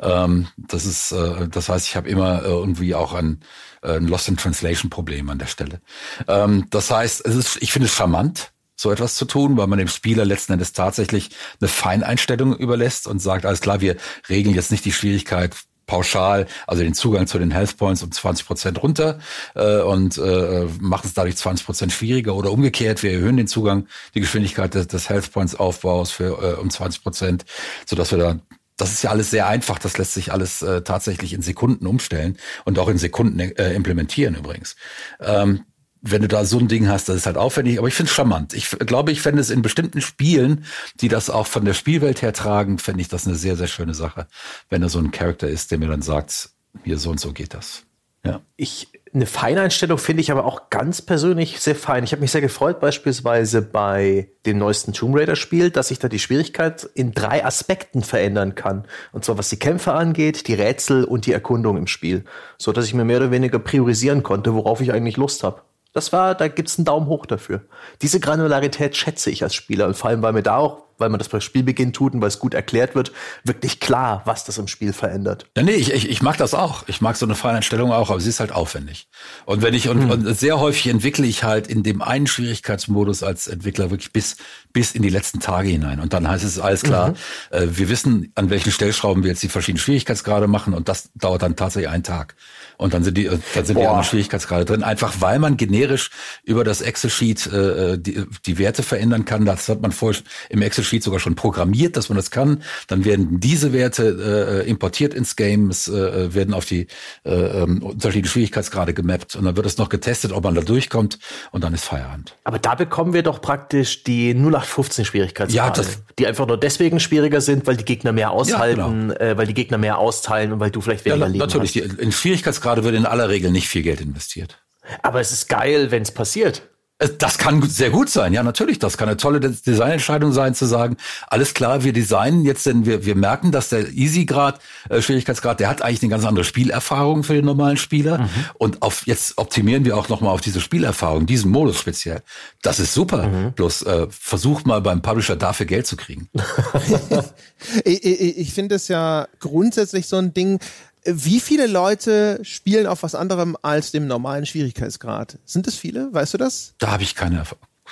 Ähm, 0.00 0.48
das 0.56 0.84
ist, 0.84 1.12
äh, 1.12 1.48
das 1.48 1.68
heißt, 1.68 1.86
ich 1.86 1.94
habe 1.94 2.08
immer 2.08 2.42
äh, 2.42 2.48
irgendwie 2.48 2.96
auch 2.96 3.12
ein, 3.14 3.40
äh, 3.82 3.96
ein 3.96 4.08
Lost 4.08 4.28
in 4.28 4.36
Translation 4.36 4.90
Problem 4.90 5.30
an 5.30 5.38
der 5.38 5.46
Stelle. 5.46 5.80
Ähm, 6.26 6.66
das 6.70 6.90
heißt, 6.90 7.24
es 7.24 7.36
ist, 7.36 7.62
ich 7.62 7.72
finde 7.72 7.86
es 7.86 7.94
charmant, 7.94 8.52
so 8.74 8.90
etwas 8.90 9.14
zu 9.14 9.26
tun, 9.26 9.56
weil 9.56 9.68
man 9.68 9.78
dem 9.78 9.86
Spieler 9.86 10.24
letzten 10.24 10.54
Endes 10.54 10.72
tatsächlich 10.72 11.30
eine 11.60 11.68
Feineinstellung 11.68 12.56
überlässt 12.56 13.06
und 13.06 13.20
sagt, 13.20 13.46
alles 13.46 13.60
klar, 13.60 13.80
wir 13.80 13.96
regeln 14.28 14.56
jetzt 14.56 14.72
nicht 14.72 14.84
die 14.84 14.92
Schwierigkeit 14.92 15.54
pauschal, 15.86 16.46
also 16.66 16.82
den 16.82 16.94
Zugang 16.94 17.26
zu 17.26 17.38
den 17.38 17.50
Health 17.50 17.76
Points 17.76 18.02
um 18.02 18.10
20 18.10 18.46
Prozent 18.46 18.82
runter 18.82 19.18
äh, 19.54 19.80
und 19.80 20.18
äh, 20.18 20.66
machen 20.80 21.06
es 21.06 21.14
dadurch 21.14 21.36
20 21.36 21.66
Prozent 21.66 21.92
schwieriger 21.92 22.34
oder 22.34 22.52
umgekehrt, 22.52 23.02
wir 23.02 23.12
erhöhen 23.12 23.36
den 23.36 23.46
Zugang, 23.46 23.86
die 24.14 24.20
Geschwindigkeit 24.20 24.74
des, 24.74 24.88
des 24.88 25.08
Health 25.08 25.32
Points 25.32 25.54
Aufbaus 25.54 26.10
für 26.10 26.42
äh, 26.42 26.60
um 26.60 26.70
20 26.70 27.02
Prozent, 27.02 27.44
sodass 27.86 28.10
wir 28.10 28.18
da 28.18 28.40
das 28.78 28.92
ist 28.92 29.02
ja 29.02 29.10
alles 29.10 29.30
sehr 29.30 29.46
einfach, 29.46 29.78
das 29.78 29.98
lässt 29.98 30.14
sich 30.14 30.32
alles 30.32 30.62
äh, 30.62 30.82
tatsächlich 30.82 31.34
in 31.34 31.42
Sekunden 31.42 31.86
umstellen 31.86 32.38
und 32.64 32.78
auch 32.78 32.88
in 32.88 32.98
Sekunden 32.98 33.38
äh, 33.38 33.74
implementieren 33.74 34.34
übrigens. 34.34 34.76
Ähm, 35.20 35.64
wenn 36.02 36.22
du 36.22 36.28
da 36.28 36.44
so 36.44 36.58
ein 36.58 36.66
Ding 36.66 36.88
hast, 36.88 37.08
das 37.08 37.16
ist 37.16 37.26
halt 37.26 37.36
aufwendig, 37.36 37.78
aber 37.78 37.86
ich 37.86 37.94
finde 37.94 38.10
es 38.10 38.14
charmant. 38.14 38.54
Ich 38.54 38.70
glaube, 38.70 39.12
ich 39.12 39.22
fände 39.22 39.40
es 39.40 39.50
in 39.50 39.62
bestimmten 39.62 40.00
Spielen, 40.00 40.64
die 41.00 41.08
das 41.08 41.30
auch 41.30 41.46
von 41.46 41.64
der 41.64 41.74
Spielwelt 41.74 42.22
her 42.22 42.32
tragen, 42.32 42.78
fände 42.78 43.00
ich 43.00 43.08
das 43.08 43.26
eine 43.26 43.36
sehr, 43.36 43.56
sehr 43.56 43.68
schöne 43.68 43.94
Sache, 43.94 44.26
wenn 44.68 44.82
da 44.82 44.88
so 44.88 44.98
ein 44.98 45.12
Charakter 45.12 45.48
ist, 45.48 45.70
der 45.70 45.78
mir 45.78 45.86
dann 45.86 46.02
sagt, 46.02 46.50
hier 46.82 46.98
so 46.98 47.10
und 47.10 47.20
so 47.20 47.32
geht 47.32 47.54
das. 47.54 47.84
Ja. 48.24 48.40
Ich, 48.56 48.88
eine 49.12 49.26
Feineinstellung 49.26 49.98
finde 49.98 50.22
ich 50.22 50.30
aber 50.30 50.44
auch 50.44 50.70
ganz 50.70 51.02
persönlich 51.02 51.60
sehr 51.60 51.74
fein. 51.74 52.04
Ich 52.04 52.12
habe 52.12 52.20
mich 52.20 52.30
sehr 52.30 52.40
gefreut, 52.40 52.80
beispielsweise 52.80 53.62
bei 53.62 54.28
dem 54.46 54.58
neuesten 54.58 54.92
Tomb 54.92 55.16
Raider 55.16 55.36
Spiel, 55.36 55.70
dass 55.70 55.90
ich 55.90 55.98
da 55.98 56.08
die 56.08 56.20
Schwierigkeit 56.20 56.88
in 56.94 57.12
drei 57.12 57.44
Aspekten 57.44 58.02
verändern 58.02 58.54
kann. 58.54 58.86
Und 59.12 59.24
zwar 59.24 59.38
was 59.38 59.50
die 59.50 59.58
Kämpfe 59.58 59.92
angeht, 59.92 60.46
die 60.48 60.54
Rätsel 60.54 61.04
und 61.04 61.26
die 61.26 61.32
Erkundung 61.32 61.76
im 61.76 61.88
Spiel. 61.88 62.24
So 62.58 62.72
dass 62.72 62.86
ich 62.86 62.94
mir 62.94 63.04
mehr 63.04 63.18
oder 63.18 63.32
weniger 63.32 63.58
priorisieren 63.58 64.22
konnte, 64.22 64.54
worauf 64.54 64.80
ich 64.80 64.92
eigentlich 64.92 65.16
Lust 65.16 65.42
habe. 65.42 65.62
Das 65.92 66.12
war, 66.12 66.34
da 66.34 66.48
gibt's 66.48 66.78
einen 66.78 66.86
Daumen 66.86 67.06
hoch 67.06 67.26
dafür. 67.26 67.62
Diese 68.00 68.18
Granularität 68.18 68.96
schätze 68.96 69.30
ich 69.30 69.42
als 69.42 69.54
Spieler 69.54 69.86
und 69.86 69.96
vor 69.96 70.10
allem, 70.10 70.22
weil 70.22 70.32
mir 70.32 70.42
da 70.42 70.56
auch, 70.56 70.84
weil 70.98 71.08
man 71.08 71.18
das 71.18 71.28
bei 71.28 71.40
Spielbeginn 71.40 71.92
tut 71.92 72.14
und 72.14 72.20
weil 72.20 72.28
es 72.28 72.38
gut 72.38 72.54
erklärt 72.54 72.94
wird, 72.94 73.12
wirklich 73.44 73.80
klar, 73.80 74.22
was 74.24 74.44
das 74.44 74.58
im 74.58 74.68
Spiel 74.68 74.92
verändert. 74.92 75.46
Ja, 75.56 75.62
nee, 75.62 75.72
ich, 75.72 75.92
ich, 75.92 76.08
ich 76.08 76.22
mag 76.22 76.36
das 76.36 76.54
auch. 76.54 76.84
Ich 76.88 77.00
mag 77.00 77.16
so 77.16 77.26
eine 77.26 77.34
Feineinstellung 77.34 77.92
auch, 77.92 78.10
aber 78.10 78.20
sie 78.20 78.28
ist 78.28 78.40
halt 78.40 78.52
aufwendig. 78.52 79.08
Und 79.44 79.62
wenn 79.62 79.74
ich, 79.74 79.88
und, 79.88 80.02
hm. 80.02 80.10
und 80.10 80.38
sehr 80.38 80.60
häufig 80.60 80.88
entwickle 80.88 81.26
ich 81.26 81.44
halt 81.44 81.66
in 81.66 81.82
dem 81.82 82.02
einen 82.02 82.26
Schwierigkeitsmodus 82.26 83.22
als 83.22 83.46
Entwickler 83.46 83.90
wirklich 83.90 84.12
bis, 84.12 84.36
bis 84.72 84.92
in 84.92 85.02
die 85.02 85.10
letzten 85.10 85.40
Tage 85.40 85.68
hinein. 85.68 86.00
Und 86.00 86.12
dann 86.12 86.28
heißt 86.28 86.44
es 86.44 86.58
alles 86.58 86.82
klar, 86.82 87.10
mhm. 87.10 87.14
äh, 87.50 87.78
wir 87.78 87.88
wissen, 87.88 88.32
an 88.34 88.50
welchen 88.50 88.72
Stellschrauben 88.72 89.22
wir 89.22 89.30
jetzt 89.30 89.42
die 89.42 89.48
verschiedenen 89.48 89.80
Schwierigkeitsgrade 89.80 90.46
machen 90.46 90.74
und 90.74 90.88
das 90.88 91.10
dauert 91.14 91.42
dann 91.42 91.56
tatsächlich 91.56 91.90
einen 91.90 92.02
Tag. 92.04 92.34
Und 92.78 92.94
dann 92.94 93.04
sind 93.04 93.16
die, 93.16 93.24
dann 93.24 93.64
sind 93.64 93.74
Boah. 93.74 93.80
die 93.80 93.86
anderen 93.86 94.04
Schwierigkeitsgrade 94.04 94.64
drin. 94.64 94.82
Einfach 94.82 95.14
weil 95.20 95.38
man 95.38 95.56
generisch 95.56 96.10
über 96.42 96.64
das 96.64 96.80
Excel-Sheet 96.80 97.46
äh, 97.46 97.98
die, 97.98 98.24
die 98.44 98.58
Werte 98.58 98.82
verändern 98.82 99.24
kann. 99.24 99.44
Das 99.44 99.68
hat 99.68 99.82
man 99.82 99.92
vorher 99.92 100.22
im 100.48 100.62
Excel-Sheet 100.82 101.02
sogar 101.02 101.20
schon 101.20 101.34
programmiert, 101.34 101.96
dass 101.96 102.08
man 102.08 102.16
das 102.16 102.30
kann. 102.30 102.62
Dann 102.88 103.04
werden 103.04 103.40
diese 103.40 103.72
Werte 103.72 104.62
äh, 104.64 104.68
importiert 104.68 105.14
ins 105.14 105.36
Game, 105.36 105.70
es 105.70 105.88
äh, 105.88 106.34
werden 106.34 106.54
auf 106.54 106.64
die 106.64 106.88
äh, 107.24 107.30
ähm, 107.32 107.82
unterschiedlichen 107.82 108.32
Schwierigkeitsgrade 108.32 108.94
gemappt 108.94 109.36
und 109.36 109.44
dann 109.44 109.56
wird 109.56 109.66
es 109.66 109.78
noch 109.78 109.88
getestet, 109.88 110.32
ob 110.32 110.44
man 110.44 110.54
da 110.54 110.60
durchkommt 110.60 111.18
und 111.52 111.64
dann 111.64 111.72
ist 111.74 111.84
Feierabend. 111.84 112.36
Aber 112.44 112.58
da 112.58 112.74
bekommen 112.74 113.12
wir 113.12 113.22
doch 113.22 113.40
praktisch 113.40 114.02
die 114.04 114.34
0815 114.34 115.04
Schwierigkeitsgrade, 115.04 115.82
ja, 115.82 115.88
die 116.18 116.26
einfach 116.26 116.46
nur 116.46 116.58
deswegen 116.58 117.00
schwieriger 117.00 117.40
sind, 117.40 117.66
weil 117.66 117.76
die 117.76 117.84
Gegner 117.84 118.12
mehr 118.12 118.32
aushalten, 118.32 119.10
ja, 119.10 119.14
genau. 119.14 119.32
äh, 119.32 119.38
weil 119.38 119.46
die 119.46 119.54
Gegner 119.54 119.78
mehr 119.78 119.98
austeilen 119.98 120.52
und 120.52 120.60
weil 120.60 120.70
du 120.70 120.80
vielleicht 120.80 121.04
weniger 121.04 121.26
ja, 121.26 121.26
Leben 121.26 121.38
natürlich, 121.38 121.76
hast. 121.76 121.82
Natürlich, 121.82 122.02
in 122.02 122.12
Schwierigkeitsgrade 122.12 122.84
wird 122.84 122.94
in 122.94 123.06
aller 123.06 123.28
Regel 123.28 123.50
nicht 123.50 123.68
viel 123.68 123.82
Geld 123.82 124.00
investiert. 124.00 124.58
Aber 125.02 125.20
es 125.20 125.30
ist 125.30 125.48
geil, 125.48 125.90
wenn 125.90 126.02
es 126.02 126.10
passiert. 126.10 126.71
Das 127.18 127.38
kann 127.38 127.62
sehr 127.68 127.90
gut 127.90 128.08
sein, 128.10 128.32
ja, 128.32 128.42
natürlich. 128.42 128.78
Das 128.78 128.96
kann 128.96 129.08
eine 129.08 129.16
tolle 129.16 129.40
Designentscheidung 129.40 130.32
sein, 130.32 130.54
zu 130.54 130.66
sagen, 130.66 130.96
alles 131.28 131.54
klar, 131.54 131.82
wir 131.82 131.92
designen 131.92 132.44
jetzt, 132.44 132.66
denn 132.66 132.86
wir, 132.86 133.04
wir 133.04 133.14
merken, 133.14 133.50
dass 133.50 133.70
der 133.70 133.90
Easy-Grad, 133.90 134.60
äh, 134.88 135.02
Schwierigkeitsgrad, 135.02 135.58
der 135.60 135.68
hat 135.68 135.82
eigentlich 135.82 136.02
eine 136.02 136.10
ganz 136.10 136.24
andere 136.24 136.44
Spielerfahrung 136.44 137.24
für 137.24 137.34
den 137.34 137.44
normalen 137.44 137.76
Spieler. 137.76 138.18
Mhm. 138.18 138.28
Und 138.54 138.82
auf, 138.82 139.06
jetzt 139.06 139.38
optimieren 139.38 139.84
wir 139.84 139.96
auch 139.96 140.08
nochmal 140.08 140.32
auf 140.32 140.40
diese 140.40 140.60
Spielerfahrung, 140.60 141.26
diesen 141.26 141.50
Modus 141.50 141.78
speziell. 141.78 142.22
Das 142.62 142.78
ist 142.78 142.94
super. 142.94 143.28
Mhm. 143.28 143.52
Bloß 143.52 143.82
äh, 143.82 144.06
versucht 144.10 144.66
mal 144.66 144.80
beim 144.80 145.02
Publisher 145.02 145.36
dafür 145.36 145.66
Geld 145.66 145.86
zu 145.86 145.96
kriegen. 145.96 146.28
ich 147.84 148.04
ich, 148.04 148.38
ich 148.38 148.54
finde 148.54 148.76
es 148.76 148.88
ja 148.88 149.26
grundsätzlich 149.40 150.06
so 150.06 150.16
ein 150.16 150.34
Ding, 150.34 150.60
wie 151.04 151.40
viele 151.40 151.66
Leute 151.66 152.40
spielen 152.42 152.86
auf 152.86 153.02
was 153.02 153.14
anderem 153.14 153.56
als 153.62 153.90
dem 153.90 154.06
normalen 154.06 154.46
Schwierigkeitsgrad? 154.46 155.38
Sind 155.44 155.66
es 155.66 155.76
viele? 155.76 156.12
Weißt 156.12 156.34
du 156.34 156.38
das? 156.38 156.74
Da 156.78 156.92
habe 156.92 157.02
ich 157.02 157.14
keine, 157.14 157.42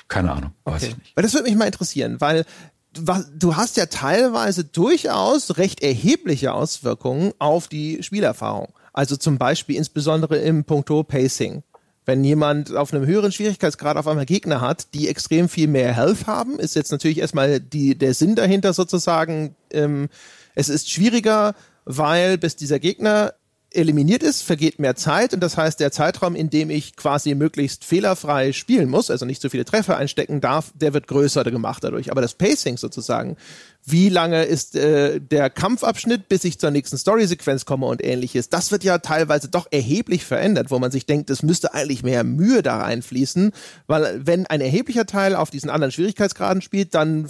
keine 0.09 0.33
Ahnung. 0.33 0.53
Weiß 0.65 0.83
okay. 0.83 0.93
ich 0.93 0.99
nicht. 0.99 1.17
Weil 1.17 1.23
das 1.23 1.35
würde 1.35 1.49
mich 1.49 1.59
mal 1.59 1.67
interessieren, 1.67 2.21
weil 2.21 2.45
du 2.93 3.57
hast 3.57 3.77
ja 3.77 3.87
teilweise 3.87 4.65
durchaus 4.65 5.59
recht 5.59 5.83
erhebliche 5.83 6.53
Auswirkungen 6.53 7.33
auf 7.39 7.69
die 7.69 8.03
Spielerfahrung. 8.03 8.73
Also 8.93 9.17
zum 9.17 9.39
Beispiel 9.39 9.77
insbesondere 9.77 10.39
im 10.39 10.65
Punkto 10.65 11.03
Pacing. 11.05 11.63
Wenn 12.07 12.25
jemand 12.25 12.75
auf 12.75 12.93
einem 12.93 13.07
höheren 13.07 13.31
Schwierigkeitsgrad 13.31 13.97
auf 13.97 14.09
einmal 14.09 14.27
Gegner 14.27 14.61
hat, 14.61 14.95
die 14.95 15.09
extrem 15.09 15.49
viel 15.49 15.69
mehr 15.69 15.95
Health 15.95 16.27
haben, 16.27 16.59
ist 16.59 16.75
jetzt 16.75 16.91
natürlich 16.91 17.19
erstmal 17.19 17.61
die, 17.61 17.97
der 17.97 18.15
Sinn 18.15 18.35
dahinter 18.35 18.73
sozusagen, 18.73 19.55
ähm, 19.71 20.09
es 20.55 20.69
ist 20.69 20.91
schwieriger, 20.91 21.55
weil 21.85 22.39
bis 22.39 22.57
dieser 22.57 22.79
Gegner 22.79 23.35
eliminiert 23.73 24.23
ist, 24.23 24.43
vergeht 24.43 24.79
mehr 24.79 24.97
Zeit 24.97 25.33
und 25.33 25.41
das 25.41 25.57
heißt, 25.57 25.79
der 25.79 25.93
Zeitraum, 25.93 26.35
in 26.35 26.51
dem 26.51 26.71
ich 26.71 26.97
quasi 26.97 27.35
möglichst 27.35 27.85
fehlerfrei 27.85 28.53
spielen 28.53 28.89
muss, 28.89 29.11
also 29.11 29.25
nicht 29.27 29.41
so 29.41 29.49
viele 29.49 29.65
Treffer 29.65 29.97
einstecken 29.97 30.41
darf, 30.41 30.73
der 30.75 30.93
wird 30.93 31.07
größer 31.07 31.45
gemacht 31.45 31.85
dadurch. 31.85 32.11
Aber 32.11 32.21
das 32.21 32.35
Pacing 32.35 32.79
sozusagen 32.79 33.37
wie 33.85 34.09
lange 34.09 34.45
ist 34.45 34.77
äh, 34.77 35.21
der 35.21 35.51
Kampfabschnitt, 35.51 36.29
bis 36.29 36.45
ich 36.45 36.59
zur 36.59 36.71
nächsten 36.71 36.99
Story-Sequenz 36.99 37.65
komme 37.65 37.87
und 37.87 38.05
ähnliches. 38.05 38.49
Das 38.49 38.71
wird 38.71 38.85
ja 38.85 38.99
teilweise 38.99 39.49
doch 39.49 39.67
erheblich 39.71 40.25
verändert, 40.25 40.71
wo 40.71 40.79
man 40.79 40.91
sich 40.91 41.07
denkt, 41.07 41.31
es 41.31 41.43
müsste 41.43 41.75
eigentlich 41.75 42.03
mehr 42.03 42.25
Mühe 42.25 42.63
da 42.63 42.79
reinfließen, 42.79 43.53
weil 43.87 44.21
wenn 44.25 44.47
ein 44.47 44.61
erheblicher 44.61 45.07
Teil 45.07 45.35
auf 45.35 45.51
diesen 45.51 45.71
anderen 45.71 45.93
Schwierigkeitsgraden 45.93 46.63
spielt, 46.63 46.95
dann 46.95 47.29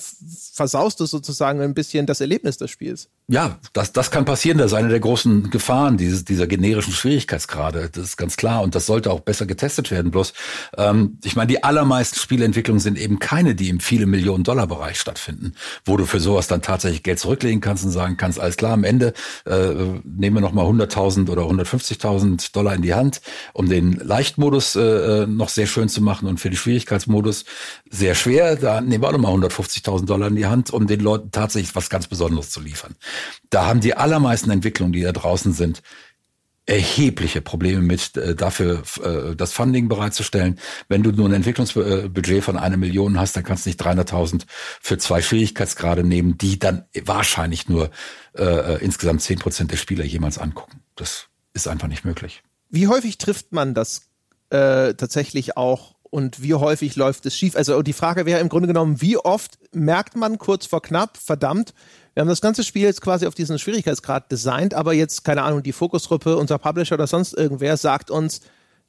versaust 0.53 1.01
du 1.01 1.07
sozusagen 1.07 1.61
ein 1.61 1.75
bisschen 1.75 2.07
das 2.07 2.21
Erlebnis 2.21 2.57
des 2.57 2.71
Spiels. 2.71 3.09
Ja, 3.29 3.59
das, 3.73 3.93
das 3.93 4.11
kann 4.11 4.25
passieren. 4.25 4.59
Das 4.59 4.73
ist 4.73 4.77
eine 4.77 4.89
der 4.89 4.99
großen 4.99 5.51
Gefahren 5.51 5.97
dieses, 5.97 6.25
dieser 6.25 6.49
generischen 6.49 6.93
Schwierigkeitsgrade. 6.93 7.89
Das 7.93 8.05
ist 8.05 8.17
ganz 8.17 8.37
klar. 8.37 8.63
Und 8.63 8.75
das 8.75 8.87
sollte 8.87 9.13
auch 9.13 9.21
besser 9.21 9.47
getestet 9.47 9.93
werden. 9.93 10.11
Bloß, 10.11 10.33
ähm, 10.77 11.19
ich 11.23 11.37
meine, 11.37 11.47
die 11.47 11.63
allermeisten 11.63 12.19
Spieleentwicklungen 12.19 12.81
sind 12.81 12.99
eben 12.99 13.21
keine, 13.21 13.55
die 13.55 13.69
im 13.69 13.79
viele 13.79 14.07
Millionen 14.07 14.43
Dollar 14.43 14.67
Bereich 14.67 14.99
stattfinden, 14.99 15.55
wo 15.85 15.97
du 15.97 16.07
für 16.07 16.19
sowas 16.19 16.40
sowas 16.41 16.47
dann 16.47 16.63
tatsächlich 16.63 17.03
Geld 17.03 17.19
zurücklegen 17.19 17.61
kannst 17.61 17.85
und 17.85 17.91
sagen 17.91 18.17
kannst, 18.17 18.41
alles 18.41 18.57
klar, 18.57 18.73
am 18.73 18.85
Ende 18.85 19.13
äh, 19.45 19.75
nehmen 20.05 20.37
wir 20.37 20.41
nochmal 20.41 20.65
100.000 20.67 21.29
oder 21.29 21.43
150.000 21.43 22.53
Dollar 22.53 22.75
in 22.75 22.83
die 22.83 22.95
Hand, 22.95 23.21
um 23.53 23.69
den 23.69 23.93
Leichtmodus 23.93 24.77
äh, 24.77 25.27
noch 25.27 25.51
sehr 25.51 25.67
schön 25.67 25.89
zu 25.89 26.01
machen 26.01 26.29
und 26.29 26.41
für 26.41 26.51
die 26.51 26.57
Schwierigkeitsmodus 26.57 27.45
sehr 27.91 28.15
schwer. 28.15 28.57
Da 28.57 28.81
nehmen 28.81 29.03
wir 29.03 29.09
auch 29.09 29.13
nochmal 29.13 29.35
150.000 29.35 30.07
Dollar 30.07 30.29
in 30.29 30.37
die 30.37 30.47
Hand, 30.47 30.71
um 30.71 30.87
den 30.87 31.01
Leuten 31.01 31.31
tatsächlich 31.31 31.75
was 31.75 31.91
ganz 31.91 32.07
Besonderes 32.07 32.51
zu 32.51 32.61
liefern. 32.61 32.95
Da 33.51 33.67
haben 33.67 33.81
die 33.81 33.95
allermeisten 33.95 34.51
Entwicklungen, 34.51 34.93
die 34.93 35.03
da 35.03 35.13
draußen 35.13 35.53
sind, 35.53 35.83
erhebliche 36.71 37.41
Probleme 37.41 37.83
mit, 37.83 38.17
äh, 38.17 38.37
dafür 38.37 38.85
äh, 39.03 39.35
das 39.35 39.53
Funding 39.53 39.89
bereitzustellen. 39.89 40.59
Wenn 40.89 41.03
du 41.03 41.11
nur 41.11 41.29
ein 41.29 41.35
Entwicklungsbudget 41.35 42.45
von 42.45 42.57
einer 42.57 42.77
Million 42.77 43.19
hast, 43.19 43.35
dann 43.35 43.43
kannst 43.43 43.67
du 43.67 43.71
nicht 43.71 43.83
300.000 43.83 44.43
für 44.81 44.97
zwei 44.97 45.21
Schwierigkeitsgrade 45.21 46.05
nehmen, 46.05 46.39
die 46.39 46.61
dann 46.61 46.85
wahrscheinlich 47.05 47.69
nur 47.69 47.91
äh, 48.39 48.83
insgesamt 48.85 49.21
zehn 49.21 49.41
Prozent 49.41 49.73
der 49.73 49.79
Spieler 49.79 50.05
jemals 50.05 50.39
angucken. 50.39 50.81
Das 50.95 51.27
ist 51.55 51.67
einfach 51.67 51.89
nicht 51.89 52.05
möglich. 52.05 52.45
Wie 52.69 52.87
häufig 52.87 53.19
trifft 53.19 53.53
man 53.53 53.75
das 53.75 54.03
äh, 54.51 54.95
tatsächlich 54.95 55.57
auch 55.57 55.97
und 56.03 56.41
wie 56.41 56.55
häufig 56.55 56.95
läuft 56.95 57.27
es 57.27 57.37
schief? 57.37 57.57
Also 57.57 57.83
die 57.83 57.93
Frage 57.93 58.27
wäre 58.27 58.41
im 58.41 58.49
Grunde 58.49 58.69
genommen, 58.69 59.01
wie 59.01 59.17
oft 59.17 59.59
merkt 59.73 60.15
man 60.15 60.39
kurz 60.39 60.67
vor 60.67 60.83
knapp, 60.83 61.17
verdammt, 61.17 61.75
wir 62.15 62.23
haben 62.23 62.29
das 62.29 62.41
ganze 62.41 62.65
Spiel 62.65 62.83
jetzt 62.83 63.01
quasi 63.01 63.27
auf 63.27 63.35
diesen 63.35 63.59
Schwierigkeitsgrad 63.59 64.31
designt, 64.31 64.75
aber 64.75 64.93
jetzt, 64.93 65.25
keine 65.25 65.43
Ahnung, 65.43 65.63
die 65.63 65.73
Fokusgruppe, 65.73 66.37
unser 66.37 66.59
Publisher 66.59 66.97
oder 66.97 67.07
sonst 67.07 67.35
irgendwer 67.35 67.77
sagt 67.77 68.11
uns, 68.11 68.41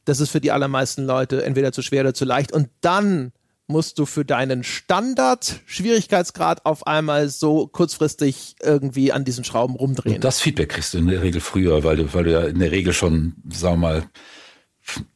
das 0.05 0.19
ist 0.19 0.31
für 0.31 0.41
die 0.41 0.51
allermeisten 0.51 1.05
Leute 1.05 1.43
entweder 1.43 1.71
zu 1.71 1.81
schwer 1.81 2.01
oder 2.01 2.13
zu 2.13 2.25
leicht. 2.25 2.51
Und 2.51 2.69
dann 2.81 3.31
musst 3.67 3.99
du 3.99 4.05
für 4.05 4.25
deinen 4.25 4.63
Standard-Schwierigkeitsgrad 4.63 6.65
auf 6.65 6.87
einmal 6.87 7.29
so 7.29 7.67
kurzfristig 7.67 8.55
irgendwie 8.61 9.11
an 9.11 9.23
diesen 9.23 9.43
Schrauben 9.43 9.75
rumdrehen. 9.75 10.15
Und 10.15 10.23
das 10.23 10.41
Feedback 10.41 10.69
kriegst 10.69 10.93
du 10.93 10.97
in 10.97 11.07
der 11.07 11.21
Regel 11.21 11.41
früher, 11.41 11.83
weil 11.83 11.97
du, 11.97 12.13
weil 12.13 12.23
du 12.25 12.31
ja 12.31 12.41
in 12.41 12.59
der 12.59 12.71
Regel 12.71 12.93
schon, 12.93 13.35
sagen 13.49 13.75
wir 13.75 13.87
mal, 13.87 14.03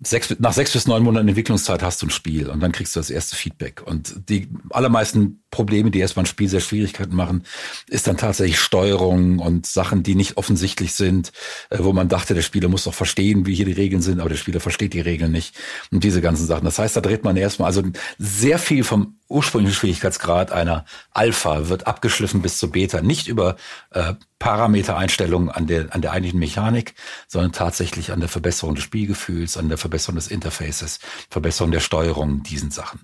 sechs, 0.01 0.35
nach 0.39 0.53
sechs 0.53 0.73
bis 0.73 0.87
neun 0.87 1.03
Monaten 1.03 1.27
Entwicklungszeit 1.27 1.83
hast 1.83 2.01
du 2.01 2.07
ein 2.07 2.11
Spiel 2.11 2.49
und 2.49 2.59
dann 2.61 2.71
kriegst 2.71 2.95
du 2.95 2.99
das 2.99 3.09
erste 3.09 3.35
Feedback. 3.35 3.81
Und 3.85 4.29
die 4.29 4.49
allermeisten 4.69 5.43
Probleme, 5.51 5.91
die 5.91 5.99
erstmal 5.99 6.23
ein 6.23 6.27
Spiel 6.27 6.49
sehr 6.49 6.59
Schwierigkeiten 6.59 7.15
machen, 7.15 7.43
ist 7.87 8.07
dann 8.07 8.17
tatsächlich 8.17 8.59
Steuerung 8.59 9.39
und 9.39 9.65
Sachen, 9.65 10.03
die 10.03 10.15
nicht 10.15 10.37
offensichtlich 10.37 10.93
sind, 10.93 11.31
äh, 11.69 11.77
wo 11.79 11.93
man 11.93 12.09
dachte, 12.09 12.33
der 12.33 12.41
Spieler 12.41 12.67
muss 12.67 12.83
doch 12.83 12.93
verstehen, 12.93 13.45
wie 13.45 13.55
hier 13.55 13.65
die 13.65 13.71
Regeln 13.71 14.01
sind, 14.01 14.19
aber 14.19 14.29
der 14.29 14.37
Spieler 14.37 14.59
versteht 14.59 14.93
die 14.93 15.01
Regeln 15.01 15.31
nicht 15.31 15.55
und 15.91 16.03
diese 16.03 16.21
ganzen 16.21 16.45
Sachen. 16.45 16.65
Das 16.65 16.79
heißt, 16.79 16.95
da 16.95 17.01
dreht 17.01 17.23
man 17.23 17.37
erstmal, 17.37 17.67
also 17.67 17.83
sehr 18.17 18.59
viel 18.59 18.83
vom 18.83 19.15
ursprünglichen 19.27 19.75
Schwierigkeitsgrad 19.75 20.51
einer 20.51 20.85
Alpha 21.11 21.67
wird 21.67 21.87
abgeschliffen 21.87 22.41
bis 22.41 22.59
zur 22.59 22.71
Beta, 22.71 23.01
nicht 23.01 23.27
über 23.27 23.55
äh, 23.91 24.13
Parametereinstellungen 24.39 25.49
an 25.49 25.67
der, 25.67 25.93
an 25.95 26.01
der 26.01 26.11
eigentlichen 26.11 26.39
Mechanik, 26.39 26.93
sondern 27.27 27.51
tatsächlich 27.51 28.11
an 28.11 28.19
der 28.19 28.29
Verbesserung 28.29 28.75
des 28.75 28.83
Spielgefühls, 28.83 29.57
an 29.57 29.69
der 29.69 29.77
Verbesserung 29.77 30.15
des 30.15 30.27
Interfaces, 30.27 30.99
Verbesserung 31.29 31.71
der 31.71 31.79
Steuerung, 31.79 32.43
diesen 32.43 32.71
Sachen. 32.71 33.01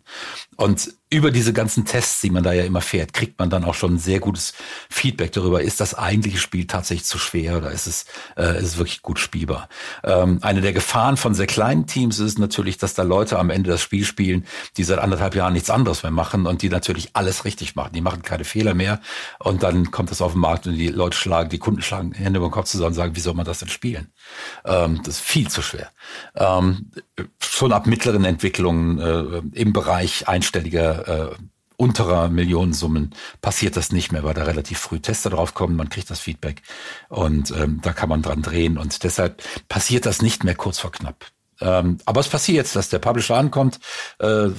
Und 0.57 0.93
über 1.11 1.29
diese 1.29 1.51
ganzen 1.51 1.83
Tests, 1.83 2.21
die 2.21 2.29
man 2.29 2.41
da 2.41 2.53
ja 2.53 2.63
immer 2.63 2.79
fährt, 2.79 3.11
kriegt 3.11 3.37
man 3.37 3.49
dann 3.49 3.65
auch 3.65 3.73
schon 3.73 3.97
sehr 3.97 4.21
gutes 4.21 4.53
Feedback 4.89 5.33
darüber, 5.33 5.61
ist 5.61 5.81
das 5.81 5.93
eigentliche 5.93 6.37
Spiel 6.37 6.65
tatsächlich 6.67 7.05
zu 7.05 7.19
schwer 7.19 7.57
oder 7.57 7.69
ist 7.71 7.85
es, 7.85 8.05
äh, 8.37 8.57
ist 8.57 8.63
es 8.63 8.77
wirklich 8.77 9.01
gut 9.01 9.19
spielbar. 9.19 9.67
Ähm, 10.05 10.39
eine 10.41 10.61
der 10.61 10.71
Gefahren 10.71 11.17
von 11.17 11.33
sehr 11.33 11.47
kleinen 11.47 11.85
Teams 11.85 12.19
ist 12.19 12.39
natürlich, 12.39 12.77
dass 12.77 12.93
da 12.93 13.03
Leute 13.03 13.37
am 13.39 13.49
Ende 13.49 13.69
das 13.69 13.81
Spiel 13.81 14.05
spielen, 14.05 14.45
die 14.77 14.85
seit 14.85 14.99
anderthalb 14.99 15.35
Jahren 15.35 15.51
nichts 15.51 15.69
anderes 15.69 16.01
mehr 16.03 16.13
machen 16.13 16.47
und 16.47 16.61
die 16.61 16.69
natürlich 16.69 17.09
alles 17.11 17.43
richtig 17.43 17.75
machen. 17.75 17.91
Die 17.93 18.01
machen 18.01 18.21
keine 18.21 18.45
Fehler 18.45 18.73
mehr 18.73 19.01
und 19.39 19.63
dann 19.63 19.91
kommt 19.91 20.11
das 20.11 20.21
auf 20.21 20.31
den 20.31 20.39
Markt 20.39 20.65
und 20.65 20.75
die 20.75 20.87
Leute 20.87 21.17
schlagen, 21.17 21.49
die 21.49 21.59
Kunden 21.59 21.81
schlagen 21.81 22.13
Hände 22.13 22.37
über 22.37 22.47
den 22.47 22.53
Kopf 22.53 22.69
zusammen 22.69 22.87
und 22.89 22.93
sagen, 22.93 23.17
wie 23.17 23.21
soll 23.21 23.33
man 23.33 23.45
das 23.45 23.59
denn 23.59 23.69
spielen? 23.69 24.13
Ähm, 24.63 25.01
das 25.03 25.15
ist 25.15 25.21
viel 25.25 25.49
zu 25.49 25.61
schwer. 25.61 25.91
Ähm, 26.35 26.89
schon 27.39 27.73
ab 27.73 27.85
mittleren 27.85 28.23
Entwicklungen 28.23 28.99
äh, 28.99 29.59
im 29.59 29.73
Bereich 29.73 30.29
einstelliger 30.29 31.00
äh, 31.07 31.35
unterer 31.81 32.29
Millionensummen 32.29 33.15
passiert 33.41 33.75
das 33.75 33.91
nicht 33.91 34.11
mehr, 34.11 34.23
weil 34.23 34.35
da 34.35 34.43
relativ 34.43 34.77
früh 34.77 34.99
Tester 34.99 35.31
drauf 35.31 35.55
kommen, 35.55 35.75
man 35.75 35.89
kriegt 35.89 36.11
das 36.11 36.19
Feedback 36.19 36.61
und 37.09 37.49
ähm, 37.51 37.79
da 37.81 37.91
kann 37.91 38.07
man 38.07 38.21
dran 38.21 38.43
drehen 38.43 38.77
und 38.77 39.03
deshalb 39.03 39.41
passiert 39.67 40.05
das 40.05 40.21
nicht 40.21 40.43
mehr 40.43 40.53
kurz 40.53 40.77
vor 40.77 40.91
knapp. 40.91 41.25
Ähm, 41.59 41.97
aber 42.05 42.19
es 42.19 42.29
passiert 42.29 42.57
jetzt, 42.57 42.75
dass 42.75 42.89
der 42.89 42.99
Publisher 42.99 43.35
ankommt, 43.35 43.79
äh, 44.19 44.49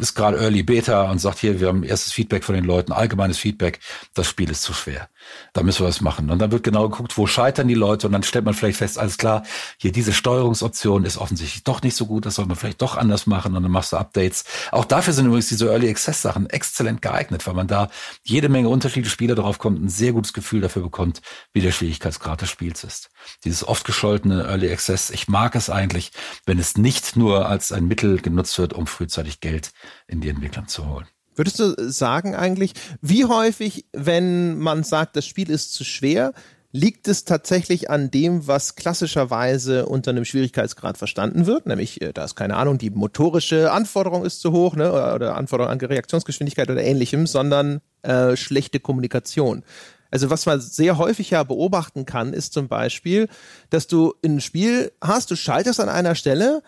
ist 0.00 0.14
gerade 0.14 0.38
Early 0.38 0.62
Beta 0.62 1.10
und 1.10 1.18
sagt 1.20 1.38
hier, 1.38 1.60
wir 1.60 1.68
haben 1.68 1.84
erstes 1.84 2.12
Feedback 2.12 2.42
von 2.42 2.54
den 2.54 2.64
Leuten, 2.64 2.92
allgemeines 2.92 3.38
Feedback, 3.38 3.80
das 4.14 4.26
Spiel 4.26 4.50
ist 4.50 4.62
zu 4.62 4.72
schwer. 4.72 5.08
Da 5.52 5.62
müssen 5.62 5.80
wir 5.80 5.88
was 5.88 6.00
machen. 6.00 6.30
Und 6.30 6.38
dann 6.38 6.52
wird 6.52 6.62
genau 6.62 6.88
geguckt, 6.88 7.16
wo 7.16 7.26
scheitern 7.26 7.68
die 7.68 7.74
Leute 7.74 8.06
und 8.06 8.12
dann 8.12 8.22
stellt 8.22 8.44
man 8.44 8.54
vielleicht 8.54 8.78
fest, 8.78 8.98
alles 8.98 9.18
klar, 9.18 9.42
hier 9.78 9.92
diese 9.92 10.12
Steuerungsoption 10.12 11.04
ist 11.04 11.18
offensichtlich 11.18 11.64
doch 11.64 11.82
nicht 11.82 11.96
so 11.96 12.06
gut, 12.06 12.26
das 12.26 12.36
soll 12.36 12.46
man 12.46 12.56
vielleicht 12.56 12.82
doch 12.82 12.96
anders 12.96 13.26
machen 13.26 13.56
und 13.56 13.62
dann 13.62 13.72
machst 13.72 13.92
du 13.92 13.96
Updates. 13.96 14.44
Auch 14.72 14.84
dafür 14.84 15.12
sind 15.12 15.26
übrigens 15.26 15.48
diese 15.48 15.68
Early 15.70 15.88
Access 15.88 16.22
Sachen 16.22 16.48
exzellent 16.50 17.02
geeignet, 17.02 17.46
weil 17.46 17.54
man 17.54 17.66
da 17.66 17.90
jede 18.24 18.48
Menge 18.48 18.68
unterschiedliche 18.68 19.12
Spieler 19.12 19.34
drauf 19.34 19.58
kommt, 19.58 19.82
ein 19.82 19.88
sehr 19.88 20.12
gutes 20.12 20.32
Gefühl 20.32 20.60
dafür 20.60 20.82
bekommt, 20.82 21.20
wie 21.52 21.60
der 21.60 21.72
Schwierigkeitsgrad 21.72 22.42
des 22.42 22.50
Spiels 22.50 22.84
ist. 22.84 23.10
Dieses 23.44 23.66
oft 23.66 23.84
gescholtene 23.84 24.44
Early 24.44 24.70
Access, 24.70 25.10
ich 25.10 25.28
mag 25.28 25.54
es 25.54 25.70
eigentlich, 25.70 26.12
wenn 26.46 26.58
es 26.58 26.76
nicht 26.76 27.16
nur 27.16 27.46
als 27.46 27.72
ein 27.72 27.86
Mittel 27.86 28.20
genutzt 28.20 28.58
wird, 28.58 28.72
um 28.72 28.86
frühzeitig 28.86 29.40
Geld 29.40 29.72
in 30.06 30.20
die 30.20 30.28
Entwicklung 30.28 30.68
zu 30.68 30.86
holen. 30.86 31.06
Würdest 31.38 31.60
du 31.60 31.90
sagen 31.90 32.34
eigentlich, 32.34 32.72
wie 33.00 33.24
häufig, 33.24 33.86
wenn 33.92 34.58
man 34.58 34.82
sagt, 34.82 35.16
das 35.16 35.24
Spiel 35.24 35.50
ist 35.50 35.72
zu 35.72 35.84
schwer, 35.84 36.32
liegt 36.72 37.08
es 37.08 37.24
tatsächlich 37.24 37.88
an 37.90 38.10
dem, 38.10 38.46
was 38.46 38.74
klassischerweise 38.74 39.86
unter 39.86 40.10
einem 40.10 40.24
Schwierigkeitsgrad 40.24 40.98
verstanden 40.98 41.46
wird, 41.46 41.66
nämlich, 41.66 42.02
äh, 42.02 42.12
da 42.12 42.24
ist 42.24 42.34
keine 42.34 42.56
Ahnung, 42.56 42.76
die 42.76 42.90
motorische 42.90 43.72
Anforderung 43.72 44.24
ist 44.24 44.40
zu 44.40 44.52
hoch, 44.52 44.76
ne, 44.76 44.92
oder 44.92 45.36
Anforderung 45.36 45.72
an 45.72 45.78
Reaktionsgeschwindigkeit 45.78 46.68
oder 46.68 46.82
ähnlichem, 46.82 47.26
sondern 47.26 47.80
äh, 48.02 48.36
schlechte 48.36 48.80
Kommunikation. 48.80 49.64
Also 50.10 50.30
was 50.30 50.46
man 50.46 50.60
sehr 50.60 50.98
häufig 50.98 51.30
ja 51.30 51.42
beobachten 51.42 52.06
kann, 52.06 52.32
ist 52.32 52.52
zum 52.52 52.68
Beispiel, 52.68 53.28
dass 53.70 53.86
du 53.86 54.14
ein 54.24 54.40
Spiel 54.40 54.92
hast, 55.02 55.30
du 55.30 55.36
schaltest 55.36 55.80
an 55.80 55.88
einer 55.88 56.14
Stelle 56.14 56.62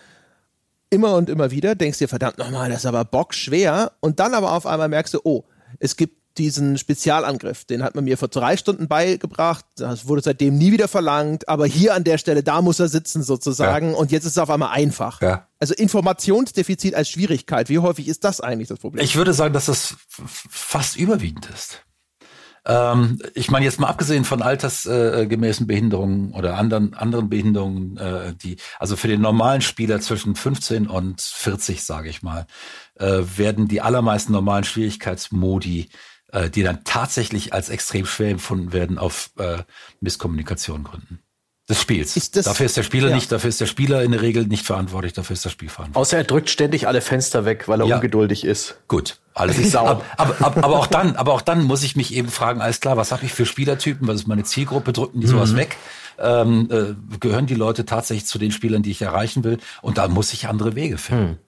immer 0.91 1.15
und 1.15 1.31
immer 1.31 1.51
wieder, 1.51 1.75
denkst 1.75 1.99
dir, 1.99 2.09
verdammt 2.09 2.39
nochmal, 2.39 2.69
das 2.69 2.81
ist 2.81 2.87
aber 2.87 3.05
bockschwer. 3.05 3.93
Und 4.01 4.21
dann 4.21 4.35
aber 4.35 4.53
auf 4.53 4.67
einmal 4.67 4.89
merkst 4.89 5.15
du, 5.15 5.21
oh, 5.25 5.45
es 5.79 5.97
gibt 5.97 6.21
diesen 6.39 6.79
Spezialangriff, 6.79 7.65
den 7.65 7.83
hat 7.83 7.95
man 7.95 8.05
mir 8.05 8.17
vor 8.17 8.29
drei 8.29 8.57
Stunden 8.57 8.89
beigebracht, 8.89 9.65
das 9.77 10.07
wurde 10.07 10.23
seitdem 10.23 10.57
nie 10.57 10.73
wieder 10.73 10.89
verlangt, 10.89 11.49
aber 11.49 11.67
hier 11.67 11.95
an 11.95 12.05
der 12.05 12.19
Stelle, 12.19 12.43
da 12.43 12.63
muss 12.63 12.79
er 12.79 12.89
sitzen 12.89 13.23
sozusagen 13.23 13.91
ja. 13.91 13.97
und 13.97 14.13
jetzt 14.13 14.25
ist 14.25 14.33
es 14.33 14.39
auf 14.39 14.49
einmal 14.49 14.71
einfach. 14.71 15.21
Ja. 15.21 15.49
Also 15.59 15.75
Informationsdefizit 15.75 16.95
als 16.95 17.11
Schwierigkeit, 17.11 17.69
wie 17.69 17.81
häufig 17.81 18.09
ist 18.09 18.25
das 18.25 18.41
eigentlich 18.41 18.69
das 18.69 18.79
Problem? 18.79 19.05
Ich 19.05 19.17
würde 19.17 19.35
sagen, 19.35 19.53
dass 19.53 19.67
das 19.67 19.97
fast 20.09 20.97
überwiegend 20.97 21.49
ist. 21.53 21.83
Ähm, 22.67 23.19
ich 23.35 23.51
meine 23.51 23.65
jetzt 23.65 23.81
mal 23.81 23.89
abgesehen 23.89 24.25
von 24.25 24.43
altersgemäßen 24.43 25.67
Behinderungen 25.67 26.33
oder 26.33 26.57
anderen 26.57 26.95
anderen 26.95 27.29
Behinderungen, 27.29 27.97
äh, 27.97 28.35
die 28.35 28.57
also 28.79 28.97
für 28.97 29.09
den 29.09 29.21
normalen 29.21 29.63
Spieler 29.63 30.01
zwischen 30.01 30.35
15 30.35 30.87
und 30.87 31.21
40, 31.21 31.83
sage 31.83 32.09
ich 32.09 32.23
mal, 32.23 32.47
äh, 32.99 33.23
werden 33.37 33.69
die 33.69 33.81
allermeisten 33.81 34.33
normalen 34.33 34.65
Schwierigkeitsmodi 34.65 35.89
äh, 36.33 36.51
die 36.51 36.63
dann 36.63 36.85
tatsächlich 36.85 37.53
als 37.53 37.71
extrem 37.71 38.07
schwer 38.07 38.31
empfunden 38.31 38.73
werden, 38.73 38.99
auf 38.99 39.31
äh, 39.39 39.63
Misskommunikation 40.01 40.85
gründen 40.85 41.21
des 41.71 41.81
Spiels. 41.81 42.17
Ist 42.17 42.37
das, 42.37 42.45
dafür 42.45 42.67
ist 42.67 42.77
der 42.77 42.83
Spieler 42.83 43.09
ja. 43.09 43.15
nicht, 43.15 43.33
dafür 43.33 43.49
ist 43.49 43.61
der 43.61 43.67
Spieler 43.67 44.03
in 44.03 44.13
der 44.13 44.21
Regel 44.21 44.47
nicht 44.47 44.67
verantwortlich, 44.67 45.13
dafür 45.13 45.35
ist 45.35 45.45
das 45.45 45.53
Spiel 45.53 45.69
verantwortlich. 45.69 46.01
Außer 46.01 46.17
er 46.19 46.25
drückt 46.25 46.51
ständig 46.51 46.87
alle 46.87 47.01
Fenster 47.01 47.45
weg, 47.45 47.69
weil 47.69 47.81
er 47.81 47.87
ja. 47.87 47.97
ungeduldig 47.97 48.45
ist. 48.45 48.77
Gut, 48.89 49.19
alles 49.35 49.59
ist 49.59 49.73
sauer. 49.73 50.03
Aber, 50.17 50.35
aber, 50.39 50.65
aber, 50.65 50.79
auch 50.79 50.87
dann, 50.87 51.17
aber 51.17 51.33
auch 51.33 51.41
dann 51.43 51.63
muss 51.63 51.83
ich 51.83 51.97
mich 51.97 52.13
eben 52.15 52.29
fragen, 52.29 52.61
alles 52.61 52.81
klar, 52.81 52.97
was 52.97 53.13
habe 53.13 53.25
ich 53.25 53.33
für 53.33 53.47
Spielertypen, 53.47 54.07
was 54.07 54.17
ist 54.17 54.27
meine 54.27 54.45
Zielgruppe, 54.45 54.93
drücken 54.93 55.21
die 55.21 55.27
sowas 55.27 55.53
mhm. 55.53 55.57
weg? 55.57 55.77
Ähm, 56.19 56.69
äh, 56.71 57.19
gehören 57.19 57.47
die 57.47 57.55
Leute 57.55 57.87
tatsächlich 57.87 58.27
zu 58.27 58.39
den 58.39 58.53
Spielern, 58.53 58.83
die 58.83 58.91
ich 58.91 59.01
erreichen 59.01 59.43
will? 59.45 59.59
Und 59.81 59.97
da 59.97 60.09
muss 60.09 60.33
ich 60.33 60.49
andere 60.49 60.75
Wege 60.75 60.99
finden. 60.99 61.25
Mhm. 61.25 61.39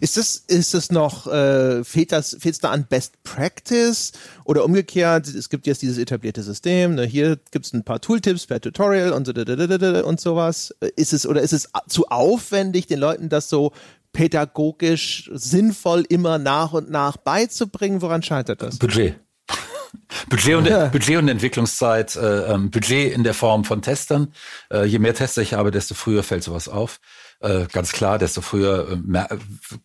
Ist 0.00 0.16
das, 0.16 0.36
ist 0.36 0.74
das 0.74 0.90
noch, 0.90 1.26
äh, 1.26 1.82
fehlt 1.84 2.12
das, 2.12 2.36
fehlt 2.38 2.54
es 2.54 2.60
da 2.60 2.70
an 2.70 2.86
Best 2.88 3.22
Practice 3.24 4.12
oder 4.44 4.64
umgekehrt, 4.64 5.26
es 5.26 5.48
gibt 5.48 5.66
jetzt 5.66 5.82
dieses 5.82 5.98
etablierte 5.98 6.42
System, 6.42 6.94
ne, 6.94 7.04
hier 7.04 7.38
gibt 7.50 7.66
es 7.66 7.72
ein 7.72 7.84
paar 7.84 8.00
Tooltips 8.00 8.46
per 8.46 8.60
Tutorial 8.60 9.12
und 9.12 9.26
so 9.26 9.32
und 9.32 10.20
sowas. 10.20 10.74
Ist 10.96 11.12
es, 11.12 11.26
oder 11.26 11.42
ist 11.42 11.52
es 11.52 11.68
zu 11.88 12.06
aufwendig, 12.08 12.86
den 12.86 13.00
Leuten 13.00 13.28
das 13.28 13.48
so 13.48 13.72
pädagogisch 14.12 15.30
sinnvoll 15.32 16.04
immer 16.08 16.38
nach 16.38 16.72
und 16.72 16.90
nach 16.90 17.16
beizubringen? 17.16 18.02
Woran 18.02 18.22
scheitert 18.22 18.62
das? 18.62 18.78
Budget. 18.78 19.16
Budget 20.28 20.54
und, 20.54 20.66
ja. 20.66 20.86
Budget 20.86 21.16
und 21.16 21.28
Entwicklungszeit, 21.28 22.16
äh, 22.16 22.52
ähm, 22.52 22.70
Budget 22.70 23.12
in 23.12 23.24
der 23.24 23.34
Form 23.34 23.64
von 23.64 23.82
Testern. 23.82 24.32
Äh, 24.70 24.84
je 24.84 24.98
mehr 24.98 25.14
Tester 25.14 25.42
ich 25.42 25.54
habe, 25.54 25.70
desto 25.70 25.94
früher 25.94 26.22
fällt 26.22 26.44
sowas 26.44 26.68
auf. 26.68 27.00
Äh, 27.42 27.66
ganz 27.72 27.92
klar, 27.92 28.18
desto 28.18 28.40
früher 28.40 28.98
äh, 29.12 29.36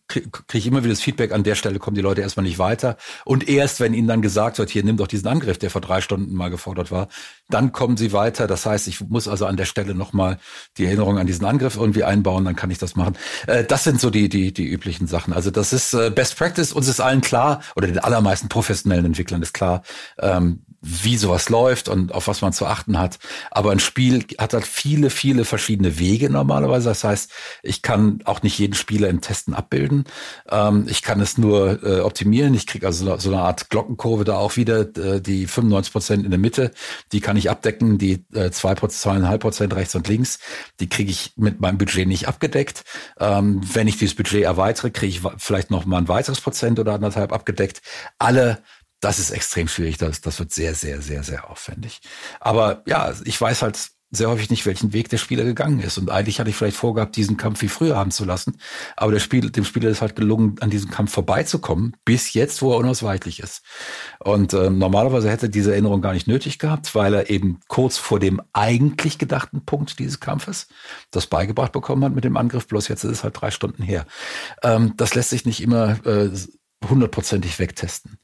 kriege 0.06 0.30
ich 0.52 0.66
immer 0.66 0.84
wieder 0.84 0.92
das 0.92 1.00
Feedback, 1.00 1.32
an 1.32 1.42
der 1.42 1.56
Stelle 1.56 1.80
kommen 1.80 1.96
die 1.96 2.02
Leute 2.02 2.20
erstmal 2.20 2.44
nicht 2.44 2.58
weiter. 2.58 2.96
Und 3.24 3.48
erst, 3.48 3.80
wenn 3.80 3.94
ihnen 3.94 4.06
dann 4.06 4.22
gesagt 4.22 4.58
wird, 4.58 4.70
hier 4.70 4.84
nimm 4.84 4.96
doch 4.96 5.08
diesen 5.08 5.26
Angriff, 5.26 5.58
der 5.58 5.70
vor 5.70 5.80
drei 5.80 6.00
Stunden 6.00 6.34
mal 6.34 6.50
gefordert 6.50 6.92
war, 6.92 7.08
dann 7.48 7.72
kommen 7.72 7.96
sie 7.96 8.12
weiter. 8.12 8.46
Das 8.46 8.64
heißt, 8.64 8.86
ich 8.86 9.00
muss 9.08 9.26
also 9.26 9.46
an 9.46 9.56
der 9.56 9.64
Stelle 9.64 9.94
nochmal 9.94 10.38
die 10.76 10.84
Erinnerung 10.84 11.18
an 11.18 11.26
diesen 11.26 11.44
Angriff 11.46 11.76
irgendwie 11.76 12.04
einbauen, 12.04 12.44
dann 12.44 12.54
kann 12.54 12.70
ich 12.70 12.78
das 12.78 12.94
machen. 12.94 13.16
Äh, 13.48 13.64
das 13.64 13.82
sind 13.82 14.00
so 14.00 14.10
die, 14.10 14.28
die, 14.28 14.52
die 14.52 14.66
üblichen 14.66 15.08
Sachen. 15.08 15.32
Also 15.32 15.50
das 15.50 15.72
ist 15.72 15.94
äh, 15.94 16.10
Best 16.10 16.36
Practice. 16.36 16.72
Uns 16.72 16.86
ist 16.86 17.00
allen 17.00 17.22
klar, 17.22 17.60
oder 17.74 17.88
den 17.88 17.98
allermeisten 17.98 18.48
professionellen 18.48 19.06
Entwicklern 19.06 19.42
ist 19.42 19.52
klar, 19.52 19.82
ähm, 20.20 20.60
wie 20.80 21.16
sowas 21.16 21.48
läuft 21.48 21.88
und 21.88 22.12
auf 22.12 22.28
was 22.28 22.40
man 22.40 22.52
zu 22.52 22.66
achten 22.66 22.98
hat. 22.98 23.18
Aber 23.50 23.72
ein 23.72 23.80
Spiel 23.80 24.24
hat 24.38 24.54
halt 24.54 24.66
viele, 24.66 25.10
viele 25.10 25.44
verschiedene 25.44 25.98
Wege 25.98 26.30
normalerweise. 26.30 26.88
Das 26.88 27.02
heißt, 27.02 27.32
Ich 27.62 27.82
kann 27.82 28.20
auch 28.24 28.42
nicht 28.42 28.58
jeden 28.58 28.74
Spieler 28.74 29.08
in 29.08 29.20
Testen 29.20 29.54
abbilden. 29.54 30.04
Ähm, 30.50 30.86
ich 30.88 31.02
kann 31.02 31.20
es 31.20 31.38
nur 31.38 31.82
äh, 31.82 32.00
optimieren. 32.00 32.54
Ich 32.54 32.66
kriege 32.66 32.86
also 32.86 33.16
so 33.18 33.30
eine 33.30 33.42
Art 33.42 33.70
Glockenkurve 33.70 34.24
da 34.24 34.36
auch 34.36 34.56
wieder, 34.56 34.80
äh, 34.96 35.20
die 35.20 35.46
95 35.46 35.92
Prozent 35.92 36.24
in 36.24 36.30
der 36.30 36.38
Mitte, 36.38 36.70
die 37.12 37.20
kann 37.20 37.36
ich 37.36 37.50
abdecken, 37.50 37.98
die 37.98 38.24
äh, 38.34 38.50
zwei 38.50 38.74
zweieinhalb 38.74 39.40
Prozent 39.40 39.74
rechts 39.74 39.94
und 39.94 40.08
links, 40.08 40.38
die 40.80 40.88
kriege 40.88 41.10
ich 41.10 41.32
mit 41.36 41.60
meinem 41.60 41.78
Budget 41.78 42.06
nicht 42.06 42.28
abgedeckt. 42.28 42.84
Ähm, 43.18 43.60
wenn 43.72 43.88
ich 43.88 43.98
dieses 43.98 44.14
Budget 44.14 44.44
erweitere, 44.44 44.90
kriege 44.90 45.10
ich 45.10 45.22
vielleicht 45.38 45.70
noch 45.70 45.84
mal 45.84 45.98
ein 45.98 46.08
weiteres 46.08 46.40
Prozent 46.40 46.78
oder 46.78 46.94
anderthalb 46.94 47.32
abgedeckt. 47.32 47.82
Alle 48.18 48.62
das 49.00 49.18
ist 49.18 49.30
extrem 49.30 49.68
schwierig. 49.68 49.98
Das, 49.98 50.20
das 50.20 50.38
wird 50.38 50.52
sehr, 50.52 50.74
sehr, 50.74 51.00
sehr, 51.02 51.22
sehr 51.22 51.50
aufwendig. 51.50 52.00
Aber 52.40 52.82
ja, 52.86 53.14
ich 53.24 53.40
weiß 53.40 53.62
halt 53.62 53.90
sehr 54.10 54.30
häufig 54.30 54.48
nicht, 54.48 54.64
welchen 54.64 54.92
Weg 54.92 55.10
der 55.10 55.18
Spieler 55.18 55.44
gegangen 55.44 55.80
ist. 55.80 55.98
Und 55.98 56.10
eigentlich 56.10 56.40
hatte 56.40 56.48
ich 56.48 56.56
vielleicht 56.56 56.76
vorgehabt, 56.76 57.16
diesen 57.16 57.36
Kampf 57.36 57.60
wie 57.60 57.68
früher 57.68 57.96
haben 57.96 58.10
zu 58.10 58.24
lassen. 58.24 58.58
Aber 58.96 59.12
der 59.12 59.18
Spiel, 59.18 59.50
dem 59.50 59.64
Spieler 59.64 59.90
ist 59.90 60.00
halt 60.00 60.16
gelungen, 60.16 60.56
an 60.60 60.70
diesem 60.70 60.90
Kampf 60.90 61.12
vorbeizukommen, 61.12 61.94
bis 62.04 62.32
jetzt, 62.32 62.62
wo 62.62 62.72
er 62.72 62.78
unausweichlich 62.78 63.40
ist. 63.40 63.62
Und 64.18 64.54
äh, 64.54 64.70
normalerweise 64.70 65.30
hätte 65.30 65.50
diese 65.50 65.72
Erinnerung 65.72 66.00
gar 66.00 66.14
nicht 66.14 66.26
nötig 66.26 66.58
gehabt, 66.58 66.94
weil 66.94 67.12
er 67.12 67.28
eben 67.28 67.60
kurz 67.68 67.98
vor 67.98 68.18
dem 68.18 68.40
eigentlich 68.54 69.18
gedachten 69.18 69.64
Punkt 69.66 69.98
dieses 69.98 70.20
Kampfes 70.20 70.68
das 71.10 71.26
beigebracht 71.26 71.72
bekommen 71.72 72.02
hat 72.04 72.14
mit 72.14 72.24
dem 72.24 72.38
Angriff. 72.38 72.66
Bloß 72.66 72.88
jetzt 72.88 73.04
ist 73.04 73.10
es 73.10 73.24
halt 73.24 73.38
drei 73.38 73.50
Stunden 73.50 73.82
her. 73.82 74.06
Ähm, 74.62 74.94
das 74.96 75.14
lässt 75.14 75.30
sich 75.30 75.44
nicht 75.44 75.62
immer 75.62 76.04
äh, 76.06 76.30
hundertprozentig 76.88 77.58
wegtesten. 77.58 78.18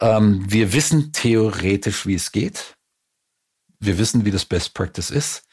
Ähm, 0.00 0.44
wir 0.46 0.72
wissen 0.74 1.12
theoretisch, 1.12 2.06
wie 2.06 2.14
es 2.14 2.32
geht. 2.32 2.76
Wir 3.80 3.98
wissen, 3.98 4.24
wie 4.24 4.30
das 4.30 4.44
Best 4.44 4.74
Practice 4.74 5.10
ist. 5.10 5.44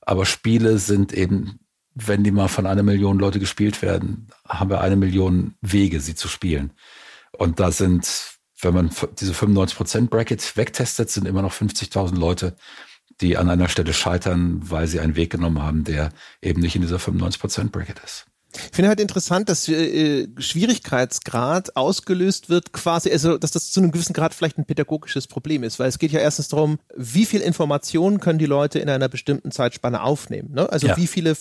Aber 0.00 0.26
Spiele 0.26 0.78
sind 0.78 1.12
eben, 1.12 1.60
wenn 1.94 2.24
die 2.24 2.30
mal 2.30 2.48
von 2.48 2.66
einer 2.66 2.82
Million 2.82 3.18
Leute 3.18 3.38
gespielt 3.38 3.82
werden, 3.82 4.28
haben 4.46 4.70
wir 4.70 4.80
eine 4.80 4.96
Million 4.96 5.54
Wege, 5.60 6.00
sie 6.00 6.14
zu 6.14 6.28
spielen. 6.28 6.72
Und 7.32 7.60
da 7.60 7.70
sind, 7.70 8.38
wenn 8.60 8.74
man 8.74 8.90
diese 9.18 9.32
95% 9.32 10.08
Bracket 10.08 10.56
wegtestet, 10.56 11.10
sind 11.10 11.26
immer 11.26 11.42
noch 11.42 11.52
50.000 11.52 12.16
Leute, 12.16 12.56
die 13.20 13.36
an 13.36 13.48
einer 13.48 13.68
Stelle 13.68 13.92
scheitern, 13.92 14.60
weil 14.70 14.86
sie 14.86 15.00
einen 15.00 15.16
Weg 15.16 15.30
genommen 15.30 15.62
haben, 15.62 15.84
der 15.84 16.10
eben 16.40 16.60
nicht 16.60 16.76
in 16.76 16.82
dieser 16.82 16.98
95% 16.98 17.70
Bracket 17.70 18.00
ist. 18.04 18.26
Ich 18.70 18.76
finde 18.76 18.88
halt 18.88 19.00
interessant, 19.00 19.48
dass 19.48 19.68
äh, 19.68 20.28
Schwierigkeitsgrad 20.38 21.76
ausgelöst 21.76 22.48
wird, 22.48 22.72
quasi, 22.72 23.10
also 23.10 23.38
dass 23.38 23.50
das 23.52 23.70
zu 23.70 23.80
einem 23.80 23.92
gewissen 23.92 24.12
Grad 24.12 24.34
vielleicht 24.34 24.58
ein 24.58 24.64
pädagogisches 24.64 25.26
Problem 25.26 25.62
ist, 25.62 25.78
weil 25.78 25.88
es 25.88 25.98
geht 25.98 26.12
ja 26.12 26.20
erstens 26.20 26.48
darum, 26.48 26.78
wie 26.96 27.26
viel 27.26 27.40
Informationen 27.40 28.20
können 28.20 28.38
die 28.38 28.46
Leute 28.46 28.78
in 28.78 28.88
einer 28.88 29.08
bestimmten 29.08 29.50
Zeitspanne 29.50 30.02
aufnehmen. 30.02 30.52
Ne? 30.52 30.70
Also 30.70 30.88
ja. 30.88 30.96
wie 30.96 31.06
viele 31.06 31.34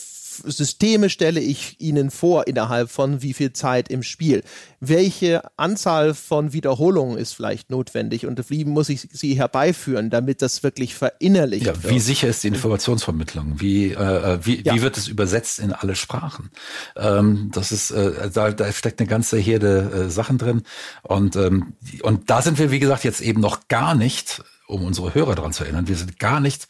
Systeme 0.45 1.09
stelle 1.09 1.39
ich 1.39 1.79
Ihnen 1.79 2.11
vor 2.11 2.47
innerhalb 2.47 2.89
von 2.89 3.21
wie 3.21 3.33
viel 3.33 3.53
Zeit 3.53 3.89
im 3.89 4.03
Spiel? 4.03 4.43
Welche 4.79 5.41
Anzahl 5.57 6.13
von 6.13 6.53
Wiederholungen 6.53 7.17
ist 7.17 7.33
vielleicht 7.33 7.69
notwendig 7.69 8.25
und 8.25 8.49
wie 8.49 8.65
muss 8.65 8.89
ich 8.89 9.07
sie 9.11 9.35
herbeiführen, 9.35 10.09
damit 10.09 10.41
das 10.41 10.63
wirklich 10.63 10.95
verinnerlicht 10.95 11.65
ja, 11.65 11.83
wird? 11.83 11.93
Wie 11.93 11.99
sicher 11.99 12.27
ist 12.27 12.43
die 12.43 12.49
Informationsvermittlung? 12.49 13.59
Wie, 13.59 13.91
äh, 13.91 14.33
äh, 14.33 14.39
wie, 14.43 14.61
ja. 14.63 14.75
wie 14.75 14.81
wird 14.81 14.97
es 14.97 15.07
übersetzt 15.07 15.59
in 15.59 15.73
alle 15.73 15.95
Sprachen? 15.95 16.51
Ähm, 16.95 17.49
das 17.53 17.71
ist, 17.71 17.91
äh, 17.91 18.29
da, 18.31 18.51
da 18.51 18.71
steckt 18.71 18.99
eine 18.99 19.07
ganze 19.07 19.37
Herde 19.37 20.07
äh, 20.07 20.09
Sachen 20.09 20.37
drin 20.37 20.63
und, 21.03 21.35
ähm, 21.35 21.73
und 22.03 22.29
da 22.29 22.41
sind 22.41 22.59
wir, 22.59 22.71
wie 22.71 22.79
gesagt, 22.79 23.03
jetzt 23.03 23.21
eben 23.21 23.41
noch 23.41 23.67
gar 23.67 23.95
nicht 23.95 24.41
um 24.67 24.83
unsere 24.83 25.15
Hörer 25.15 25.35
daran 25.35 25.53
zu 25.53 25.63
erinnern, 25.63 25.87
wir 25.87 25.95
sind 25.95 26.19
gar 26.19 26.39
nicht 26.41 26.67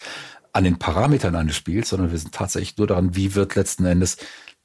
an 0.57 0.63
den 0.63 0.79
Parametern 0.79 1.35
eines 1.35 1.55
Spiels, 1.55 1.89
sondern 1.89 2.11
wir 2.11 2.17
sind 2.17 2.33
tatsächlich 2.33 2.77
nur 2.77 2.87
daran, 2.87 3.15
wie 3.15 3.35
wird 3.35 3.53
letzten 3.53 3.85
Endes 3.85 4.17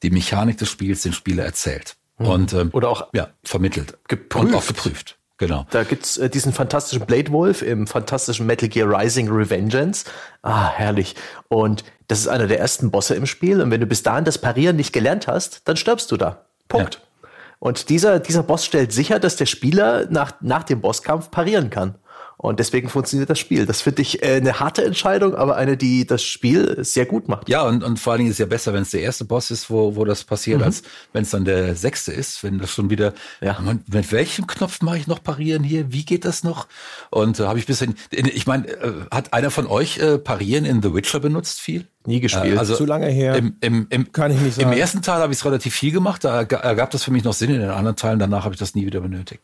die 0.03 0.11
Mechanik 0.11 0.57
des 0.57 0.71
Spiels 0.71 1.03
den 1.03 1.13
Spieler 1.13 1.45
erzählt. 1.45 1.97
Mhm. 2.19 2.27
Und 2.27 2.53
ähm, 2.55 2.71
oder 2.73 2.89
auch 2.89 3.09
ja, 3.13 3.29
vermittelt. 3.45 3.99
Geprüft. 4.09 4.45
Und 4.47 4.55
auch 4.55 4.67
geprüft. 4.67 5.19
Genau. 5.37 5.67
Da 5.71 5.85
gibt's 5.85 6.17
äh, 6.17 6.31
diesen 6.31 6.55
fantastischen 6.55 7.05
Blade 7.05 7.31
Wolf 7.31 7.61
im 7.61 7.87
fantastischen 7.87 8.47
Metal 8.47 8.71
Gear 8.71 8.89
Rising 8.89 9.29
Revengeance. 9.29 10.05
Ah, 10.41 10.71
herrlich. 10.71 11.15
Und 11.49 11.85
das 12.09 12.21
ist 12.21 12.29
einer 12.29 12.47
der 12.47 12.59
ersten 12.59 12.91
Bosse 12.91 13.15
im 13.15 13.27
Spiel. 13.27 13.61
Und 13.61 13.71
wenn 13.71 13.81
du 13.81 13.87
bis 13.87 14.03
dahin 14.03 14.25
das 14.25 14.39
Parieren 14.39 14.77
nicht 14.77 14.95
gelernt 14.95 15.27
hast, 15.27 15.61
dann 15.69 15.77
stirbst 15.77 16.11
du 16.11 16.17
da. 16.17 16.47
Punkt. 16.69 16.95
Ja. 16.95 17.29
Und 17.59 17.91
dieser, 17.91 18.19
dieser 18.19 18.43
Boss 18.43 18.65
stellt 18.65 18.93
sicher, 18.93 19.21
dass 19.21 19.37
der 19.37 19.47
Spieler 19.47 20.07
nach, 20.11 20.33
nach 20.41 20.63
dem 20.63 20.81
Bosskampf 20.81 21.31
parieren 21.31 21.69
kann. 21.69 21.97
Und 22.37 22.59
deswegen 22.59 22.89
funktioniert 22.89 23.31
das 23.31 23.39
Spiel. 23.39 23.67
Das 23.67 23.83
finde 23.83 24.03
ich 24.03 24.23
äh, 24.23 24.37
eine 24.37 24.59
harte 24.59 24.85
Entscheidung, 24.85 25.35
aber 25.35 25.57
eine, 25.57 25.77
die 25.77 26.07
das 26.07 26.23
Spiel 26.23 26.83
sehr 26.85 27.07
gut 27.07 27.29
macht. 27.29 27.49
Ja, 27.49 27.63
und, 27.63 27.85
und 27.85 27.99
vor 27.99 28.13
allen 28.13 28.19
Dingen 28.19 28.31
ist 28.31 28.37
es 28.37 28.41
ja 28.41 28.47
besser, 28.47 28.73
wenn 28.73 28.83
es 28.83 28.91
der 28.91 29.03
erste 29.03 29.25
Boss 29.25 29.51
ist, 29.51 29.71
wo, 29.71 29.95
wo 29.97 30.05
das 30.05 30.25
passiert, 30.25 30.59
mhm. 30.59 30.65
als 30.65 30.83
wenn 31.13 31.23
es 31.23 31.31
dann 31.31 31.45
der 31.45 31.77
sechste 31.77 32.13
ist, 32.13 32.43
wenn 32.43 32.59
das 32.59 32.71
schon 32.71 32.91
wieder, 32.91 33.15
ja. 33.41 33.59
Man, 33.61 33.85
mit 33.87 34.11
welchem 34.11 34.47
Knopf 34.47 34.83
mache 34.83 34.99
ich 34.99 35.07
noch 35.07 35.23
parieren 35.23 35.63
hier? 35.63 35.93
Wie 35.93 36.05
geht 36.05 36.25
das 36.25 36.43
noch? 36.43 36.67
Und 37.11 37.39
äh, 37.39 37.45
habe 37.45 37.59
ich 37.59 37.67
bisschen, 37.67 37.95
ich 38.11 38.47
meine, 38.47 38.69
äh, 38.69 38.93
hat 39.11 39.33
einer 39.33 39.51
von 39.51 39.67
euch 39.67 39.99
äh, 39.99 40.19
parieren 40.19 40.65
in 40.65 40.83
The 40.83 40.95
Witcher 40.95 41.21
benutzt 41.21 41.61
viel? 41.61 41.87
Nie 42.07 42.21
gespielt. 42.21 42.57
Äh, 42.57 42.59
also 42.59 42.75
Zu 42.75 42.85
lange 42.85 43.07
her. 43.07 43.37
Im, 43.37 43.57
im, 43.61 43.87
im, 43.91 44.13
Kann 44.13 44.33
ich 44.33 44.41
nicht 44.41 44.55
sagen. 44.57 44.73
Im 44.73 44.79
ersten 44.79 45.03
Teil 45.03 45.21
habe 45.21 45.33
ich 45.33 45.39
es 45.39 45.45
relativ 45.45 45.75
viel 45.75 45.93
gemacht. 45.93 46.25
Da 46.25 46.43
ergab 46.43 46.91
das 46.91 47.05
für 47.05 47.11
mich 47.11 47.25
noch 47.25 47.33
Sinn. 47.33 47.51
In 47.51 47.61
den 47.61 47.71
anderen 47.71 47.97
Teilen 47.97 48.19
danach 48.19 48.45
habe 48.45 48.55
ich 48.55 48.59
das 48.59 48.75
nie 48.75 48.87
wieder 48.87 49.01
benötigt. 49.01 49.43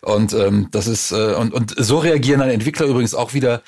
Und 0.00 0.32
ähm, 0.32 0.68
das 0.70 0.86
ist 0.86 1.12
äh, 1.12 1.34
und 1.34 1.52
und 1.52 1.74
so 1.76 1.98
reagieren 1.98 2.40
dann 2.40 2.50
Entwickler 2.50 2.86
übrigens 2.86 3.14
auch 3.14 3.34
wieder 3.34 3.62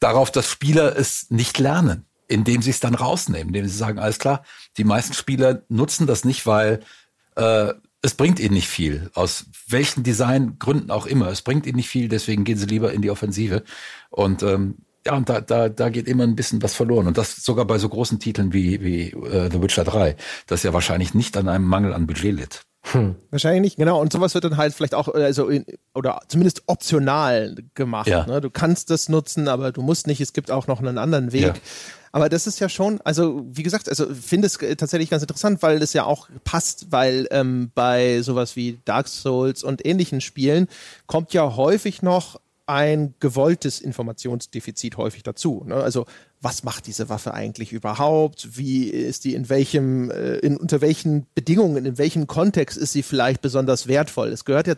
darauf, 0.00 0.30
dass 0.30 0.50
Spieler 0.50 0.96
es 0.96 1.30
nicht 1.30 1.58
lernen, 1.58 2.04
indem 2.26 2.62
sie 2.62 2.70
es 2.70 2.80
dann 2.80 2.94
rausnehmen, 2.94 3.48
indem 3.48 3.66
sie 3.66 3.76
sagen, 3.76 3.98
alles 3.98 4.18
klar, 4.18 4.44
die 4.76 4.84
meisten 4.84 5.14
Spieler 5.14 5.62
nutzen 5.68 6.06
das 6.06 6.24
nicht, 6.24 6.46
weil 6.46 6.80
äh, 7.36 7.72
es 8.02 8.14
bringt 8.14 8.38
ihnen 8.38 8.54
nicht 8.54 8.68
viel, 8.68 9.10
aus 9.14 9.46
welchen 9.68 10.04
Designgründen 10.04 10.90
auch 10.90 11.06
immer. 11.06 11.28
Es 11.28 11.42
bringt 11.42 11.66
ihnen 11.66 11.76
nicht 11.76 11.88
viel, 11.88 12.08
deswegen 12.08 12.44
gehen 12.44 12.58
sie 12.58 12.66
lieber 12.66 12.92
in 12.92 13.02
die 13.02 13.10
Offensive. 13.10 13.64
Und 14.10 14.42
ähm, 14.42 14.76
ja, 15.08 15.16
und 15.16 15.28
da, 15.30 15.40
da, 15.40 15.70
da 15.70 15.88
geht 15.88 16.06
immer 16.06 16.24
ein 16.24 16.36
bisschen 16.36 16.62
was 16.62 16.74
verloren. 16.74 17.06
Und 17.06 17.16
das 17.16 17.36
sogar 17.36 17.64
bei 17.64 17.78
so 17.78 17.88
großen 17.88 18.18
Titeln 18.18 18.52
wie, 18.52 18.82
wie 18.82 19.14
uh, 19.14 19.48
The 19.50 19.62
Witcher 19.62 19.84
3, 19.84 20.16
das 20.46 20.62
ja 20.64 20.74
wahrscheinlich 20.74 21.14
nicht 21.14 21.34
an 21.38 21.48
einem 21.48 21.64
Mangel 21.64 21.94
an 21.94 22.06
Budget 22.06 22.34
litt. 22.34 22.62
Hm. 22.92 23.16
Wahrscheinlich 23.30 23.62
nicht, 23.62 23.76
genau. 23.78 24.02
Und 24.02 24.12
sowas 24.12 24.34
wird 24.34 24.44
dann 24.44 24.58
halt 24.58 24.74
vielleicht 24.74 24.94
auch, 24.94 25.08
also 25.08 25.48
in, 25.48 25.64
oder 25.94 26.20
zumindest 26.28 26.62
optional 26.66 27.56
gemacht. 27.74 28.06
Ja. 28.06 28.26
Ne? 28.26 28.42
Du 28.42 28.50
kannst 28.50 28.90
das 28.90 29.08
nutzen, 29.08 29.48
aber 29.48 29.72
du 29.72 29.80
musst 29.80 30.06
nicht. 30.06 30.20
Es 30.20 30.34
gibt 30.34 30.50
auch 30.50 30.66
noch 30.66 30.80
einen 30.80 30.98
anderen 30.98 31.32
Weg. 31.32 31.42
Ja. 31.42 31.54
Aber 32.12 32.28
das 32.28 32.46
ist 32.46 32.58
ja 32.60 32.68
schon, 32.68 33.00
also 33.02 33.46
wie 33.50 33.62
gesagt, 33.62 33.88
also 33.88 34.06
finde 34.14 34.46
es 34.46 34.58
tatsächlich 34.58 35.08
ganz 35.08 35.22
interessant, 35.22 35.62
weil 35.62 35.82
es 35.82 35.94
ja 35.94 36.04
auch 36.04 36.28
passt, 36.44 36.92
weil 36.92 37.28
ähm, 37.30 37.70
bei 37.74 38.20
sowas 38.20 38.56
wie 38.56 38.78
Dark 38.84 39.08
Souls 39.08 39.62
und 39.62 39.86
ähnlichen 39.86 40.20
Spielen 40.20 40.68
kommt 41.06 41.32
ja 41.32 41.56
häufig 41.56 42.02
noch 42.02 42.40
ein 42.68 43.14
gewolltes 43.18 43.80
Informationsdefizit 43.80 44.96
häufig 44.98 45.22
dazu. 45.22 45.64
Ne? 45.66 45.76
Also 45.76 46.04
was 46.40 46.62
macht 46.62 46.86
diese 46.86 47.08
Waffe 47.08 47.34
eigentlich 47.34 47.72
überhaupt? 47.72 48.56
Wie 48.56 48.88
ist 48.88 49.24
die 49.24 49.34
in 49.34 49.48
welchem, 49.48 50.10
äh, 50.10 50.36
in, 50.36 50.56
unter 50.56 50.80
welchen 50.80 51.26
Bedingungen, 51.34 51.86
in 51.86 51.98
welchem 51.98 52.26
Kontext 52.26 52.76
ist 52.76 52.92
sie 52.92 53.02
vielleicht 53.02 53.40
besonders 53.40 53.88
wertvoll? 53.88 54.28
Es 54.28 54.44
gehört 54.44 54.66
ja 54.66 54.74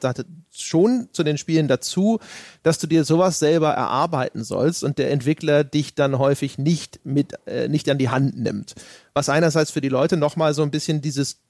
schon 0.51 1.09
zu 1.13 1.23
den 1.23 1.37
Spielen 1.37 1.69
dazu, 1.69 2.21
dass 2.63 2.79
du 2.79 2.87
dir 2.87 3.05
sowas 3.05 3.41
selber 3.41 3.71
erarbeiten 3.71 4.45
sollst 4.45 4.85
und 4.85 4.99
der 4.99 5.11
Entwickler 5.11 5.65
dich 5.65 5.95
dann 5.95 6.19
häufig 6.19 6.59
nicht 6.59 7.01
mit, 7.05 7.35
äh, 7.47 7.69
nicht 7.69 7.89
an 7.91 7.99
die 7.99 8.09
Hand 8.09 8.39
nimmt. 8.39 8.75
Was 9.15 9.29
einerseits 9.29 9.73
für 9.73 9.81
die 9.81 9.89
Leute 9.89 10.17
nochmal 10.17 10.55
so 10.55 10.63
ein 10.63 10.71
bisschen 10.71 11.03
dieses 11.03 11.41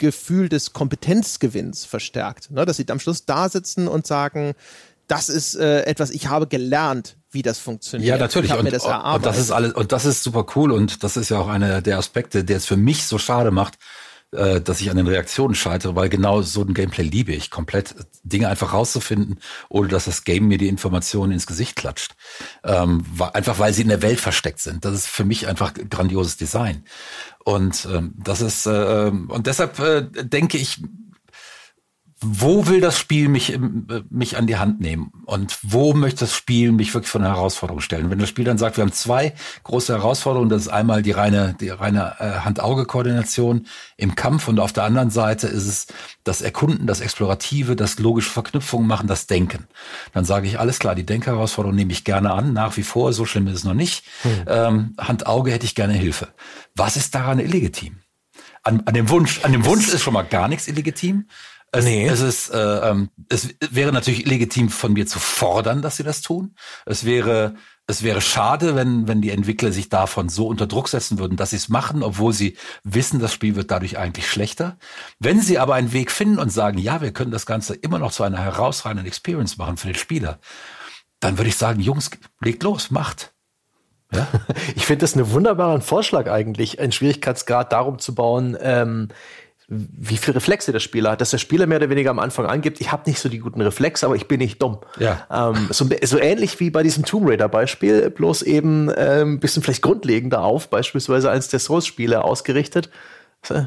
Gefühl 0.00 0.48
des 0.48 0.72
Kompetenzgewinns 0.72 1.84
verstärkt, 1.84 2.50
ne? 2.50 2.64
dass 2.64 2.78
sie 2.78 2.88
am 2.88 2.98
Schluss 2.98 3.26
da 3.26 3.48
sitzen 3.48 3.86
und 3.86 4.06
sagen, 4.06 4.54
das 5.10 5.28
ist 5.28 5.56
äh, 5.56 5.82
etwas, 5.82 6.10
ich 6.10 6.28
habe 6.28 6.46
gelernt, 6.46 7.16
wie 7.30 7.42
das 7.42 7.58
funktioniert. 7.58 8.08
Ja, 8.08 8.16
natürlich. 8.16 8.52
Und 8.52 8.72
das, 8.72 8.84
und 8.84 9.26
das 9.26 9.38
ist 9.38 9.50
alles, 9.50 9.72
und 9.72 9.92
das 9.92 10.04
ist 10.04 10.22
super 10.22 10.46
cool. 10.54 10.70
Und 10.70 11.02
das 11.02 11.16
ist 11.16 11.30
ja 11.30 11.38
auch 11.38 11.48
einer 11.48 11.80
der 11.80 11.98
Aspekte, 11.98 12.44
der 12.44 12.58
es 12.58 12.66
für 12.66 12.76
mich 12.76 13.04
so 13.06 13.18
schade 13.18 13.50
macht, 13.50 13.78
äh, 14.32 14.60
dass 14.60 14.80
ich 14.80 14.90
an 14.90 14.96
den 14.96 15.08
Reaktionen 15.08 15.56
scheitere, 15.56 15.96
weil 15.96 16.08
genau 16.08 16.42
so 16.42 16.62
ein 16.62 16.74
Gameplay 16.74 17.02
liebe 17.02 17.32
ich 17.32 17.50
komplett. 17.50 17.94
Dinge 18.22 18.48
einfach 18.48 18.72
rauszufinden, 18.72 19.40
ohne 19.68 19.88
dass 19.88 20.04
das 20.04 20.24
Game 20.24 20.46
mir 20.46 20.58
die 20.58 20.68
Informationen 20.68 21.32
ins 21.32 21.46
Gesicht 21.46 21.74
klatscht. 21.74 22.12
Ähm, 22.62 23.04
einfach 23.32 23.58
weil 23.58 23.72
sie 23.72 23.82
in 23.82 23.88
der 23.88 24.02
Welt 24.02 24.20
versteckt 24.20 24.60
sind. 24.60 24.84
Das 24.84 24.94
ist 24.94 25.06
für 25.06 25.24
mich 25.24 25.48
einfach 25.48 25.72
grandioses 25.74 26.36
Design. 26.36 26.84
Und 27.44 27.88
ähm, 27.90 28.14
das 28.16 28.42
ist, 28.42 28.66
äh, 28.66 29.10
und 29.10 29.46
deshalb 29.46 29.78
äh, 29.78 30.02
denke 30.02 30.58
ich, 30.58 30.82
wo 32.22 32.66
will 32.66 32.80
das 32.82 32.98
Spiel 32.98 33.28
mich, 33.28 33.52
ähm, 33.54 33.86
mich 34.10 34.36
an 34.36 34.46
die 34.46 34.58
Hand 34.58 34.80
nehmen? 34.80 35.10
Und 35.24 35.58
wo 35.62 35.94
möchte 35.94 36.20
das 36.20 36.34
Spiel 36.34 36.70
mich 36.70 36.92
wirklich 36.92 37.10
von 37.10 37.22
einer 37.22 37.34
Herausforderung 37.34 37.80
stellen? 37.80 38.10
Wenn 38.10 38.18
das 38.18 38.28
Spiel 38.28 38.44
dann 38.44 38.58
sagt, 38.58 38.76
wir 38.76 38.82
haben 38.82 38.92
zwei 38.92 39.34
große 39.64 39.94
Herausforderungen, 39.94 40.50
das 40.50 40.62
ist 40.62 40.68
einmal 40.68 41.02
die 41.02 41.12
reine, 41.12 41.56
die 41.58 41.70
reine 41.70 42.16
äh, 42.18 42.40
Hand-Auge-Koordination 42.40 43.66
im 43.96 44.14
Kampf 44.16 44.48
und 44.48 44.60
auf 44.60 44.74
der 44.74 44.84
anderen 44.84 45.10
Seite 45.10 45.46
ist 45.46 45.66
es 45.66 45.86
das 46.22 46.42
Erkunden, 46.42 46.86
das 46.86 47.00
Explorative, 47.00 47.74
das 47.74 47.98
logische 47.98 48.30
Verknüpfungen 48.30 48.86
machen, 48.86 49.06
das 49.06 49.26
Denken. 49.26 49.66
Dann 50.12 50.26
sage 50.26 50.46
ich, 50.46 50.58
alles 50.58 50.78
klar, 50.78 50.94
die 50.94 51.06
Denkherausforderung 51.06 51.74
nehme 51.74 51.92
ich 51.92 52.04
gerne 52.04 52.32
an, 52.32 52.52
nach 52.52 52.76
wie 52.76 52.82
vor, 52.82 53.14
so 53.14 53.24
schlimm 53.24 53.46
ist 53.46 53.54
es 53.54 53.64
noch 53.64 53.74
nicht. 53.74 54.04
Hm. 54.22 54.44
Ähm, 54.46 54.94
Hand-Auge 54.98 55.52
hätte 55.52 55.64
ich 55.64 55.74
gerne 55.74 55.94
Hilfe. 55.94 56.28
Was 56.74 56.96
ist 56.96 57.14
daran 57.14 57.38
illegitim? 57.38 58.00
an, 58.62 58.82
an 58.84 58.94
dem 58.94 59.08
Wunsch, 59.08 59.42
an 59.42 59.52
dem 59.52 59.64
Wunsch 59.64 59.88
ist 59.88 60.02
schon 60.02 60.14
mal 60.14 60.22
gar 60.22 60.48
nichts 60.48 60.68
illegitim. 60.68 61.26
Es, 61.72 61.84
nee. 61.84 62.06
es 62.06 62.20
ist, 62.20 62.50
äh, 62.50 62.90
ähm, 62.90 63.10
es 63.28 63.54
wäre 63.70 63.92
natürlich 63.92 64.26
legitim 64.26 64.70
von 64.70 64.92
mir 64.92 65.06
zu 65.06 65.20
fordern, 65.20 65.82
dass 65.82 65.96
sie 65.96 66.02
das 66.02 66.20
tun. 66.20 66.56
Es 66.84 67.04
wäre, 67.04 67.54
es 67.86 68.02
wäre 68.02 68.20
schade, 68.20 68.74
wenn, 68.74 69.06
wenn 69.06 69.20
die 69.20 69.30
Entwickler 69.30 69.70
sich 69.70 69.88
davon 69.88 70.28
so 70.28 70.48
unter 70.48 70.66
Druck 70.66 70.88
setzen 70.88 71.20
würden, 71.20 71.36
dass 71.36 71.50
sie 71.50 71.56
es 71.56 71.68
machen, 71.68 72.02
obwohl 72.02 72.32
sie 72.32 72.56
wissen, 72.82 73.20
das 73.20 73.32
Spiel 73.32 73.54
wird 73.54 73.70
dadurch 73.70 73.98
eigentlich 73.98 74.28
schlechter. 74.28 74.78
Wenn 75.20 75.40
sie 75.40 75.58
aber 75.58 75.74
einen 75.74 75.92
Weg 75.92 76.10
finden 76.10 76.40
und 76.40 76.50
sagen, 76.50 76.78
ja, 76.78 77.00
wir 77.02 77.12
können 77.12 77.30
das 77.30 77.46
Ganze 77.46 77.76
immer 77.76 78.00
noch 78.00 78.10
zu 78.10 78.24
einer 78.24 78.42
herausragenden 78.42 79.06
Experience 79.06 79.56
machen 79.56 79.76
für 79.76 79.88
den 79.88 79.96
Spieler, 79.96 80.40
dann 81.20 81.38
würde 81.38 81.50
ich 81.50 81.56
sagen, 81.56 81.80
Jungs, 81.80 82.10
legt 82.40 82.64
los, 82.64 82.90
macht. 82.90 83.32
Ja? 84.12 84.26
Ich 84.74 84.86
finde 84.86 85.02
das 85.02 85.14
einen 85.14 85.30
wunderbaren 85.30 85.82
Vorschlag 85.82 86.28
eigentlich, 86.28 86.80
einen 86.80 86.92
Schwierigkeitsgrad 86.92 87.72
darum 87.72 88.00
zu 88.00 88.14
bauen, 88.14 88.56
ähm, 88.60 89.08
wie 89.70 90.16
viel 90.16 90.34
Reflexe 90.34 90.72
der 90.72 90.80
Spieler 90.80 91.12
hat, 91.12 91.20
dass 91.20 91.30
der 91.30 91.38
Spieler 91.38 91.66
mehr 91.66 91.78
oder 91.78 91.90
weniger 91.90 92.10
am 92.10 92.18
Anfang 92.18 92.46
angibt, 92.46 92.80
ich 92.80 92.90
habe 92.90 93.08
nicht 93.08 93.20
so 93.20 93.28
die 93.28 93.38
guten 93.38 93.60
Reflexe, 93.60 94.04
aber 94.04 94.16
ich 94.16 94.26
bin 94.26 94.38
nicht 94.38 94.60
dumm. 94.60 94.78
Ja. 94.98 95.26
Ähm, 95.30 95.68
so, 95.70 95.88
so, 96.02 96.18
ähnlich 96.18 96.58
wie 96.58 96.70
bei 96.70 96.82
diesem 96.82 97.04
Tomb 97.04 97.28
Raider 97.28 97.48
Beispiel, 97.48 98.10
bloß 98.10 98.42
eben 98.42 98.90
ähm, 98.96 99.38
bisschen 99.38 99.62
vielleicht 99.62 99.82
grundlegender 99.82 100.42
auf, 100.42 100.68
beispielsweise 100.70 101.30
eins 101.30 101.48
der 101.48 101.60
Souls-Spiele 101.60 102.24
ausgerichtet. 102.24 102.90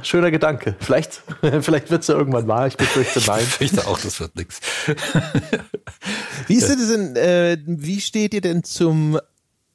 Schöner 0.04 0.30
Gedanke. 0.30 0.76
Vielleicht, 0.80 1.24
vielleicht 1.62 1.90
wird 1.90 2.02
es 2.02 2.08
ja 2.08 2.16
irgendwann 2.16 2.48
wahr. 2.48 2.68
Ich 2.68 2.78
befürchte 2.78 3.22
nein. 3.26 3.40
Ich 3.40 3.46
befürchte 3.46 3.88
auch, 3.88 4.00
das 4.00 4.20
wird 4.20 4.36
nichts. 4.36 4.60
Wie 6.48 6.56
ist 6.56 6.70
es 6.70 6.90
denn, 6.90 7.16
äh, 7.16 7.58
wie 7.66 8.00
steht 8.00 8.34
ihr 8.34 8.42
denn 8.42 8.64
zum 8.64 9.20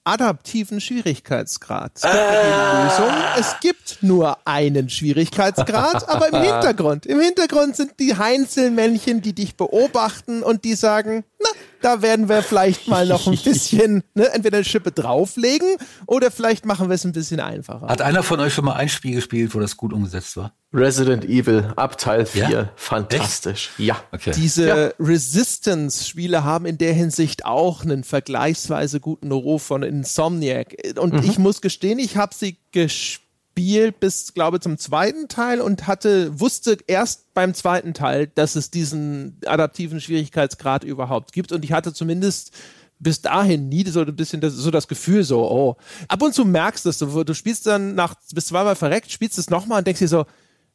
adaptiven 0.08 0.80
Schwierigkeitsgrad. 0.80 1.92
Es 1.96 2.02
gibt 2.02 2.14
äh. 2.14 2.84
Lösung. 2.84 3.14
Es 3.38 3.60
gibt 3.60 3.98
nur 4.02 4.38
einen 4.46 4.88
Schwierigkeitsgrad, 4.88 6.08
aber 6.08 6.28
im 6.32 6.42
Hintergrund, 6.42 7.06
im 7.06 7.20
Hintergrund 7.20 7.76
sind 7.76 8.00
die 8.00 8.16
Heinzelmännchen, 8.16 9.20
die 9.20 9.34
dich 9.34 9.56
beobachten 9.56 10.42
und 10.42 10.64
die 10.64 10.74
sagen, 10.74 11.24
na, 11.40 11.48
da 11.80 12.02
werden 12.02 12.28
wir 12.28 12.42
vielleicht 12.42 12.88
mal 12.88 13.06
noch 13.06 13.26
ein 13.26 13.38
bisschen, 13.44 14.02
ne, 14.14 14.32
entweder 14.32 14.58
eine 14.58 14.64
Schippe 14.64 14.92
drauflegen 14.92 15.76
oder 16.06 16.30
vielleicht 16.30 16.64
machen 16.64 16.88
wir 16.88 16.94
es 16.94 17.04
ein 17.04 17.12
bisschen 17.12 17.40
einfacher. 17.40 17.86
Hat 17.86 18.02
einer 18.02 18.22
von 18.22 18.40
euch 18.40 18.54
schon 18.54 18.64
mal 18.64 18.74
ein 18.74 18.88
Spiel 18.88 19.16
gespielt, 19.16 19.54
wo 19.54 19.60
das 19.60 19.76
gut 19.76 19.92
umgesetzt 19.92 20.36
war? 20.36 20.52
Resident 20.72 21.24
Evil 21.24 21.72
ab 21.76 21.96
Teil 21.96 22.26
4. 22.26 22.50
Ja? 22.50 22.68
Fantastisch. 22.76 23.70
Echt? 23.70 23.78
Ja. 23.78 24.02
Okay. 24.12 24.32
Diese 24.36 24.68
ja. 24.68 24.90
Resistance-Spiele 25.00 26.44
haben 26.44 26.66
in 26.66 26.76
der 26.76 26.92
Hinsicht 26.92 27.46
auch 27.46 27.82
einen 27.82 28.04
vergleichsweise 28.04 29.00
guten 29.00 29.32
Ruf 29.32 29.62
von 29.62 29.82
Insomniac. 29.82 30.76
Und 30.98 31.14
mhm. 31.14 31.22
ich 31.22 31.38
muss 31.38 31.62
gestehen, 31.62 31.98
ich 31.98 32.16
habe 32.18 32.34
sie 32.34 32.58
gespielt 32.72 33.27
Spiel 33.58 33.90
bis, 33.90 34.34
glaube 34.34 34.60
zum 34.60 34.78
zweiten 34.78 35.26
Teil 35.26 35.60
und 35.60 35.88
hatte, 35.88 36.38
wusste 36.38 36.78
erst 36.86 37.34
beim 37.34 37.54
zweiten 37.54 37.92
Teil, 37.92 38.28
dass 38.28 38.54
es 38.54 38.70
diesen 38.70 39.40
adaptiven 39.46 40.00
Schwierigkeitsgrad 40.00 40.84
überhaupt 40.84 41.32
gibt. 41.32 41.50
Und 41.50 41.64
ich 41.64 41.72
hatte 41.72 41.92
zumindest 41.92 42.52
bis 43.00 43.20
dahin 43.20 43.68
nie 43.68 43.84
so 43.88 44.02
ein 44.02 44.14
bisschen 44.14 44.40
das, 44.40 44.52
so 44.52 44.70
das 44.70 44.86
Gefühl 44.86 45.24
so, 45.24 45.50
oh. 45.50 45.76
Ab 46.06 46.22
und 46.22 46.34
zu 46.34 46.44
merkst 46.44 46.84
du 46.84 46.90
es, 46.90 46.98
du, 46.98 47.24
du 47.24 47.34
spielst 47.34 47.66
dann 47.66 47.96
nach, 47.96 48.14
bis 48.32 48.46
zweimal 48.46 48.76
verreckt, 48.76 49.10
spielst 49.10 49.38
es 49.38 49.50
nochmal 49.50 49.78
und 49.78 49.88
denkst 49.88 49.98
dir 49.98 50.08
so, 50.08 50.24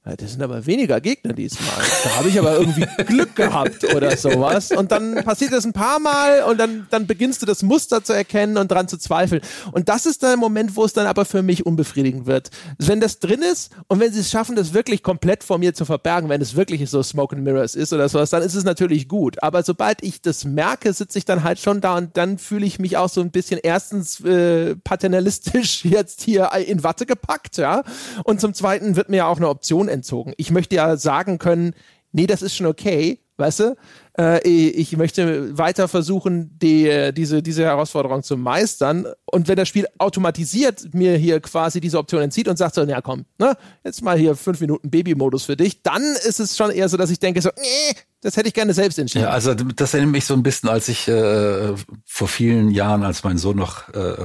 das 0.05 0.34
sind 0.34 0.41
aber 0.41 0.65
weniger 0.65 0.99
Gegner 0.99 1.31
diesmal. 1.31 1.69
Da 2.03 2.17
habe 2.17 2.27
ich 2.27 2.38
aber 2.38 2.57
irgendwie 2.57 2.85
Glück 3.05 3.38
gehabt 3.38 3.85
oder 3.95 4.17
sowas. 4.17 4.71
Und 4.71 4.91
dann 4.91 5.23
passiert 5.23 5.53
das 5.53 5.63
ein 5.63 5.71
paar 5.71 5.99
Mal 5.99 6.43
und 6.43 6.57
dann, 6.57 6.88
dann 6.89 7.07
beginnst 7.07 7.41
du 7.41 7.45
das 7.45 7.63
Muster 7.63 8.03
zu 8.03 8.11
erkennen 8.11 8.57
und 8.57 8.69
dran 8.69 8.89
zu 8.89 8.97
zweifeln. 8.97 9.41
Und 9.71 9.88
das 9.88 10.05
ist 10.05 10.21
der 10.21 10.35
Moment, 10.35 10.75
wo 10.75 10.84
es 10.84 10.91
dann 10.91 11.07
aber 11.07 11.23
für 11.23 11.41
mich 11.41 11.65
unbefriedigend 11.65 12.25
wird. 12.25 12.49
Wenn 12.80 12.99
das 12.99 13.19
drin 13.19 13.41
ist 13.41 13.71
und 13.88 14.01
wenn 14.01 14.11
sie 14.11 14.19
es 14.19 14.30
schaffen, 14.30 14.57
das 14.57 14.73
wirklich 14.73 15.03
komplett 15.03 15.41
vor 15.41 15.57
mir 15.57 15.73
zu 15.73 15.85
verbergen, 15.85 16.27
wenn 16.27 16.41
es 16.41 16.57
wirklich 16.57 16.89
so 16.89 17.01
Smoke 17.01 17.34
and 17.34 17.45
Mirrors 17.45 17.73
ist 17.73 17.93
oder 17.93 18.09
sowas, 18.09 18.30
dann 18.30 18.43
ist 18.43 18.55
es 18.55 18.65
natürlich 18.65 19.07
gut. 19.07 19.41
Aber 19.41 19.63
sobald 19.63 20.03
ich 20.03 20.21
das 20.21 20.43
merke, 20.43 20.91
sitze 20.91 21.17
ich 21.17 21.23
dann 21.23 21.43
halt 21.43 21.59
schon 21.59 21.80
da 21.80 21.95
und 21.95 22.17
dann 22.17 22.39
fühle 22.39 22.65
ich 22.65 22.77
mich 22.77 22.97
auch 22.97 23.09
so 23.09 23.21
ein 23.21 23.31
bisschen 23.31 23.57
erstens 23.63 24.19
äh, 24.19 24.75
paternalistisch 24.75 25.85
jetzt 25.85 26.23
hier 26.23 26.51
in 26.51 26.84
Watte 26.84 27.05
gepackt, 27.05 27.55
ja. 27.55 27.84
Und 28.25 28.41
zum 28.41 28.53
zweiten 28.53 28.97
wird 28.97 29.07
mir 29.07 29.17
ja 29.17 29.27
auch 29.27 29.38
eine 29.38 29.47
Option 29.47 29.92
entzogen. 29.93 30.33
Ich 30.37 30.51
möchte 30.51 30.75
ja 30.75 30.97
sagen 30.97 31.37
können, 31.37 31.73
nee, 32.11 32.27
das 32.27 32.41
ist 32.41 32.55
schon 32.55 32.67
okay, 32.67 33.19
weißt 33.37 33.59
du? 33.59 33.75
Äh, 34.17 34.47
ich 34.47 34.95
möchte 34.95 35.57
weiter 35.57 35.87
versuchen, 35.87 36.57
die, 36.59 37.11
diese, 37.13 37.41
diese 37.41 37.63
Herausforderung 37.63 38.23
zu 38.23 38.37
meistern. 38.37 39.07
Und 39.25 39.47
wenn 39.47 39.55
das 39.55 39.67
Spiel 39.67 39.87
automatisiert 39.97 40.93
mir 40.93 41.17
hier 41.17 41.39
quasi 41.39 41.81
diese 41.81 41.97
Option 41.97 42.21
entzieht 42.21 42.47
und 42.47 42.57
sagt 42.57 42.75
so, 42.75 42.83
ja 42.83 43.01
komm, 43.01 43.25
ne, 43.39 43.57
jetzt 43.83 44.03
mal 44.03 44.17
hier 44.17 44.35
fünf 44.35 44.61
Minuten 44.61 44.89
Baby-Modus 44.89 45.45
für 45.45 45.57
dich, 45.57 45.81
dann 45.81 46.03
ist 46.27 46.39
es 46.39 46.55
schon 46.55 46.71
eher 46.71 46.89
so, 46.89 46.97
dass 46.97 47.09
ich 47.09 47.19
denke 47.19 47.41
so, 47.41 47.49
nee, 47.57 47.97
das 48.21 48.37
hätte 48.37 48.47
ich 48.47 48.53
gerne 48.53 48.73
selbst 48.73 48.99
entschieden. 48.99 49.25
Ja, 49.25 49.31
also 49.31 49.53
das 49.53 49.93
erinnert 49.93 50.11
mich 50.13 50.25
so 50.25 50.33
ein 50.35 50.43
bisschen, 50.43 50.69
als 50.69 50.87
ich 50.87 51.07
äh, 51.07 51.73
vor 52.05 52.27
vielen 52.27 52.69
Jahren, 52.69 53.03
als 53.03 53.23
mein 53.23 53.37
Sohn 53.37 53.57
noch 53.57 53.89
äh, 53.89 54.15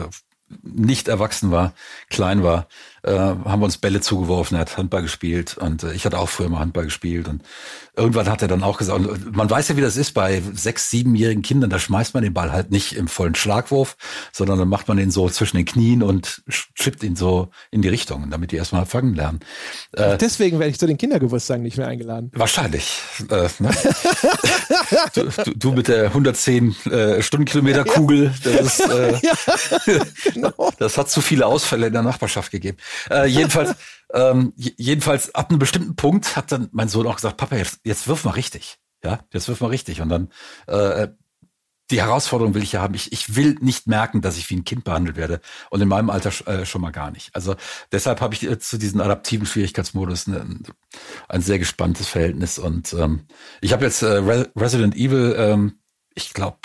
nicht 0.63 1.09
erwachsen 1.09 1.51
war, 1.51 1.73
klein 2.09 2.43
war, 2.43 2.69
äh, 3.03 3.13
haben 3.13 3.61
wir 3.61 3.65
uns 3.65 3.79
Bälle 3.79 4.01
zugeworfen, 4.01 4.57
er 4.57 4.63
hat 4.63 4.77
Handball 4.77 5.03
gespielt 5.03 5.57
und 5.59 5.83
äh, 5.83 5.93
ich 5.93 6.05
hatte 6.05 6.19
auch 6.19 6.29
früher 6.29 6.49
mal 6.49 6.61
Handball 6.61 6.85
gespielt 6.85 7.29
und 7.29 7.43
irgendwann 7.99 8.29
hat 8.29 8.43
er 8.43 8.49
dann 8.49 8.63
auch 8.63 8.79
gesagt, 8.79 9.05
man 9.33 9.51
weiß 9.51 9.69
ja, 9.69 9.77
wie 9.77 9.81
das 9.81 9.97
ist 9.97 10.13
bei 10.13 10.43
sechs, 10.55 10.91
siebenjährigen 10.91 11.43
Kindern, 11.43 11.71
da 11.71 11.79
schmeißt 11.79 12.15
man 12.15 12.23
den 12.23 12.33
Ball 12.33 12.53
halt 12.53 12.71
nicht 12.71 12.95
im 12.95 13.09
vollen 13.09 13.35
Schlagwurf, 13.35 13.97
sondern 14.33 14.59
dann 14.59 14.69
macht 14.69 14.89
man 14.89 14.97
den 14.97 15.11
so 15.11 15.29
zwischen 15.29 15.57
den 15.57 15.67
Knien 15.67 16.03
und 16.03 16.43
schippt 16.49 17.03
ihn 17.03 17.17
so 17.17 17.49
in 17.71 17.83
die 17.83 17.89
Richtung, 17.89 18.31
damit 18.31 18.53
die 18.53 18.57
erstmal 18.57 18.87
fangen 18.87 19.15
lernen. 19.15 19.41
Äh, 19.93 20.17
Deswegen 20.19 20.59
werde 20.59 20.71
ich 20.71 20.79
zu 20.79 20.87
den 20.87 20.97
Kindergeburtstagen 20.97 21.63
nicht 21.63 21.77
mehr 21.77 21.89
eingeladen. 21.89 22.31
Wahrscheinlich. 22.35 23.01
Äh, 23.31 23.49
ne? 23.59 23.71
du, 25.15 25.25
du, 25.25 25.55
du, 25.55 25.73
mit 25.73 25.89
der 25.89 26.07
110 26.07 26.77
äh, 26.91 27.23
Stundenkilometer 27.23 27.85
Kugel, 27.85 28.33
das, 28.45 28.81
ist, 28.81 28.89
äh, 28.89 29.13
ja, 29.23 30.03
genau. 30.33 30.71
das 30.79 30.97
hat 30.97 31.11
zu 31.11 31.21
viele 31.21 31.47
Ausfälle 31.47 31.89
in 31.89 31.93
der 31.93 32.03
Nachbarschaft 32.03 32.51
gegeben. 32.51 32.79
Äh, 33.11 33.27
jedenfalls 33.27 33.75
ähm, 34.13 34.53
jedenfalls 34.57 35.35
ab 35.35 35.51
einem 35.51 35.59
bestimmten 35.59 35.97
Punkt 35.97 36.37
hat 36.37 36.53
dann 36.53 36.69
mein 36.73 36.89
Sohn 36.89 37.07
auch 37.07 37.17
gesagt, 37.17 37.37
Papa, 37.37 37.57
jetzt, 37.57 37.81
jetzt 37.85 38.09
wirf 38.09 38.25
mal 38.25 38.33
richtig. 38.33 38.79
Ja, 39.05 39.21
jetzt 39.33 39.49
wirf 39.49 39.61
mal 39.61 39.69
richtig. 39.69 40.01
Und 40.01 40.09
dann 40.09 40.29
äh, 40.67 41.09
die 41.91 42.03
Herausforderung 42.03 42.55
will 42.55 42.63
ich 42.63 42.73
ja 42.73 42.83
haben. 42.83 42.95
Ich, 42.95 43.13
ich 43.13 43.37
will 43.37 43.57
nicht 43.61 43.87
merken, 43.87 44.21
dass 44.21 44.37
ich 44.37 44.51
wie 44.51 44.57
ein 44.57 44.65
Kind 44.65 44.85
behandelt 44.85 45.17
werde. 45.17 45.41
Und 45.71 45.81
in 45.81 45.89
meinem 45.89 46.11
Alter 46.11 46.31
äh, 46.47 46.67
schon 46.67 46.83
mal 46.83 46.91
gar 46.91 47.11
nicht. 47.11 47.35
Also 47.35 47.57
deshalb 47.93 48.21
habe 48.21 48.35
ich 48.35 48.43
äh, 48.45 48.59
zu 48.59 48.79
diesem 48.79 49.01
adaptiven 49.01 49.47
Schwierigkeitsmodus 49.47 50.27
ne, 50.27 50.61
ein 51.29 51.41
sehr 51.41 51.59
gespanntes 51.59 52.09
Verhältnis. 52.09 52.59
Und 52.59 52.93
ähm, 52.93 53.27
ich 53.61 53.73
habe 53.73 53.85
jetzt 53.85 54.03
äh, 54.03 54.07
Re 54.07 54.51
Resident 54.57 54.97
Evil, 54.97 55.35
ähm, 55.39 55.81
ich 56.15 56.35
glaube, 56.35 56.59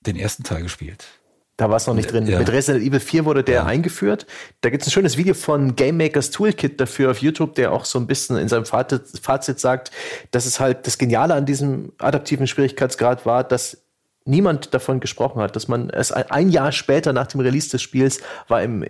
den 0.00 0.16
ersten 0.16 0.42
Teil 0.42 0.62
gespielt. 0.62 1.06
Da 1.56 1.70
war 1.70 1.76
es 1.76 1.86
noch 1.86 1.94
nicht 1.94 2.10
drin. 2.10 2.26
Ja. 2.26 2.38
Mit 2.38 2.50
Resident 2.50 2.84
Evil 2.84 2.98
4 2.98 3.24
wurde 3.24 3.44
der 3.44 3.54
ja. 3.54 3.64
eingeführt. 3.64 4.26
Da 4.60 4.70
gibt 4.70 4.82
es 4.82 4.88
ein 4.88 4.90
schönes 4.90 5.16
Video 5.16 5.34
von 5.34 5.76
Game 5.76 5.96
Makers 5.96 6.30
Toolkit 6.30 6.80
dafür 6.80 7.12
auf 7.12 7.18
YouTube, 7.18 7.54
der 7.54 7.72
auch 7.72 7.84
so 7.84 7.98
ein 7.98 8.08
bisschen 8.08 8.36
in 8.36 8.48
seinem 8.48 8.64
Fazit, 8.64 9.60
sagt, 9.60 9.92
dass 10.32 10.46
es 10.46 10.58
halt 10.58 10.86
das 10.86 10.98
Geniale 10.98 11.34
an 11.34 11.46
diesem 11.46 11.92
adaptiven 11.98 12.48
Schwierigkeitsgrad 12.48 13.24
war, 13.24 13.44
dass 13.44 13.84
niemand 14.24 14.74
davon 14.74 14.98
gesprochen 15.00 15.40
hat, 15.40 15.54
dass 15.54 15.68
man 15.68 15.90
es 15.90 16.10
ein 16.10 16.48
Jahr 16.48 16.72
später 16.72 17.12
nach 17.12 17.28
dem 17.28 17.40
Release 17.40 17.70
des 17.70 17.82
Spiels 17.82 18.20
war 18.48 18.62
im, 18.62 18.84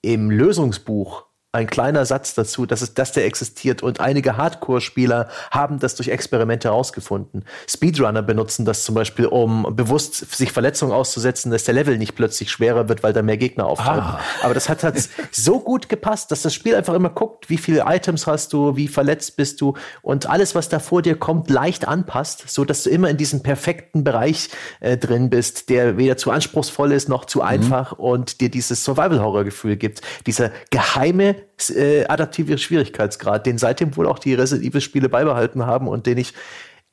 im 0.00 0.30
Lösungsbuch 0.30 1.26
ein 1.54 1.66
kleiner 1.66 2.06
Satz 2.06 2.34
dazu, 2.34 2.64
dass 2.64 2.80
es, 2.80 2.94
dass 2.94 3.12
der 3.12 3.26
existiert 3.26 3.82
und 3.82 4.00
einige 4.00 4.38
Hardcore-Spieler 4.38 5.28
haben 5.50 5.78
das 5.78 5.94
durch 5.94 6.08
Experimente 6.08 6.68
herausgefunden. 6.68 7.44
Speedrunner 7.68 8.22
benutzen 8.22 8.64
das 8.64 8.84
zum 8.84 8.94
Beispiel, 8.94 9.26
um 9.26 9.66
bewusst 9.76 10.34
sich 10.34 10.50
Verletzungen 10.50 10.92
auszusetzen, 10.92 11.52
dass 11.52 11.64
der 11.64 11.74
Level 11.74 11.98
nicht 11.98 12.14
plötzlich 12.14 12.50
schwerer 12.50 12.88
wird, 12.88 13.02
weil 13.02 13.12
da 13.12 13.20
mehr 13.20 13.36
Gegner 13.36 13.66
auftauchen. 13.66 14.00
Ah. 14.00 14.20
Aber 14.42 14.54
das 14.54 14.70
hat 14.70 14.82
halt 14.82 14.96
so 15.30 15.60
gut 15.60 15.90
gepasst, 15.90 16.30
dass 16.30 16.40
das 16.40 16.54
Spiel 16.54 16.74
einfach 16.74 16.94
immer 16.94 17.10
guckt, 17.10 17.50
wie 17.50 17.58
viele 17.58 17.84
Items 17.86 18.26
hast 18.26 18.54
du, 18.54 18.74
wie 18.76 18.88
verletzt 18.88 19.36
bist 19.36 19.60
du 19.60 19.74
und 20.00 20.30
alles, 20.30 20.54
was 20.54 20.70
da 20.70 20.78
vor 20.78 21.02
dir 21.02 21.16
kommt, 21.16 21.50
leicht 21.50 21.86
anpasst, 21.86 22.48
so 22.48 22.64
dass 22.64 22.82
du 22.82 22.88
immer 22.88 23.10
in 23.10 23.18
diesem 23.18 23.42
perfekten 23.42 24.04
Bereich 24.04 24.48
äh, 24.80 24.96
drin 24.96 25.28
bist, 25.28 25.68
der 25.68 25.98
weder 25.98 26.16
zu 26.16 26.30
anspruchsvoll 26.30 26.92
ist 26.92 27.10
noch 27.10 27.26
zu 27.26 27.40
mhm. 27.40 27.44
einfach 27.44 27.92
und 27.92 28.40
dir 28.40 28.48
dieses 28.48 28.84
Survival-Horror-Gefühl 28.84 29.76
gibt. 29.76 30.00
Dieser 30.26 30.50
geheime 30.70 31.41
äh, 31.74 32.04
adaptive 32.06 32.58
Schwierigkeitsgrad, 32.58 33.46
den 33.46 33.58
seitdem 33.58 33.96
wohl 33.96 34.06
auch 34.06 34.18
die 34.18 34.34
Resident 34.34 34.68
Evil 34.68 34.80
Spiele 34.80 35.08
beibehalten 35.08 35.66
haben 35.66 35.88
und 35.88 36.06
den 36.06 36.18
ich 36.18 36.34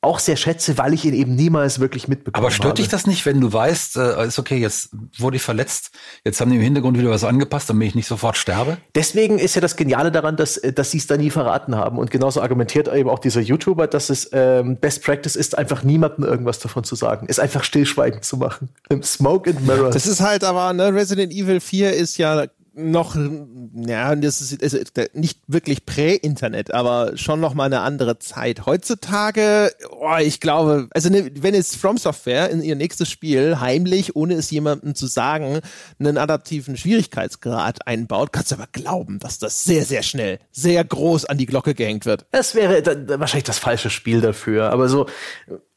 auch 0.02 0.18
sehr 0.18 0.36
schätze, 0.36 0.78
weil 0.78 0.94
ich 0.94 1.04
ihn 1.04 1.12
eben 1.12 1.34
niemals 1.34 1.78
wirklich 1.78 2.08
mitbekommen 2.08 2.36
habe. 2.36 2.46
Aber 2.46 2.54
stört 2.54 2.70
habe. 2.70 2.76
dich 2.76 2.88
das 2.88 3.06
nicht, 3.06 3.26
wenn 3.26 3.40
du 3.40 3.52
weißt, 3.52 3.96
äh, 3.96 4.26
ist 4.26 4.38
okay, 4.38 4.56
jetzt 4.56 4.90
wurde 5.18 5.36
ich 5.36 5.42
verletzt, 5.42 5.90
jetzt 6.24 6.40
haben 6.40 6.50
die 6.50 6.56
im 6.56 6.62
Hintergrund 6.62 6.98
wieder 6.98 7.10
was 7.10 7.22
angepasst, 7.22 7.68
damit 7.68 7.88
ich 7.88 7.94
nicht 7.94 8.06
sofort 8.06 8.38
sterbe? 8.38 8.78
Deswegen 8.94 9.38
ist 9.38 9.54
ja 9.56 9.60
das 9.60 9.76
Geniale 9.76 10.10
daran, 10.10 10.36
dass, 10.36 10.56
äh, 10.56 10.72
dass 10.72 10.90
sie 10.90 10.98
es 10.98 11.06
da 11.06 11.18
nie 11.18 11.28
verraten 11.28 11.76
haben. 11.76 11.98
Und 11.98 12.10
genauso 12.10 12.40
argumentiert 12.40 12.88
eben 12.88 13.10
auch 13.10 13.18
dieser 13.18 13.42
YouTuber, 13.42 13.86
dass 13.86 14.08
es 14.08 14.30
ähm, 14.32 14.78
Best 14.78 15.04
Practice 15.04 15.36
ist, 15.36 15.58
einfach 15.58 15.82
niemandem 15.82 16.24
irgendwas 16.24 16.60
davon 16.60 16.82
zu 16.82 16.94
sagen. 16.94 17.26
Es 17.28 17.38
einfach 17.38 17.62
stillschweigend 17.62 18.24
zu 18.24 18.38
machen. 18.38 18.70
Im 18.88 19.02
Smoke 19.02 19.50
and 19.50 19.66
Mirror. 19.66 19.90
Das 19.90 20.06
ist 20.06 20.20
halt 20.20 20.44
aber, 20.44 20.72
ne, 20.72 20.94
Resident 20.94 21.30
Evil 21.30 21.60
4 21.60 21.92
ist 21.92 22.16
ja 22.16 22.46
noch, 22.82 23.16
ja, 23.74 24.14
das 24.16 24.40
ist, 24.40 24.62
ist 24.62 24.92
nicht 25.14 25.40
wirklich 25.46 25.86
Prä-Internet, 25.86 26.72
aber 26.72 27.16
schon 27.16 27.40
noch 27.40 27.54
mal 27.54 27.64
eine 27.64 27.80
andere 27.80 28.18
Zeit. 28.18 28.66
Heutzutage, 28.66 29.72
oh, 29.90 30.16
ich 30.20 30.40
glaube, 30.40 30.88
also 30.92 31.10
ne, 31.10 31.30
wenn 31.40 31.54
es 31.54 31.76
From 31.76 31.98
Software 31.98 32.50
in 32.50 32.62
ihr 32.62 32.76
nächstes 32.76 33.10
Spiel 33.10 33.60
heimlich, 33.60 34.16
ohne 34.16 34.34
es 34.34 34.50
jemandem 34.50 34.94
zu 34.94 35.06
sagen, 35.06 35.60
einen 35.98 36.18
adaptiven 36.18 36.76
Schwierigkeitsgrad 36.76 37.86
einbaut, 37.86 38.32
kannst 38.32 38.52
du 38.52 38.56
aber 38.56 38.68
glauben, 38.72 39.18
dass 39.18 39.38
das 39.38 39.64
sehr, 39.64 39.84
sehr 39.84 40.02
schnell, 40.02 40.38
sehr 40.52 40.82
groß 40.84 41.26
an 41.26 41.38
die 41.38 41.46
Glocke 41.46 41.74
gehängt 41.74 42.06
wird. 42.06 42.26
Das 42.30 42.54
wäre 42.54 42.82
wahrscheinlich 43.18 43.44
das 43.44 43.58
falsche 43.58 43.90
Spiel 43.90 44.20
dafür, 44.20 44.70
aber 44.70 44.88
so, 44.88 45.06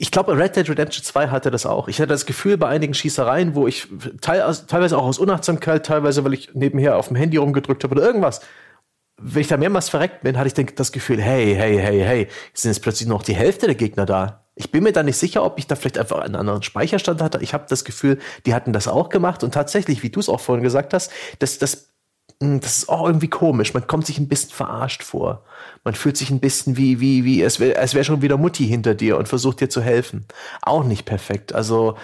ich 0.03 0.11
glaube, 0.11 0.37
Red 0.37 0.57
Dead 0.57 0.69
Redemption 0.69 1.01
2 1.01 1.29
hatte 1.29 1.49
das 1.49 1.65
auch. 1.65 1.87
Ich 1.87 1.97
hatte 1.99 2.09
das 2.09 2.25
Gefühl 2.25 2.57
bei 2.57 2.67
einigen 2.67 2.93
Schießereien, 2.93 3.55
wo 3.55 3.67
ich 3.67 3.87
teil, 4.19 4.43
teilweise 4.67 4.97
auch 4.97 5.05
aus 5.05 5.17
Unachtsamkeit, 5.17 5.85
teilweise, 5.85 6.25
weil 6.25 6.33
ich 6.33 6.53
nebenher 6.53 6.97
auf 6.97 7.07
dem 7.07 7.15
Handy 7.15 7.37
rumgedrückt 7.37 7.85
habe 7.85 7.95
oder 7.95 8.03
irgendwas. 8.03 8.41
Wenn 9.15 9.39
ich 9.39 9.47
da 9.47 9.55
mehrmals 9.55 9.87
verreckt 9.87 10.23
bin, 10.23 10.37
hatte 10.37 10.61
ich 10.61 10.75
das 10.75 10.91
Gefühl, 10.91 11.21
hey, 11.21 11.55
hey, 11.55 11.77
hey, 11.77 12.01
hey, 12.01 12.27
sind 12.53 12.71
jetzt 12.71 12.81
plötzlich 12.81 13.07
noch 13.07 13.23
die 13.23 13.33
Hälfte 13.33 13.67
der 13.67 13.75
Gegner 13.75 14.05
da. 14.05 14.43
Ich 14.55 14.71
bin 14.71 14.83
mir 14.83 14.91
da 14.91 15.03
nicht 15.03 15.17
sicher, 15.17 15.41
ob 15.41 15.57
ich 15.57 15.67
da 15.67 15.77
vielleicht 15.77 15.97
einfach 15.97 16.19
einen 16.19 16.35
anderen 16.35 16.63
Speicherstand 16.63 17.21
hatte. 17.21 17.39
Ich 17.41 17.53
habe 17.53 17.63
das 17.69 17.85
Gefühl, 17.85 18.19
die 18.45 18.53
hatten 18.53 18.73
das 18.73 18.89
auch 18.89 19.07
gemacht 19.07 19.41
und 19.41 19.53
tatsächlich, 19.53 20.03
wie 20.03 20.09
du 20.09 20.19
es 20.19 20.27
auch 20.27 20.41
vorhin 20.41 20.65
gesagt 20.65 20.93
hast, 20.93 21.13
das, 21.39 21.59
das, 21.59 21.93
hm, 22.41 22.59
das 22.59 22.79
ist 22.79 22.89
auch 22.89 23.07
irgendwie 23.07 23.29
komisch. 23.29 23.73
Man 23.73 23.87
kommt 23.87 24.05
sich 24.05 24.17
ein 24.17 24.27
bisschen 24.27 24.49
verarscht 24.49 25.01
vor. 25.01 25.45
Man 25.83 25.95
fühlt 25.95 26.17
sich 26.17 26.29
ein 26.29 26.39
bisschen 26.39 26.77
wie, 26.77 26.99
wie, 26.99 27.25
wie, 27.25 27.41
es 27.41 27.59
wäre 27.59 27.93
wär 27.93 28.03
schon 28.03 28.21
wieder 28.21 28.37
Mutti 28.37 28.65
hinter 28.65 28.95
dir 28.95 29.17
und 29.17 29.27
versucht 29.27 29.59
dir 29.59 29.69
zu 29.69 29.81
helfen. 29.81 30.25
Auch 30.61 30.83
nicht 30.83 31.05
perfekt. 31.05 31.53
Also, 31.53 31.97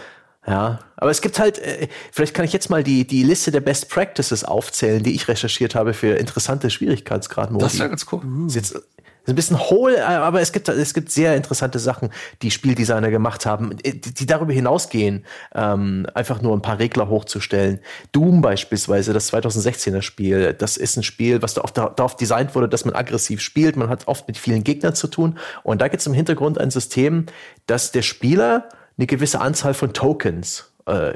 ja, 0.45 0.79
aber 0.97 1.11
es 1.11 1.21
gibt 1.21 1.39
halt, 1.39 1.59
äh, 1.59 1.87
vielleicht 2.11 2.33
kann 2.33 2.43
ich 2.43 2.53
jetzt 2.53 2.69
mal 2.69 2.83
die, 2.83 3.05
die 3.05 3.23
Liste 3.23 3.51
der 3.51 3.61
Best 3.61 3.89
Practices 3.89 4.43
aufzählen, 4.43 5.03
die 5.03 5.13
ich 5.13 5.27
recherchiert 5.27 5.75
habe 5.75 5.93
für 5.93 6.15
interessante 6.17 6.69
Schwierigkeitsgrad. 6.69 7.51
Das 7.61 7.79
wäre 7.79 7.89
ganz 7.89 8.05
cool. 8.11 8.21
Ist 8.47 8.55
jetzt 8.55 8.75
ist 9.23 9.29
ein 9.29 9.35
bisschen 9.35 9.59
hohl, 9.59 9.95
äh, 9.95 10.01
aber 10.01 10.41
es 10.41 10.51
gibt, 10.51 10.69
es 10.69 10.93
gibt 10.93 11.11
sehr 11.11 11.35
interessante 11.35 11.79
Sachen, 11.79 12.09
die 12.41 12.51
Spieldesigner 12.51 13.09
gemacht 13.09 13.45
haben, 13.45 13.77
äh, 13.83 13.93
die, 13.93 14.13
die 14.13 14.25
darüber 14.25 14.53
hinausgehen, 14.53 15.25
ähm, 15.53 16.07
einfach 16.13 16.41
nur 16.41 16.55
ein 16.55 16.61
paar 16.61 16.79
Regler 16.79 17.09
hochzustellen. 17.09 17.79
Doom 18.11 18.41
beispielsweise, 18.41 19.13
das 19.13 19.31
2016er 19.31 20.01
Spiel, 20.01 20.53
das 20.53 20.77
ist 20.77 20.97
ein 20.97 21.03
Spiel, 21.03 21.41
was 21.41 21.53
darauf, 21.53 21.71
darauf 21.71 22.15
designt 22.15 22.55
wurde, 22.55 22.69
dass 22.69 22.85
man 22.85 22.95
aggressiv 22.95 23.41
spielt. 23.41 23.75
Man 23.75 23.89
hat 23.89 24.07
oft 24.07 24.27
mit 24.27 24.37
vielen 24.37 24.63
Gegnern 24.63 24.95
zu 24.95 25.07
tun. 25.07 25.37
Und 25.63 25.81
da 25.81 25.87
gibt 25.87 26.01
es 26.01 26.07
im 26.07 26.13
Hintergrund 26.13 26.59
ein 26.59 26.71
System, 26.71 27.25
dass 27.67 27.91
der 27.91 28.01
Spieler 28.01 28.69
eine 28.97 29.07
gewisse 29.07 29.39
Anzahl 29.39 29.73
von 29.73 29.93
Tokens 29.93 30.71
äh, 30.85 31.13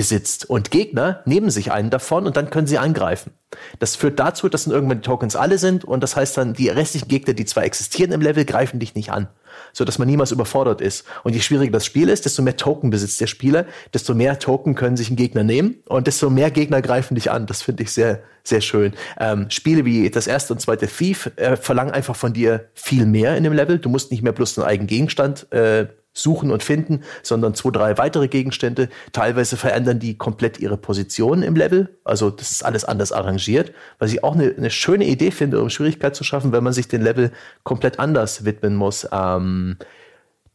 besitzt 0.00 0.48
und 0.48 0.70
Gegner 0.70 1.20
nehmen 1.26 1.50
sich 1.50 1.72
einen 1.72 1.90
davon 1.90 2.26
und 2.26 2.34
dann 2.34 2.48
können 2.48 2.66
sie 2.66 2.78
angreifen. 2.78 3.32
Das 3.80 3.96
führt 3.96 4.18
dazu, 4.18 4.48
dass 4.48 4.64
dann 4.64 4.72
irgendwann 4.72 5.02
die 5.02 5.06
Tokens 5.06 5.36
alle 5.36 5.58
sind 5.58 5.84
und 5.84 6.02
das 6.02 6.16
heißt 6.16 6.38
dann, 6.38 6.54
die 6.54 6.70
restlichen 6.70 7.08
Gegner, 7.08 7.34
die 7.34 7.44
zwar 7.44 7.64
existieren 7.64 8.10
im 8.12 8.22
Level, 8.22 8.46
greifen 8.46 8.80
dich 8.80 8.94
nicht 8.94 9.12
an, 9.12 9.28
so 9.74 9.84
dass 9.84 9.98
man 9.98 10.08
niemals 10.08 10.32
überfordert 10.32 10.80
ist. 10.80 11.04
Und 11.22 11.34
je 11.34 11.42
schwieriger 11.42 11.72
das 11.72 11.84
Spiel 11.84 12.08
ist, 12.08 12.24
desto 12.24 12.40
mehr 12.40 12.56
Token 12.56 12.88
besitzt 12.88 13.20
der 13.20 13.26
Spieler, 13.26 13.66
desto 13.92 14.14
mehr 14.14 14.38
Token 14.38 14.74
können 14.74 14.96
sich 14.96 15.10
ein 15.10 15.16
Gegner 15.16 15.44
nehmen 15.44 15.82
und 15.86 16.06
desto 16.06 16.30
mehr 16.30 16.50
Gegner 16.50 16.80
greifen 16.80 17.14
dich 17.14 17.30
an. 17.30 17.44
Das 17.44 17.60
finde 17.60 17.82
ich 17.82 17.92
sehr, 17.92 18.22
sehr 18.42 18.62
schön. 18.62 18.94
Ähm, 19.18 19.50
Spiele 19.50 19.84
wie 19.84 20.08
das 20.08 20.26
erste 20.26 20.54
und 20.54 20.60
zweite 20.60 20.86
Thief 20.86 21.30
äh, 21.36 21.56
verlangen 21.56 21.92
einfach 21.92 22.16
von 22.16 22.32
dir 22.32 22.70
viel 22.72 23.04
mehr 23.04 23.36
in 23.36 23.44
dem 23.44 23.52
Level. 23.52 23.78
Du 23.78 23.90
musst 23.90 24.12
nicht 24.12 24.22
mehr 24.22 24.32
bloß 24.32 24.58
einen 24.58 24.66
eigenen 24.66 24.86
Gegenstand 24.86 25.52
äh, 25.52 25.88
suchen 26.12 26.50
und 26.50 26.62
finden, 26.62 27.02
sondern 27.22 27.54
zwei, 27.54 27.70
drei 27.70 27.98
weitere 27.98 28.28
Gegenstände. 28.28 28.88
Teilweise 29.12 29.56
verändern 29.56 29.98
die 29.98 30.18
komplett 30.18 30.58
ihre 30.58 30.76
Position 30.76 31.42
im 31.42 31.54
Level. 31.54 31.96
Also 32.04 32.30
das 32.30 32.50
ist 32.50 32.64
alles 32.64 32.84
anders 32.84 33.12
arrangiert, 33.12 33.72
was 33.98 34.12
ich 34.12 34.24
auch 34.24 34.34
eine, 34.34 34.54
eine 34.56 34.70
schöne 34.70 35.06
Idee 35.06 35.30
finde, 35.30 35.60
um 35.60 35.70
Schwierigkeit 35.70 36.16
zu 36.16 36.24
schaffen, 36.24 36.52
wenn 36.52 36.64
man 36.64 36.72
sich 36.72 36.88
den 36.88 37.02
Level 37.02 37.30
komplett 37.62 37.98
anders 37.98 38.44
widmen 38.44 38.74
muss. 38.74 39.06
Ähm, 39.12 39.76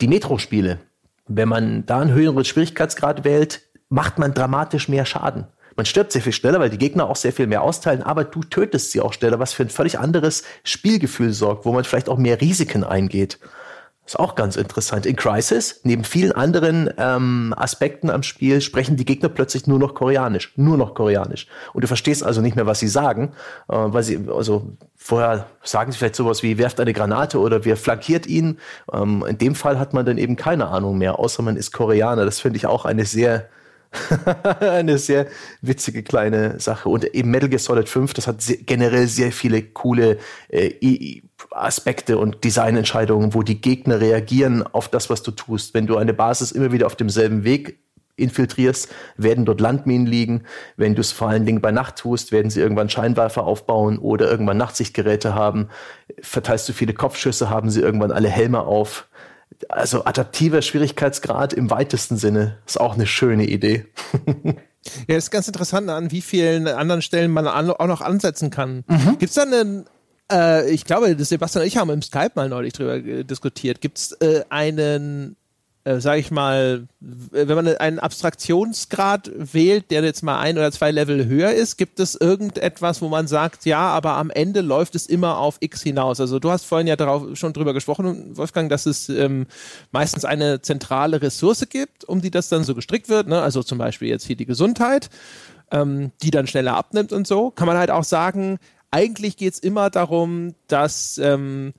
die 0.02 0.08
Metro-Spiele, 0.08 0.80
wenn 1.28 1.50
man 1.50 1.86
da 1.86 2.02
einen 2.02 2.14
höheren 2.14 2.44
Schwierigkeitsgrad 2.44 3.24
wählt, 3.24 3.62
macht 3.90 4.20
man 4.20 4.34
dramatisch 4.34 4.90
mehr 4.90 5.06
Schaden. 5.06 5.48
Man 5.78 5.86
stirbt 5.86 6.12
sehr 6.12 6.22
viel 6.22 6.32
schneller, 6.32 6.60
weil 6.60 6.70
die 6.70 6.78
Gegner 6.78 7.10
auch 7.10 7.18
sehr 7.18 7.34
viel 7.34 7.48
mehr 7.48 7.62
austeilen, 7.62 8.02
aber 8.02 8.24
du 8.24 8.42
tötest 8.42 8.92
sie 8.92 9.02
auch 9.02 9.12
schneller, 9.12 9.40
was 9.40 9.54
für 9.54 9.64
ein 9.64 9.70
völlig 9.70 10.00
anderes 10.00 10.44
Spielgefühl 10.64 11.34
sorgt, 11.34 11.66
wo 11.66 11.74
man 11.74 11.84
vielleicht 11.84 12.08
auch 12.08 12.18
mehr 12.18 12.40
Risiken 12.40 12.84
eingeht. 12.84 13.40
Ist 14.06 14.20
auch 14.20 14.36
ganz 14.36 14.56
interessant. 14.56 15.08
In 15.08 15.16
Crisis, 15.16 15.80
neben 15.84 16.04
vielen 16.04 16.32
anderen 16.32 16.92
ähm, 17.00 17.56
Aspekten 17.58 18.12
am 18.12 18.22
Spiel, 18.22 18.62
sprechen 18.62 18.98
die 18.98 19.06
Gegner 19.06 19.30
plötzlich 19.30 19.66
nur 19.66 19.80
noch 19.80 19.96
Koreanisch. 19.96 20.54
Nur 20.58 20.78
noch 20.78 20.94
Koreanisch. 20.94 21.48
Und 21.74 21.84
du 21.84 21.88
verstehst 21.88 22.24
also 22.24 22.40
nicht 22.40 22.56
mehr, 22.56 22.68
was 22.68 22.80
sie 22.80 22.88
sagen, 22.88 23.34
äh, 23.68 23.76
weil 23.76 24.04
sie, 24.04 24.20
also 24.32 24.74
vorher 24.96 25.48
sagen 25.64 25.92
sie 25.92 25.98
vielleicht 25.98 26.16
sowas 26.16 26.44
wie, 26.44 26.60
werft 26.60 26.80
eine 26.80 26.94
Granate 26.94 27.40
oder 27.40 27.66
wir 27.66 27.78
flankiert 27.78 28.28
ihn. 28.28 28.60
Ähm, 28.94 29.26
in 29.28 29.40
dem 29.40 29.56
Fall 29.56 29.80
hat 29.80 29.94
man 29.94 30.06
dann 30.06 30.20
eben 30.20 30.36
keine 30.36 30.68
Ahnung 30.68 31.00
mehr, 31.00 31.18
außer 31.18 31.42
man 31.42 31.56
ist 31.56 31.72
Koreaner. 31.72 32.26
Das 32.26 32.40
finde 32.40 32.58
ich 32.58 32.68
auch 32.68 32.86
eine 32.86 33.06
sehr, 33.06 33.50
eine 34.60 34.98
sehr 34.98 35.28
witzige 35.62 36.04
kleine 36.04 36.60
Sache. 36.60 36.90
Und 36.90 37.04
eben 37.14 37.32
Metal 37.32 37.50
Gear 37.50 37.60
Solid 37.60 37.90
5, 37.90 38.14
das 38.14 38.28
hat 38.28 38.42
sehr, 38.42 38.58
generell 38.58 39.08
sehr 39.08 39.32
viele 39.32 39.62
coole 39.62 40.18
äh, 40.50 41.22
Aspekte 41.52 42.18
und 42.18 42.44
Designentscheidungen, 42.44 43.34
wo 43.34 43.44
die 43.44 43.62
Gegner 43.62 44.00
reagieren 44.00 44.64
auf 44.64 44.90
das, 44.90 45.10
was 45.10 45.24
du 45.24 45.32
tust. 45.32 45.74
Wenn 45.74 45.88
du 45.88 45.98
eine 45.98 46.14
Basis 46.14 46.52
immer 46.52 46.72
wieder 46.72 46.86
auf 46.86 46.96
demselben 46.96 47.44
Weg 47.44 47.80
infiltrierst, 48.18 48.90
werden 49.18 49.46
dort 49.46 49.60
Landminen 49.60 50.08
liegen. 50.08 50.44
Wenn 50.78 50.96
du 50.96 51.02
es 51.02 51.12
vor 51.12 51.30
allen 51.30 51.46
Dingen 51.46 51.62
bei 51.62 51.72
Nacht 51.72 51.98
tust, 51.98 52.32
werden 52.32 52.50
sie 52.50 52.62
irgendwann 52.62 52.90
Scheinwerfer 52.90 53.44
aufbauen 53.44 53.98
oder 53.98 54.30
irgendwann 54.30 54.58
Nachtsichtgeräte 54.58 55.36
haben. 55.36 55.70
Verteilst 56.22 56.68
du 56.70 56.74
viele 56.74 56.94
Kopfschüsse, 56.94 57.50
haben 57.50 57.70
sie 57.70 57.82
irgendwann 57.82 58.12
alle 58.12 58.30
Helme 58.30 58.62
auf. 58.62 59.08
Also 59.76 60.06
adaptiver 60.06 60.62
Schwierigkeitsgrad 60.62 61.52
im 61.54 61.70
weitesten 61.70 62.16
Sinne 62.18 62.58
ist 62.66 62.80
auch 62.80 62.94
eine 62.96 63.08
schöne 63.08 63.46
Idee. 63.46 63.86
Ja, 65.08 65.18
ist 65.18 65.32
ganz 65.32 65.48
interessant, 65.48 65.90
an 65.90 66.12
wie 66.12 66.22
vielen 66.22 66.68
anderen 66.68 67.02
Stellen 67.02 67.32
man 67.32 67.48
auch 67.48 67.88
noch 67.88 68.02
ansetzen 68.02 68.52
kann. 68.52 68.84
Mhm. 68.88 69.18
Gibt 69.18 69.32
es 69.32 69.34
da 69.34 69.42
einen 69.42 69.86
äh, 70.32 70.70
ich 70.70 70.86
glaube, 70.86 71.16
Sebastian 71.18 71.64
und 71.64 71.68
ich 71.68 71.78
haben 71.78 71.90
im 71.90 72.02
Skype 72.02 72.32
mal 72.36 72.50
neulich 72.50 72.74
drüber 72.74 73.00
diskutiert. 73.00 73.82
Gibt 73.82 73.98
es 73.98 74.12
äh, 74.14 74.44
einen, 74.50 75.36
äh, 75.86 76.00
sage 76.00 76.20
ich 76.20 76.32
mal, 76.32 76.88
wenn 77.00 77.56
man 77.56 77.68
einen 77.68 78.00
Abstraktionsgrad 78.00 79.32
wählt, 79.36 79.92
der 79.92 80.04
jetzt 80.04 80.24
mal 80.24 80.40
ein 80.40 80.58
oder 80.58 80.72
zwei 80.72 80.92
Level 80.92 81.26
höher 81.26 81.52
ist, 81.52 81.78
gibt 81.78 82.00
es 82.00 82.16
irgendetwas, 82.16 83.02
wo 83.02 83.08
man 83.08 83.28
sagt, 83.28 83.66
ja, 83.66 83.88
aber 83.88 84.18
am 84.18 84.30
Ende 84.30 84.62
läuft 84.62 84.96
es 84.96 85.06
immer 85.06 85.38
auf 85.38 85.58
X 85.62 85.82
hinaus. 85.84 86.20
Also 86.20 86.40
du 86.40 86.52
hast 86.52 86.66
vorhin 86.66 86.88
ja 86.88 86.96
darauf 86.96 87.38
schon 87.38 87.54
drüber 87.54 87.74
gesprochen, 87.74 88.36
Wolfgang, 88.36 88.70
dass 88.70 88.86
es 88.86 89.08
ähm, 89.08 89.48
meistens 89.92 90.26
eine 90.26 90.62
zentrale 90.62 91.22
Ressource 91.22 91.66
gibt, 91.70 92.04
um 92.04 92.22
die 92.22 92.32
das 92.32 92.50
dann 92.50 92.64
so 92.64 92.76
gestrickt 92.76 93.08
wird. 93.08 93.28
Ne? 93.28 93.42
Also 93.42 93.64
zum 93.64 93.78
Beispiel 93.78 94.10
jetzt 94.10 94.26
hier 94.26 94.36
die 94.36 94.46
Gesundheit 94.46 95.10
ähm, 95.72 96.12
die 96.22 96.32
dann 96.32 96.48
schneller 96.48 96.76
abnimmt 96.76 97.12
und 97.12 97.28
so, 97.28 97.52
kann 97.52 97.68
man 97.68 97.78
halt 97.78 97.92
auch 97.92 98.04
sagen, 98.04 98.60
eigentlich 98.92 99.38
geht 99.38 99.54
es 99.54 99.60
immer 99.60 99.90
darum, 99.90 100.56
dass 100.68 101.18
ähm, 101.18 101.74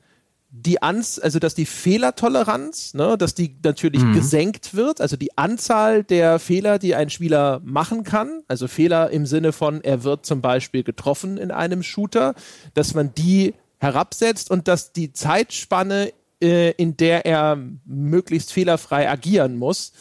die 0.63 0.83
Ans 0.83 1.19
also 1.19 1.39
dass 1.39 1.55
die 1.55 1.67
Fehlertoleranz, 1.67 2.95
ne, 2.95 3.17
dass 3.19 3.35
die 3.35 3.57
natürlich 3.63 4.03
mhm. 4.03 4.15
gesenkt 4.15 4.75
wird, 4.75 5.01
also 5.01 5.17
die 5.17 5.37
Anzahl 5.37 6.03
der 6.03 6.39
Fehler, 6.39 6.79
die 6.79 6.95
ein 6.95 7.11
Spieler 7.11 7.61
machen 7.65 8.05
kann, 8.05 8.43
also 8.49 8.69
Fehler 8.69 9.11
im 9.11 9.27
Sinne 9.27 9.53
von, 9.53 9.83
er 9.83 10.03
wird 10.03 10.25
zum 10.25 10.41
Beispiel 10.41 10.83
getroffen 10.83 11.37
in 11.37 11.51
einem 11.51 11.83
Shooter, 11.83 12.35
dass 12.75 12.95
man 12.95 13.13
die 13.15 13.55
herabsetzt 13.79 14.51
und 14.51 14.69
dass 14.69 14.93
die 14.93 15.13
Zeitspanne, 15.13 16.13
äh, 16.43 16.71
in 16.73 16.97
der 16.97 17.27
er 17.27 17.59
möglichst 17.85 18.53
fehlerfrei 18.53 19.09
agieren 19.09 19.57
muss, 19.57 19.93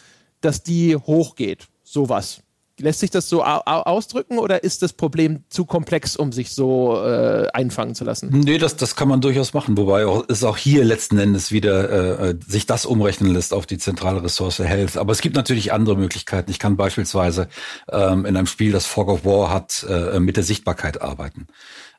dass 0.41 0.63
die 0.63 0.95
hochgeht. 0.95 1.67
Sowas. 1.83 2.41
Lässt 2.77 2.99
sich 2.99 3.09
das 3.09 3.29
so 3.29 3.41
ausdrücken 3.41 4.37
oder 4.37 4.63
ist 4.63 4.81
das 4.81 4.91
Problem 4.91 5.45
zu 5.47 5.63
komplex, 5.63 6.17
um 6.17 6.33
sich 6.33 6.51
so 6.51 7.01
äh, 7.01 7.47
einfangen 7.53 7.95
zu 7.95 8.03
lassen? 8.03 8.29
Nee, 8.31 8.57
das, 8.57 8.75
das 8.75 8.97
kann 8.97 9.07
man 9.07 9.21
durchaus 9.21 9.53
machen, 9.53 9.77
wobei 9.77 10.05
auch, 10.05 10.25
es 10.27 10.43
auch 10.43 10.57
hier 10.57 10.83
letzten 10.83 11.17
Endes 11.17 11.53
wieder 11.53 11.89
äh, 11.89 12.31
äh, 12.31 12.39
sich 12.45 12.65
das 12.65 12.85
umrechnen 12.85 13.33
lässt 13.33 13.53
auf 13.53 13.65
die 13.65 13.77
zentrale 13.77 14.21
Ressource 14.21 14.59
Health. 14.59 14.97
Aber 14.97 15.13
es 15.13 15.21
gibt 15.21 15.37
natürlich 15.37 15.71
andere 15.71 15.95
Möglichkeiten. 15.95 16.51
Ich 16.51 16.59
kann 16.59 16.75
beispielsweise 16.75 17.47
ähm, 17.89 18.25
in 18.25 18.35
einem 18.35 18.47
Spiel, 18.47 18.73
das 18.73 18.85
Fog 18.85 19.07
of 19.07 19.23
War 19.23 19.51
hat, 19.51 19.85
äh, 19.89 20.19
mit 20.19 20.35
der 20.35 20.43
Sichtbarkeit 20.43 21.01
arbeiten. 21.01 21.47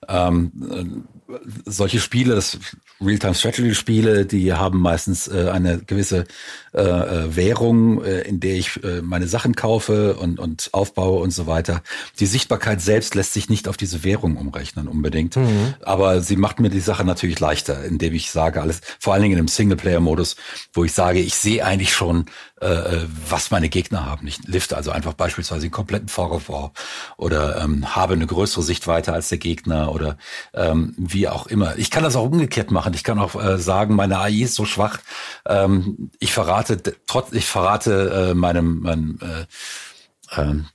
Ähm, 0.09 0.53
äh, 1.26 1.26
solche 1.65 2.01
Spiele, 2.01 2.35
das 2.35 2.59
Real-Time-Strategy-Spiele, 3.01 4.27
die 4.27 4.53
haben 4.53 4.81
meistens 4.81 5.29
äh, 5.29 5.51
eine 5.51 5.79
gewisse 5.79 6.25
äh, 6.73 6.81
äh, 6.81 7.37
Währung, 7.37 8.05
äh, 8.05 8.21
in 8.23 8.41
der 8.41 8.55
ich 8.55 8.83
äh, 8.85 9.03
meine 9.03 9.27
Sachen 9.27 9.55
kaufe 9.55 10.17
und, 10.17 10.39
und 10.39 10.71
aufbaue 10.73 11.21
und 11.21 11.31
so 11.31 11.47
weiter. 11.47 11.83
Die 12.21 12.27
Sichtbarkeit 12.27 12.81
selbst 12.81 13.15
lässt 13.15 13.33
sich 13.33 13.49
nicht 13.49 13.69
auf 13.69 13.77
diese 13.77 14.05
Währung 14.05 14.37
umrechnen 14.37 14.89
unbedingt, 14.89 15.37
mhm. 15.37 15.75
aber 15.83 16.21
sie 16.21 16.37
macht 16.37 16.61
mir 16.61 16.71
die 16.71 16.81
Sache 16.81 17.05
natürlich 17.05 17.41
leichter, 17.41 17.85
indem 17.85 18.15
ich 18.15 18.31
sage 18.31 18.63
alles, 18.63 18.81
vor 18.99 19.13
allen 19.13 19.23
Dingen 19.23 19.35
in 19.35 19.39
einem 19.41 19.49
Singleplayer-Modus, 19.49 20.37
wo 20.73 20.85
ich 20.85 20.93
sage, 20.93 21.21
ich 21.21 21.35
sehe 21.35 21.65
eigentlich 21.65 21.93
schon 21.93 22.27
äh, 22.59 22.69
äh, 22.69 23.07
was 23.29 23.51
meine 23.51 23.69
Gegner 23.69 24.07
haben. 24.07 24.27
Ich 24.27 24.39
lifte 24.47 24.79
also 24.79 24.91
einfach 24.91 25.13
beispielsweise 25.13 25.61
den 25.61 25.71
kompletten 25.71 26.09
War 26.17 26.73
oder 27.19 27.63
ähm, 27.63 27.95
habe 27.95 28.15
eine 28.15 28.27
größere 28.27 28.63
Sichtweite 28.63 29.13
als 29.13 29.29
der 29.29 29.37
Gegner 29.37 29.93
oder 29.93 30.17
ähm, 30.55 30.95
wie 30.97 31.16
auch 31.25 31.47
immer. 31.47 31.77
Ich 31.79 31.91
kann 31.91 32.03
das 32.03 32.17
auch 32.17 32.25
umgekehrt 32.25 32.71
machen. 32.71 32.95
Ich 32.95 33.05
kann 33.05 33.19
auch 33.19 33.35
äh, 33.35 33.59
sagen, 33.59 33.95
meine 33.95 34.19
AI 34.19 34.43
ist 34.43 34.55
so 34.55 34.65
schwach. 34.65 34.99
Ähm, 35.47 36.11
ich 36.19 36.33
verrate 36.33 36.81
trotz, 37.07 37.33
ich 37.33 37.47
verrate 37.47 38.31
äh, 38.31 38.35
meinem, 38.35 38.81
meinem 38.81 39.19
äh, 39.23 40.41
ähm, 40.41 40.67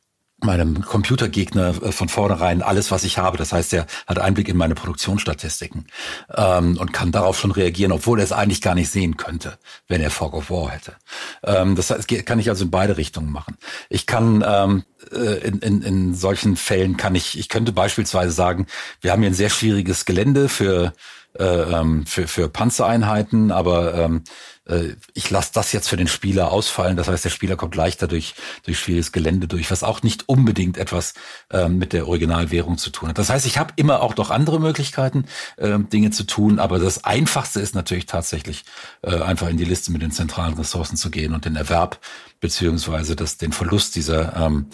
meinem 0.43 0.81
Computergegner 0.81 1.69
äh, 1.81 1.91
von 1.91 2.09
vornherein 2.09 2.61
alles, 2.61 2.91
was 2.91 3.03
ich 3.03 3.17
habe. 3.17 3.37
Das 3.37 3.53
heißt, 3.53 3.73
er 3.73 3.85
hat 4.07 4.19
Einblick 4.19 4.47
in 4.47 4.57
meine 4.57 4.75
Produktionsstatistiken 4.75 5.87
ähm, 6.35 6.77
und 6.77 6.93
kann 6.93 7.11
darauf 7.11 7.39
schon 7.39 7.51
reagieren, 7.51 7.91
obwohl 7.91 8.19
er 8.19 8.23
es 8.23 8.31
eigentlich 8.31 8.61
gar 8.61 8.75
nicht 8.75 8.89
sehen 8.89 9.17
könnte, 9.17 9.57
wenn 9.87 10.01
er 10.01 10.11
Fog 10.11 10.33
of 10.33 10.49
War 10.49 10.71
hätte. 10.71 10.95
Ähm, 11.43 11.75
das 11.75 11.89
heißt, 11.89 12.07
kann 12.25 12.39
ich 12.39 12.49
also 12.49 12.65
in 12.65 12.71
beide 12.71 12.97
Richtungen 12.97 13.31
machen. 13.31 13.57
Ich 13.89 14.05
kann 14.05 14.43
ähm, 14.47 14.83
äh, 15.11 15.47
in, 15.47 15.59
in, 15.59 15.81
in 15.81 16.13
solchen 16.13 16.55
Fällen 16.55 16.97
kann 16.97 17.15
ich, 17.15 17.37
ich 17.37 17.49
könnte 17.49 17.71
beispielsweise 17.71 18.31
sagen, 18.31 18.67
wir 19.01 19.11
haben 19.11 19.21
hier 19.21 19.31
ein 19.31 19.35
sehr 19.35 19.49
schwieriges 19.49 20.05
Gelände 20.05 20.49
für 20.49 20.93
ähm, 21.39 22.05
für, 22.05 22.27
für 22.27 22.49
Panzereinheiten, 22.49 23.51
aber 23.51 23.93
ähm, 23.95 24.23
äh, 24.67 24.95
ich 25.13 25.29
lasse 25.29 25.51
das 25.53 25.71
jetzt 25.71 25.87
für 25.87 25.97
den 25.97 26.07
Spieler 26.07 26.51
ausfallen. 26.51 26.97
Das 26.97 27.07
heißt, 27.07 27.25
der 27.25 27.29
Spieler 27.29 27.55
kommt 27.55 27.75
leichter 27.75 28.07
durch, 28.07 28.35
durch 28.63 28.79
schwieriges 28.79 29.11
Gelände 29.11 29.47
durch, 29.47 29.71
was 29.71 29.83
auch 29.83 30.03
nicht 30.03 30.27
unbedingt 30.27 30.77
etwas 30.77 31.13
ähm, 31.51 31.77
mit 31.77 31.93
der 31.93 32.07
Originalwährung 32.07 32.77
zu 32.77 32.89
tun 32.89 33.09
hat. 33.09 33.17
Das 33.17 33.29
heißt, 33.29 33.45
ich 33.45 33.57
habe 33.57 33.73
immer 33.75 34.01
auch 34.01 34.15
noch 34.15 34.31
andere 34.31 34.59
Möglichkeiten, 34.59 35.25
ähm, 35.57 35.89
Dinge 35.89 36.11
zu 36.11 36.23
tun, 36.23 36.59
aber 36.59 36.79
das 36.79 37.03
Einfachste 37.03 37.59
ist 37.59 37.75
natürlich 37.75 38.05
tatsächlich, 38.05 38.63
äh, 39.01 39.21
einfach 39.21 39.49
in 39.49 39.57
die 39.57 39.65
Liste 39.65 39.91
mit 39.91 40.01
den 40.01 40.11
zentralen 40.11 40.55
Ressourcen 40.55 40.97
zu 40.97 41.11
gehen 41.11 41.33
und 41.33 41.45
den 41.45 41.55
Erwerb 41.55 41.99
beziehungsweise 42.39 43.15
das, 43.15 43.37
den 43.37 43.51
Verlust 43.53 43.95
dieser 43.95 44.35
ähm, 44.35 44.67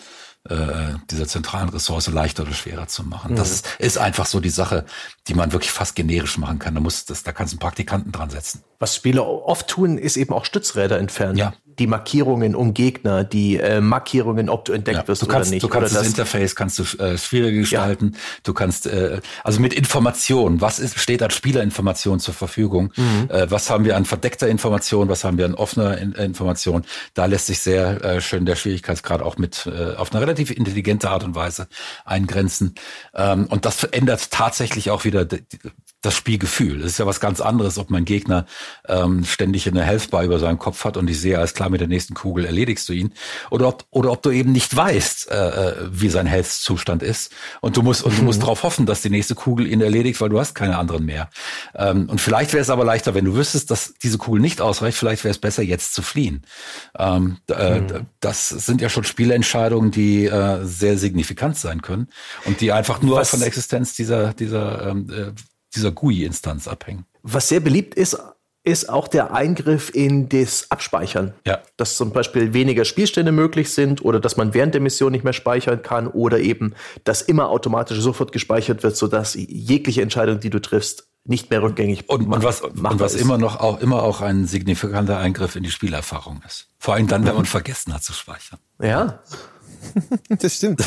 äh, 0.50 0.96
dieser 1.10 1.28
zentralen 1.28 1.70
Ressource 1.70 2.08
leichter 2.08 2.44
oder 2.44 2.54
schwerer 2.54 2.88
zu 2.88 3.04
machen. 3.04 3.34
Mhm. 3.34 3.36
Das 3.38 3.64
ist 3.80 3.98
einfach 3.98 4.26
so 4.26 4.40
die 4.40 4.50
Sache, 4.50 4.86
die 5.28 5.34
man 5.34 5.52
wirklich 5.52 5.72
fast 5.72 5.96
generisch 5.96 6.38
machen 6.38 6.60
kann. 6.60 6.76
Da 6.76 6.82
muss 6.82 7.06
das, 7.06 7.24
da 7.24 7.32
kannst 7.32 7.54
du 7.54 7.56
einen 7.56 7.60
Praktikanten 7.60 8.12
dran 8.12 8.30
setzen. 8.30 8.64
Was 8.80 8.96
Spieler 8.96 9.28
oft 9.28 9.68
tun, 9.68 9.98
ist 9.98 10.18
eben 10.18 10.34
auch 10.34 10.46
Stützräder 10.46 11.00
entfernen. 11.00 11.38
Ja 11.38 11.54
die 11.80 11.88
Markierungen 11.88 12.56
um 12.56 12.74
Gegner, 12.74 13.24
die 13.24 13.58
äh, 13.58 13.82
Markierungen, 13.82 14.50
ob 14.50 14.66
du 14.66 14.74
entdeckt 14.74 14.98
ja, 14.98 15.08
wirst 15.08 15.22
du 15.22 15.28
kannst, 15.28 15.50
oder 15.50 15.56
nicht. 15.56 15.64
Du 15.64 15.68
kannst 15.68 15.96
das, 15.96 16.08
Interface 16.08 16.56
kannst 16.56 16.80
du 16.80 16.84
äh, 17.04 17.18
schwieriger 17.18 17.60
gestalten. 17.60 18.12
Ja. 18.14 18.20
Du 18.44 18.54
kannst 18.54 18.88
äh, 18.88 19.22
also 19.44 19.60
mit 19.60 19.74
Informationen, 19.74 20.60
was 20.62 20.80
ist, 20.80 21.00
steht 21.00 21.22
als 21.22 21.36
Spielerinformation 21.36 22.20
zur 22.20 22.34
Verfügung? 22.34 22.92
Mhm. 22.96 23.30
Äh, 23.30 23.52
was 23.52 23.70
haben 23.70 23.86
wir 23.86 23.96
an 23.96 24.06
verdeckter 24.06 24.48
Information? 24.48 25.10
Was 25.10 25.24
haben 25.24 25.38
wir 25.38 25.46
an 25.46 25.56
offener 25.56 25.98
in, 25.98 26.14
Information? 26.14 26.84
Da 27.14 27.26
lässt 27.26 27.48
sich 27.48 27.60
sehr 27.60 28.04
äh, 28.04 28.22
schön 28.22 28.46
der 28.46 28.56
Schwierigkeitsgrad 28.56 29.22
auch 29.22 29.38
mit 29.38 29.68
äh, 29.68 29.96
auf 29.96 30.12
eine 30.12 30.22
relativ 30.22 30.52
intelligente 30.52 31.10
Art 31.10 31.24
und 31.24 31.36
Weise 31.36 31.68
eingrenzen. 32.06 32.74
Ähm, 33.14 33.46
und 33.48 33.66
das 33.66 33.76
verändert 33.76 34.32
tatsächlich 34.32 34.90
auch 34.90 35.06
wieder 35.06 35.26
das 36.02 36.16
Spielgefühl. 36.16 36.80
Das 36.80 36.92
ist 36.92 37.00
ja 37.00 37.06
was 37.08 37.20
ganz 37.20 37.42
anderes, 37.42 37.78
ob 37.78 37.90
mein 37.90 38.06
Gegner 38.06 38.46
ähm, 38.88 39.26
ständig 39.26 39.68
eine 39.68 39.84
Healthbar 39.84 40.24
über 40.24 40.38
seinem 40.38 40.60
Kopf 40.60 40.86
hat 40.86 40.96
und 40.96 41.10
ich 41.10 41.20
sehe, 41.20 41.38
alles 41.38 41.56
klar, 41.56 41.70
mit 41.70 41.82
der 41.82 41.88
nächsten 41.88 42.14
Kugel 42.14 42.46
erledigst 42.46 42.88
du 42.88 42.94
ihn. 42.94 43.14
Oder 43.50 43.68
ob, 43.68 43.86
oder 43.90 44.12
ob 44.12 44.22
du 44.22 44.30
eben 44.30 44.52
nicht 44.52 44.76
weißt, 44.76 45.32
äh, 45.32 45.36
äh 45.36 45.76
wie 45.90 46.10
sein 46.10 46.28
Health-Zustand 46.28 47.02
ist. 47.02 47.32
Und 47.62 47.78
du 47.78 47.82
musst, 47.82 48.04
und 48.04 48.18
du 48.18 48.22
musst 48.22 48.42
darauf 48.42 48.64
hoffen, 48.64 48.86
dass 48.86 49.02
die 49.02 49.10
nächste 49.10 49.34
Kugel 49.34 49.66
ihn 49.66 49.82
erledigt, 49.82 50.22
weil 50.22 50.30
du 50.30 50.40
hast 50.40 50.54
keine 50.54 50.78
anderen 50.78 51.04
mehr. 51.06 51.30
Ähm, 51.76 52.08
und 52.10 52.22
vielleicht 52.22 52.54
wäre 52.54 52.62
es 52.62 52.70
aber 52.70 52.86
leichter, 52.86 53.16
wenn 53.16 53.26
du 53.26 53.36
wüsstest, 53.36 53.72
dass 53.72 53.96
diese 53.96 54.20
Kugel 54.20 54.40
nicht 54.40 54.62
ausreicht, 54.62 54.98
vielleicht 54.98 55.24
wäre 55.24 55.32
es 55.32 55.40
besser, 55.40 55.64
jetzt 55.64 55.96
zu 55.96 56.04
fliehen. 56.04 56.44
Ähm, 56.98 57.38
äh, 57.50 57.80
mhm. 57.80 58.06
Das 58.20 58.50
sind 58.50 58.82
ja 58.82 58.90
schon 58.90 59.04
Spielentscheidungen, 59.04 59.90
die 59.90 60.26
äh, 60.26 60.64
sehr 60.64 60.98
signifikant 60.98 61.58
sein 61.58 61.82
können 61.82 62.08
und 62.46 62.62
die 62.62 62.72
einfach 62.72 63.02
nur 63.02 63.18
was, 63.18 63.32
von 63.32 63.40
der 63.40 63.48
Existenz 63.48 63.96
dieser, 63.96 64.34
dieser 64.34 64.88
ähm, 64.88 65.10
äh, 65.10 65.32
dieser 65.76 65.92
GUI-Instanz 65.92 66.68
abhängen. 66.68 67.06
Was 67.24 67.50
sehr 67.50 67.60
beliebt 67.60 67.96
ist, 67.96 68.18
ist 68.68 68.90
auch 68.90 69.08
der 69.08 69.34
Eingriff 69.34 69.90
in 69.94 70.28
das 70.28 70.70
Abspeichern. 70.70 71.34
Ja. 71.46 71.60
Dass 71.78 71.96
zum 71.96 72.12
Beispiel 72.12 72.54
weniger 72.54 72.84
Spielstände 72.84 73.32
möglich 73.32 73.72
sind 73.72 74.04
oder 74.04 74.20
dass 74.20 74.36
man 74.36 74.54
während 74.54 74.74
der 74.74 74.82
Mission 74.82 75.14
nicht 75.14 75.24
mehr 75.24 75.34
speichern 75.34 75.82
kann 75.82 76.08
oder 76.08 76.40
eben, 76.40 76.74
dass 77.06 77.22
immer 77.22 77.50
automatisch 77.50 78.00
sofort 78.00 78.34
gespeichert 78.34 78.84
wird, 78.84 78.98
sodass 78.98 79.36
jegliche 79.36 80.02
Entscheidung, 80.02 80.42
die 80.42 80.50
du 80.50 80.60
triffst, 80.60 81.08
nicht 81.24 81.50
mehr 81.50 81.62
rückgängig 81.62 82.10
und, 82.10 82.28
und 82.28 82.44
was, 82.44 82.62
und 82.62 83.00
was 83.00 83.14
ist. 83.14 83.22
immer 83.22 83.38
noch 83.38 83.60
auch 83.60 83.80
immer 83.82 84.04
auch 84.04 84.22
ein 84.22 84.46
signifikanter 84.46 85.18
Eingriff 85.18 85.56
in 85.56 85.64
die 85.64 85.72
Spielerfahrung 85.72 86.42
ist. 86.46 86.68
Vor 86.78 86.94
allem 86.94 87.08
dann, 87.08 87.26
wenn 87.26 87.36
man 87.36 87.46
vergessen 87.58 87.94
hat 87.94 88.04
zu 88.04 88.14
speichern. 88.14 88.60
Ja. 88.82 89.22
das 90.30 90.56
stimmt. 90.56 90.84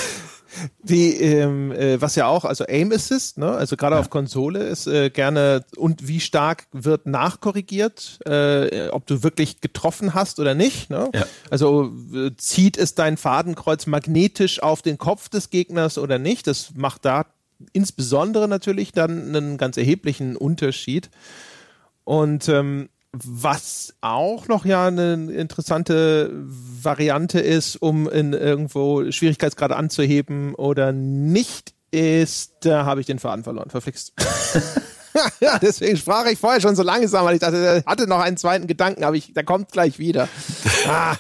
Wie, 0.83 1.15
ähm, 1.15 1.73
äh, 1.73 2.01
was 2.01 2.17
ja 2.17 2.27
auch, 2.27 2.45
also 2.45 2.65
Aim 2.67 2.93
Assist, 2.93 3.39
ne? 3.39 3.51
also 3.51 3.77
gerade 3.77 3.97
ja. 3.97 4.01
auf 4.01 4.11
Konsole 4.11 4.61
ist 4.65 4.87
äh, 4.87 5.11
gerne 5.11 5.65
und 5.77 6.07
wie 6.09 6.21
stark 6.21 6.67
wird 6.73 7.07
nachkorrigiert, 7.07 8.19
äh, 8.27 8.89
ob 8.89 9.07
du 9.07 9.23
wirklich 9.23 9.61
getroffen 9.61 10.15
hast 10.15 10.41
oder 10.41 10.55
nicht. 10.55 10.91
Ne? 10.91 11.11
Ja. 11.15 11.27
Also 11.51 11.93
äh, 12.15 12.31
zieht 12.37 12.77
es 12.79 12.95
dein 12.95 13.17
Fadenkreuz 13.17 13.87
magnetisch 13.87 14.63
auf 14.63 14.83
den 14.83 14.99
Kopf 14.99 15.29
des 15.29 15.51
Gegners 15.51 15.99
oder 15.99 16.19
nicht? 16.19 16.47
Das 16.47 16.73
macht 16.75 17.05
da 17.05 17.27
insbesondere 17.73 18.49
natürlich 18.49 18.93
dann 18.93 19.29
einen 19.29 19.59
ganz 19.59 19.77
erheblichen 19.77 20.37
Unterschied. 20.37 21.11
Und 22.05 22.49
ähm, 22.49 22.89
was 23.13 23.95
auch 24.01 24.47
noch 24.49 24.65
ja 24.65 24.87
eine 24.87 25.15
interessante 25.33 26.31
Variante 26.33 27.41
ist, 27.41 27.77
um 27.77 28.09
in 28.09 28.33
irgendwo 28.33 29.11
Schwierigkeitsgrade 29.11 29.77
anzuheben 29.77 30.55
oder 30.55 30.93
nicht, 30.93 31.75
ist, 31.91 32.53
da 32.61 32.85
habe 32.85 33.01
ich 33.01 33.07
den 33.07 33.19
Faden 33.19 33.43
verloren, 33.43 33.71
verflixt. 33.71 34.13
ja, 35.41 35.59
deswegen 35.59 35.97
sprach 35.97 36.27
ich 36.27 36.39
vorher 36.39 36.61
schon 36.61 36.77
so 36.77 36.85
langsam, 36.85 37.25
weil 37.25 37.35
ich 37.35 37.41
dachte, 37.41 37.57
er 37.57 37.85
hatte 37.85 38.07
noch 38.07 38.21
einen 38.21 38.37
zweiten 38.37 38.69
Gedanken, 38.69 39.03
aber 39.03 39.17
ich, 39.17 39.35
der 39.35 39.45
kommt 39.45 39.73
gleich 39.73 39.99
wieder. 39.99 40.29
Ah. 40.87 41.17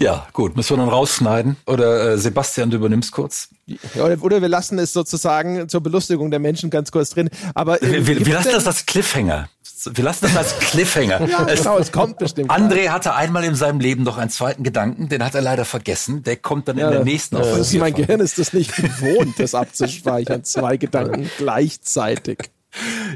Ja, 0.00 0.26
gut, 0.32 0.56
müssen 0.56 0.70
wir 0.70 0.78
dann 0.78 0.88
rausschneiden. 0.88 1.56
Oder 1.66 2.12
äh, 2.12 2.18
Sebastian, 2.18 2.70
du 2.70 2.78
übernimmst 2.78 3.12
kurz. 3.12 3.48
Oder, 3.94 4.22
oder, 4.22 4.40
wir 4.40 4.48
lassen 4.48 4.78
es 4.78 4.92
sozusagen 4.92 5.68
zur 5.68 5.82
Belustigung 5.82 6.30
der 6.30 6.40
Menschen 6.40 6.70
ganz 6.70 6.90
kurz 6.90 7.10
drin. 7.10 7.28
Aber 7.54 7.82
äh, 7.82 8.06
wir, 8.06 8.06
wir, 8.06 8.26
wir 8.26 8.34
lassen 8.34 8.52
das 8.52 8.66
als 8.66 8.86
Cliffhanger 8.86 9.48
wir 9.92 10.04
lassen 10.04 10.26
das 10.26 10.36
als 10.36 10.58
Cliffhanger. 10.58 11.20
ja, 11.28 11.44
genau, 11.44 11.78
es 11.78 11.92
kommt 11.92 12.18
bestimmt. 12.18 12.50
André 12.50 12.88
hatte 12.88 13.14
einmal 13.14 13.44
in 13.44 13.54
seinem 13.54 13.80
Leben 13.80 14.02
noch 14.02 14.18
einen 14.18 14.30
zweiten 14.30 14.62
Gedanken, 14.62 15.08
den 15.08 15.24
hat 15.24 15.34
er 15.34 15.42
leider 15.42 15.64
vergessen. 15.64 16.22
Der 16.22 16.36
kommt 16.36 16.68
dann 16.68 16.78
ja, 16.78 16.88
in 16.88 16.92
der 16.92 17.04
nächsten 17.04 17.36
ja, 17.36 17.42
auf. 17.42 17.72
Mein 17.74 17.94
Gehirn 17.94 18.20
ist 18.20 18.38
das 18.38 18.52
nicht 18.52 18.74
gewohnt, 18.76 19.38
das 19.38 19.54
abzuspeichern. 19.54 20.44
Zwei 20.44 20.76
Gedanken 20.76 21.30
gleichzeitig. 21.38 22.50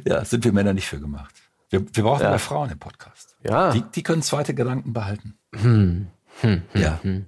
Ja, 0.05 0.24
sind 0.24 0.45
wir 0.45 0.53
Männer 0.53 0.74
nicht 0.74 0.86
für 0.89 0.99
gemacht. 0.99 1.35
Wir, 1.70 1.85
wir 1.93 2.03
brauchen 2.05 2.23
ja. 2.23 2.31
mehr 2.31 2.39
Frauen 2.39 2.70
im 2.70 2.78
Podcast. 2.78 3.36
Ja. 3.43 3.70
Die, 3.73 3.82
die 3.82 4.03
können 4.03 4.23
zweite 4.23 4.55
Gedanken 4.55 4.93
behalten. 4.93 5.36
Hm. 5.55 6.09
Hm, 6.41 6.62
hm, 6.73 6.81
ja. 6.81 6.99
Hm. 7.03 7.27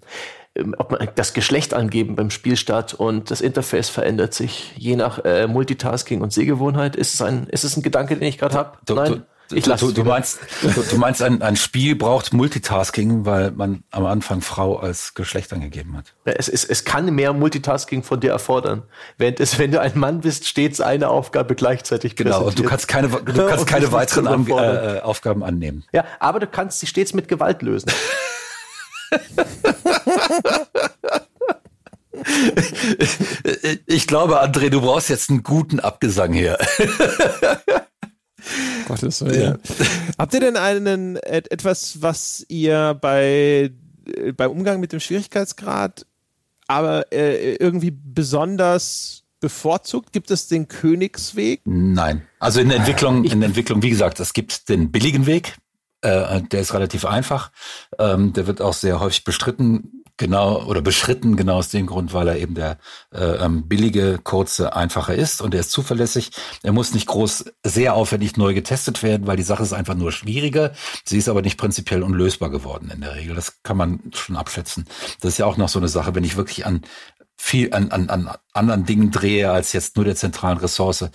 Ähm, 0.56 0.74
ob 0.78 0.90
man 0.90 1.08
das 1.14 1.32
Geschlecht 1.32 1.74
angeben 1.74 2.16
beim 2.16 2.30
Spielstart 2.30 2.94
und 2.94 3.30
das 3.30 3.40
Interface 3.40 3.88
verändert 3.88 4.34
sich 4.34 4.72
je 4.76 4.96
nach 4.96 5.24
äh, 5.24 5.46
Multitasking 5.46 6.20
und 6.20 6.32
Sehgewohnheit. 6.32 6.96
Ist 6.96 7.14
es 7.14 7.22
ein, 7.22 7.46
ist 7.48 7.64
es 7.64 7.76
ein 7.76 7.82
Gedanke, 7.82 8.16
den 8.16 8.28
ich 8.28 8.38
gerade 8.38 8.54
habe? 8.54 8.78
Nein. 8.88 9.22
Du, 9.48 9.54
ich 9.54 9.64
lasse 9.64 9.86
du, 9.86 9.92
du 9.92 10.02
meinst, 10.02 10.40
du, 10.60 10.68
du, 10.68 10.96
meinst, 10.98 11.22
ein, 11.22 11.40
ein 11.40 11.54
Spiel 11.54 11.94
braucht 11.94 12.32
Multitasking, 12.32 13.26
weil 13.26 13.52
man 13.52 13.84
am 13.92 14.04
Anfang 14.04 14.40
Frau 14.40 14.76
als 14.76 15.14
Geschlecht 15.14 15.52
angegeben 15.52 15.96
hat. 15.96 16.14
Es, 16.24 16.48
es, 16.48 16.64
es 16.64 16.84
kann 16.84 17.14
mehr 17.14 17.32
Multitasking 17.32 18.02
von 18.02 18.18
dir 18.18 18.32
erfordern. 18.32 18.82
Während 19.18 19.38
es, 19.38 19.56
wenn 19.60 19.70
du 19.70 19.80
ein 19.80 19.96
Mann 19.96 20.22
bist, 20.22 20.48
stets 20.48 20.80
eine 20.80 21.10
Aufgabe 21.10 21.54
gleichzeitig 21.54 22.16
Genau, 22.16 22.42
und 22.44 22.58
du 22.58 22.64
kannst 22.64 22.88
keine, 22.88 23.08
du 23.08 23.46
kannst 23.46 23.66
keine 23.68 23.92
weiteren 23.92 24.26
an, 24.26 24.46
äh, 24.48 25.00
Aufgaben 25.00 25.44
annehmen. 25.44 25.84
Ja, 25.92 26.04
aber 26.18 26.40
du 26.40 26.48
kannst 26.48 26.80
sie 26.80 26.88
stets 26.88 27.14
mit 27.14 27.28
Gewalt 27.28 27.62
lösen. 27.62 27.88
ich 33.86 34.06
glaube, 34.06 34.42
André, 34.42 34.70
du 34.70 34.80
brauchst 34.80 35.08
jetzt 35.08 35.30
einen 35.30 35.42
guten 35.42 35.80
Abgesang 35.80 36.32
hier. 36.32 36.56
Gottes 38.86 39.24
Willen. 39.24 39.40
Ja. 39.40 39.56
Habt 40.18 40.34
ihr 40.34 40.40
denn 40.40 40.56
einen 40.56 41.16
etwas, 41.16 42.02
was 42.02 42.44
ihr 42.48 42.96
bei 43.00 43.72
beim 44.36 44.52
Umgang 44.52 44.80
mit 44.80 44.92
dem 44.92 45.00
Schwierigkeitsgrad 45.00 46.06
aber 46.68 47.12
äh, 47.12 47.56
irgendwie 47.56 47.92
besonders 47.92 49.24
bevorzugt? 49.40 50.12
Gibt 50.12 50.30
es 50.30 50.48
den 50.48 50.68
Königsweg? 50.68 51.60
Nein. 51.64 52.22
Also 52.38 52.60
in 52.60 52.68
der 52.68 52.78
Entwicklung, 52.78 53.24
in 53.24 53.40
der 53.40 53.48
Entwicklung, 53.48 53.82
wie 53.82 53.90
gesagt, 53.90 54.20
es 54.20 54.32
gibt 54.32 54.68
den 54.68 54.90
billigen 54.90 55.26
Weg. 55.26 55.56
Äh, 56.06 56.42
der 56.42 56.60
ist 56.60 56.72
relativ 56.72 57.04
einfach. 57.04 57.50
Ähm, 57.98 58.32
der 58.32 58.46
wird 58.46 58.62
auch 58.62 58.74
sehr 58.74 59.00
häufig 59.00 59.24
bestritten. 59.24 60.02
Genau, 60.18 60.64
oder 60.64 60.80
beschritten, 60.80 61.36
genau 61.36 61.58
aus 61.58 61.68
dem 61.68 61.84
Grund, 61.84 62.14
weil 62.14 62.28
er 62.28 62.38
eben 62.38 62.54
der 62.54 62.78
äh, 63.12 63.22
ähm, 63.22 63.68
billige, 63.68 64.18
kurze, 64.24 64.74
einfache 64.74 65.12
ist 65.12 65.42
und 65.42 65.52
er 65.52 65.60
ist 65.60 65.70
zuverlässig. 65.70 66.30
Er 66.62 66.72
muss 66.72 66.94
nicht 66.94 67.06
groß, 67.06 67.44
sehr 67.62 67.92
aufwendig 67.92 68.38
neu 68.38 68.54
getestet 68.54 69.02
werden, 69.02 69.26
weil 69.26 69.36
die 69.36 69.42
Sache 69.42 69.62
ist 69.62 69.74
einfach 69.74 69.94
nur 69.94 70.12
schwieriger. 70.12 70.72
Sie 71.04 71.18
ist 71.18 71.28
aber 71.28 71.42
nicht 71.42 71.58
prinzipiell 71.58 72.02
unlösbar 72.02 72.48
geworden 72.48 72.90
in 72.94 73.02
der 73.02 73.14
Regel. 73.14 73.34
Das 73.34 73.62
kann 73.62 73.76
man 73.76 74.00
schon 74.14 74.36
abschätzen. 74.36 74.86
Das 75.20 75.32
ist 75.32 75.38
ja 75.38 75.44
auch 75.44 75.58
noch 75.58 75.68
so 75.68 75.78
eine 75.78 75.88
Sache, 75.88 76.14
wenn 76.14 76.24
ich 76.24 76.38
wirklich 76.38 76.64
an 76.64 76.80
viel 77.36 77.72
an, 77.74 77.90
an, 77.90 78.08
an 78.08 78.30
anderen 78.54 78.86
Dingen 78.86 79.10
drehe 79.10 79.50
als 79.50 79.72
jetzt 79.72 79.96
nur 79.96 80.04
der 80.04 80.16
zentralen 80.16 80.58
Ressource, 80.58 81.10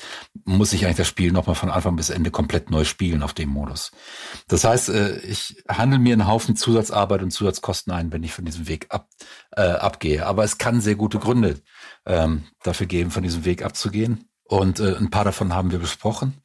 muss 0.46 0.72
ich 0.72 0.86
eigentlich 0.86 0.98
das 0.98 1.08
Spiel 1.08 1.32
nochmal 1.32 1.56
von 1.56 1.72
Anfang 1.72 1.96
bis 1.96 2.10
Ende 2.10 2.30
komplett 2.30 2.70
neu 2.70 2.84
spielen 2.84 3.24
auf 3.24 3.34
dem 3.34 3.50
Modus. 3.50 3.92
Das 4.48 4.64
heißt, 4.64 4.90
äh, 4.90 5.18
ich 5.20 5.64
handle 5.68 6.00
mir 6.00 6.14
einen 6.14 6.28
Haufen 6.28 6.56
Zusatzarbeit 6.56 7.24
und 7.24 7.32
Zusatzkosten 7.32 7.92
ein, 7.92 8.12
wenn 8.12 8.24
ich 8.24 8.34
von 8.34 8.46
diesem 8.46 8.68
Weg 8.68 8.88
ab, 8.90 9.10
äh, 9.56 9.62
abgehe. 9.62 10.26
Aber 10.26 10.44
es 10.44 10.58
kann 10.58 10.80
sehr 10.80 10.96
gute 10.96 11.20
Gründe 11.20 11.60
ähm, 12.06 12.44
dafür 12.64 12.88
geben, 12.88 13.12
von 13.12 13.24
diesem 13.24 13.44
Weg 13.44 13.64
abzugehen. 13.64 14.30
Und 14.44 14.80
äh, 14.80 14.96
ein 14.98 15.10
paar 15.10 15.24
davon 15.24 15.54
haben 15.54 15.72
wir 15.72 15.80
besprochen. 15.80 16.42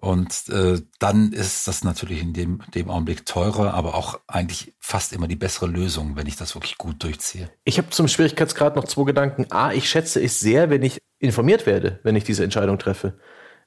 Und 0.00 0.48
äh, 0.48 0.80
dann 0.98 1.32
ist 1.32 1.68
das 1.68 1.84
natürlich 1.84 2.22
in 2.22 2.32
dem, 2.32 2.62
dem 2.74 2.88
Augenblick 2.88 3.26
teurer, 3.26 3.74
aber 3.74 3.94
auch 3.94 4.18
eigentlich 4.26 4.74
fast 4.80 5.12
immer 5.12 5.28
die 5.28 5.36
bessere 5.36 5.66
Lösung, 5.66 6.16
wenn 6.16 6.26
ich 6.26 6.36
das 6.36 6.54
wirklich 6.54 6.78
gut 6.78 7.02
durchziehe. 7.02 7.50
Ich 7.64 7.76
habe 7.76 7.90
zum 7.90 8.08
Schwierigkeitsgrad 8.08 8.76
noch 8.76 8.84
zwei 8.84 9.04
Gedanken. 9.04 9.46
A, 9.50 9.72
ich 9.72 9.90
schätze 9.90 10.22
es 10.22 10.40
sehr, 10.40 10.70
wenn 10.70 10.82
ich 10.82 11.02
informiert 11.18 11.66
werde, 11.66 12.00
wenn 12.02 12.16
ich 12.16 12.24
diese 12.24 12.44
Entscheidung 12.44 12.78
treffe. 12.78 13.18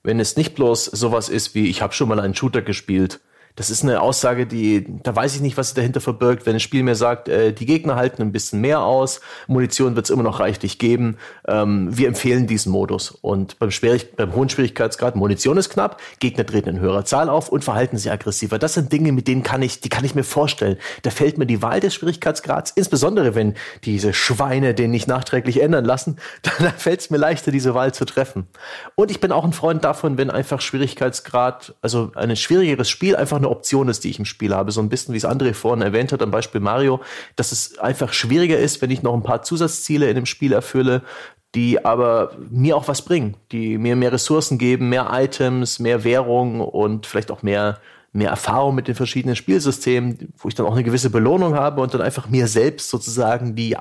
Wenn 0.02 0.20
es 0.20 0.36
nicht 0.36 0.56
bloß 0.56 0.86
sowas 0.86 1.30
ist 1.30 1.54
wie, 1.54 1.70
ich 1.70 1.84
habe 1.84 1.94
schon 1.94 2.10
mal 2.10 2.20
einen 2.20 2.34
Shooter 2.34 2.64
gespielt 2.64 3.22
das 3.56 3.70
ist 3.70 3.84
eine 3.84 4.02
Aussage, 4.02 4.48
die, 4.48 4.86
da 5.04 5.16
weiß 5.16 5.36
ich 5.36 5.42
nicht, 5.42 5.58
was 5.58 5.70
sich 5.70 5.76
dahinter 5.76 6.02
verbirgt. 6.02 6.46
Wenn 6.46 6.56
ein 6.56 6.60
Spiel 6.60 6.82
mir 6.82 6.96
sagt, 6.96 7.30
äh, 7.30 7.54
die 7.54 7.68
Gegner 7.68 7.96
halten 7.96 8.22
ein 8.24 8.32
bisschen 8.32 8.62
mehr 8.62 8.82
aus, 8.82 9.22
Munition 9.48 9.96
wird 9.96 10.06
es 10.06 10.10
immer 10.10 10.24
noch 10.24 10.40
reichlich 10.40 10.80
geben, 10.80 11.18
ähm, 11.48 11.96
wir 11.96 12.08
empfehlen 12.08 12.48
diesen 12.48 12.72
Modus. 12.72 13.12
Und 13.12 13.60
beim, 13.60 13.70
Schwierig 13.70 14.16
beim 14.16 14.34
hohen 14.34 14.50
Schwierigkeitsgrad, 14.50 15.16
Munition 15.16 15.58
ist 15.58 15.70
knapp, 15.70 16.02
Gegner 16.20 16.46
treten 16.46 16.70
in 16.70 16.80
höherer 16.80 17.06
Zahl 17.06 17.30
auf 17.30 17.50
und 17.50 17.64
verhalten 17.64 17.98
sich 17.98 18.12
aggressiver. 18.12 18.58
Das 18.58 18.74
sind 18.74 18.92
Dinge, 18.92 19.12
mit 19.12 19.28
denen 19.28 19.44
kann 19.44 19.62
ich, 19.62 19.82
die 19.82 19.90
kann 19.90 20.04
ich 20.04 20.16
mir 20.16 20.24
vorstellen. 20.24 20.78
Da 21.04 21.12
fällt 21.12 21.38
mir 21.38 21.46
die 21.46 21.62
Wahl 21.62 21.80
des 21.80 21.94
Schwierigkeitsgrads, 21.94 22.72
insbesondere 22.72 23.36
wenn 23.36 23.54
diese 23.84 24.14
Schweine 24.14 24.74
den 24.74 24.90
nicht 24.90 25.08
nachträglich 25.08 25.62
ändern 25.62 25.86
lassen, 25.86 26.18
dann 26.42 26.74
fällt 26.74 27.02
es 27.02 27.10
mir 27.12 27.18
leichter, 27.18 27.52
diese 27.52 27.76
Wahl 27.76 27.94
zu 27.94 28.06
treffen. 28.06 28.48
Und 28.96 29.12
ich 29.12 29.20
bin 29.20 29.32
auch 29.32 29.44
ein 29.44 29.54
Freund 29.54 29.84
davon, 29.84 30.18
wenn 30.18 30.32
einfach 30.32 30.60
Schwierigkeitsgrad, 30.60 31.76
also 31.84 32.12
ein 32.16 32.36
schwierigeres 32.36 32.90
Spiel 32.90 33.16
einfach 33.16 33.43
eine 33.44 33.50
Option 33.50 33.90
ist, 33.90 34.04
die 34.04 34.10
ich 34.10 34.20
im 34.20 34.26
Spiel 34.26 34.54
habe. 34.54 34.72
So 34.72 34.82
ein 34.82 34.90
bisschen, 34.90 35.14
wie 35.14 35.18
es 35.18 35.26
André 35.26 35.54
vorhin 35.54 35.82
erwähnt 35.82 36.12
hat, 36.12 36.22
am 36.22 36.32
Beispiel 36.32 36.62
Mario, 36.62 37.02
dass 37.36 37.52
es 37.52 37.78
einfach 37.80 38.14
schwieriger 38.14 38.58
ist, 38.58 38.82
wenn 38.82 38.92
ich 38.92 39.04
noch 39.04 39.14
ein 39.14 39.24
paar 39.24 39.44
Zusatzziele 39.44 40.10
in 40.10 40.16
dem 40.16 40.26
Spiel 40.26 40.54
erfülle, 40.54 41.02
die 41.56 41.86
aber 41.86 42.32
mir 42.50 42.76
auch 42.76 42.88
was 42.88 43.04
bringen, 43.04 43.36
die 43.52 43.78
mir 43.78 43.96
mehr 43.96 44.12
Ressourcen 44.12 44.58
geben, 44.58 44.90
mehr 44.90 45.10
Items, 45.12 45.80
mehr 45.80 46.04
Währung 46.04 46.62
und 46.62 47.06
vielleicht 47.06 47.30
auch 47.30 47.44
mehr, 47.44 47.80
mehr 48.12 48.32
Erfahrung 48.32 48.74
mit 48.74 48.88
den 48.88 48.96
verschiedenen 48.96 49.36
Spielsystemen, 49.36 50.34
wo 50.38 50.48
ich 50.48 50.56
dann 50.56 50.66
auch 50.66 50.74
eine 50.74 50.84
gewisse 50.84 51.12
Belohnung 51.12 51.54
habe 51.54 51.82
und 51.82 51.94
dann 51.94 52.02
einfach 52.02 52.28
mir 52.28 52.48
selbst 52.48 52.90
sozusagen 52.90 53.56
die, 53.56 53.78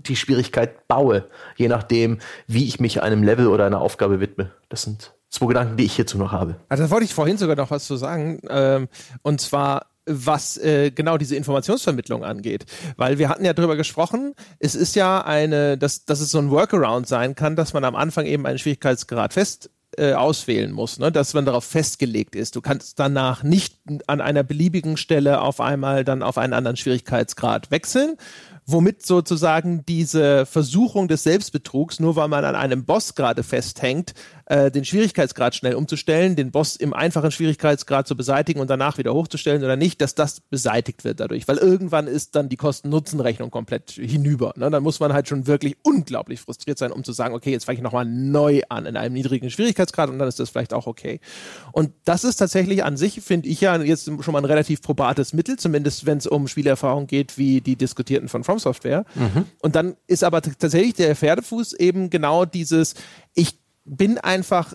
die 0.00 0.16
Schwierigkeit 0.16 0.88
baue, 0.88 1.26
je 1.56 1.68
nachdem, 1.68 2.18
wie 2.48 2.66
ich 2.66 2.80
mich 2.80 3.02
einem 3.02 3.22
Level 3.22 3.46
oder 3.46 3.66
einer 3.66 3.80
Aufgabe 3.80 4.18
widme. 4.18 4.50
Das 4.68 4.82
sind 4.82 5.14
zwei 5.32 5.46
Gedanken, 5.46 5.76
die 5.76 5.84
ich 5.84 5.96
hierzu 5.96 6.18
noch 6.18 6.30
habe. 6.30 6.56
Also 6.68 6.84
da 6.84 6.90
wollte 6.90 7.04
ich 7.04 7.14
vorhin 7.14 7.38
sogar 7.38 7.56
noch 7.56 7.70
was 7.70 7.86
zu 7.86 7.96
sagen. 7.96 8.40
Ähm, 8.48 8.88
und 9.22 9.40
zwar 9.40 9.86
was 10.04 10.56
äh, 10.58 10.90
genau 10.90 11.16
diese 11.16 11.36
Informationsvermittlung 11.36 12.24
angeht. 12.24 12.66
Weil 12.96 13.18
wir 13.18 13.28
hatten 13.28 13.44
ja 13.44 13.52
darüber 13.52 13.76
gesprochen, 13.76 14.34
es 14.58 14.74
ist 14.74 14.96
ja 14.96 15.24
eine, 15.24 15.78
dass, 15.78 16.04
dass 16.04 16.20
es 16.20 16.30
so 16.30 16.38
ein 16.38 16.50
Workaround 16.50 17.06
sein 17.06 17.34
kann, 17.34 17.56
dass 17.56 17.72
man 17.72 17.84
am 17.84 17.94
Anfang 17.94 18.26
eben 18.26 18.44
einen 18.46 18.58
Schwierigkeitsgrad 18.58 19.32
fest 19.32 19.70
äh, 19.96 20.14
auswählen 20.14 20.72
muss, 20.72 20.98
ne? 20.98 21.12
dass 21.12 21.34
man 21.34 21.44
darauf 21.44 21.64
festgelegt 21.64 22.34
ist. 22.34 22.56
Du 22.56 22.60
kannst 22.60 22.98
danach 22.98 23.42
nicht 23.42 23.78
an 24.06 24.20
einer 24.20 24.42
beliebigen 24.42 24.96
Stelle 24.96 25.40
auf 25.40 25.60
einmal 25.60 26.04
dann 26.04 26.22
auf 26.22 26.38
einen 26.38 26.54
anderen 26.54 26.76
Schwierigkeitsgrad 26.76 27.70
wechseln, 27.70 28.16
womit 28.64 29.04
sozusagen 29.04 29.84
diese 29.86 30.46
Versuchung 30.46 31.08
des 31.08 31.24
Selbstbetrugs, 31.24 32.00
nur 32.00 32.16
weil 32.16 32.28
man 32.28 32.44
an 32.44 32.54
einem 32.54 32.84
Boss 32.84 33.14
gerade 33.14 33.42
festhängt, 33.42 34.14
äh, 34.46 34.70
den 34.70 34.84
Schwierigkeitsgrad 34.84 35.54
schnell 35.54 35.74
umzustellen, 35.74 36.36
den 36.36 36.50
Boss 36.50 36.76
im 36.76 36.92
einfachen 36.92 37.30
Schwierigkeitsgrad 37.30 38.06
zu 38.06 38.16
beseitigen 38.16 38.60
und 38.60 38.68
danach 38.70 38.98
wieder 38.98 39.14
hochzustellen 39.14 39.62
oder 39.62 39.76
nicht, 39.76 40.00
dass 40.00 40.14
das 40.14 40.40
beseitigt 40.40 41.04
wird 41.04 41.20
dadurch. 41.20 41.46
Weil 41.48 41.58
irgendwann 41.58 42.06
ist 42.06 42.34
dann 42.34 42.48
die 42.48 42.56
Kosten-Nutzen-Rechnung 42.56 43.50
komplett 43.50 43.92
hinüber. 43.92 44.52
Ne? 44.56 44.70
Dann 44.70 44.82
muss 44.82 45.00
man 45.00 45.12
halt 45.12 45.28
schon 45.28 45.46
wirklich 45.46 45.76
unglaublich 45.82 46.40
frustriert 46.40 46.78
sein, 46.78 46.92
um 46.92 47.04
zu 47.04 47.12
sagen, 47.12 47.34
okay, 47.34 47.50
jetzt 47.50 47.64
fange 47.64 47.76
ich 47.76 47.82
nochmal 47.82 48.04
neu 48.04 48.62
an 48.68 48.86
in 48.86 48.96
einem 48.96 49.14
niedrigen 49.14 49.50
Schwierigkeitsgrad 49.50 50.10
und 50.10 50.18
dann 50.18 50.28
ist 50.28 50.40
das 50.40 50.50
vielleicht 50.50 50.72
auch 50.74 50.86
okay. 50.86 51.20
Und 51.72 51.92
das 52.04 52.24
ist 52.24 52.36
tatsächlich 52.36 52.84
an 52.84 52.96
sich, 52.96 53.20
finde 53.20 53.48
ich 53.48 53.60
ja 53.60 53.80
jetzt 53.80 54.04
schon 54.04 54.32
mal 54.32 54.38
ein 54.38 54.44
relativ 54.44 54.82
probates 54.82 55.32
Mittel, 55.32 55.56
zumindest 55.56 56.06
wenn 56.06 56.18
es 56.18 56.26
um 56.26 56.48
Spielerfahrung 56.48 57.06
geht, 57.06 57.38
wie 57.38 57.60
die 57.60 57.76
diskutierten 57.76 58.28
von 58.28 58.44
From 58.44 58.58
Software. 58.58 59.04
Mhm. 59.14 59.46
Und 59.60 59.76
dann 59.76 59.96
ist 60.06 60.24
aber 60.24 60.42
tatsächlich 60.42 60.94
der 60.94 61.14
Pferdefuß 61.16 61.74
eben 61.74 62.10
genau 62.10 62.44
dieses, 62.44 62.94
ich 63.34 63.61
bin 63.84 64.18
einfach 64.18 64.74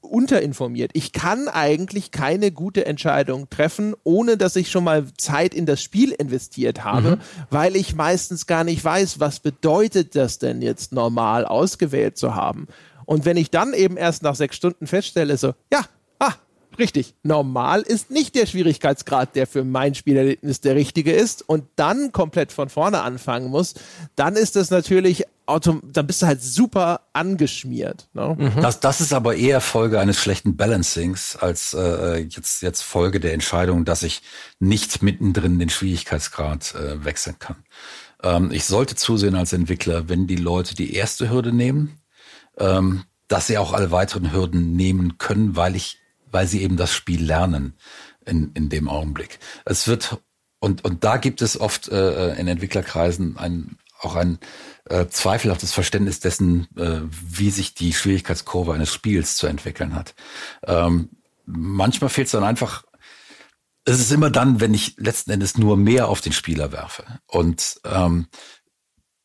unterinformiert. 0.00 0.90
Ich 0.94 1.12
kann 1.12 1.48
eigentlich 1.48 2.10
keine 2.10 2.52
gute 2.52 2.86
Entscheidung 2.86 3.48
treffen, 3.50 3.94
ohne 4.04 4.36
dass 4.36 4.56
ich 4.56 4.70
schon 4.70 4.84
mal 4.84 5.06
Zeit 5.16 5.54
in 5.54 5.66
das 5.66 5.82
Spiel 5.82 6.12
investiert 6.12 6.84
habe, 6.84 7.16
mhm. 7.16 7.20
weil 7.50 7.74
ich 7.76 7.94
meistens 7.94 8.46
gar 8.46 8.64
nicht 8.64 8.84
weiß, 8.84 9.18
was 9.18 9.40
bedeutet 9.40 10.14
das 10.14 10.38
denn 10.38 10.62
jetzt 10.62 10.92
normal 10.92 11.44
ausgewählt 11.46 12.18
zu 12.18 12.34
haben. 12.34 12.68
Und 13.06 13.24
wenn 13.24 13.36
ich 13.36 13.50
dann 13.50 13.74
eben 13.74 13.96
erst 13.96 14.22
nach 14.22 14.34
sechs 14.34 14.56
Stunden 14.56 14.86
feststelle, 14.86 15.36
so, 15.36 15.54
ja, 15.72 15.80
ah, 16.18 16.34
richtig, 16.78 17.14
normal 17.22 17.82
ist 17.82 18.10
nicht 18.10 18.34
der 18.34 18.46
Schwierigkeitsgrad, 18.46 19.34
der 19.36 19.46
für 19.46 19.64
mein 19.64 19.94
Spielerlebnis 19.94 20.60
der 20.60 20.74
richtige 20.74 21.12
ist 21.12 21.46
und 21.46 21.64
dann 21.76 22.12
komplett 22.12 22.52
von 22.52 22.68
vorne 22.68 23.02
anfangen 23.02 23.50
muss, 23.50 23.74
dann 24.16 24.36
ist 24.36 24.56
das 24.56 24.70
natürlich 24.70 25.24
Auto, 25.46 25.80
dann 25.84 26.06
bist 26.06 26.22
du 26.22 26.26
halt 26.26 26.42
super 26.42 27.02
angeschmiert. 27.12 28.08
Ne? 28.12 28.36
Mhm. 28.38 28.62
Das, 28.62 28.80
das 28.80 29.00
ist 29.00 29.12
aber 29.12 29.36
eher 29.36 29.60
Folge 29.60 30.00
eines 30.00 30.18
schlechten 30.18 30.56
Balancings 30.56 31.36
als 31.36 31.74
äh, 31.74 32.18
jetzt, 32.18 32.62
jetzt 32.62 32.82
Folge 32.82 33.20
der 33.20 33.34
Entscheidung, 33.34 33.84
dass 33.84 34.02
ich 34.02 34.22
nicht 34.58 35.02
mittendrin 35.02 35.58
den 35.58 35.70
Schwierigkeitsgrad 35.70 36.74
äh, 36.74 37.04
wechseln 37.04 37.38
kann. 37.38 37.56
Ähm, 38.22 38.50
ich 38.52 38.64
sollte 38.64 38.94
zusehen 38.94 39.34
als 39.34 39.52
Entwickler, 39.52 40.08
wenn 40.08 40.26
die 40.26 40.36
Leute 40.36 40.74
die 40.74 40.94
erste 40.94 41.30
Hürde 41.30 41.52
nehmen, 41.52 41.98
ähm, 42.58 43.04
dass 43.28 43.46
sie 43.46 43.58
auch 43.58 43.72
alle 43.72 43.90
weiteren 43.90 44.32
Hürden 44.32 44.76
nehmen 44.76 45.18
können, 45.18 45.56
weil 45.56 45.76
ich, 45.76 45.98
weil 46.30 46.46
sie 46.46 46.62
eben 46.62 46.76
das 46.76 46.92
Spiel 46.92 47.24
lernen 47.24 47.74
in, 48.24 48.52
in 48.54 48.68
dem 48.68 48.88
Augenblick. 48.88 49.38
Es 49.64 49.88
wird 49.88 50.18
und, 50.64 50.82
und 50.82 51.04
da 51.04 51.18
gibt 51.18 51.42
es 51.42 51.60
oft 51.60 51.88
äh, 51.88 52.36
in 52.36 52.48
Entwicklerkreisen 52.48 53.36
ein, 53.36 53.76
auch 54.00 54.14
ein 54.14 54.38
äh, 54.86 55.06
zweifelhaftes 55.06 55.72
Verständnis 55.72 56.20
dessen, 56.20 56.68
äh, 56.76 57.00
wie 57.10 57.50
sich 57.50 57.74
die 57.74 57.92
Schwierigkeitskurve 57.92 58.74
eines 58.74 58.92
Spiels 58.92 59.36
zu 59.36 59.46
entwickeln 59.46 59.94
hat. 59.94 60.14
Ähm, 60.66 61.10
manchmal 61.46 62.10
fehlt 62.10 62.26
es 62.26 62.32
dann 62.32 62.44
einfach, 62.44 62.84
es 63.84 64.00
ist 64.00 64.12
immer 64.12 64.30
dann, 64.30 64.60
wenn 64.60 64.74
ich 64.74 64.96
letzten 64.96 65.30
Endes 65.30 65.58
nur 65.58 65.76
mehr 65.76 66.08
auf 66.08 66.20
den 66.20 66.32
Spieler 66.32 66.72
werfe 66.72 67.04
und 67.26 67.80
ähm, 67.84 68.28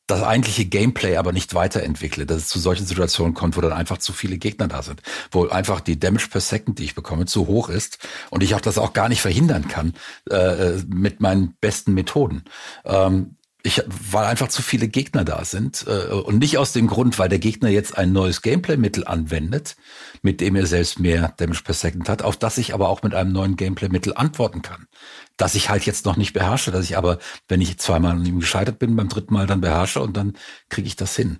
das 0.09 0.23
eigentliche 0.23 0.65
Gameplay 0.65 1.17
aber 1.17 1.31
nicht 1.31 1.53
weiterentwickle, 1.53 2.25
dass 2.25 2.37
es 2.37 2.47
zu 2.47 2.59
solchen 2.59 2.87
Situationen 2.87 3.35
kommt, 3.35 3.55
wo 3.55 3.61
dann 3.61 3.73
einfach 3.73 3.99
zu 3.99 4.11
viele 4.11 4.37
Gegner 4.37 4.67
da 4.67 4.81
sind, 4.81 5.01
wo 5.31 5.47
einfach 5.47 5.81
die 5.81 5.99
Damage 5.99 6.29
per 6.29 6.41
Second, 6.41 6.79
die 6.79 6.85
ich 6.85 6.95
bekomme, 6.95 7.25
zu 7.27 7.45
hoch 7.45 7.69
ist 7.69 7.99
und 8.31 8.41
ich 8.41 8.55
auch 8.55 8.61
das 8.61 8.79
auch 8.79 8.93
gar 8.93 9.07
nicht 9.07 9.21
verhindern 9.21 9.67
kann 9.67 9.93
äh, 10.29 10.35
äh 10.35 10.83
mit 10.87 11.19
meinen 11.19 11.55
besten 11.61 11.93
Methoden. 11.93 12.43
Ähm, 12.85 13.35
ich, 13.61 13.83
weil 13.87 14.25
einfach 14.25 14.47
zu 14.47 14.61
viele 14.61 14.87
Gegner 14.87 15.25
da 15.25 15.43
sind 15.43 15.85
äh, 15.85 16.13
und 16.13 16.39
nicht 16.39 16.57
aus 16.57 16.71
dem 16.71 16.87
Grund, 16.87 17.19
weil 17.19 17.27
der 17.27 17.39
Gegner 17.39 17.69
jetzt 17.69 17.97
ein 17.97 18.13
neues 18.13 18.41
Gameplay-Mittel 18.41 19.05
anwendet, 19.05 19.75
mit 20.21 20.39
dem 20.39 20.55
er 20.55 20.65
selbst 20.65 20.99
mehr 20.99 21.33
Damage 21.37 21.63
per 21.63 21.73
Second 21.73 22.07
hat, 22.07 22.21
auf 22.21 22.37
das 22.37 22.57
ich 22.57 22.73
aber 22.73 22.87
auch 22.87 23.03
mit 23.03 23.13
einem 23.13 23.33
neuen 23.33 23.57
Gameplay-Mittel 23.57 24.13
antworten 24.15 24.61
kann. 24.61 24.87
Das 25.35 25.55
ich 25.55 25.69
halt 25.69 25.85
jetzt 25.85 26.05
noch 26.05 26.15
nicht 26.15 26.31
beherrsche, 26.33 26.71
dass 26.71 26.85
ich 26.85 26.97
aber, 26.97 27.19
wenn 27.49 27.59
ich 27.59 27.77
zweimal 27.79 28.11
an 28.11 28.25
ihm 28.25 28.39
gescheitert 28.39 28.79
bin, 28.79 28.95
beim 28.95 29.09
dritten 29.09 29.33
Mal 29.33 29.45
dann 29.45 29.61
beherrsche 29.61 30.01
und 30.01 30.15
dann 30.15 30.37
kriege 30.69 30.87
ich 30.87 30.95
das 30.95 31.15
hin. 31.15 31.39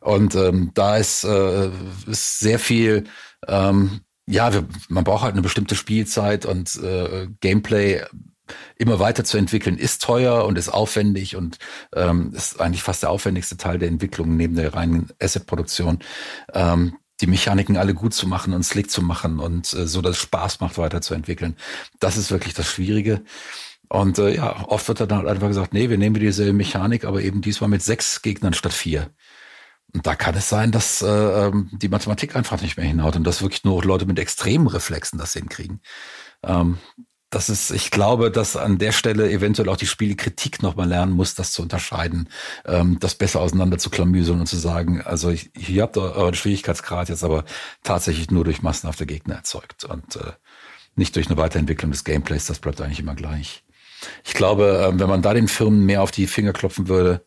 Und 0.00 0.34
ähm, 0.36 0.70
da 0.72 0.96
ist, 0.96 1.24
äh, 1.24 1.70
ist 2.06 2.38
sehr 2.38 2.58
viel 2.58 3.04
ähm, 3.46 4.00
ja, 4.30 4.52
wir, 4.52 4.66
man 4.88 5.04
braucht 5.04 5.22
halt 5.22 5.32
eine 5.32 5.42
bestimmte 5.42 5.74
Spielzeit 5.74 6.44
und 6.44 6.76
äh, 6.82 7.28
Gameplay 7.40 8.02
immer 8.76 8.98
weiter 8.98 9.24
zu 9.24 9.38
entwickeln, 9.38 9.78
ist 9.78 10.02
teuer 10.02 10.44
und 10.44 10.58
ist 10.58 10.68
aufwendig 10.68 11.36
und 11.36 11.58
ähm, 11.94 12.32
ist 12.34 12.60
eigentlich 12.60 12.82
fast 12.82 13.02
der 13.02 13.10
aufwendigste 13.10 13.56
Teil 13.56 13.78
der 13.78 13.88
Entwicklung 13.88 14.36
neben 14.36 14.56
der 14.56 14.74
reinen 14.74 15.08
Asset-Produktion. 15.20 15.98
Ähm, 16.52 16.96
die 17.20 17.26
Mechaniken 17.26 17.76
alle 17.76 17.94
gut 17.94 18.14
zu 18.14 18.28
machen 18.28 18.52
und 18.52 18.62
slick 18.62 18.90
zu 18.90 19.02
machen 19.02 19.40
und 19.40 19.72
äh, 19.72 19.86
so, 19.86 20.00
dass 20.00 20.16
es 20.16 20.22
Spaß 20.22 20.60
macht, 20.60 20.78
weiterzuentwickeln. 20.78 21.56
Das 21.98 22.16
ist 22.16 22.30
wirklich 22.30 22.54
das 22.54 22.70
Schwierige. 22.70 23.22
Und 23.88 24.18
äh, 24.18 24.34
ja, 24.34 24.64
oft 24.68 24.86
wird 24.88 25.00
dann 25.00 25.12
halt 25.12 25.26
einfach 25.26 25.48
gesagt, 25.48 25.72
nee, 25.72 25.88
wir 25.88 25.98
nehmen 25.98 26.20
dieselbe 26.20 26.52
Mechanik, 26.52 27.04
aber 27.04 27.22
eben 27.22 27.40
diesmal 27.40 27.70
mit 27.70 27.82
sechs 27.82 28.22
Gegnern 28.22 28.52
statt 28.52 28.72
vier. 28.72 29.10
Und 29.94 30.06
da 30.06 30.14
kann 30.14 30.34
es 30.34 30.48
sein, 30.48 30.70
dass 30.70 31.00
äh, 31.00 31.06
ähm, 31.08 31.70
die 31.72 31.88
Mathematik 31.88 32.36
einfach 32.36 32.60
nicht 32.60 32.76
mehr 32.76 32.86
hinhaut 32.86 33.16
und 33.16 33.24
dass 33.24 33.40
wirklich 33.40 33.64
nur 33.64 33.82
Leute 33.82 34.04
mit 34.04 34.18
extremen 34.18 34.66
Reflexen 34.66 35.18
das 35.18 35.32
hinkriegen. 35.32 35.80
Ähm, 36.42 36.78
das 37.30 37.50
ist, 37.50 37.70
ich 37.70 37.90
glaube, 37.90 38.30
dass 38.30 38.56
an 38.56 38.78
der 38.78 38.92
Stelle 38.92 39.30
eventuell 39.30 39.68
auch 39.68 39.76
die 39.76 39.86
Spielekritik 39.86 40.62
nochmal 40.62 40.88
lernen 40.88 41.12
muss, 41.12 41.34
das 41.34 41.52
zu 41.52 41.62
unterscheiden, 41.62 42.28
ähm, 42.64 42.98
das 43.00 43.14
besser 43.14 43.40
auseinander 43.40 43.78
zu 43.78 43.90
klamüseln 43.90 44.40
und 44.40 44.46
zu 44.46 44.56
sagen, 44.56 45.02
also 45.02 45.30
ich, 45.30 45.50
hier 45.54 45.82
habt 45.82 45.96
ihr 45.98 46.16
euren 46.16 46.34
Schwierigkeitsgrad 46.34 47.10
jetzt 47.10 47.24
aber 47.24 47.44
tatsächlich 47.82 48.30
nur 48.30 48.44
durch 48.44 48.62
massenhafte 48.62 49.04
Gegner 49.04 49.36
erzeugt 49.36 49.84
und 49.84 50.16
äh, 50.16 50.32
nicht 50.94 51.16
durch 51.16 51.26
eine 51.26 51.36
Weiterentwicklung 51.36 51.90
des 51.90 52.04
Gameplays, 52.04 52.46
das 52.46 52.60
bleibt 52.60 52.80
eigentlich 52.80 53.00
immer 53.00 53.14
gleich. 53.14 53.62
Ich 54.24 54.32
glaube, 54.32 54.90
äh, 54.90 54.98
wenn 54.98 55.08
man 55.08 55.22
da 55.22 55.34
den 55.34 55.48
Firmen 55.48 55.84
mehr 55.84 56.02
auf 56.02 56.10
die 56.10 56.26
Finger 56.26 56.54
klopfen 56.54 56.88
würde, 56.88 57.24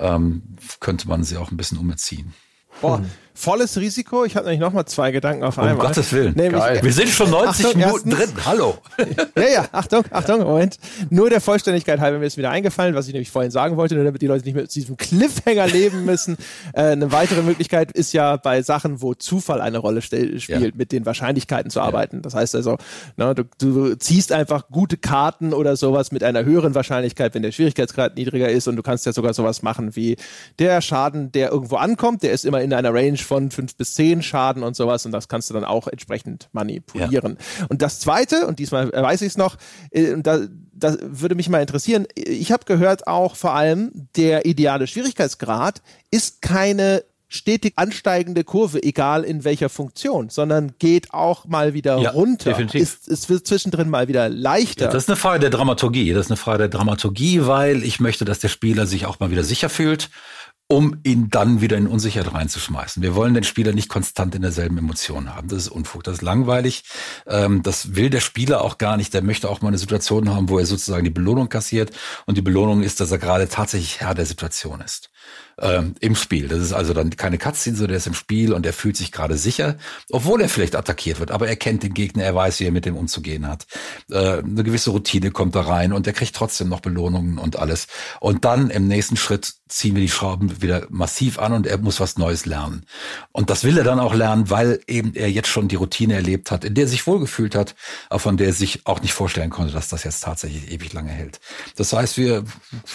ähm, 0.00 0.42
könnte 0.80 1.06
man 1.06 1.22
sie 1.22 1.36
auch 1.36 1.52
ein 1.52 1.56
bisschen 1.56 1.78
umerziehen. 1.78 2.34
Boah, 2.80 3.04
volles 3.34 3.76
Risiko. 3.78 4.24
Ich 4.24 4.36
habe 4.36 4.46
nämlich 4.46 4.60
noch 4.60 4.72
mal 4.72 4.86
zwei 4.86 5.10
Gedanken 5.10 5.42
auf 5.42 5.58
einmal. 5.58 5.74
Um 5.74 5.80
Gottes 5.80 6.12
Willen. 6.12 6.34
Nämlich, 6.36 6.62
Wir 6.82 6.92
sind 6.92 7.08
schon 7.08 7.30
90 7.30 7.66
Achtung, 7.66 7.80
Minuten 7.80 8.10
erstens, 8.10 8.34
drin. 8.34 8.44
Hallo. 8.46 8.78
ja, 9.36 9.48
ja, 9.48 9.68
Achtung, 9.72 10.04
Achtung, 10.10 10.42
Moment. 10.42 10.78
Nur 11.10 11.30
der 11.30 11.40
Vollständigkeit 11.40 11.98
halber 11.98 12.20
mir 12.20 12.26
ist 12.26 12.36
wieder 12.36 12.50
eingefallen, 12.50 12.94
was 12.94 13.08
ich 13.08 13.12
nämlich 13.12 13.30
vorhin 13.30 13.50
sagen 13.50 13.76
wollte, 13.76 13.96
nur 13.96 14.04
damit 14.04 14.22
die 14.22 14.28
Leute 14.28 14.44
nicht 14.44 14.54
mit 14.54 14.72
diesem 14.72 14.96
Cliffhanger 14.96 15.66
leben 15.66 16.04
müssen. 16.04 16.36
Äh, 16.72 16.92
eine 16.92 17.12
weitere 17.12 17.42
Möglichkeit 17.42 17.92
ist 17.92 18.12
ja 18.12 18.36
bei 18.36 18.62
Sachen, 18.62 19.00
wo 19.02 19.14
Zufall 19.14 19.60
eine 19.60 19.78
Rolle 19.78 20.02
spielt, 20.02 20.48
ja. 20.48 20.58
mit 20.74 20.92
den 20.92 21.06
Wahrscheinlichkeiten 21.06 21.70
zu 21.70 21.80
arbeiten. 21.80 22.22
Das 22.22 22.34
heißt 22.34 22.54
also, 22.54 22.78
ne, 23.16 23.34
du, 23.34 23.44
du 23.58 23.94
ziehst 23.96 24.32
einfach 24.32 24.68
gute 24.70 24.96
Karten 24.96 25.52
oder 25.52 25.76
sowas 25.76 26.10
mit 26.10 26.24
einer 26.24 26.44
höheren 26.44 26.74
Wahrscheinlichkeit, 26.74 27.34
wenn 27.34 27.42
der 27.42 27.52
Schwierigkeitsgrad 27.52 28.16
niedriger 28.16 28.48
ist 28.48 28.66
und 28.66 28.76
du 28.76 28.82
kannst 28.82 29.06
ja 29.06 29.12
sogar 29.12 29.34
sowas 29.34 29.62
machen 29.62 29.94
wie 29.94 30.16
der 30.58 30.80
Schaden, 30.80 31.32
der 31.32 31.50
irgendwo 31.50 31.76
ankommt, 31.76 32.22
der 32.22 32.32
ist 32.32 32.44
immer 32.44 32.60
in 32.60 32.72
einer 32.72 32.92
Range 32.92 33.18
von 33.24 33.50
fünf 33.50 33.76
bis 33.76 33.94
zehn 33.94 34.22
Schaden 34.22 34.62
und 34.62 34.76
sowas 34.76 35.04
und 35.06 35.12
das 35.12 35.28
kannst 35.28 35.50
du 35.50 35.54
dann 35.54 35.64
auch 35.64 35.88
entsprechend 35.88 36.48
manipulieren. 36.52 37.38
Ja. 37.58 37.66
Und 37.68 37.82
das 37.82 38.00
zweite, 38.00 38.46
und 38.46 38.58
diesmal 38.58 38.92
weiß 38.92 39.22
ich 39.22 39.28
es 39.28 39.36
noch, 39.36 39.56
äh, 39.90 40.16
da, 40.18 40.40
das 40.72 40.98
würde 41.00 41.34
mich 41.34 41.48
mal 41.48 41.60
interessieren, 41.60 42.06
ich 42.14 42.52
habe 42.52 42.64
gehört 42.64 43.06
auch 43.06 43.36
vor 43.36 43.54
allem, 43.54 44.08
der 44.16 44.46
ideale 44.46 44.86
Schwierigkeitsgrad 44.86 45.82
ist 46.10 46.42
keine 46.42 47.04
stetig 47.34 47.74
ansteigende 47.76 48.44
Kurve, 48.44 48.82
egal 48.82 49.24
in 49.24 49.44
welcher 49.44 49.68
Funktion, 49.68 50.28
sondern 50.28 50.74
geht 50.78 51.12
auch 51.12 51.46
mal 51.46 51.74
wieder 51.74 51.98
ja, 51.98 52.10
runter. 52.10 52.50
Definitiv. 52.50 52.80
Ist, 52.80 53.08
es 53.08 53.28
wird 53.28 53.46
zwischendrin 53.46 53.88
mal 53.88 54.08
wieder 54.08 54.28
leichter. 54.28 54.86
Ja, 54.86 54.90
das 54.92 55.04
ist 55.04 55.08
eine 55.08 55.16
Frage 55.16 55.40
der 55.40 55.50
Dramaturgie. 55.50 56.12
Das 56.12 56.26
ist 56.26 56.30
eine 56.30 56.36
Frage 56.36 56.58
der 56.58 56.68
Dramaturgie, 56.68 57.46
weil 57.46 57.82
ich 57.82 57.98
möchte, 57.98 58.24
dass 58.24 58.38
der 58.38 58.48
Spieler 58.48 58.86
sich 58.86 59.06
auch 59.06 59.18
mal 59.18 59.30
wieder 59.30 59.42
sicher 59.42 59.68
fühlt 59.68 60.10
um 60.66 60.98
ihn 61.04 61.28
dann 61.28 61.60
wieder 61.60 61.76
in 61.76 61.86
Unsicherheit 61.86 62.32
reinzuschmeißen. 62.32 63.02
Wir 63.02 63.14
wollen 63.14 63.34
den 63.34 63.44
Spieler 63.44 63.72
nicht 63.72 63.88
konstant 63.88 64.34
in 64.34 64.42
derselben 64.42 64.78
Emotion 64.78 65.34
haben. 65.34 65.48
Das 65.48 65.58
ist 65.58 65.68
Unfug, 65.68 66.04
das 66.04 66.16
ist 66.16 66.22
langweilig. 66.22 66.84
Ähm, 67.26 67.62
das 67.62 67.96
will 67.96 68.10
der 68.10 68.20
Spieler 68.20 68.62
auch 68.62 68.78
gar 68.78 68.96
nicht. 68.96 69.12
Der 69.12 69.22
möchte 69.22 69.50
auch 69.50 69.60
mal 69.60 69.68
eine 69.68 69.78
Situation 69.78 70.30
haben, 70.30 70.48
wo 70.48 70.58
er 70.58 70.66
sozusagen 70.66 71.04
die 71.04 71.10
Belohnung 71.10 71.48
kassiert. 71.48 71.90
Und 72.26 72.38
die 72.38 72.42
Belohnung 72.42 72.82
ist, 72.82 73.00
dass 73.00 73.10
er 73.10 73.18
gerade 73.18 73.48
tatsächlich 73.48 74.00
Herr 74.00 74.14
der 74.14 74.26
Situation 74.26 74.80
ist 74.80 75.10
ähm, 75.58 75.94
im 76.00 76.14
Spiel. 76.14 76.48
Das 76.48 76.60
ist 76.60 76.72
also 76.72 76.92
dann 76.94 77.10
keine 77.10 77.38
Cutscene, 77.38 77.76
so 77.76 77.86
der 77.86 77.96
ist 77.96 78.06
im 78.06 78.14
Spiel 78.14 78.52
und 78.52 78.66
er 78.66 78.72
fühlt 78.72 78.96
sich 78.96 79.12
gerade 79.12 79.36
sicher, 79.36 79.76
obwohl 80.10 80.40
er 80.40 80.48
vielleicht 80.48 80.76
attackiert 80.76 81.20
wird, 81.20 81.30
aber 81.30 81.48
er 81.48 81.56
kennt 81.56 81.82
den 81.82 81.94
Gegner, 81.94 82.24
er 82.24 82.34
weiß, 82.34 82.60
wie 82.60 82.66
er 82.66 82.72
mit 82.72 82.84
dem 82.84 82.96
umzugehen 82.96 83.46
hat. 83.46 83.66
Äh, 84.10 84.38
eine 84.38 84.64
gewisse 84.64 84.90
Routine 84.90 85.30
kommt 85.30 85.54
da 85.54 85.62
rein 85.62 85.92
und 85.92 86.06
er 86.06 86.12
kriegt 86.12 86.34
trotzdem 86.34 86.68
noch 86.68 86.80
Belohnungen 86.80 87.38
und 87.38 87.58
alles. 87.58 87.86
Und 88.20 88.44
dann 88.44 88.70
im 88.70 88.88
nächsten 88.88 89.16
Schritt 89.16 89.54
ziehen 89.68 89.94
wir 89.94 90.02
die 90.02 90.08
Schrauben 90.08 90.62
wieder 90.62 90.86
massiv 90.90 91.38
an 91.38 91.52
und 91.52 91.66
er 91.66 91.78
muss 91.78 91.98
was 91.98 92.16
Neues 92.16 92.46
lernen. 92.46 92.84
Und 93.32 93.50
das 93.50 93.64
will 93.64 93.78
er 93.78 93.84
dann 93.84 93.98
auch 93.98 94.14
lernen, 94.14 94.50
weil 94.50 94.80
eben 94.86 95.14
er 95.14 95.30
jetzt 95.30 95.48
schon 95.48 95.68
die 95.68 95.76
Routine 95.76 96.14
erlebt 96.14 96.50
hat, 96.50 96.64
in 96.64 96.74
der 96.74 96.84
er 96.84 96.88
sich 96.88 97.06
wohlgefühlt 97.06 97.54
hat, 97.54 97.74
aber 98.08 98.20
von 98.20 98.36
der 98.36 98.48
er 98.48 98.52
sich 98.52 98.86
auch 98.86 99.00
nicht 99.00 99.14
vorstellen 99.14 99.50
konnte, 99.50 99.72
dass 99.72 99.88
das 99.88 100.04
jetzt 100.04 100.20
tatsächlich 100.20 100.70
ewig 100.70 100.92
lange 100.92 101.10
hält. 101.10 101.40
Das 101.76 101.92
heißt, 101.92 102.18
wir, 102.18 102.44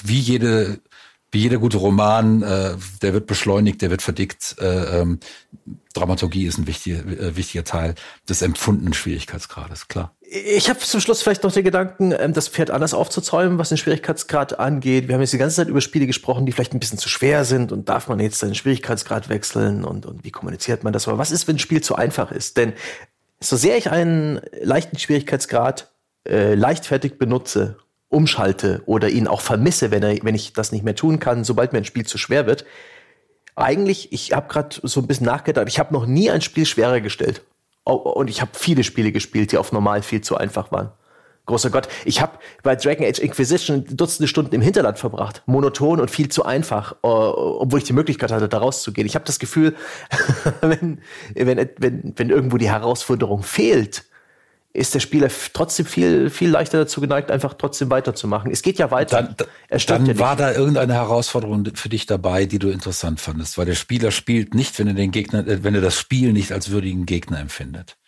wie 0.03 0.19
jede 0.19 0.79
wie 1.31 1.39
jeder 1.39 1.57
gute 1.57 1.77
Roman, 1.77 2.41
äh, 2.41 2.75
der 3.01 3.13
wird 3.13 3.27
beschleunigt, 3.27 3.81
der 3.81 3.91
wird 3.91 4.01
verdickt. 4.01 4.55
Äh, 4.59 5.01
ähm, 5.01 5.19
Dramaturgie 5.93 6.45
ist 6.45 6.57
ein 6.57 6.67
wichtiger, 6.67 6.99
äh, 6.99 7.35
wichtiger 7.35 7.63
Teil 7.63 7.95
des 8.27 8.41
empfundenen 8.41 8.93
Schwierigkeitsgrades, 8.93 9.87
klar. 9.87 10.15
Ich 10.21 10.69
habe 10.69 10.79
zum 10.79 11.01
Schluss 11.01 11.21
vielleicht 11.21 11.43
noch 11.43 11.51
den 11.51 11.63
Gedanken, 11.63 12.13
ähm, 12.17 12.33
das 12.33 12.47
Pferd 12.47 12.71
anders 12.71 12.93
aufzuzäumen, 12.93 13.57
was 13.57 13.69
den 13.69 13.77
Schwierigkeitsgrad 13.77 14.59
angeht. 14.59 15.07
Wir 15.07 15.15
haben 15.15 15.21
jetzt 15.21 15.33
die 15.33 15.37
ganze 15.37 15.57
Zeit 15.57 15.67
über 15.67 15.81
Spiele 15.81 16.07
gesprochen, 16.07 16.45
die 16.45 16.51
vielleicht 16.51 16.73
ein 16.73 16.79
bisschen 16.79 16.99
zu 16.99 17.09
schwer 17.09 17.45
sind 17.45 17.71
und 17.71 17.89
darf 17.89 18.07
man 18.07 18.19
jetzt 18.19 18.41
den 18.41 18.55
Schwierigkeitsgrad 18.55 19.29
wechseln 19.29 19.83
und, 19.83 20.05
und 20.05 20.23
wie 20.23 20.31
kommuniziert 20.31 20.83
man 20.83 20.93
das? 20.93 21.07
Aber 21.07 21.17
was 21.17 21.31
ist, 21.31 21.47
wenn 21.47 21.55
ein 21.55 21.59
Spiel 21.59 21.81
zu 21.81 21.95
einfach 21.95 22.31
ist? 22.31 22.57
Denn 22.57 22.73
so 23.39 23.55
sehr 23.55 23.77
ich 23.77 23.89
einen 23.89 24.41
leichten 24.61 24.97
Schwierigkeitsgrad 24.97 25.91
äh, 26.27 26.53
leichtfertig 26.53 27.17
benutze 27.17 27.77
umschalte 28.09 28.81
oder 28.85 29.09
ihn 29.09 29.27
auch 29.27 29.41
vermisse, 29.41 29.91
wenn, 29.91 30.03
er, 30.03 30.17
wenn 30.23 30.35
ich 30.35 30.53
das 30.53 30.71
nicht 30.71 30.83
mehr 30.83 30.95
tun 30.95 31.19
kann, 31.19 31.43
sobald 31.43 31.73
mir 31.73 31.79
ein 31.79 31.85
Spiel 31.85 32.05
zu 32.05 32.17
schwer 32.17 32.47
wird. 32.47 32.65
Eigentlich, 33.55 34.11
ich 34.11 34.33
habe 34.33 34.47
gerade 34.47 34.75
so 34.81 34.99
ein 35.01 35.07
bisschen 35.07 35.25
nachgedacht, 35.25 35.67
ich 35.67 35.79
habe 35.79 35.93
noch 35.93 36.05
nie 36.05 36.29
ein 36.29 36.41
Spiel 36.41 36.65
schwerer 36.65 37.01
gestellt. 37.01 37.43
Und 37.83 38.29
ich 38.29 38.41
habe 38.41 38.51
viele 38.53 38.83
Spiele 38.83 39.11
gespielt, 39.11 39.51
die 39.51 39.57
auf 39.57 39.71
normal 39.71 40.01
viel 40.01 40.21
zu 40.21 40.37
einfach 40.37 40.71
waren. 40.71 40.91
Großer 41.45 41.71
Gott, 41.71 41.87
ich 42.05 42.21
habe 42.21 42.37
bei 42.61 42.75
Dragon 42.75 43.07
Age 43.07 43.17
Inquisition 43.17 43.83
Dutzende 43.89 44.27
Stunden 44.27 44.53
im 44.53 44.61
Hinterland 44.61 44.99
verbracht. 44.99 45.41
Monoton 45.47 45.99
und 45.99 46.11
viel 46.11 46.29
zu 46.29 46.45
einfach, 46.45 46.93
uh, 47.03 47.07
obwohl 47.07 47.79
ich 47.79 47.85
die 47.85 47.93
Möglichkeit 47.93 48.31
hatte, 48.31 48.47
da 48.47 48.59
rauszugehen. 48.59 49.07
Ich 49.07 49.15
habe 49.15 49.25
das 49.25 49.39
Gefühl, 49.39 49.75
wenn, 50.61 51.01
wenn, 51.33 51.69
wenn, 51.77 52.13
wenn 52.15 52.29
irgendwo 52.29 52.57
die 52.57 52.69
Herausforderung 52.69 53.41
fehlt, 53.41 54.05
ist 54.71 54.93
der 54.93 54.99
Spieler 54.99 55.29
trotzdem 55.53 55.85
viel, 55.85 56.29
viel 56.29 56.49
leichter 56.49 56.77
dazu 56.77 57.01
geneigt, 57.01 57.31
einfach 57.31 57.55
trotzdem 57.55 57.89
weiterzumachen. 57.89 58.51
Es 58.51 58.61
geht 58.61 58.77
ja 58.77 58.91
weiter. 58.91 59.23
Dann, 59.23 59.47
dann 59.87 60.05
ja 60.05 60.19
war 60.19 60.35
da 60.35 60.53
irgendeine 60.53 60.93
Herausforderung 60.93 61.65
für 61.73 61.89
dich 61.89 62.05
dabei, 62.05 62.45
die 62.45 62.59
du 62.59 62.69
interessant 62.69 63.19
fandest, 63.19 63.57
weil 63.57 63.65
der 63.65 63.75
Spieler 63.75 64.11
spielt 64.11 64.53
nicht, 64.53 64.77
wenn 64.77 64.87
er 64.87 64.93
den 64.93 65.11
Gegner, 65.11 65.45
äh, 65.47 65.63
wenn 65.63 65.73
er 65.73 65.81
das 65.81 65.97
Spiel 65.97 66.33
nicht 66.33 66.51
als 66.51 66.69
würdigen 66.69 67.05
Gegner 67.05 67.39
empfindet. 67.39 67.98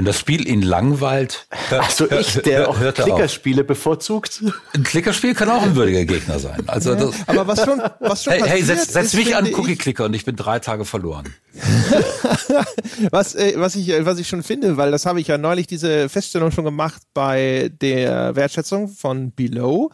Wenn 0.00 0.06
das 0.06 0.18
Spiel 0.18 0.48
ihn 0.48 0.62
langweilt, 0.62 1.46
also 1.70 2.10
ich, 2.10 2.32
der 2.40 2.70
auch 2.70 2.78
Klickerspiele 2.94 3.64
bevorzugt. 3.64 4.42
Ein 4.72 4.82
Klickerspiel 4.82 5.34
kann 5.34 5.50
auch 5.50 5.60
ein 5.60 5.76
würdiger 5.76 6.06
Gegner 6.06 6.38
sein. 6.38 6.62
Also 6.68 6.94
das, 6.94 7.16
aber 7.26 7.46
was 7.46 7.62
schon, 7.66 7.82
was 7.98 8.24
schon 8.24 8.32
hey, 8.32 8.42
hey 8.46 8.62
setz, 8.62 8.94
setz 8.94 9.12
mich 9.12 9.36
an 9.36 9.52
Cookie-Clicker 9.52 10.06
und 10.06 10.14
ich 10.14 10.24
bin 10.24 10.36
drei 10.36 10.58
Tage 10.58 10.86
verloren. 10.86 11.26
was, 13.10 13.34
äh, 13.34 13.52
was 13.56 13.76
ich, 13.76 13.92
was 14.06 14.18
ich 14.18 14.26
schon 14.26 14.42
finde, 14.42 14.78
weil 14.78 14.90
das 14.90 15.04
habe 15.04 15.20
ich 15.20 15.26
ja 15.26 15.36
neulich 15.36 15.66
diese 15.66 16.08
Feststellung 16.08 16.50
schon 16.50 16.64
gemacht 16.64 17.02
bei 17.12 17.70
der 17.82 18.34
Wertschätzung 18.36 18.88
von 18.88 19.32
Below 19.32 19.90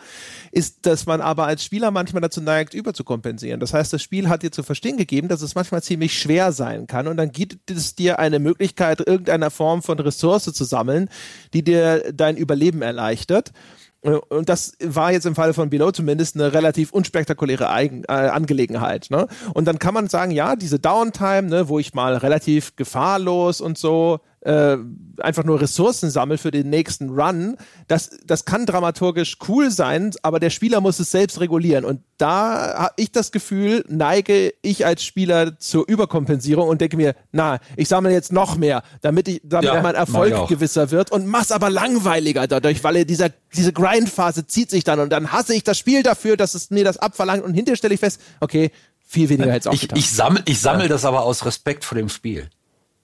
ist, 0.57 0.87
dass 0.87 1.05
man 1.05 1.20
aber 1.20 1.47
als 1.47 1.62
Spieler 1.62 1.91
manchmal 1.91 2.23
dazu 2.23 2.41
neigt, 2.41 2.73
überzukompensieren. 2.73 3.61
Das 3.61 3.74
heißt, 3.74 3.93
das 3.93 4.03
Spiel 4.03 4.31
hat 4.31 4.43
dir 4.43 4.51
zu 4.51 4.62
verstehen 4.62 4.97
gegeben, 4.97 5.28
dass 5.28 5.43
es 5.43 5.55
manchmal 5.55 5.83
ziemlich 5.83 6.19
schwer 6.19 6.51
sein 6.51 6.87
kann 6.87 7.09
und 7.09 7.19
dann 7.19 7.31
gibt 7.31 7.70
es 7.70 7.95
dir 7.95 8.19
eine 8.19 8.39
Möglichkeit, 8.39 9.07
irgendeiner 9.07 9.51
Form 9.51 9.83
von 9.83 10.01
Ressource 10.01 10.45
zu 10.45 10.65
sammeln, 10.65 11.11
die 11.53 11.62
dir 11.62 12.11
dein 12.11 12.39
Überleben 12.39 12.81
erleichtert. 12.81 13.53
Und 14.01 14.49
das 14.49 14.73
war 14.83 15.12
jetzt 15.12 15.27
im 15.27 15.35
Falle 15.35 15.53
von 15.53 15.69
Below 15.69 15.91
zumindest 15.91 16.37
eine 16.37 16.55
relativ 16.55 16.93
unspektakuläre 16.93 17.69
Eigen 17.69 18.05
äh, 18.05 18.12
Angelegenheit. 18.12 19.09
Ne? 19.11 19.27
Und 19.53 19.66
dann 19.66 19.78
kann 19.78 19.93
man 19.95 20.09
sagen, 20.09 20.31
ja, 20.31 20.57
diese 20.57 20.78
Downtime, 20.78 21.43
ne, 21.43 21.69
wo 21.69 21.78
ich 21.78 21.93
mal 21.93 22.16
relativ 22.16 22.77
gefahrlos 22.77 23.61
und 23.61 23.77
so 23.77 24.20
äh, 24.47 24.78
einfach 25.18 25.43
nur 25.43 25.60
Ressourcen 25.60 26.09
sammelt 26.09 26.40
für 26.40 26.52
den 26.52 26.70
nächsten 26.70 27.10
Run, 27.10 27.56
das, 27.89 28.10
das 28.24 28.44
kann 28.44 28.64
dramaturgisch 28.64 29.39
cool 29.48 29.73
sein, 29.73 30.12
aber 30.23 30.39
der 30.39 30.51
Spieler 30.51 30.81
muss 30.81 31.01
es 31.01 31.10
selbst 31.10 31.40
regulieren. 31.40 31.85
Und 31.85 32.01
da 32.16 32.74
habe 32.78 32.94
ich 32.97 33.10
das 33.10 33.32
Gefühl, 33.32 33.85
neige 33.89 34.55
ich 34.62 34.86
als 34.86 35.02
Spieler 35.02 35.59
zur 35.59 35.89
Überkompensierung 35.89 36.68
und 36.68 36.81
denke 36.81 36.97
mir, 36.97 37.16
na, 37.32 37.59
ich 37.77 37.89
sammle 37.89 38.12
jetzt 38.12 38.32
noch 38.32 38.56
mehr, 38.56 38.82
damit 39.01 39.27
ich, 39.27 39.40
damit 39.43 39.70
ja, 39.70 39.82
mein 39.82 39.97
Erfolg 39.97 40.47
gewisser 40.48 40.93
wird 40.93 41.10
und 41.10 41.27
mach's 41.27 41.51
aber 41.51 41.68
langweiliger 41.68 42.47
dadurch, 42.47 42.85
weil 42.85 43.05
dieser, 43.05 43.31
diese 43.55 43.73
Grindphase 43.73 44.47
zieht 44.47 44.70
sich 44.70 44.85
dann 44.85 45.01
und 45.01 45.10
dann 45.10 45.32
hasse 45.32 45.55
ich 45.55 45.64
das 45.64 45.77
Spiel 45.77 46.05
dafür, 46.05 46.36
dass 46.36 46.55
es 46.55 46.70
mir 46.70 46.85
das 46.85 46.98
abverlangt 46.98 47.43
und 47.43 47.55
hinterher 47.55 47.77
stelle 47.77 47.94
ich 47.94 48.01
fest, 48.01 48.20
okay, 48.40 48.70
viel 49.09 49.28
weniger 49.28 49.52
als 49.52 49.66
auch 49.66 49.73
ich, 49.73 49.90
ich 49.93 50.10
sammle 50.10 50.43
ich 50.47 50.60
sammel 50.60 50.82
ja. 50.82 50.89
das 50.89 51.05
aber 51.05 51.23
aus 51.23 51.44
Respekt 51.44 51.85
vor 51.85 51.97
dem 51.97 52.09
Spiel. 52.09 52.48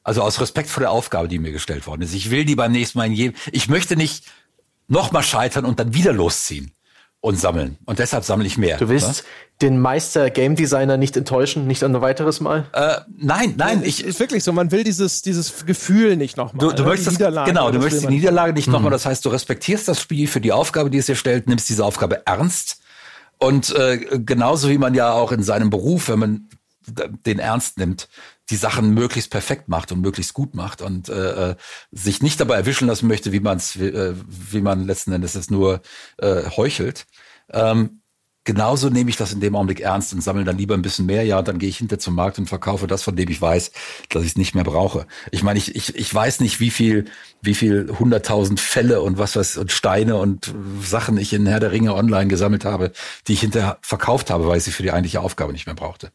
Also 0.04 0.22
aus 0.22 0.40
Respekt 0.40 0.68
vor 0.68 0.80
der 0.80 0.90
Aufgabe, 0.90 1.28
die 1.28 1.38
mir 1.38 1.52
gestellt 1.52 1.86
worden 1.86 2.02
ist. 2.02 2.14
Ich 2.14 2.30
will 2.30 2.44
die 2.44 2.56
beim 2.56 2.72
nächsten 2.72 2.98
Mal 2.98 3.06
in 3.06 3.12
jedem, 3.12 3.36
ich 3.52 3.68
möchte 3.68 3.96
nicht 3.96 4.24
nochmal 4.88 5.22
scheitern 5.22 5.64
und 5.64 5.78
dann 5.78 5.94
wieder 5.94 6.12
losziehen. 6.12 6.72
und 7.22 7.38
sammeln. 7.38 7.78
Und 7.86 8.00
deshalb 8.00 8.24
sammle 8.24 8.46
ich 8.46 8.58
mehr. 8.58 8.78
Du 8.78 8.88
willst 8.88 9.08
ne? 9.08 9.28
den 9.62 9.80
Meister 9.80 10.28
Game 10.28 10.56
Designer 10.56 10.96
nicht 10.96 11.16
enttäuschen, 11.16 11.68
nicht 11.68 11.84
ein 11.84 11.98
weiteres 12.00 12.40
Mal? 12.40 12.66
Äh, 12.72 12.96
nein, 13.16 13.54
nein, 13.56 13.82
ich 13.84 14.04
ist 14.04 14.18
wirklich 14.18 14.42
so. 14.42 14.52
Man 14.52 14.72
will 14.72 14.82
dieses 14.82 15.22
dieses 15.22 15.64
Gefühl 15.64 16.16
nicht 16.16 16.36
nochmal. 16.36 16.68
Du, 16.68 16.74
du 16.74 16.82
ne? 16.82 16.88
möchtest 16.88 17.20
das, 17.20 17.46
genau, 17.46 17.70
du 17.70 17.78
möchtest 17.78 18.02
die 18.02 18.08
Niederlage 18.08 18.52
nicht 18.52 18.66
nochmal. 18.66 18.90
Mhm. 18.90 18.94
Das 18.94 19.06
heißt, 19.06 19.24
du 19.24 19.28
respektierst 19.28 19.86
das 19.86 20.00
Spiel 20.00 20.26
für 20.26 20.40
die 20.40 20.50
Aufgabe, 20.50 20.90
die 20.90 20.98
es 20.98 21.06
dir 21.06 21.14
stellt, 21.14 21.46
nimmst 21.46 21.68
diese 21.68 21.84
Aufgabe 21.84 22.26
ernst. 22.26 22.80
Und 23.38 23.72
äh, 23.74 23.98
genauso 24.18 24.68
wie 24.68 24.78
man 24.78 24.94
ja 24.94 25.12
auch 25.12 25.30
in 25.30 25.44
seinem 25.44 25.70
Beruf, 25.70 26.08
wenn 26.08 26.18
man 26.18 26.48
den 27.24 27.38
ernst 27.38 27.78
nimmt, 27.78 28.08
die 28.52 28.56
Sachen 28.56 28.92
möglichst 28.92 29.30
perfekt 29.30 29.68
macht 29.68 29.90
und 29.92 30.00
möglichst 30.02 30.34
gut 30.34 30.54
macht 30.54 30.82
und 30.82 31.08
äh, 31.08 31.50
äh 31.50 31.56
sich 31.90 32.22
nicht 32.22 32.38
dabei 32.38 32.56
erwischen 32.56 32.86
lassen 32.86 33.08
möchte, 33.08 33.32
wie 33.32 33.40
man 33.40 33.56
es, 33.56 33.80
wie, 33.80 33.86
äh, 33.86 34.14
wie 34.28 34.60
man 34.60 34.86
letzten 34.86 35.12
Endes 35.12 35.34
es 35.34 35.50
nur 35.50 35.80
äh, 36.18 36.44
heuchelt. 36.50 37.06
Ähm, 37.50 38.01
genauso 38.44 38.88
nehme 38.88 39.10
ich 39.10 39.16
das 39.16 39.32
in 39.32 39.40
dem 39.40 39.54
Augenblick 39.54 39.80
ernst 39.80 40.12
und 40.12 40.22
sammle 40.22 40.44
dann 40.44 40.58
lieber 40.58 40.74
ein 40.74 40.82
bisschen 40.82 41.06
mehr. 41.06 41.24
Ja, 41.24 41.42
dann 41.42 41.58
gehe 41.58 41.68
ich 41.68 41.78
hinter 41.78 41.98
zum 41.98 42.14
Markt 42.14 42.38
und 42.38 42.48
verkaufe 42.48 42.86
das, 42.86 43.02
von 43.02 43.16
dem 43.16 43.28
ich 43.28 43.40
weiß, 43.40 43.72
dass 44.08 44.22
ich 44.22 44.30
es 44.30 44.36
nicht 44.36 44.54
mehr 44.54 44.64
brauche. 44.64 45.06
Ich 45.30 45.42
meine, 45.42 45.58
ich, 45.58 45.74
ich, 45.74 45.94
ich 45.94 46.12
weiß 46.12 46.40
nicht, 46.40 46.60
wie 46.60 46.70
viel, 46.70 47.04
wie 47.40 47.54
viel 47.54 47.94
hunderttausend 47.98 48.60
Fälle 48.60 49.00
und 49.00 49.18
was 49.18 49.36
was 49.36 49.56
und 49.56 49.72
Steine 49.72 50.16
und 50.16 50.52
Sachen 50.82 51.16
ich 51.18 51.32
in 51.32 51.46
Herr 51.46 51.60
der 51.60 51.72
Ringe 51.72 51.94
online 51.94 52.28
gesammelt 52.28 52.64
habe, 52.64 52.92
die 53.28 53.34
ich 53.34 53.40
hinterher 53.40 53.78
verkauft 53.82 54.30
habe, 54.30 54.46
weil 54.46 54.58
ich 54.58 54.64
sie 54.64 54.72
für 54.72 54.82
die 54.82 54.92
eigentliche 54.92 55.20
Aufgabe 55.20 55.52
nicht 55.52 55.66
mehr 55.66 55.74
brauchte. 55.74 56.10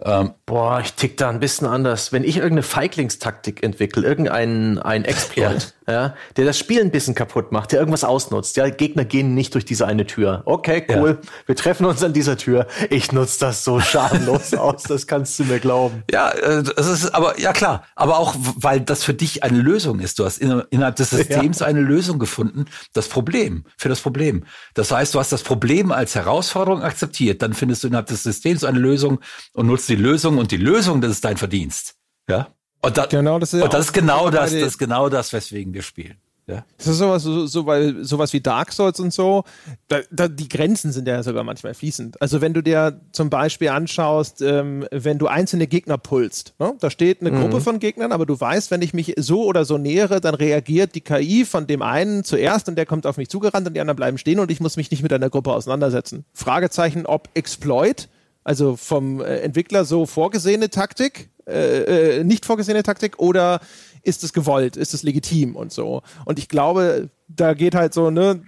Ähm, 0.00 0.32
Boah, 0.46 0.80
ich 0.80 0.92
tick 0.94 1.16
da 1.16 1.30
ein 1.30 1.40
bisschen 1.40 1.66
anders. 1.66 2.12
Wenn 2.12 2.24
ich 2.24 2.36
irgendeine 2.36 2.62
Feiglingstaktik 2.62 3.62
entwickle, 3.62 4.06
irgendeinen 4.06 4.78
ein 4.78 5.04
Expert, 5.04 5.74
ja, 5.88 6.14
der 6.36 6.44
das 6.44 6.58
Spiel 6.58 6.80
ein 6.80 6.90
bisschen 6.90 7.14
kaputt 7.14 7.52
macht, 7.52 7.72
der 7.72 7.80
irgendwas 7.80 8.04
ausnutzt. 8.04 8.56
Ja, 8.56 8.68
Gegner 8.68 9.04
gehen 9.04 9.34
nicht 9.34 9.54
durch 9.54 9.64
diese 9.64 9.86
eine 9.86 10.06
Tür. 10.06 10.42
Okay, 10.44 10.84
cool. 10.88 11.18
Ja. 11.22 11.28
Wir 11.46 11.56
treffen 11.62 11.86
uns 11.86 12.02
an 12.02 12.12
dieser 12.12 12.36
Tür. 12.36 12.66
Ich 12.90 13.12
nutze 13.12 13.40
das 13.40 13.64
so 13.64 13.80
schamlos 13.80 14.52
aus, 14.54 14.82
das 14.82 15.06
kannst 15.06 15.38
du 15.38 15.44
mir 15.44 15.60
glauben. 15.60 16.02
Ja, 16.10 16.30
äh, 16.30 16.62
es 16.76 16.86
ist 16.86 17.14
aber 17.14 17.38
ja 17.38 17.52
klar, 17.52 17.84
aber 17.94 18.18
auch 18.18 18.34
weil 18.38 18.80
das 18.80 19.04
für 19.04 19.14
dich 19.14 19.42
eine 19.42 19.58
Lösung 19.58 20.00
ist. 20.00 20.18
Du 20.18 20.24
hast 20.24 20.38
innerhalb 20.38 20.96
des 20.96 21.10
Systems 21.10 21.60
ja. 21.60 21.66
eine 21.66 21.80
Lösung 21.80 22.18
gefunden, 22.18 22.66
das 22.92 23.08
Problem 23.08 23.64
für 23.76 23.88
das 23.88 24.00
Problem. 24.00 24.44
Das 24.74 24.90
heißt, 24.90 25.14
du 25.14 25.20
hast 25.20 25.32
das 25.32 25.42
Problem 25.42 25.92
als 25.92 26.14
Herausforderung 26.14 26.82
akzeptiert, 26.82 27.42
dann 27.42 27.54
findest 27.54 27.84
du 27.84 27.88
innerhalb 27.88 28.06
des 28.06 28.22
Systems 28.22 28.64
eine 28.64 28.78
Lösung 28.78 29.20
und 29.52 29.66
nutzt 29.66 29.88
die 29.88 29.96
Lösung 29.96 30.38
und 30.38 30.50
die 30.50 30.56
Lösung, 30.56 31.00
das 31.00 31.12
ist 31.12 31.24
dein 31.24 31.36
Verdienst. 31.36 31.94
Ja? 32.28 32.48
Und, 32.80 32.98
da, 32.98 33.06
genau, 33.06 33.38
das 33.38 33.54
ist, 33.54 33.62
und 33.62 33.72
das 33.72 33.86
ist 33.86 33.92
genau 33.92 34.30
das, 34.30 34.50
das 34.50 34.60
ist 34.60 34.78
genau 34.78 35.08
das, 35.08 35.32
weswegen 35.32 35.72
wir 35.72 35.82
spielen. 35.82 36.16
Ja. 36.48 36.64
Das 36.76 36.88
ist 36.88 36.98
sowas, 36.98 37.22
so, 37.22 37.46
so, 37.46 37.66
weil, 37.66 38.04
sowas 38.04 38.32
wie 38.32 38.40
Dark 38.40 38.72
Souls 38.72 38.98
und 38.98 39.12
so, 39.12 39.44
da, 39.86 40.00
da, 40.10 40.26
die 40.26 40.48
Grenzen 40.48 40.90
sind 40.90 41.06
ja 41.06 41.22
sogar 41.22 41.44
manchmal 41.44 41.72
fließend. 41.72 42.20
Also 42.20 42.40
wenn 42.40 42.52
du 42.52 42.62
dir 42.62 43.00
zum 43.12 43.30
Beispiel 43.30 43.68
anschaust, 43.68 44.42
ähm, 44.42 44.84
wenn 44.90 45.18
du 45.18 45.28
einzelne 45.28 45.68
Gegner 45.68 45.98
pulst, 45.98 46.54
ne? 46.58 46.74
da 46.80 46.90
steht 46.90 47.20
eine 47.20 47.30
mhm. 47.30 47.42
Gruppe 47.42 47.60
von 47.60 47.78
Gegnern, 47.78 48.10
aber 48.10 48.26
du 48.26 48.38
weißt, 48.38 48.72
wenn 48.72 48.82
ich 48.82 48.92
mich 48.92 49.14
so 49.18 49.44
oder 49.44 49.64
so 49.64 49.78
nähere, 49.78 50.20
dann 50.20 50.34
reagiert 50.34 50.96
die 50.96 51.00
KI 51.00 51.44
von 51.44 51.68
dem 51.68 51.80
einen 51.80 52.24
zuerst 52.24 52.68
und 52.68 52.74
der 52.74 52.86
kommt 52.86 53.06
auf 53.06 53.18
mich 53.18 53.28
zugerannt 53.28 53.68
und 53.68 53.74
die 53.74 53.80
anderen 53.80 53.96
bleiben 53.96 54.18
stehen 54.18 54.40
und 54.40 54.50
ich 54.50 54.58
muss 54.58 54.76
mich 54.76 54.90
nicht 54.90 55.02
mit 55.02 55.12
einer 55.12 55.30
Gruppe 55.30 55.52
auseinandersetzen. 55.52 56.24
Fragezeichen, 56.34 57.06
ob 57.06 57.28
Exploit, 57.34 58.08
also 58.42 58.74
vom 58.76 59.20
äh, 59.20 59.38
Entwickler 59.40 59.84
so 59.84 60.06
vorgesehene 60.06 60.70
Taktik, 60.70 61.30
äh, 61.46 62.18
äh, 62.18 62.24
nicht 62.24 62.46
vorgesehene 62.46 62.82
Taktik 62.82 63.18
oder 63.18 63.60
ist 64.02 64.24
es 64.24 64.32
gewollt, 64.32 64.76
ist 64.76 64.94
es 64.94 65.02
legitim 65.02 65.56
und 65.56 65.72
so. 65.72 66.02
Und 66.24 66.38
ich 66.38 66.48
glaube, 66.48 67.10
da 67.28 67.54
geht 67.54 67.74
halt 67.74 67.94
so, 67.94 68.10
ne, 68.10 68.42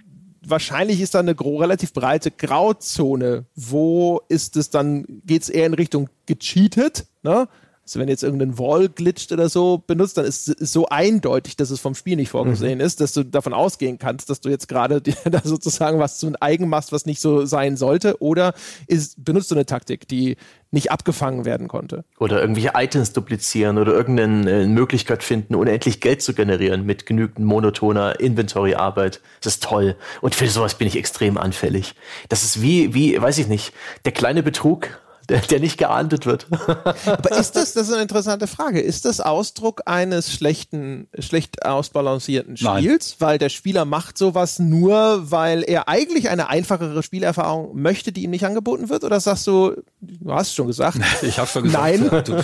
wahrscheinlich 0.45 1.01
ist 1.01 1.15
da 1.15 1.19
eine 1.19 1.35
relativ 1.39 1.93
breite 1.93 2.31
Grauzone. 2.31 3.45
Wo 3.55 4.21
ist 4.29 4.57
es 4.57 4.69
dann, 4.69 5.05
geht 5.25 5.43
es 5.43 5.49
eher 5.49 5.65
in 5.65 5.73
Richtung 5.73 6.09
gecheatet, 6.25 7.05
ne? 7.23 7.47
Also 7.85 7.99
wenn 7.99 8.07
jetzt 8.07 8.23
irgendein 8.23 8.57
Wall 8.57 8.89
glitscht 8.89 9.31
oder 9.31 9.47
so 9.47 9.83
benutzt, 9.85 10.17
dann 10.17 10.25
ist 10.25 10.49
es 10.49 10.73
so 10.73 10.87
eindeutig, 10.87 11.55
dass 11.55 11.69
es 11.69 11.79
vom 11.79 11.93
Spiel 11.93 12.15
nicht 12.15 12.29
vorgesehen 12.29 12.79
mhm. 12.79 12.85
ist, 12.85 12.99
dass 12.99 13.13
du 13.13 13.23
davon 13.23 13.53
ausgehen 13.53 13.99
kannst, 13.99 14.31
dass 14.31 14.41
du 14.41 14.49
jetzt 14.49 14.67
gerade 14.67 15.01
da 15.25 15.41
sozusagen 15.43 15.99
was 15.99 16.17
zu 16.17 16.33
eigen 16.39 16.67
machst, 16.67 16.91
was 16.91 17.05
nicht 17.05 17.21
so 17.21 17.45
sein 17.45 17.77
sollte. 17.77 18.19
Oder 18.21 18.55
ist, 18.87 19.23
benutzt 19.23 19.51
du 19.51 19.55
eine 19.55 19.67
Taktik, 19.67 20.07
die 20.07 20.35
nicht 20.71 20.91
abgefangen 20.91 21.45
werden 21.45 21.67
konnte. 21.67 22.05
Oder 22.19 22.41
irgendwelche 22.41 22.71
Items 22.73 23.13
duplizieren 23.13 23.77
oder 23.77 23.93
irgendeine 23.93 24.63
äh, 24.63 24.67
Möglichkeit 24.67 25.23
finden, 25.23 25.53
unendlich 25.53 26.01
Geld 26.01 26.23
zu 26.23 26.33
generieren 26.33 26.87
mit 26.87 27.05
genügend 27.05 27.45
monotoner 27.45 28.19
Inventory-Arbeit. 28.19 29.21
Das 29.41 29.53
ist 29.53 29.63
toll. 29.63 29.95
Und 30.21 30.33
für 30.33 30.47
sowas 30.47 30.75
bin 30.75 30.87
ich 30.87 30.97
extrem 30.97 31.37
anfällig. 31.37 31.93
Das 32.29 32.43
ist 32.43 32.63
wie, 32.63 32.95
wie, 32.95 33.21
weiß 33.21 33.37
ich 33.37 33.47
nicht, 33.47 33.73
der 34.05 34.11
kleine 34.11 34.41
Betrug 34.41 34.89
der, 35.29 35.39
der 35.39 35.59
nicht 35.59 35.77
geahndet 35.77 36.25
wird. 36.25 36.47
Aber 37.05 37.31
ist 37.31 37.55
das, 37.55 37.73
das 37.73 37.87
ist 37.87 37.93
eine 37.93 38.01
interessante 38.01 38.47
Frage, 38.47 38.81
ist 38.81 39.05
das 39.05 39.19
Ausdruck 39.19 39.83
eines 39.85 40.33
schlechten, 40.33 41.07
schlecht 41.19 41.65
ausbalancierten 41.65 42.57
Spiels? 42.57 43.15
Nein. 43.19 43.27
Weil 43.27 43.37
der 43.37 43.49
Spieler 43.49 43.85
macht 43.85 44.17
sowas 44.17 44.59
nur, 44.59 45.31
weil 45.31 45.63
er 45.63 45.87
eigentlich 45.87 46.29
eine 46.29 46.49
einfachere 46.49 47.03
Spielerfahrung 47.03 47.79
möchte, 47.79 48.11
die 48.11 48.23
ihm 48.23 48.31
nicht 48.31 48.45
angeboten 48.45 48.89
wird? 48.89 49.03
Oder 49.03 49.19
sagst 49.19 49.47
du, 49.47 49.75
du 50.01 50.33
hast 50.33 50.55
schon 50.55 50.67
gesagt. 50.67 50.97
Ich 51.21 51.39
habe 51.39 51.49
schon 51.49 51.63
gesagt. 51.63 51.99
Nein. 51.99 52.23
Du, 52.23 52.43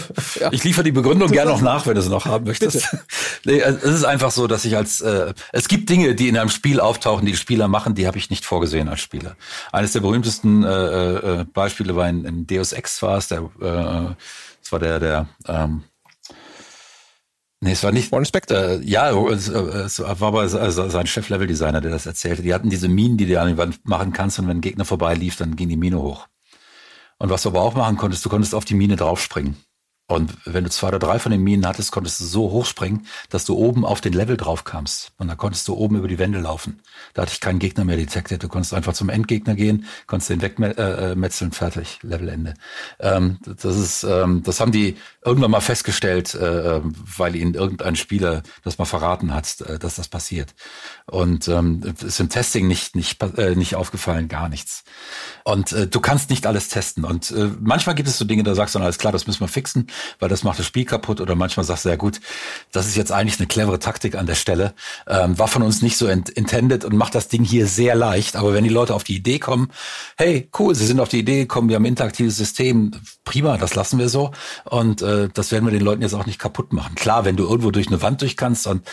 ich 0.52 0.64
liefere 0.64 0.84
die 0.84 0.92
Begründung 0.92 1.30
gerne 1.30 1.52
noch 1.52 1.62
nach, 1.62 1.86
wenn 1.86 1.94
du 1.94 2.00
es 2.00 2.10
noch 2.10 2.26
haben 2.26 2.46
möchtest. 2.46 2.96
nee, 3.46 3.60
es 3.60 3.84
ist 3.84 4.06
einfach 4.06 4.32
so, 4.32 4.48
dass 4.48 4.66
ich 4.66 4.76
als, 4.76 5.02
äh, 5.02 5.34
es 5.52 5.68
gibt 5.68 5.90
Dinge, 5.90 6.16
die 6.16 6.28
in 6.28 6.38
einem 6.38 6.50
Spiel 6.50 6.80
auftauchen, 6.80 7.26
die, 7.26 7.32
die 7.32 7.38
Spieler 7.38 7.68
machen, 7.68 7.96
die 7.96 8.08
habe 8.08 8.18
ich 8.18 8.30
nicht 8.30 8.46
vorgesehen 8.46 8.90
als 8.90 9.02
Spieler. 9.02 9.36
Eines 9.72 9.94
der 9.94 10.02
berühmtesten 10.02 10.64
äh, 10.64 11.14
äh, 11.42 11.46
Beispiele 11.46 11.96
war 11.96 12.10
in, 12.10 12.26
in 12.26 12.48
Deus 12.48 12.71
Ex 12.74 13.02
war 13.02 13.18
es, 13.18 13.28
der, 13.28 13.40
äh, 13.60 14.16
das 14.62 14.72
war 14.72 14.80
der, 14.80 15.00
der, 15.00 15.28
ähm, 15.48 15.84
Nee, 17.64 17.74
es 17.74 17.84
war 17.84 17.92
nicht. 17.92 18.12
Warren 18.12 18.26
Spector. 18.26 18.58
Äh, 18.58 18.82
ja, 18.84 19.12
es, 19.30 19.48
äh, 19.48 19.60
es 19.60 20.00
war 20.00 20.20
aber 20.20 20.50
sein 20.50 21.06
Chef-Level-Designer, 21.06 21.80
der 21.80 21.92
das 21.92 22.08
erzählte. 22.08 22.42
Die 22.42 22.56
hatten 22.56 22.72
diese 22.72 22.88
Minen, 22.88 23.18
die 23.18 23.28
du 23.28 23.40
an 23.40 23.50
die 23.50 23.58
Wand 23.58 23.88
machen 23.88 24.14
kannst 24.14 24.40
und 24.40 24.48
wenn 24.48 24.58
ein 24.58 24.62
Gegner 24.62 24.84
vorbeilief, 24.84 25.36
dann 25.36 25.56
ging 25.56 25.70
die 25.70 25.78
Mine 25.78 26.02
hoch. 26.02 26.28
Und 27.20 27.30
was 27.30 27.44
du 27.44 27.50
aber 27.50 27.62
auch 27.62 27.76
machen 27.76 27.98
konntest, 27.98 28.26
du 28.26 28.30
konntest 28.30 28.56
auf 28.56 28.66
die 28.66 28.74
Mine 28.74 28.96
draufspringen. 28.96 29.58
Und 30.12 30.34
wenn 30.44 30.66
du 30.66 30.70
zwei 30.70 30.90
oder 30.90 31.00
drei 31.00 31.20
von 31.20 31.32
den 31.32 31.42
Minen 31.42 31.66
hattest, 31.66 31.94
konntest 31.94 32.20
du 32.20 32.26
so 32.26 32.52
hochspringen, 32.52 33.08
dass 33.30 33.46
du 33.46 33.56
oben 33.56 33.86
auf 33.86 34.02
den 34.02 34.12
Level 34.12 34.36
drauf 34.36 34.66
kamst. 34.66 35.14
Und 35.18 35.30
dann 35.30 35.38
konntest 35.38 35.70
du 35.70 35.74
oben 35.74 35.96
über 35.96 36.10
die 36.10 36.20
Wände 36.20 36.40
laufen. 36.40 36.82
Da 37.14 37.22
hatte 37.22 37.32
ich 37.32 37.40
keinen 37.40 37.60
Gegner 37.60 37.86
mehr 37.86 37.96
detected. 37.96 38.44
Du 38.44 38.50
konntest 38.50 38.74
einfach 38.74 38.92
zum 38.92 39.08
Endgegner 39.08 39.56
gehen, 39.56 39.86
konntest 40.08 40.30
den 40.30 40.42
wegmetzeln, 40.42 41.54
fertig, 41.54 42.00
Levelende. 42.02 42.56
Ähm, 43.00 43.38
das 43.46 43.78
ist, 43.78 44.04
ähm, 44.04 44.44
das 44.44 44.60
haben 44.60 44.74
die 44.74 44.98
irgendwann 45.24 45.52
mal 45.52 45.62
festgestellt, 45.62 46.36
äh, 46.36 46.82
weil 46.84 47.38
ihnen 47.38 47.54
irgendein 47.54 47.96
Spieler 47.96 48.44
das 48.66 48.78
mal 48.80 48.86
verraten 48.86 49.34
hat, 49.34 49.62
äh, 49.62 49.80
dass 49.80 49.96
das 49.96 50.10
passiert. 50.10 50.54
Und 51.06 51.48
ähm, 51.48 51.94
ist 52.02 52.20
im 52.20 52.28
Testing 52.28 52.68
nicht, 52.68 52.98
nicht, 52.98 53.24
äh, 53.38 53.56
nicht 53.56 53.76
aufgefallen, 53.76 54.28
gar 54.28 54.50
nichts. 54.50 54.84
Und 55.46 55.72
äh, 55.72 55.88
du 55.88 56.02
kannst 56.02 56.30
nicht 56.32 56.46
alles 56.48 56.68
testen. 56.68 57.06
Und 57.06 57.32
äh, 57.32 57.50
manchmal 57.62 57.96
gibt 57.96 58.10
es 58.10 58.18
so 58.18 58.26
Dinge, 58.26 58.44
da 58.44 58.56
sagst 58.56 58.76
du 58.76 58.80
dann, 58.80 58.84
alles 58.84 58.98
klar, 58.98 59.14
das 59.14 59.26
müssen 59.26 59.40
wir 59.40 59.48
fixen 59.48 59.88
weil 60.20 60.30
das 60.30 60.44
macht 60.44 60.60
das 60.60 60.66
Spiel 60.66 60.86
kaputt. 60.86 61.22
Oder 61.22 61.36
manchmal 61.36 61.66
sagst 61.66 61.86
du, 61.86 61.90
ja 61.90 61.96
gut, 61.96 62.20
das 62.72 62.88
ist 62.88 62.96
jetzt 62.96 63.12
eigentlich 63.12 63.40
eine 63.40 63.48
clevere 63.48 63.80
Taktik 63.80 64.16
an 64.16 64.26
der 64.26 64.36
Stelle. 64.36 64.74
Ähm, 65.08 65.38
war 65.38 65.48
von 65.48 65.62
uns 65.62 65.82
nicht 65.82 65.98
so 65.98 66.08
intended 66.08 66.86
und 66.86 66.96
macht 66.96 67.16
das 67.16 67.28
Ding 67.28 67.44
hier 67.44 67.68
sehr 67.68 67.96
leicht. 67.96 68.36
Aber 68.36 68.54
wenn 68.54 68.64
die 68.64 68.70
Leute 68.70 68.94
auf 68.94 69.04
die 69.04 69.16
Idee 69.16 69.40
kommen, 69.40 69.72
hey, 70.18 70.50
cool, 70.60 70.76
sie 70.76 70.86
sind 70.86 71.00
auf 71.00 71.10
die 71.10 71.20
Idee 71.20 71.40
gekommen, 71.40 71.70
wir 71.70 71.76
haben 71.76 71.84
ein 71.84 71.88
interaktives 71.88 72.38
System, 72.38 72.92
prima, 73.24 73.58
das 73.58 73.76
lassen 73.76 74.00
wir 74.00 74.10
so. 74.10 74.32
Und 74.66 75.02
äh, 75.02 75.30
das 75.34 75.52
werden 75.52 75.66
wir 75.66 75.72
den 75.72 75.82
Leuten 75.84 76.02
jetzt 76.02 76.14
auch 76.14 76.26
nicht 76.26 76.40
kaputt 76.40 76.74
machen. 76.74 76.96
Klar, 76.96 77.26
wenn 77.26 77.36
du 77.36 77.44
irgendwo 77.44 77.72
durch 77.72 77.88
eine 77.88 78.02
Wand 78.02 78.22
durch 78.22 78.38
kannst 78.38 78.68
und 78.68 78.84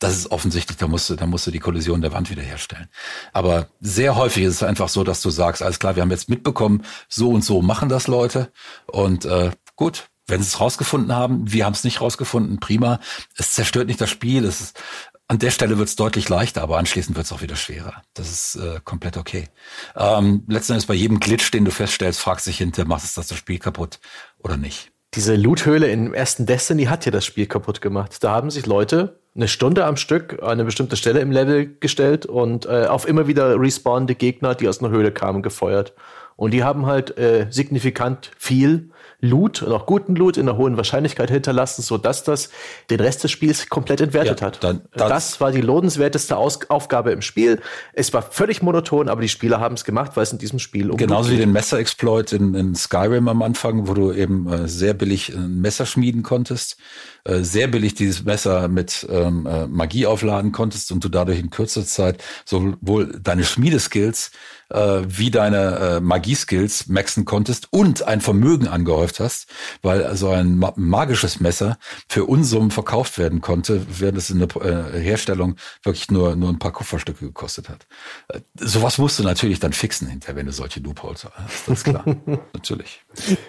das 0.00 0.16
ist 0.16 0.30
offensichtlich, 0.30 0.78
da 0.78 0.88
musst 0.88 1.10
du, 1.10 1.14
da 1.14 1.26
musst 1.26 1.46
du 1.46 1.50
die 1.50 1.58
Kollision 1.58 2.00
der 2.00 2.12
Wand 2.12 2.30
wiederherstellen. 2.30 2.88
Aber 3.32 3.68
sehr 3.80 4.16
häufig 4.16 4.44
ist 4.44 4.54
es 4.54 4.62
einfach 4.62 4.88
so, 4.88 5.04
dass 5.04 5.20
du 5.20 5.30
sagst, 5.30 5.62
alles 5.62 5.78
klar, 5.78 5.94
wir 5.94 6.02
haben 6.02 6.10
jetzt 6.10 6.28
mitbekommen, 6.28 6.84
so 7.08 7.30
und 7.30 7.44
so 7.44 7.60
machen 7.62 7.88
das 7.88 8.08
Leute 8.08 8.50
und 8.86 9.26
äh, 9.26 9.50
gut, 9.76 10.09
wenn 10.30 10.40
sie 10.40 10.48
es 10.48 10.60
rausgefunden 10.60 11.14
haben, 11.14 11.52
wir 11.52 11.64
haben 11.64 11.74
es 11.74 11.84
nicht 11.84 12.00
rausgefunden, 12.00 12.60
prima. 12.60 13.00
Es 13.36 13.52
zerstört 13.52 13.88
nicht 13.88 14.00
das 14.00 14.10
Spiel. 14.10 14.44
Es 14.44 14.60
ist, 14.60 14.82
an 15.28 15.38
der 15.38 15.50
Stelle 15.50 15.78
wird 15.78 15.88
es 15.88 15.96
deutlich 15.96 16.28
leichter, 16.28 16.62
aber 16.62 16.78
anschließend 16.78 17.16
wird 17.16 17.26
es 17.26 17.32
auch 17.32 17.42
wieder 17.42 17.56
schwerer. 17.56 18.02
Das 18.14 18.30
ist 18.30 18.56
äh, 18.56 18.80
komplett 18.84 19.16
okay. 19.16 19.48
Ähm, 19.96 20.44
letztendlich 20.48 20.88
bei 20.88 20.94
jedem 20.94 21.20
Glitch, 21.20 21.50
den 21.50 21.64
du 21.64 21.70
feststellst, 21.70 22.20
fragst 22.20 22.46
sich 22.46 22.58
hinter, 22.58 22.84
macht 22.84 23.04
es 23.04 23.14
das, 23.14 23.28
das 23.28 23.38
Spiel 23.38 23.58
kaputt 23.58 24.00
oder 24.38 24.56
nicht? 24.56 24.90
Diese 25.14 25.34
Loot-Höhle 25.34 25.88
im 25.88 26.14
ersten 26.14 26.46
Destiny 26.46 26.84
hat 26.84 27.04
ja 27.04 27.10
das 27.10 27.24
Spiel 27.24 27.46
kaputt 27.46 27.80
gemacht. 27.80 28.22
Da 28.22 28.30
haben 28.30 28.50
sich 28.50 28.66
Leute 28.66 29.20
eine 29.34 29.48
Stunde 29.48 29.84
am 29.84 29.96
Stück 29.96 30.38
an 30.42 30.50
eine 30.50 30.64
bestimmte 30.64 30.96
Stelle 30.96 31.20
im 31.20 31.30
Level 31.30 31.76
gestellt 31.78 32.26
und 32.26 32.66
äh, 32.66 32.86
auf 32.86 33.06
immer 33.06 33.26
wieder 33.26 33.60
respawnende 33.60 34.14
Gegner, 34.14 34.54
die 34.54 34.68
aus 34.68 34.80
einer 34.80 34.90
Höhle 34.90 35.12
kamen, 35.12 35.42
gefeuert. 35.42 35.94
Und 36.36 36.52
die 36.52 36.64
haben 36.64 36.86
halt 36.86 37.16
äh, 37.18 37.46
signifikant 37.50 38.30
viel 38.38 38.90
Loot 39.20 39.62
und 39.62 39.72
auch 39.72 39.86
guten 39.86 40.14
Loot 40.16 40.36
in 40.36 40.48
einer 40.48 40.56
hohen 40.56 40.76
Wahrscheinlichkeit 40.76 41.30
hinterlassen, 41.30 41.82
so 41.82 41.98
dass 41.98 42.24
das 42.24 42.50
den 42.88 43.00
Rest 43.00 43.24
des 43.24 43.30
Spiels 43.30 43.68
komplett 43.68 44.00
entwertet 44.00 44.40
ja, 44.40 44.46
hat. 44.46 44.64
Dann, 44.64 44.82
das 44.92 45.40
war 45.40 45.52
die 45.52 45.60
lohnenswerteste 45.60 46.36
Aus 46.36 46.60
Aufgabe 46.68 47.12
im 47.12 47.22
Spiel. 47.22 47.60
Es 47.92 48.12
war 48.12 48.22
völlig 48.22 48.62
monoton, 48.62 49.08
aber 49.08 49.20
die 49.20 49.28
Spieler 49.28 49.60
haben 49.60 49.74
es 49.74 49.84
gemacht, 49.84 50.12
weil 50.14 50.22
es 50.22 50.32
in 50.32 50.38
diesem 50.38 50.58
Spiel 50.58 50.90
um 50.90 50.96
Genauso 50.96 51.30
wie 51.30 51.36
den 51.36 51.52
Messer-Exploit 51.52 52.32
in, 52.32 52.54
in, 52.54 52.74
Skyrim 52.74 53.28
am 53.28 53.42
Anfang, 53.42 53.88
wo 53.88 53.94
du 53.94 54.12
eben 54.12 54.50
äh, 54.50 54.68
sehr 54.68 54.94
billig 54.94 55.34
ein 55.34 55.60
Messer 55.60 55.86
schmieden 55.86 56.22
konntest, 56.22 56.76
äh, 57.24 57.40
sehr 57.40 57.68
billig 57.68 57.94
dieses 57.94 58.24
Messer 58.24 58.68
mit 58.68 59.06
ähm, 59.10 59.46
äh, 59.46 59.66
Magie 59.66 60.06
aufladen 60.06 60.52
konntest 60.52 60.92
und 60.92 61.04
du 61.04 61.08
dadurch 61.08 61.38
in 61.38 61.50
kürzer 61.50 61.84
Zeit 61.84 62.22
sowohl 62.44 63.18
deine 63.20 63.44
Schmiedeskills 63.44 64.30
äh, 64.70 65.02
wie 65.06 65.30
deine 65.30 65.78
äh, 65.78 66.00
Magie-Skills 66.00 66.86
maxen 66.86 67.24
konntest 67.24 67.68
und 67.70 68.02
ein 68.02 68.20
Vermögen 68.20 68.68
angehäuft 68.68 69.20
hast, 69.20 69.46
weil 69.82 70.16
so 70.16 70.30
ein 70.30 70.56
ma 70.56 70.72
magisches 70.76 71.40
Messer 71.40 71.78
für 72.08 72.24
Unsummen 72.24 72.70
verkauft 72.70 73.18
werden 73.18 73.40
konnte, 73.40 73.84
während 73.88 74.18
es 74.18 74.30
in 74.30 74.38
der 74.38 74.48
äh, 74.56 75.00
Herstellung 75.00 75.56
wirklich 75.82 76.10
nur, 76.10 76.36
nur 76.36 76.48
ein 76.48 76.58
paar 76.58 76.72
Kupferstücke 76.72 77.26
gekostet 77.26 77.68
hat. 77.68 77.86
Äh, 78.28 78.40
sowas 78.54 78.98
musst 78.98 79.18
du 79.18 79.24
natürlich 79.24 79.60
dann 79.60 79.72
fixen 79.72 80.08
hinterher, 80.08 80.36
wenn 80.36 80.46
du 80.46 80.52
solche 80.52 80.80
Loopholes 80.80 81.24
hast. 81.24 81.68
Das 81.68 81.78
ist 81.78 81.84
klar. 81.84 82.04
natürlich. 82.52 83.02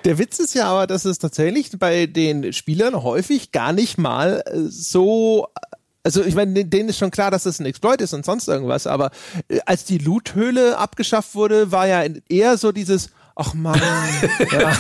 Der 0.06 0.18
Witz 0.18 0.40
ist 0.40 0.56
ja 0.56 0.66
aber, 0.66 0.88
dass 0.88 1.06
es 1.06 1.20
tatsächlich 1.20 1.70
bei 1.78 2.08
den 2.08 2.52
Spielern 2.54 2.96
häufig 3.04 3.52
gar 3.52 3.61
nicht 3.72 3.98
mal 3.98 4.44
äh, 4.46 4.58
so 4.70 5.48
also 6.04 6.24
ich 6.24 6.36
meine, 6.36 6.66
denen 6.66 6.90
ist 6.90 6.98
schon 6.98 7.12
klar, 7.12 7.32
dass 7.32 7.44
das 7.44 7.60
ein 7.60 7.66
Exploit 7.66 8.02
ist 8.02 8.14
und 8.14 8.26
sonst 8.26 8.48
irgendwas, 8.48 8.88
aber 8.88 9.12
äh, 9.50 9.60
als 9.66 9.86
die 9.86 10.00
Loot-Höhle 10.00 10.78
abgeschafft 10.78 11.36
wurde, 11.36 11.72
war 11.72 11.88
ja 11.88 12.04
eher 12.28 12.58
so 12.58 12.72
dieses, 12.72 13.12
ach 13.36 13.54
Mann, 13.54 13.80
ja. 14.52 14.78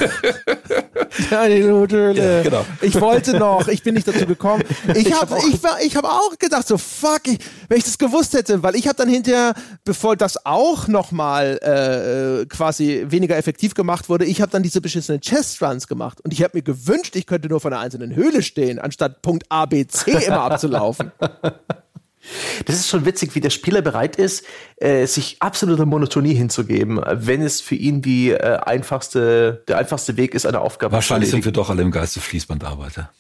Ja, 1.29 1.47
die 1.47 1.59
Nothöhle. 1.61 2.37
Ja, 2.37 2.43
genau. 2.43 2.65
Ich 2.81 2.99
wollte 2.99 3.37
noch, 3.37 3.67
ich 3.67 3.83
bin 3.83 3.95
nicht 3.95 4.07
dazu 4.07 4.25
gekommen. 4.25 4.63
Ich, 4.95 5.07
ich 5.07 5.13
habe 5.13 5.37
ich, 5.47 5.59
ich 5.85 5.95
hab 5.95 6.05
auch 6.05 6.37
gedacht, 6.37 6.67
so 6.67 6.77
fuck, 6.77 7.21
ich, 7.25 7.39
wenn 7.69 7.77
ich 7.77 7.83
das 7.83 7.97
gewusst 7.97 8.33
hätte, 8.33 8.61
weil 8.63 8.75
ich 8.75 8.87
habe 8.87 8.95
dann 8.95 9.07
hinterher, 9.07 9.53
bevor 9.85 10.15
das 10.15 10.45
auch 10.45 10.87
nochmal 10.87 11.59
äh, 11.61 12.45
quasi 12.47 13.05
weniger 13.07 13.37
effektiv 13.37 13.73
gemacht 13.73 14.09
wurde, 14.09 14.25
ich 14.25 14.41
habe 14.41 14.51
dann 14.51 14.63
diese 14.63 14.81
beschissenen 14.81 15.21
Chest-Runs 15.21 15.87
gemacht 15.87 16.19
und 16.21 16.33
ich 16.33 16.43
habe 16.43 16.57
mir 16.57 16.61
gewünscht, 16.61 17.15
ich 17.15 17.25
könnte 17.25 17.47
nur 17.47 17.59
vor 17.59 17.71
einer 17.71 17.79
einzelnen 17.79 18.15
Höhle 18.15 18.41
stehen, 18.43 18.79
anstatt 18.79 19.21
Punkt 19.21 19.45
A, 19.49 19.65
B, 19.65 19.85
C 19.87 20.11
immer 20.11 20.41
abzulaufen. 20.41 21.11
Das 22.65 22.75
ist 22.75 22.87
schon 22.87 23.05
witzig, 23.05 23.35
wie 23.35 23.39
der 23.39 23.49
Spieler 23.49 23.81
bereit 23.81 24.15
ist, 24.15 24.45
äh, 24.77 25.05
sich 25.07 25.37
absoluter 25.39 25.85
Monotonie 25.85 26.33
hinzugeben, 26.33 27.01
wenn 27.05 27.41
es 27.41 27.61
für 27.61 27.75
ihn 27.75 28.01
die 28.01 28.31
äh, 28.31 28.57
einfachste, 28.57 29.63
der 29.67 29.77
einfachste 29.77 30.17
Weg 30.17 30.35
ist, 30.35 30.45
eine 30.45 30.61
Aufgabe 30.61 30.93
Wahrscheinlich 30.93 31.31
sind 31.31 31.45
wir 31.45 31.51
doch 31.51 31.69
alle 31.69 31.81
im 31.81 31.91
Geiste 31.91 32.19
Fließbandarbeiter. 32.19 33.11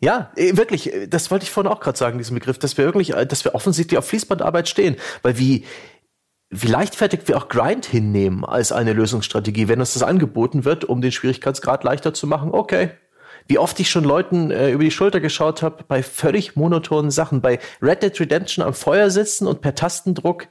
Ja, 0.00 0.32
äh, 0.36 0.56
wirklich, 0.56 0.92
äh, 0.92 1.06
das 1.06 1.30
wollte 1.30 1.44
ich 1.44 1.50
vorhin 1.50 1.70
auch 1.70 1.80
gerade 1.80 1.98
sagen, 1.98 2.18
diesen 2.18 2.34
Begriff, 2.34 2.58
dass 2.58 2.76
wir 2.76 2.84
wirklich, 2.84 3.14
äh, 3.14 3.26
dass 3.26 3.44
wir 3.44 3.54
offensichtlich 3.54 3.98
auf 3.98 4.06
Fließbandarbeit 4.06 4.68
stehen, 4.68 4.96
weil 5.22 5.38
wie, 5.38 5.64
wie 6.48 6.66
leichtfertig 6.66 7.20
wir 7.26 7.36
auch 7.36 7.48
Grind 7.48 7.86
hinnehmen 7.86 8.44
als 8.44 8.72
eine 8.72 8.92
Lösungsstrategie, 8.92 9.68
wenn 9.68 9.80
uns 9.80 9.94
das 9.94 10.02
angeboten 10.02 10.64
wird, 10.64 10.84
um 10.84 11.00
den 11.00 11.12
Schwierigkeitsgrad 11.12 11.84
leichter 11.84 12.14
zu 12.14 12.26
machen. 12.26 12.50
Okay, 12.52 12.90
wie 13.46 13.58
oft 13.58 13.78
ich 13.80 13.90
schon 13.90 14.04
Leuten 14.04 14.50
äh, 14.50 14.70
über 14.70 14.84
die 14.84 14.90
Schulter 14.90 15.20
geschaut 15.20 15.62
habe 15.62 15.84
bei 15.86 16.02
völlig 16.02 16.56
monotonen 16.56 17.10
Sachen, 17.10 17.40
bei 17.40 17.58
Red 17.82 18.02
Dead 18.02 18.20
Redemption 18.20 18.64
am 18.64 18.74
Feuer 18.74 19.10
sitzen 19.10 19.46
und 19.46 19.60
per 19.60 19.74
Tastendruck 19.74 20.46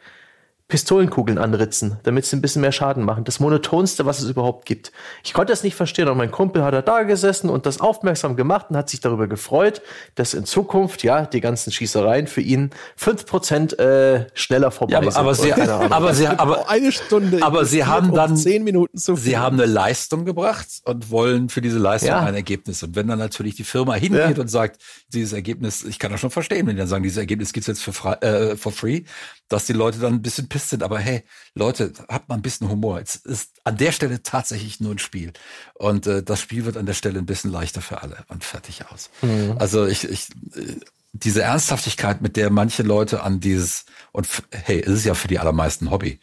Pistolenkugeln 0.70 1.40
anritzen, 1.40 1.98
damit 2.04 2.28
sie 2.28 2.36
ein 2.36 2.41
bisschen 2.41 2.62
mehr 2.62 2.72
Schaden 2.72 3.04
machen. 3.04 3.24
Das 3.24 3.40
monotonste, 3.40 4.06
was 4.06 4.20
es 4.20 4.30
überhaupt 4.30 4.68
gibt. 4.68 4.91
Ich 5.24 5.34
konnte 5.34 5.52
das 5.52 5.64
nicht 5.64 5.74
verstehen, 5.74 6.08
aber 6.08 6.16
mein 6.16 6.30
Kumpel 6.30 6.64
hat 6.64 6.88
da 6.88 7.02
gesessen 7.02 7.50
und 7.50 7.66
das 7.66 7.82
aufmerksam 7.82 8.36
gemacht 8.36 8.68
und 8.70 8.78
hat 8.78 8.88
sich 8.88 9.00
darüber 9.00 9.28
gefreut, 9.28 9.82
dass 10.14 10.36
in 10.36 10.46
Zukunft, 10.46 11.02
ja, 11.02 11.26
die 11.26 11.41
ganzen 11.41 11.72
Schießereien 11.72 12.28
für 12.28 12.41
ihn 12.41 12.70
fünf 12.96 13.26
Prozent 13.26 13.80
äh, 13.80 14.28
schneller 14.36 14.70
vorbei 14.70 14.94
ja, 14.94 15.00
aber, 15.00 15.12
sind. 15.12 15.18
Aber 15.18 15.34
sie, 15.34 15.54
aber 15.54 16.14
sie, 16.14 16.28
aber, 16.28 16.70
eine 16.70 16.91
Stunde. 16.91 17.41
Aber 17.41 17.66
sie 17.66 17.86
haben 17.86 18.14
dann 18.14 18.38
zehn 18.38 18.64
Minuten 18.64 18.96
zu 18.96 19.16
viel. 19.16 19.26
Sie 19.26 19.38
haben 19.40 19.60
eine 19.60 19.66
Leistung 19.66 20.24
gebracht 20.24 20.68
und 20.86 21.10
wollen 21.10 21.50
für 21.50 21.62
diese 21.62 21.80
Leistung 21.80 22.10
ja. 22.10 22.20
ein 22.20 22.36
Ergebnis. 22.36 22.84
Und 22.84 22.96
wenn 22.96 23.08
dann 23.08 23.18
natürlich 23.18 23.56
die 23.56 23.64
Firma 23.64 23.96
hingeht 23.96 24.38
ja. 24.38 24.41
und 24.41 24.50
sagt, 24.50 24.80
dieses 25.12 25.34
Ergebnis, 25.34 25.84
ich 25.84 25.98
kann 25.98 26.12
das 26.12 26.22
schon 26.22 26.30
verstehen, 26.30 26.68
wenn 26.68 26.76
die 26.76 26.80
dann 26.80 26.88
sagen, 26.88 27.02
dieses 27.02 27.18
Ergebnis 27.18 27.54
gibt's 27.54 27.66
jetzt 27.66 27.82
für 27.82 27.91
frei, 27.91 28.14
äh, 28.22 28.56
for 28.56 28.72
free, 28.72 29.02
dass 29.50 29.66
die 29.66 29.74
Leute 29.74 30.00
dann 30.00 30.14
ein 30.14 30.22
bisschen 30.22 30.48
pisst 30.48 30.70
sind. 30.70 30.84
Aber 30.84 31.00
hey, 31.00 31.24
Leute, 31.56 31.92
habt 32.08 32.30
mal 32.30 32.36
ein 32.36 32.42
bisschen 32.42 32.70
Humor. 32.70 33.00
Es 33.00 33.16
ist 33.16 33.60
an 33.64 33.78
der 33.78 33.92
Stelle 33.92 34.24
tatsächlich 34.24 34.80
nur 34.80 34.94
ein 34.94 35.00
Spiel. 35.00 35.34
Und 35.74 36.08
äh, 36.08 36.24
das 36.24 36.40
Spiel 36.40 36.66
wird 36.66 36.78
an 36.78 36.86
der 36.86 36.94
Stelle 36.94 37.20
ein 37.20 37.26
bisschen 37.26 37.52
leichter 37.52 37.82
für 37.82 38.02
alle 38.02 38.24
und 38.30 38.44
fertig 38.44 38.86
aus. 38.92 39.10
Mhm. 39.22 39.56
Also 39.60 39.86
ich, 39.86 40.10
ich 40.10 40.30
äh, 40.56 40.76
diese 41.12 41.42
Ernsthaftigkeit, 41.42 42.22
mit 42.22 42.38
der 42.38 42.50
manche 42.50 42.84
Leute 42.84 43.24
an 43.24 43.40
dieses, 43.40 43.86
und 44.12 44.28
hey, 44.52 44.80
es 44.80 44.90
ist 44.90 45.06
ja 45.06 45.16
für 45.16 45.28
die 45.28 45.40
allermeisten 45.40 45.90
Hobby, 45.90 46.20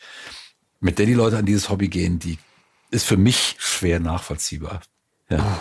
mit 0.81 0.99
der 0.99 1.07
die 1.07 1.15
Leute 1.15 1.39
an 1.39 1.47
dieses 1.47 1.69
Hobby 1.69 1.89
gehen, 1.89 2.19
die 2.19 2.39
ist 2.91 3.05
für 3.05 3.17
mich 3.17 3.57
schwer 3.59 3.99
nachvollziehbar. 3.99 4.81
Ja. 5.29 5.61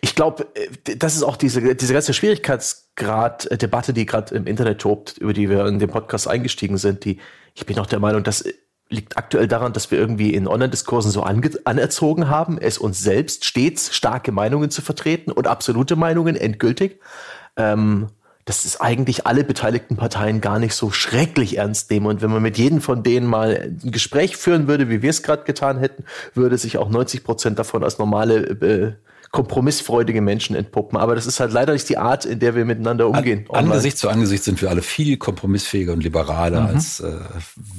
Ich 0.00 0.14
glaube, 0.14 0.46
äh, 0.54 0.96
das 0.96 1.14
ist 1.16 1.22
auch 1.22 1.36
diese, 1.36 1.74
diese 1.74 1.92
ganze 1.92 2.14
Schwierigkeitsgrad-Debatte, 2.14 3.92
die 3.92 4.06
gerade 4.06 4.34
im 4.34 4.46
Internet 4.46 4.80
tobt, 4.80 5.18
über 5.18 5.32
die 5.32 5.48
wir 5.48 5.66
in 5.66 5.78
den 5.78 5.88
Podcast 5.88 6.28
eingestiegen 6.28 6.78
sind, 6.78 7.04
die, 7.04 7.18
ich 7.54 7.66
bin 7.66 7.78
auch 7.78 7.86
der 7.86 8.00
Meinung, 8.00 8.22
das 8.22 8.44
liegt 8.90 9.18
aktuell 9.18 9.48
daran, 9.48 9.72
dass 9.72 9.90
wir 9.90 9.98
irgendwie 9.98 10.32
in 10.32 10.48
Online-Diskursen 10.48 11.10
so 11.10 11.22
anerzogen 11.22 12.28
haben, 12.28 12.58
es 12.58 12.78
uns 12.78 13.00
selbst 13.00 13.44
stets 13.44 13.94
starke 13.94 14.32
Meinungen 14.32 14.70
zu 14.70 14.80
vertreten 14.80 15.30
und 15.30 15.46
absolute 15.46 15.94
Meinungen 15.94 16.36
endgültig. 16.36 17.00
Ähm, 17.56 18.08
dass 18.48 18.64
es 18.64 18.80
eigentlich 18.80 19.26
alle 19.26 19.44
beteiligten 19.44 19.96
Parteien 19.96 20.40
gar 20.40 20.58
nicht 20.58 20.72
so 20.72 20.90
schrecklich 20.90 21.58
ernst 21.58 21.90
nehmen. 21.90 22.06
Und 22.06 22.22
wenn 22.22 22.30
man 22.30 22.42
mit 22.42 22.56
jedem 22.56 22.80
von 22.80 23.02
denen 23.02 23.26
mal 23.26 23.74
ein 23.84 23.90
Gespräch 23.90 24.38
führen 24.38 24.66
würde, 24.66 24.88
wie 24.88 25.02
wir 25.02 25.10
es 25.10 25.22
gerade 25.22 25.44
getan 25.44 25.78
hätten, 25.78 26.04
würde 26.32 26.56
sich 26.56 26.78
auch 26.78 26.88
90 26.88 27.24
Prozent 27.24 27.58
davon 27.58 27.84
als 27.84 27.98
normale 27.98 28.36
äh, 28.46 28.92
kompromissfreudige 29.30 30.20
Menschen 30.20 30.56
entpuppen. 30.56 30.98
Aber 30.98 31.14
das 31.14 31.26
ist 31.26 31.40
halt 31.40 31.52
leider 31.52 31.72
nicht 31.72 31.88
die 31.88 31.98
Art, 31.98 32.24
in 32.24 32.38
der 32.38 32.54
wir 32.54 32.64
miteinander 32.64 33.08
umgehen. 33.08 33.46
An, 33.50 33.66
Angesicht 33.66 33.98
zu 33.98 34.08
Angesicht 34.08 34.44
sind 34.44 34.60
wir 34.62 34.70
alle 34.70 34.82
viel 34.82 35.16
kompromissfähiger 35.16 35.92
und 35.92 36.02
liberaler, 36.02 36.62
mhm. 36.62 36.66
als 36.68 37.00
äh, 37.00 37.18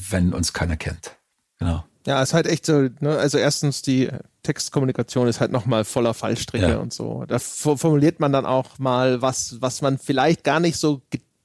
wenn 0.10 0.34
uns 0.34 0.54
keiner 0.54 0.78
kennt. 0.78 1.16
Genau. 1.60 1.84
Ja, 2.06 2.22
es 2.22 2.30
ist 2.30 2.34
halt 2.34 2.48
echt 2.48 2.66
so, 2.66 2.88
ne? 3.00 3.18
also 3.18 3.38
erstens 3.38 3.82
die 3.82 4.10
Textkommunikation 4.44 5.28
ist 5.28 5.42
halt 5.42 5.52
nochmal 5.52 5.84
voller 5.84 6.14
Fallstricke 6.14 6.70
ja. 6.70 6.78
und 6.78 6.94
so. 6.94 7.26
Da 7.28 7.40
formuliert 7.40 8.20
man 8.20 8.32
dann 8.32 8.46
auch 8.46 8.80
mal 8.80 9.22
was, 9.22 9.58
was 9.60 9.82
man 9.82 9.98
vielleicht 9.98 10.44
gar 10.44 10.60
nicht 10.60 10.78
so 10.78 11.02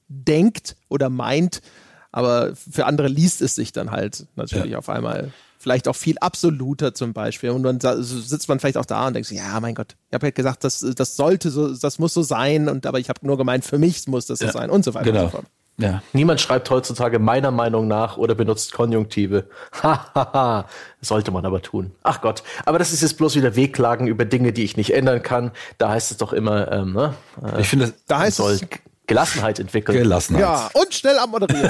denkt 0.07 0.75
oder 0.87 1.09
meint, 1.09 1.61
aber 2.11 2.55
für 2.55 2.85
andere 2.85 3.09
liest 3.09 3.41
es 3.41 3.55
sich 3.55 3.73
dann 3.73 3.91
halt 3.91 4.25
natürlich 4.35 4.71
ja. 4.71 4.77
auf 4.77 4.89
einmal 4.89 5.33
vielleicht 5.65 5.87
auch 5.87 5.95
viel 5.95 6.19
absoluter 6.19 6.93
zum 6.93 7.13
Beispiel. 7.13 7.49
Und 7.49 7.63
dann 7.63 7.79
sitzt 8.03 8.47
man 8.47 8.59
vielleicht 8.59 8.77
auch 8.77 8.85
da 8.85 9.07
und 9.07 9.15
denkt 9.15 9.27
sich, 9.27 9.39
ja, 9.39 9.59
mein 9.59 9.73
Gott, 9.73 9.95
ich 10.09 10.13
habe 10.13 10.27
halt 10.27 10.35
gesagt, 10.35 10.63
das, 10.63 10.85
das 10.95 11.15
sollte 11.15 11.49
so, 11.49 11.73
das 11.73 11.97
muss 11.97 12.13
so 12.13 12.21
sein, 12.21 12.69
und 12.69 12.85
aber 12.85 12.99
ich 12.99 13.09
habe 13.09 13.25
nur 13.25 13.35
gemeint, 13.35 13.65
für 13.65 13.79
mich 13.79 14.07
muss 14.07 14.27
das 14.27 14.37
so 14.37 14.45
ja. 14.45 14.51
sein 14.51 14.69
und 14.69 14.85
so 14.85 14.93
weiter 14.93 15.05
genau. 15.05 15.23
und 15.23 15.31
so 15.31 15.37
fort. 15.37 15.45
Ja. 15.77 16.03
Niemand 16.13 16.39
schreibt 16.39 16.69
heutzutage 16.69 17.17
meiner 17.17 17.49
Meinung 17.49 17.87
nach 17.87 18.17
oder 18.17 18.35
benutzt 18.35 18.73
Konjunktive. 18.73 19.49
Hahaha. 19.81 20.67
Sollte 21.01 21.31
man 21.31 21.47
aber 21.47 21.63
tun. 21.63 21.93
Ach 22.03 22.21
Gott. 22.21 22.43
Aber 22.65 22.77
das 22.77 22.93
ist 22.93 23.01
jetzt 23.01 23.17
bloß 23.17 23.35
wieder 23.35 23.55
Wehklagen 23.55 24.05
über 24.05 24.23
Dinge, 24.23 24.53
die 24.53 24.63
ich 24.63 24.77
nicht 24.77 24.93
ändern 24.93 25.23
kann. 25.23 25.51
Da 25.79 25.89
heißt 25.89 26.11
es 26.11 26.17
doch 26.17 26.31
immer, 26.31 26.71
ähm, 26.71 26.93
ne? 26.93 27.15
Äh, 27.43 27.61
ich 27.61 27.67
finde, 27.67 27.91
da 28.07 28.19
heißt 28.19 28.39
es 28.39 28.59
Gelassenheit 29.07 29.59
entwickeln. 29.59 29.97
Gelassenheit. 29.97 30.41
Ja, 30.41 30.69
und 30.73 30.93
schnell 30.93 31.17
am 31.19 31.31
Moderieren. 31.31 31.69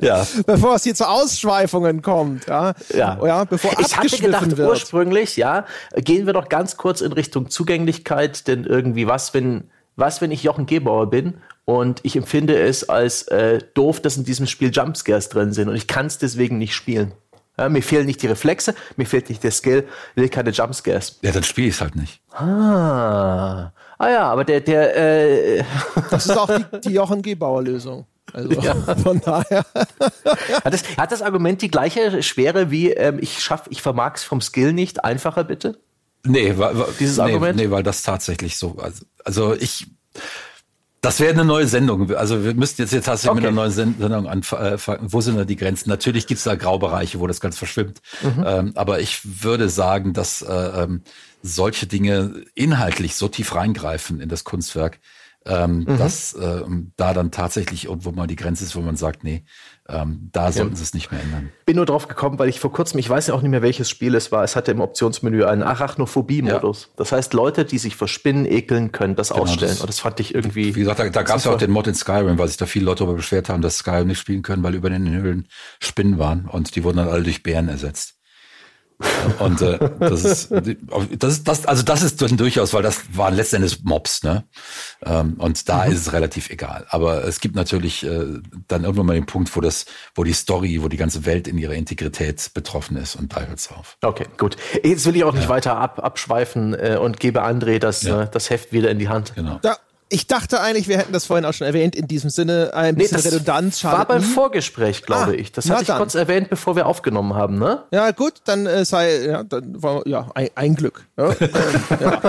ja. 0.00 0.26
Bevor 0.46 0.76
es 0.76 0.84
hier 0.84 0.94
zu 0.94 1.08
Ausschweifungen 1.08 2.02
kommt, 2.02 2.46
ja. 2.46 2.74
Ja. 2.94 3.18
ja 3.24 3.44
bevor 3.44 3.72
ich 3.80 3.96
hatte 3.96 4.16
gedacht, 4.16 4.56
wird. 4.56 4.68
ursprünglich, 4.68 5.36
ja, 5.36 5.66
gehen 5.96 6.26
wir 6.26 6.32
doch 6.32 6.48
ganz 6.48 6.76
kurz 6.76 7.00
in 7.00 7.12
Richtung 7.12 7.50
Zugänglichkeit, 7.50 8.46
denn 8.46 8.64
irgendwie 8.64 9.06
was, 9.06 9.34
wenn, 9.34 9.70
was, 9.96 10.20
wenn 10.20 10.30
ich 10.30 10.42
Jochen 10.42 10.66
Gebauer 10.66 11.10
bin 11.10 11.38
und 11.64 12.00
ich 12.04 12.16
empfinde 12.16 12.58
es 12.58 12.88
als 12.88 13.22
äh, 13.28 13.58
doof, 13.74 14.00
dass 14.00 14.16
in 14.16 14.24
diesem 14.24 14.46
Spiel 14.46 14.70
Jumpscares 14.72 15.28
drin 15.28 15.52
sind 15.52 15.68
und 15.68 15.76
ich 15.76 15.86
kann 15.86 16.06
es 16.06 16.18
deswegen 16.18 16.58
nicht 16.58 16.74
spielen. 16.74 17.12
Ja, 17.58 17.68
mir 17.68 17.82
fehlen 17.82 18.06
nicht 18.06 18.22
die 18.22 18.28
Reflexe, 18.28 18.74
mir 18.96 19.04
fehlt 19.04 19.28
nicht 19.28 19.42
der 19.42 19.50
Skill, 19.50 19.88
will 20.14 20.28
keine 20.28 20.50
Jumpscares. 20.50 21.18
Ja, 21.22 21.32
dann 21.32 21.42
spiele 21.42 21.68
ich 21.68 21.74
es 21.74 21.80
halt 21.80 21.96
nicht. 21.96 22.20
Ah. 22.32 23.72
Ah 23.98 24.10
ja, 24.10 24.22
aber 24.30 24.44
der, 24.44 24.60
der, 24.60 24.96
äh 24.96 25.64
Das 26.10 26.26
ist 26.26 26.36
auch 26.36 26.48
die, 26.48 26.80
die 26.80 26.94
Jochen 26.94 27.22
Gebauer-Lösung. 27.22 28.06
Also 28.32 28.50
ja. 28.60 28.74
von 29.02 29.20
daher. 29.20 29.64
hat, 30.64 30.72
das, 30.72 30.96
hat 30.96 31.12
das 31.12 31.22
Argument 31.22 31.62
die 31.62 31.70
gleiche 31.70 32.22
Schwere 32.22 32.70
wie 32.70 32.90
ähm, 32.92 33.18
ich 33.20 33.42
schaff, 33.42 33.64
ich 33.70 33.82
vermag 33.82 34.14
es 34.16 34.24
vom 34.24 34.40
Skill 34.40 34.72
nicht? 34.72 35.04
Einfacher 35.04 35.44
bitte? 35.44 35.78
Nee, 36.24 36.56
weil, 36.56 36.74
dieses 37.00 37.16
nee, 37.16 37.22
Argument? 37.22 37.56
Nee, 37.56 37.70
weil 37.70 37.82
das 37.82 38.02
tatsächlich 38.02 38.56
so. 38.56 38.76
Also, 38.78 39.04
also 39.24 39.54
ich 39.54 39.86
Das 41.08 41.20
wäre 41.20 41.32
eine 41.32 41.46
neue 41.46 41.66
Sendung. 41.66 42.14
Also 42.14 42.44
wir 42.44 42.52
müssten 42.52 42.82
jetzt, 42.82 42.92
jetzt 42.92 43.06
tatsächlich 43.06 43.30
okay. 43.30 43.40
mit 43.40 43.46
einer 43.46 43.56
neuen 43.56 43.70
Sendung 43.70 44.26
anfangen. 44.28 45.10
Wo 45.10 45.22
sind 45.22 45.38
da 45.38 45.46
die 45.46 45.56
Grenzen? 45.56 45.88
Natürlich 45.88 46.26
gibt 46.26 46.36
es 46.36 46.44
da 46.44 46.54
Graubereiche, 46.54 47.18
wo 47.18 47.26
das 47.26 47.40
ganz 47.40 47.56
verschwimmt. 47.56 48.02
Mhm. 48.22 48.44
Ähm, 48.46 48.72
aber 48.74 49.00
ich 49.00 49.42
würde 49.42 49.70
sagen, 49.70 50.12
dass 50.12 50.42
äh, 50.42 50.52
ähm, 50.52 51.00
solche 51.42 51.86
Dinge 51.86 52.44
inhaltlich 52.54 53.14
so 53.14 53.26
tief 53.26 53.54
reingreifen 53.54 54.20
in 54.20 54.28
das 54.28 54.44
Kunstwerk, 54.44 55.00
ähm, 55.46 55.86
mhm. 55.88 55.96
dass 55.96 56.36
ähm, 56.38 56.92
da 56.98 57.14
dann 57.14 57.30
tatsächlich 57.30 57.86
irgendwo 57.86 58.12
mal 58.12 58.26
die 58.26 58.36
Grenze 58.36 58.64
ist, 58.64 58.76
wo 58.76 58.82
man 58.82 58.96
sagt, 58.96 59.24
nee, 59.24 59.46
ähm, 59.90 60.28
da 60.32 60.52
sollten 60.52 60.72
ja. 60.72 60.76
sie 60.76 60.82
es 60.82 60.92
nicht 60.92 61.10
mehr 61.10 61.22
ändern. 61.22 61.50
Bin 61.64 61.76
nur 61.76 61.86
drauf 61.86 62.08
gekommen, 62.08 62.38
weil 62.38 62.50
ich 62.50 62.60
vor 62.60 62.70
kurzem, 62.70 62.98
ich 62.98 63.08
weiß 63.08 63.28
ja 63.28 63.34
auch 63.34 63.40
nicht 63.40 63.50
mehr, 63.50 63.62
welches 63.62 63.88
Spiel 63.88 64.14
es 64.14 64.30
war, 64.30 64.44
es 64.44 64.54
hatte 64.54 64.70
im 64.70 64.80
Optionsmenü 64.80 65.44
einen 65.44 65.62
Arachnophobie-Modus. 65.62 66.82
Ja. 66.82 66.88
Das 66.96 67.12
heißt, 67.12 67.32
Leute, 67.32 67.64
die 67.64 67.78
sich 67.78 67.96
vor 67.96 68.06
Spinnen 68.06 68.44
ekeln, 68.44 68.92
können 68.92 69.16
das 69.16 69.30
genau, 69.30 69.42
ausstellen. 69.42 69.72
Das, 69.72 69.80
Und 69.80 69.88
das 69.88 70.00
fand 70.00 70.20
ich 70.20 70.34
irgendwie. 70.34 70.74
Wie 70.74 70.80
gesagt, 70.80 71.00
da, 71.00 71.08
da 71.08 71.22
gab 71.22 71.38
es 71.38 71.44
ja 71.44 71.52
auch 71.52 71.58
den 71.58 71.70
Mod 71.70 71.86
in 71.86 71.94
Skyrim, 71.94 72.38
weil 72.38 72.48
sich 72.48 72.58
da 72.58 72.66
viele 72.66 72.84
Leute 72.84 73.04
darüber 73.04 73.16
beschwert 73.16 73.48
haben, 73.48 73.62
dass 73.62 73.78
Skyrim 73.78 74.08
nicht 74.08 74.18
spielen 74.18 74.42
können, 74.42 74.62
weil 74.62 74.74
über 74.74 74.90
den 74.90 75.08
Höhlen 75.08 75.48
Spinnen 75.80 76.18
waren 76.18 76.46
und 76.46 76.76
die 76.76 76.84
wurden 76.84 76.98
dann 76.98 77.08
alle 77.08 77.22
durch 77.22 77.42
Bären 77.42 77.68
ersetzt. 77.68 78.17
Und 79.38 79.62
äh, 79.62 79.78
das 80.00 80.24
ist, 80.24 80.50
das 80.50 81.32
ist, 81.32 81.48
das, 81.48 81.66
also 81.66 81.82
das 81.84 82.02
ist 82.02 82.20
durchaus, 82.20 82.72
weil 82.72 82.82
das 82.82 83.00
waren 83.16 83.34
letztendlich 83.34 83.84
Mobs, 83.84 84.24
ne? 84.24 84.44
Ähm, 85.04 85.34
und 85.38 85.68
da 85.68 85.84
mhm. 85.84 85.92
ist 85.92 86.00
es 86.00 86.12
relativ 86.12 86.50
egal. 86.50 86.86
Aber 86.90 87.24
es 87.24 87.40
gibt 87.40 87.54
natürlich 87.54 88.04
äh, 88.04 88.24
dann 88.66 88.82
irgendwann 88.82 89.06
mal 89.06 89.14
den 89.14 89.26
Punkt, 89.26 89.54
wo 89.54 89.60
das, 89.60 89.86
wo 90.14 90.24
die 90.24 90.32
Story, 90.32 90.82
wo 90.82 90.88
die 90.88 90.96
ganze 90.96 91.26
Welt 91.26 91.46
in 91.46 91.58
ihrer 91.58 91.74
Integrität 91.74 92.50
betroffen 92.54 92.96
ist 92.96 93.14
und 93.14 93.36
da 93.36 93.42
hört's 93.42 93.70
auf. 93.70 93.96
Okay, 94.02 94.26
gut. 94.36 94.56
Jetzt 94.82 95.06
will 95.06 95.14
ich 95.14 95.22
auch 95.22 95.34
nicht 95.34 95.44
ja. 95.44 95.48
weiter 95.48 95.76
ab, 95.76 96.00
abschweifen 96.02 96.74
äh, 96.74 96.98
und 97.00 97.20
gebe 97.20 97.44
André 97.44 97.78
das, 97.78 98.02
ja. 98.02 98.22
äh, 98.22 98.28
das 98.30 98.50
Heft 98.50 98.72
wieder 98.72 98.90
in 98.90 98.98
die 98.98 99.08
Hand. 99.08 99.34
Genau. 99.36 99.60
Da 99.62 99.76
ich 100.10 100.26
dachte 100.26 100.60
eigentlich, 100.60 100.88
wir 100.88 100.98
hätten 100.98 101.12
das 101.12 101.26
vorhin 101.26 101.44
auch 101.44 101.52
schon 101.52 101.66
erwähnt, 101.66 101.94
in 101.94 102.06
diesem 102.08 102.30
Sinne 102.30 102.70
ein 102.74 102.94
bisschen 102.94 103.18
nee, 103.18 103.22
das 103.22 103.32
Redundanz. 103.32 103.84
War 103.84 104.06
beim 104.06 104.22
Vorgespräch, 104.22 105.02
glaube 105.02 105.32
ah, 105.32 105.34
ich. 105.34 105.52
Das 105.52 105.68
hatte 105.68 105.82
ich 105.82 105.86
dann. 105.88 105.98
kurz 105.98 106.14
erwähnt, 106.14 106.48
bevor 106.50 106.76
wir 106.76 106.86
aufgenommen 106.86 107.34
haben, 107.34 107.58
ne? 107.58 107.84
Ja, 107.90 108.10
gut, 108.12 108.34
dann 108.44 108.66
äh, 108.66 108.84
sei, 108.84 109.26
ja, 109.26 109.42
dann 109.42 109.82
war, 109.82 110.06
ja, 110.06 110.28
ein, 110.34 110.48
ein 110.54 110.74
Glück. 110.74 111.06
Ja, 111.16 111.32
ja. 112.00 112.20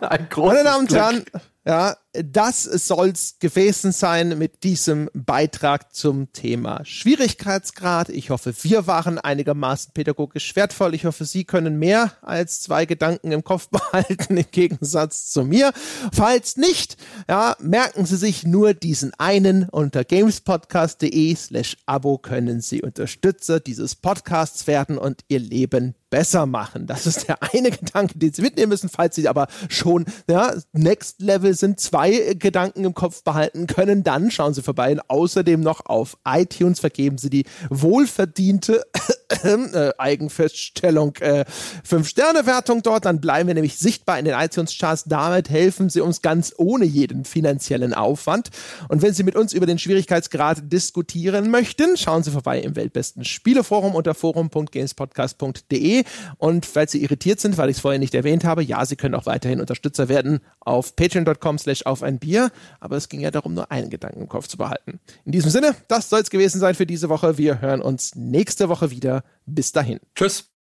ein 0.00 0.28
großes 0.30 0.54
Meine 0.54 0.64
Damen 0.64 0.80
und 0.86 0.94
Herren, 0.94 1.24
ja, 1.68 1.98
das 2.14 2.62
soll's 2.62 3.36
gewesen 3.40 3.92
sein 3.92 4.38
mit 4.38 4.64
diesem 4.64 5.10
Beitrag 5.12 5.94
zum 5.94 6.32
Thema 6.32 6.82
Schwierigkeitsgrad. 6.82 8.08
Ich 8.08 8.30
hoffe, 8.30 8.54
wir 8.62 8.86
waren 8.86 9.18
einigermaßen 9.18 9.92
pädagogisch 9.92 10.56
wertvoll. 10.56 10.94
Ich 10.94 11.04
hoffe, 11.04 11.26
Sie 11.26 11.44
können 11.44 11.78
mehr 11.78 12.12
als 12.22 12.62
zwei 12.62 12.86
Gedanken 12.86 13.32
im 13.32 13.44
Kopf 13.44 13.68
behalten, 13.70 14.38
im 14.38 14.46
Gegensatz 14.50 15.28
zu 15.30 15.44
mir. 15.44 15.72
Falls 16.10 16.56
nicht, 16.56 16.96
ja, 17.28 17.54
merken 17.60 18.06
Sie 18.06 18.16
sich 18.16 18.46
nur 18.46 18.72
diesen 18.72 19.12
einen 19.18 19.68
unter 19.68 20.04
gamespodcast.de 20.04 21.36
slash 21.36 21.76
Abo 21.84 22.16
können 22.16 22.62
Sie 22.62 22.80
Unterstützer 22.80 23.60
dieses 23.60 23.94
Podcasts 23.94 24.66
werden 24.66 24.96
und 24.96 25.20
Ihr 25.28 25.40
Leben 25.40 25.94
besser 26.10 26.46
machen. 26.46 26.86
Das 26.86 27.06
ist 27.06 27.28
der 27.28 27.42
eine 27.54 27.70
Gedanke, 27.78 28.18
den 28.18 28.32
Sie 28.32 28.42
mitnehmen 28.42 28.70
müssen, 28.70 28.88
falls 28.88 29.14
Sie 29.16 29.28
aber 29.28 29.48
schon 29.68 30.06
ja, 30.28 30.54
Next 30.72 31.20
Level 31.20 31.54
sind, 31.54 31.80
zwei 31.80 32.34
Gedanken 32.38 32.84
im 32.84 32.94
Kopf 32.94 33.22
behalten 33.22 33.66
können, 33.66 34.02
dann 34.02 34.30
schauen 34.30 34.54
Sie 34.54 34.62
vorbei 34.62 34.92
und 34.92 35.02
außerdem 35.08 35.60
noch 35.60 35.86
auf 35.86 36.16
iTunes 36.26 36.80
vergeben 36.80 37.18
Sie 37.18 37.30
die 37.30 37.44
wohlverdiente 37.70 38.84
äh, 39.42 39.90
Eigenfeststellung 39.98 41.16
äh, 41.16 41.44
5-Sterne-Wertung 41.88 42.82
dort, 42.82 43.04
dann 43.04 43.20
bleiben 43.20 43.48
wir 43.48 43.54
nämlich 43.54 43.78
sichtbar 43.78 44.18
in 44.18 44.24
den 44.24 44.34
iTunes-Charts. 44.34 45.04
Damit 45.04 45.50
helfen 45.50 45.90
Sie 45.90 46.00
uns 46.00 46.22
ganz 46.22 46.54
ohne 46.56 46.84
jeden 46.84 47.24
finanziellen 47.24 47.94
Aufwand. 47.94 48.48
Und 48.88 49.02
wenn 49.02 49.14
Sie 49.14 49.22
mit 49.22 49.36
uns 49.36 49.52
über 49.52 49.66
den 49.66 49.78
Schwierigkeitsgrad 49.78 50.72
diskutieren 50.72 51.50
möchten, 51.50 51.96
schauen 51.96 52.22
Sie 52.22 52.30
vorbei 52.30 52.60
im 52.60 52.76
Weltbesten 52.76 53.24
Spieleforum 53.24 53.94
unter 53.94 54.14
forum.gamespodcast.de. 54.14 55.97
Und 56.36 56.66
falls 56.66 56.92
Sie 56.92 57.02
irritiert 57.02 57.40
sind, 57.40 57.58
weil 57.58 57.70
ich 57.70 57.76
es 57.76 57.80
vorher 57.80 57.98
nicht 57.98 58.14
erwähnt 58.14 58.44
habe, 58.44 58.62
ja, 58.62 58.84
Sie 58.84 58.96
können 58.96 59.14
auch 59.14 59.26
weiterhin 59.26 59.60
Unterstützer 59.60 60.08
werden 60.08 60.40
auf 60.60 60.96
patreon.com 60.96 61.58
slash 61.58 61.82
auf 61.86 62.02
ein 62.02 62.18
Bier. 62.18 62.50
Aber 62.80 62.96
es 62.96 63.08
ging 63.08 63.20
ja 63.20 63.30
darum, 63.30 63.54
nur 63.54 63.70
einen 63.70 63.90
Gedanken 63.90 64.22
im 64.22 64.28
Kopf 64.28 64.48
zu 64.48 64.56
behalten. 64.56 65.00
In 65.24 65.32
diesem 65.32 65.50
Sinne, 65.50 65.74
das 65.88 66.10
soll 66.10 66.20
es 66.20 66.30
gewesen 66.30 66.60
sein 66.60 66.74
für 66.74 66.86
diese 66.86 67.08
Woche. 67.08 67.38
Wir 67.38 67.60
hören 67.60 67.80
uns 67.80 68.14
nächste 68.14 68.68
Woche 68.68 68.90
wieder. 68.90 69.24
Bis 69.46 69.72
dahin. 69.72 70.00
Tschüss. 70.14 70.57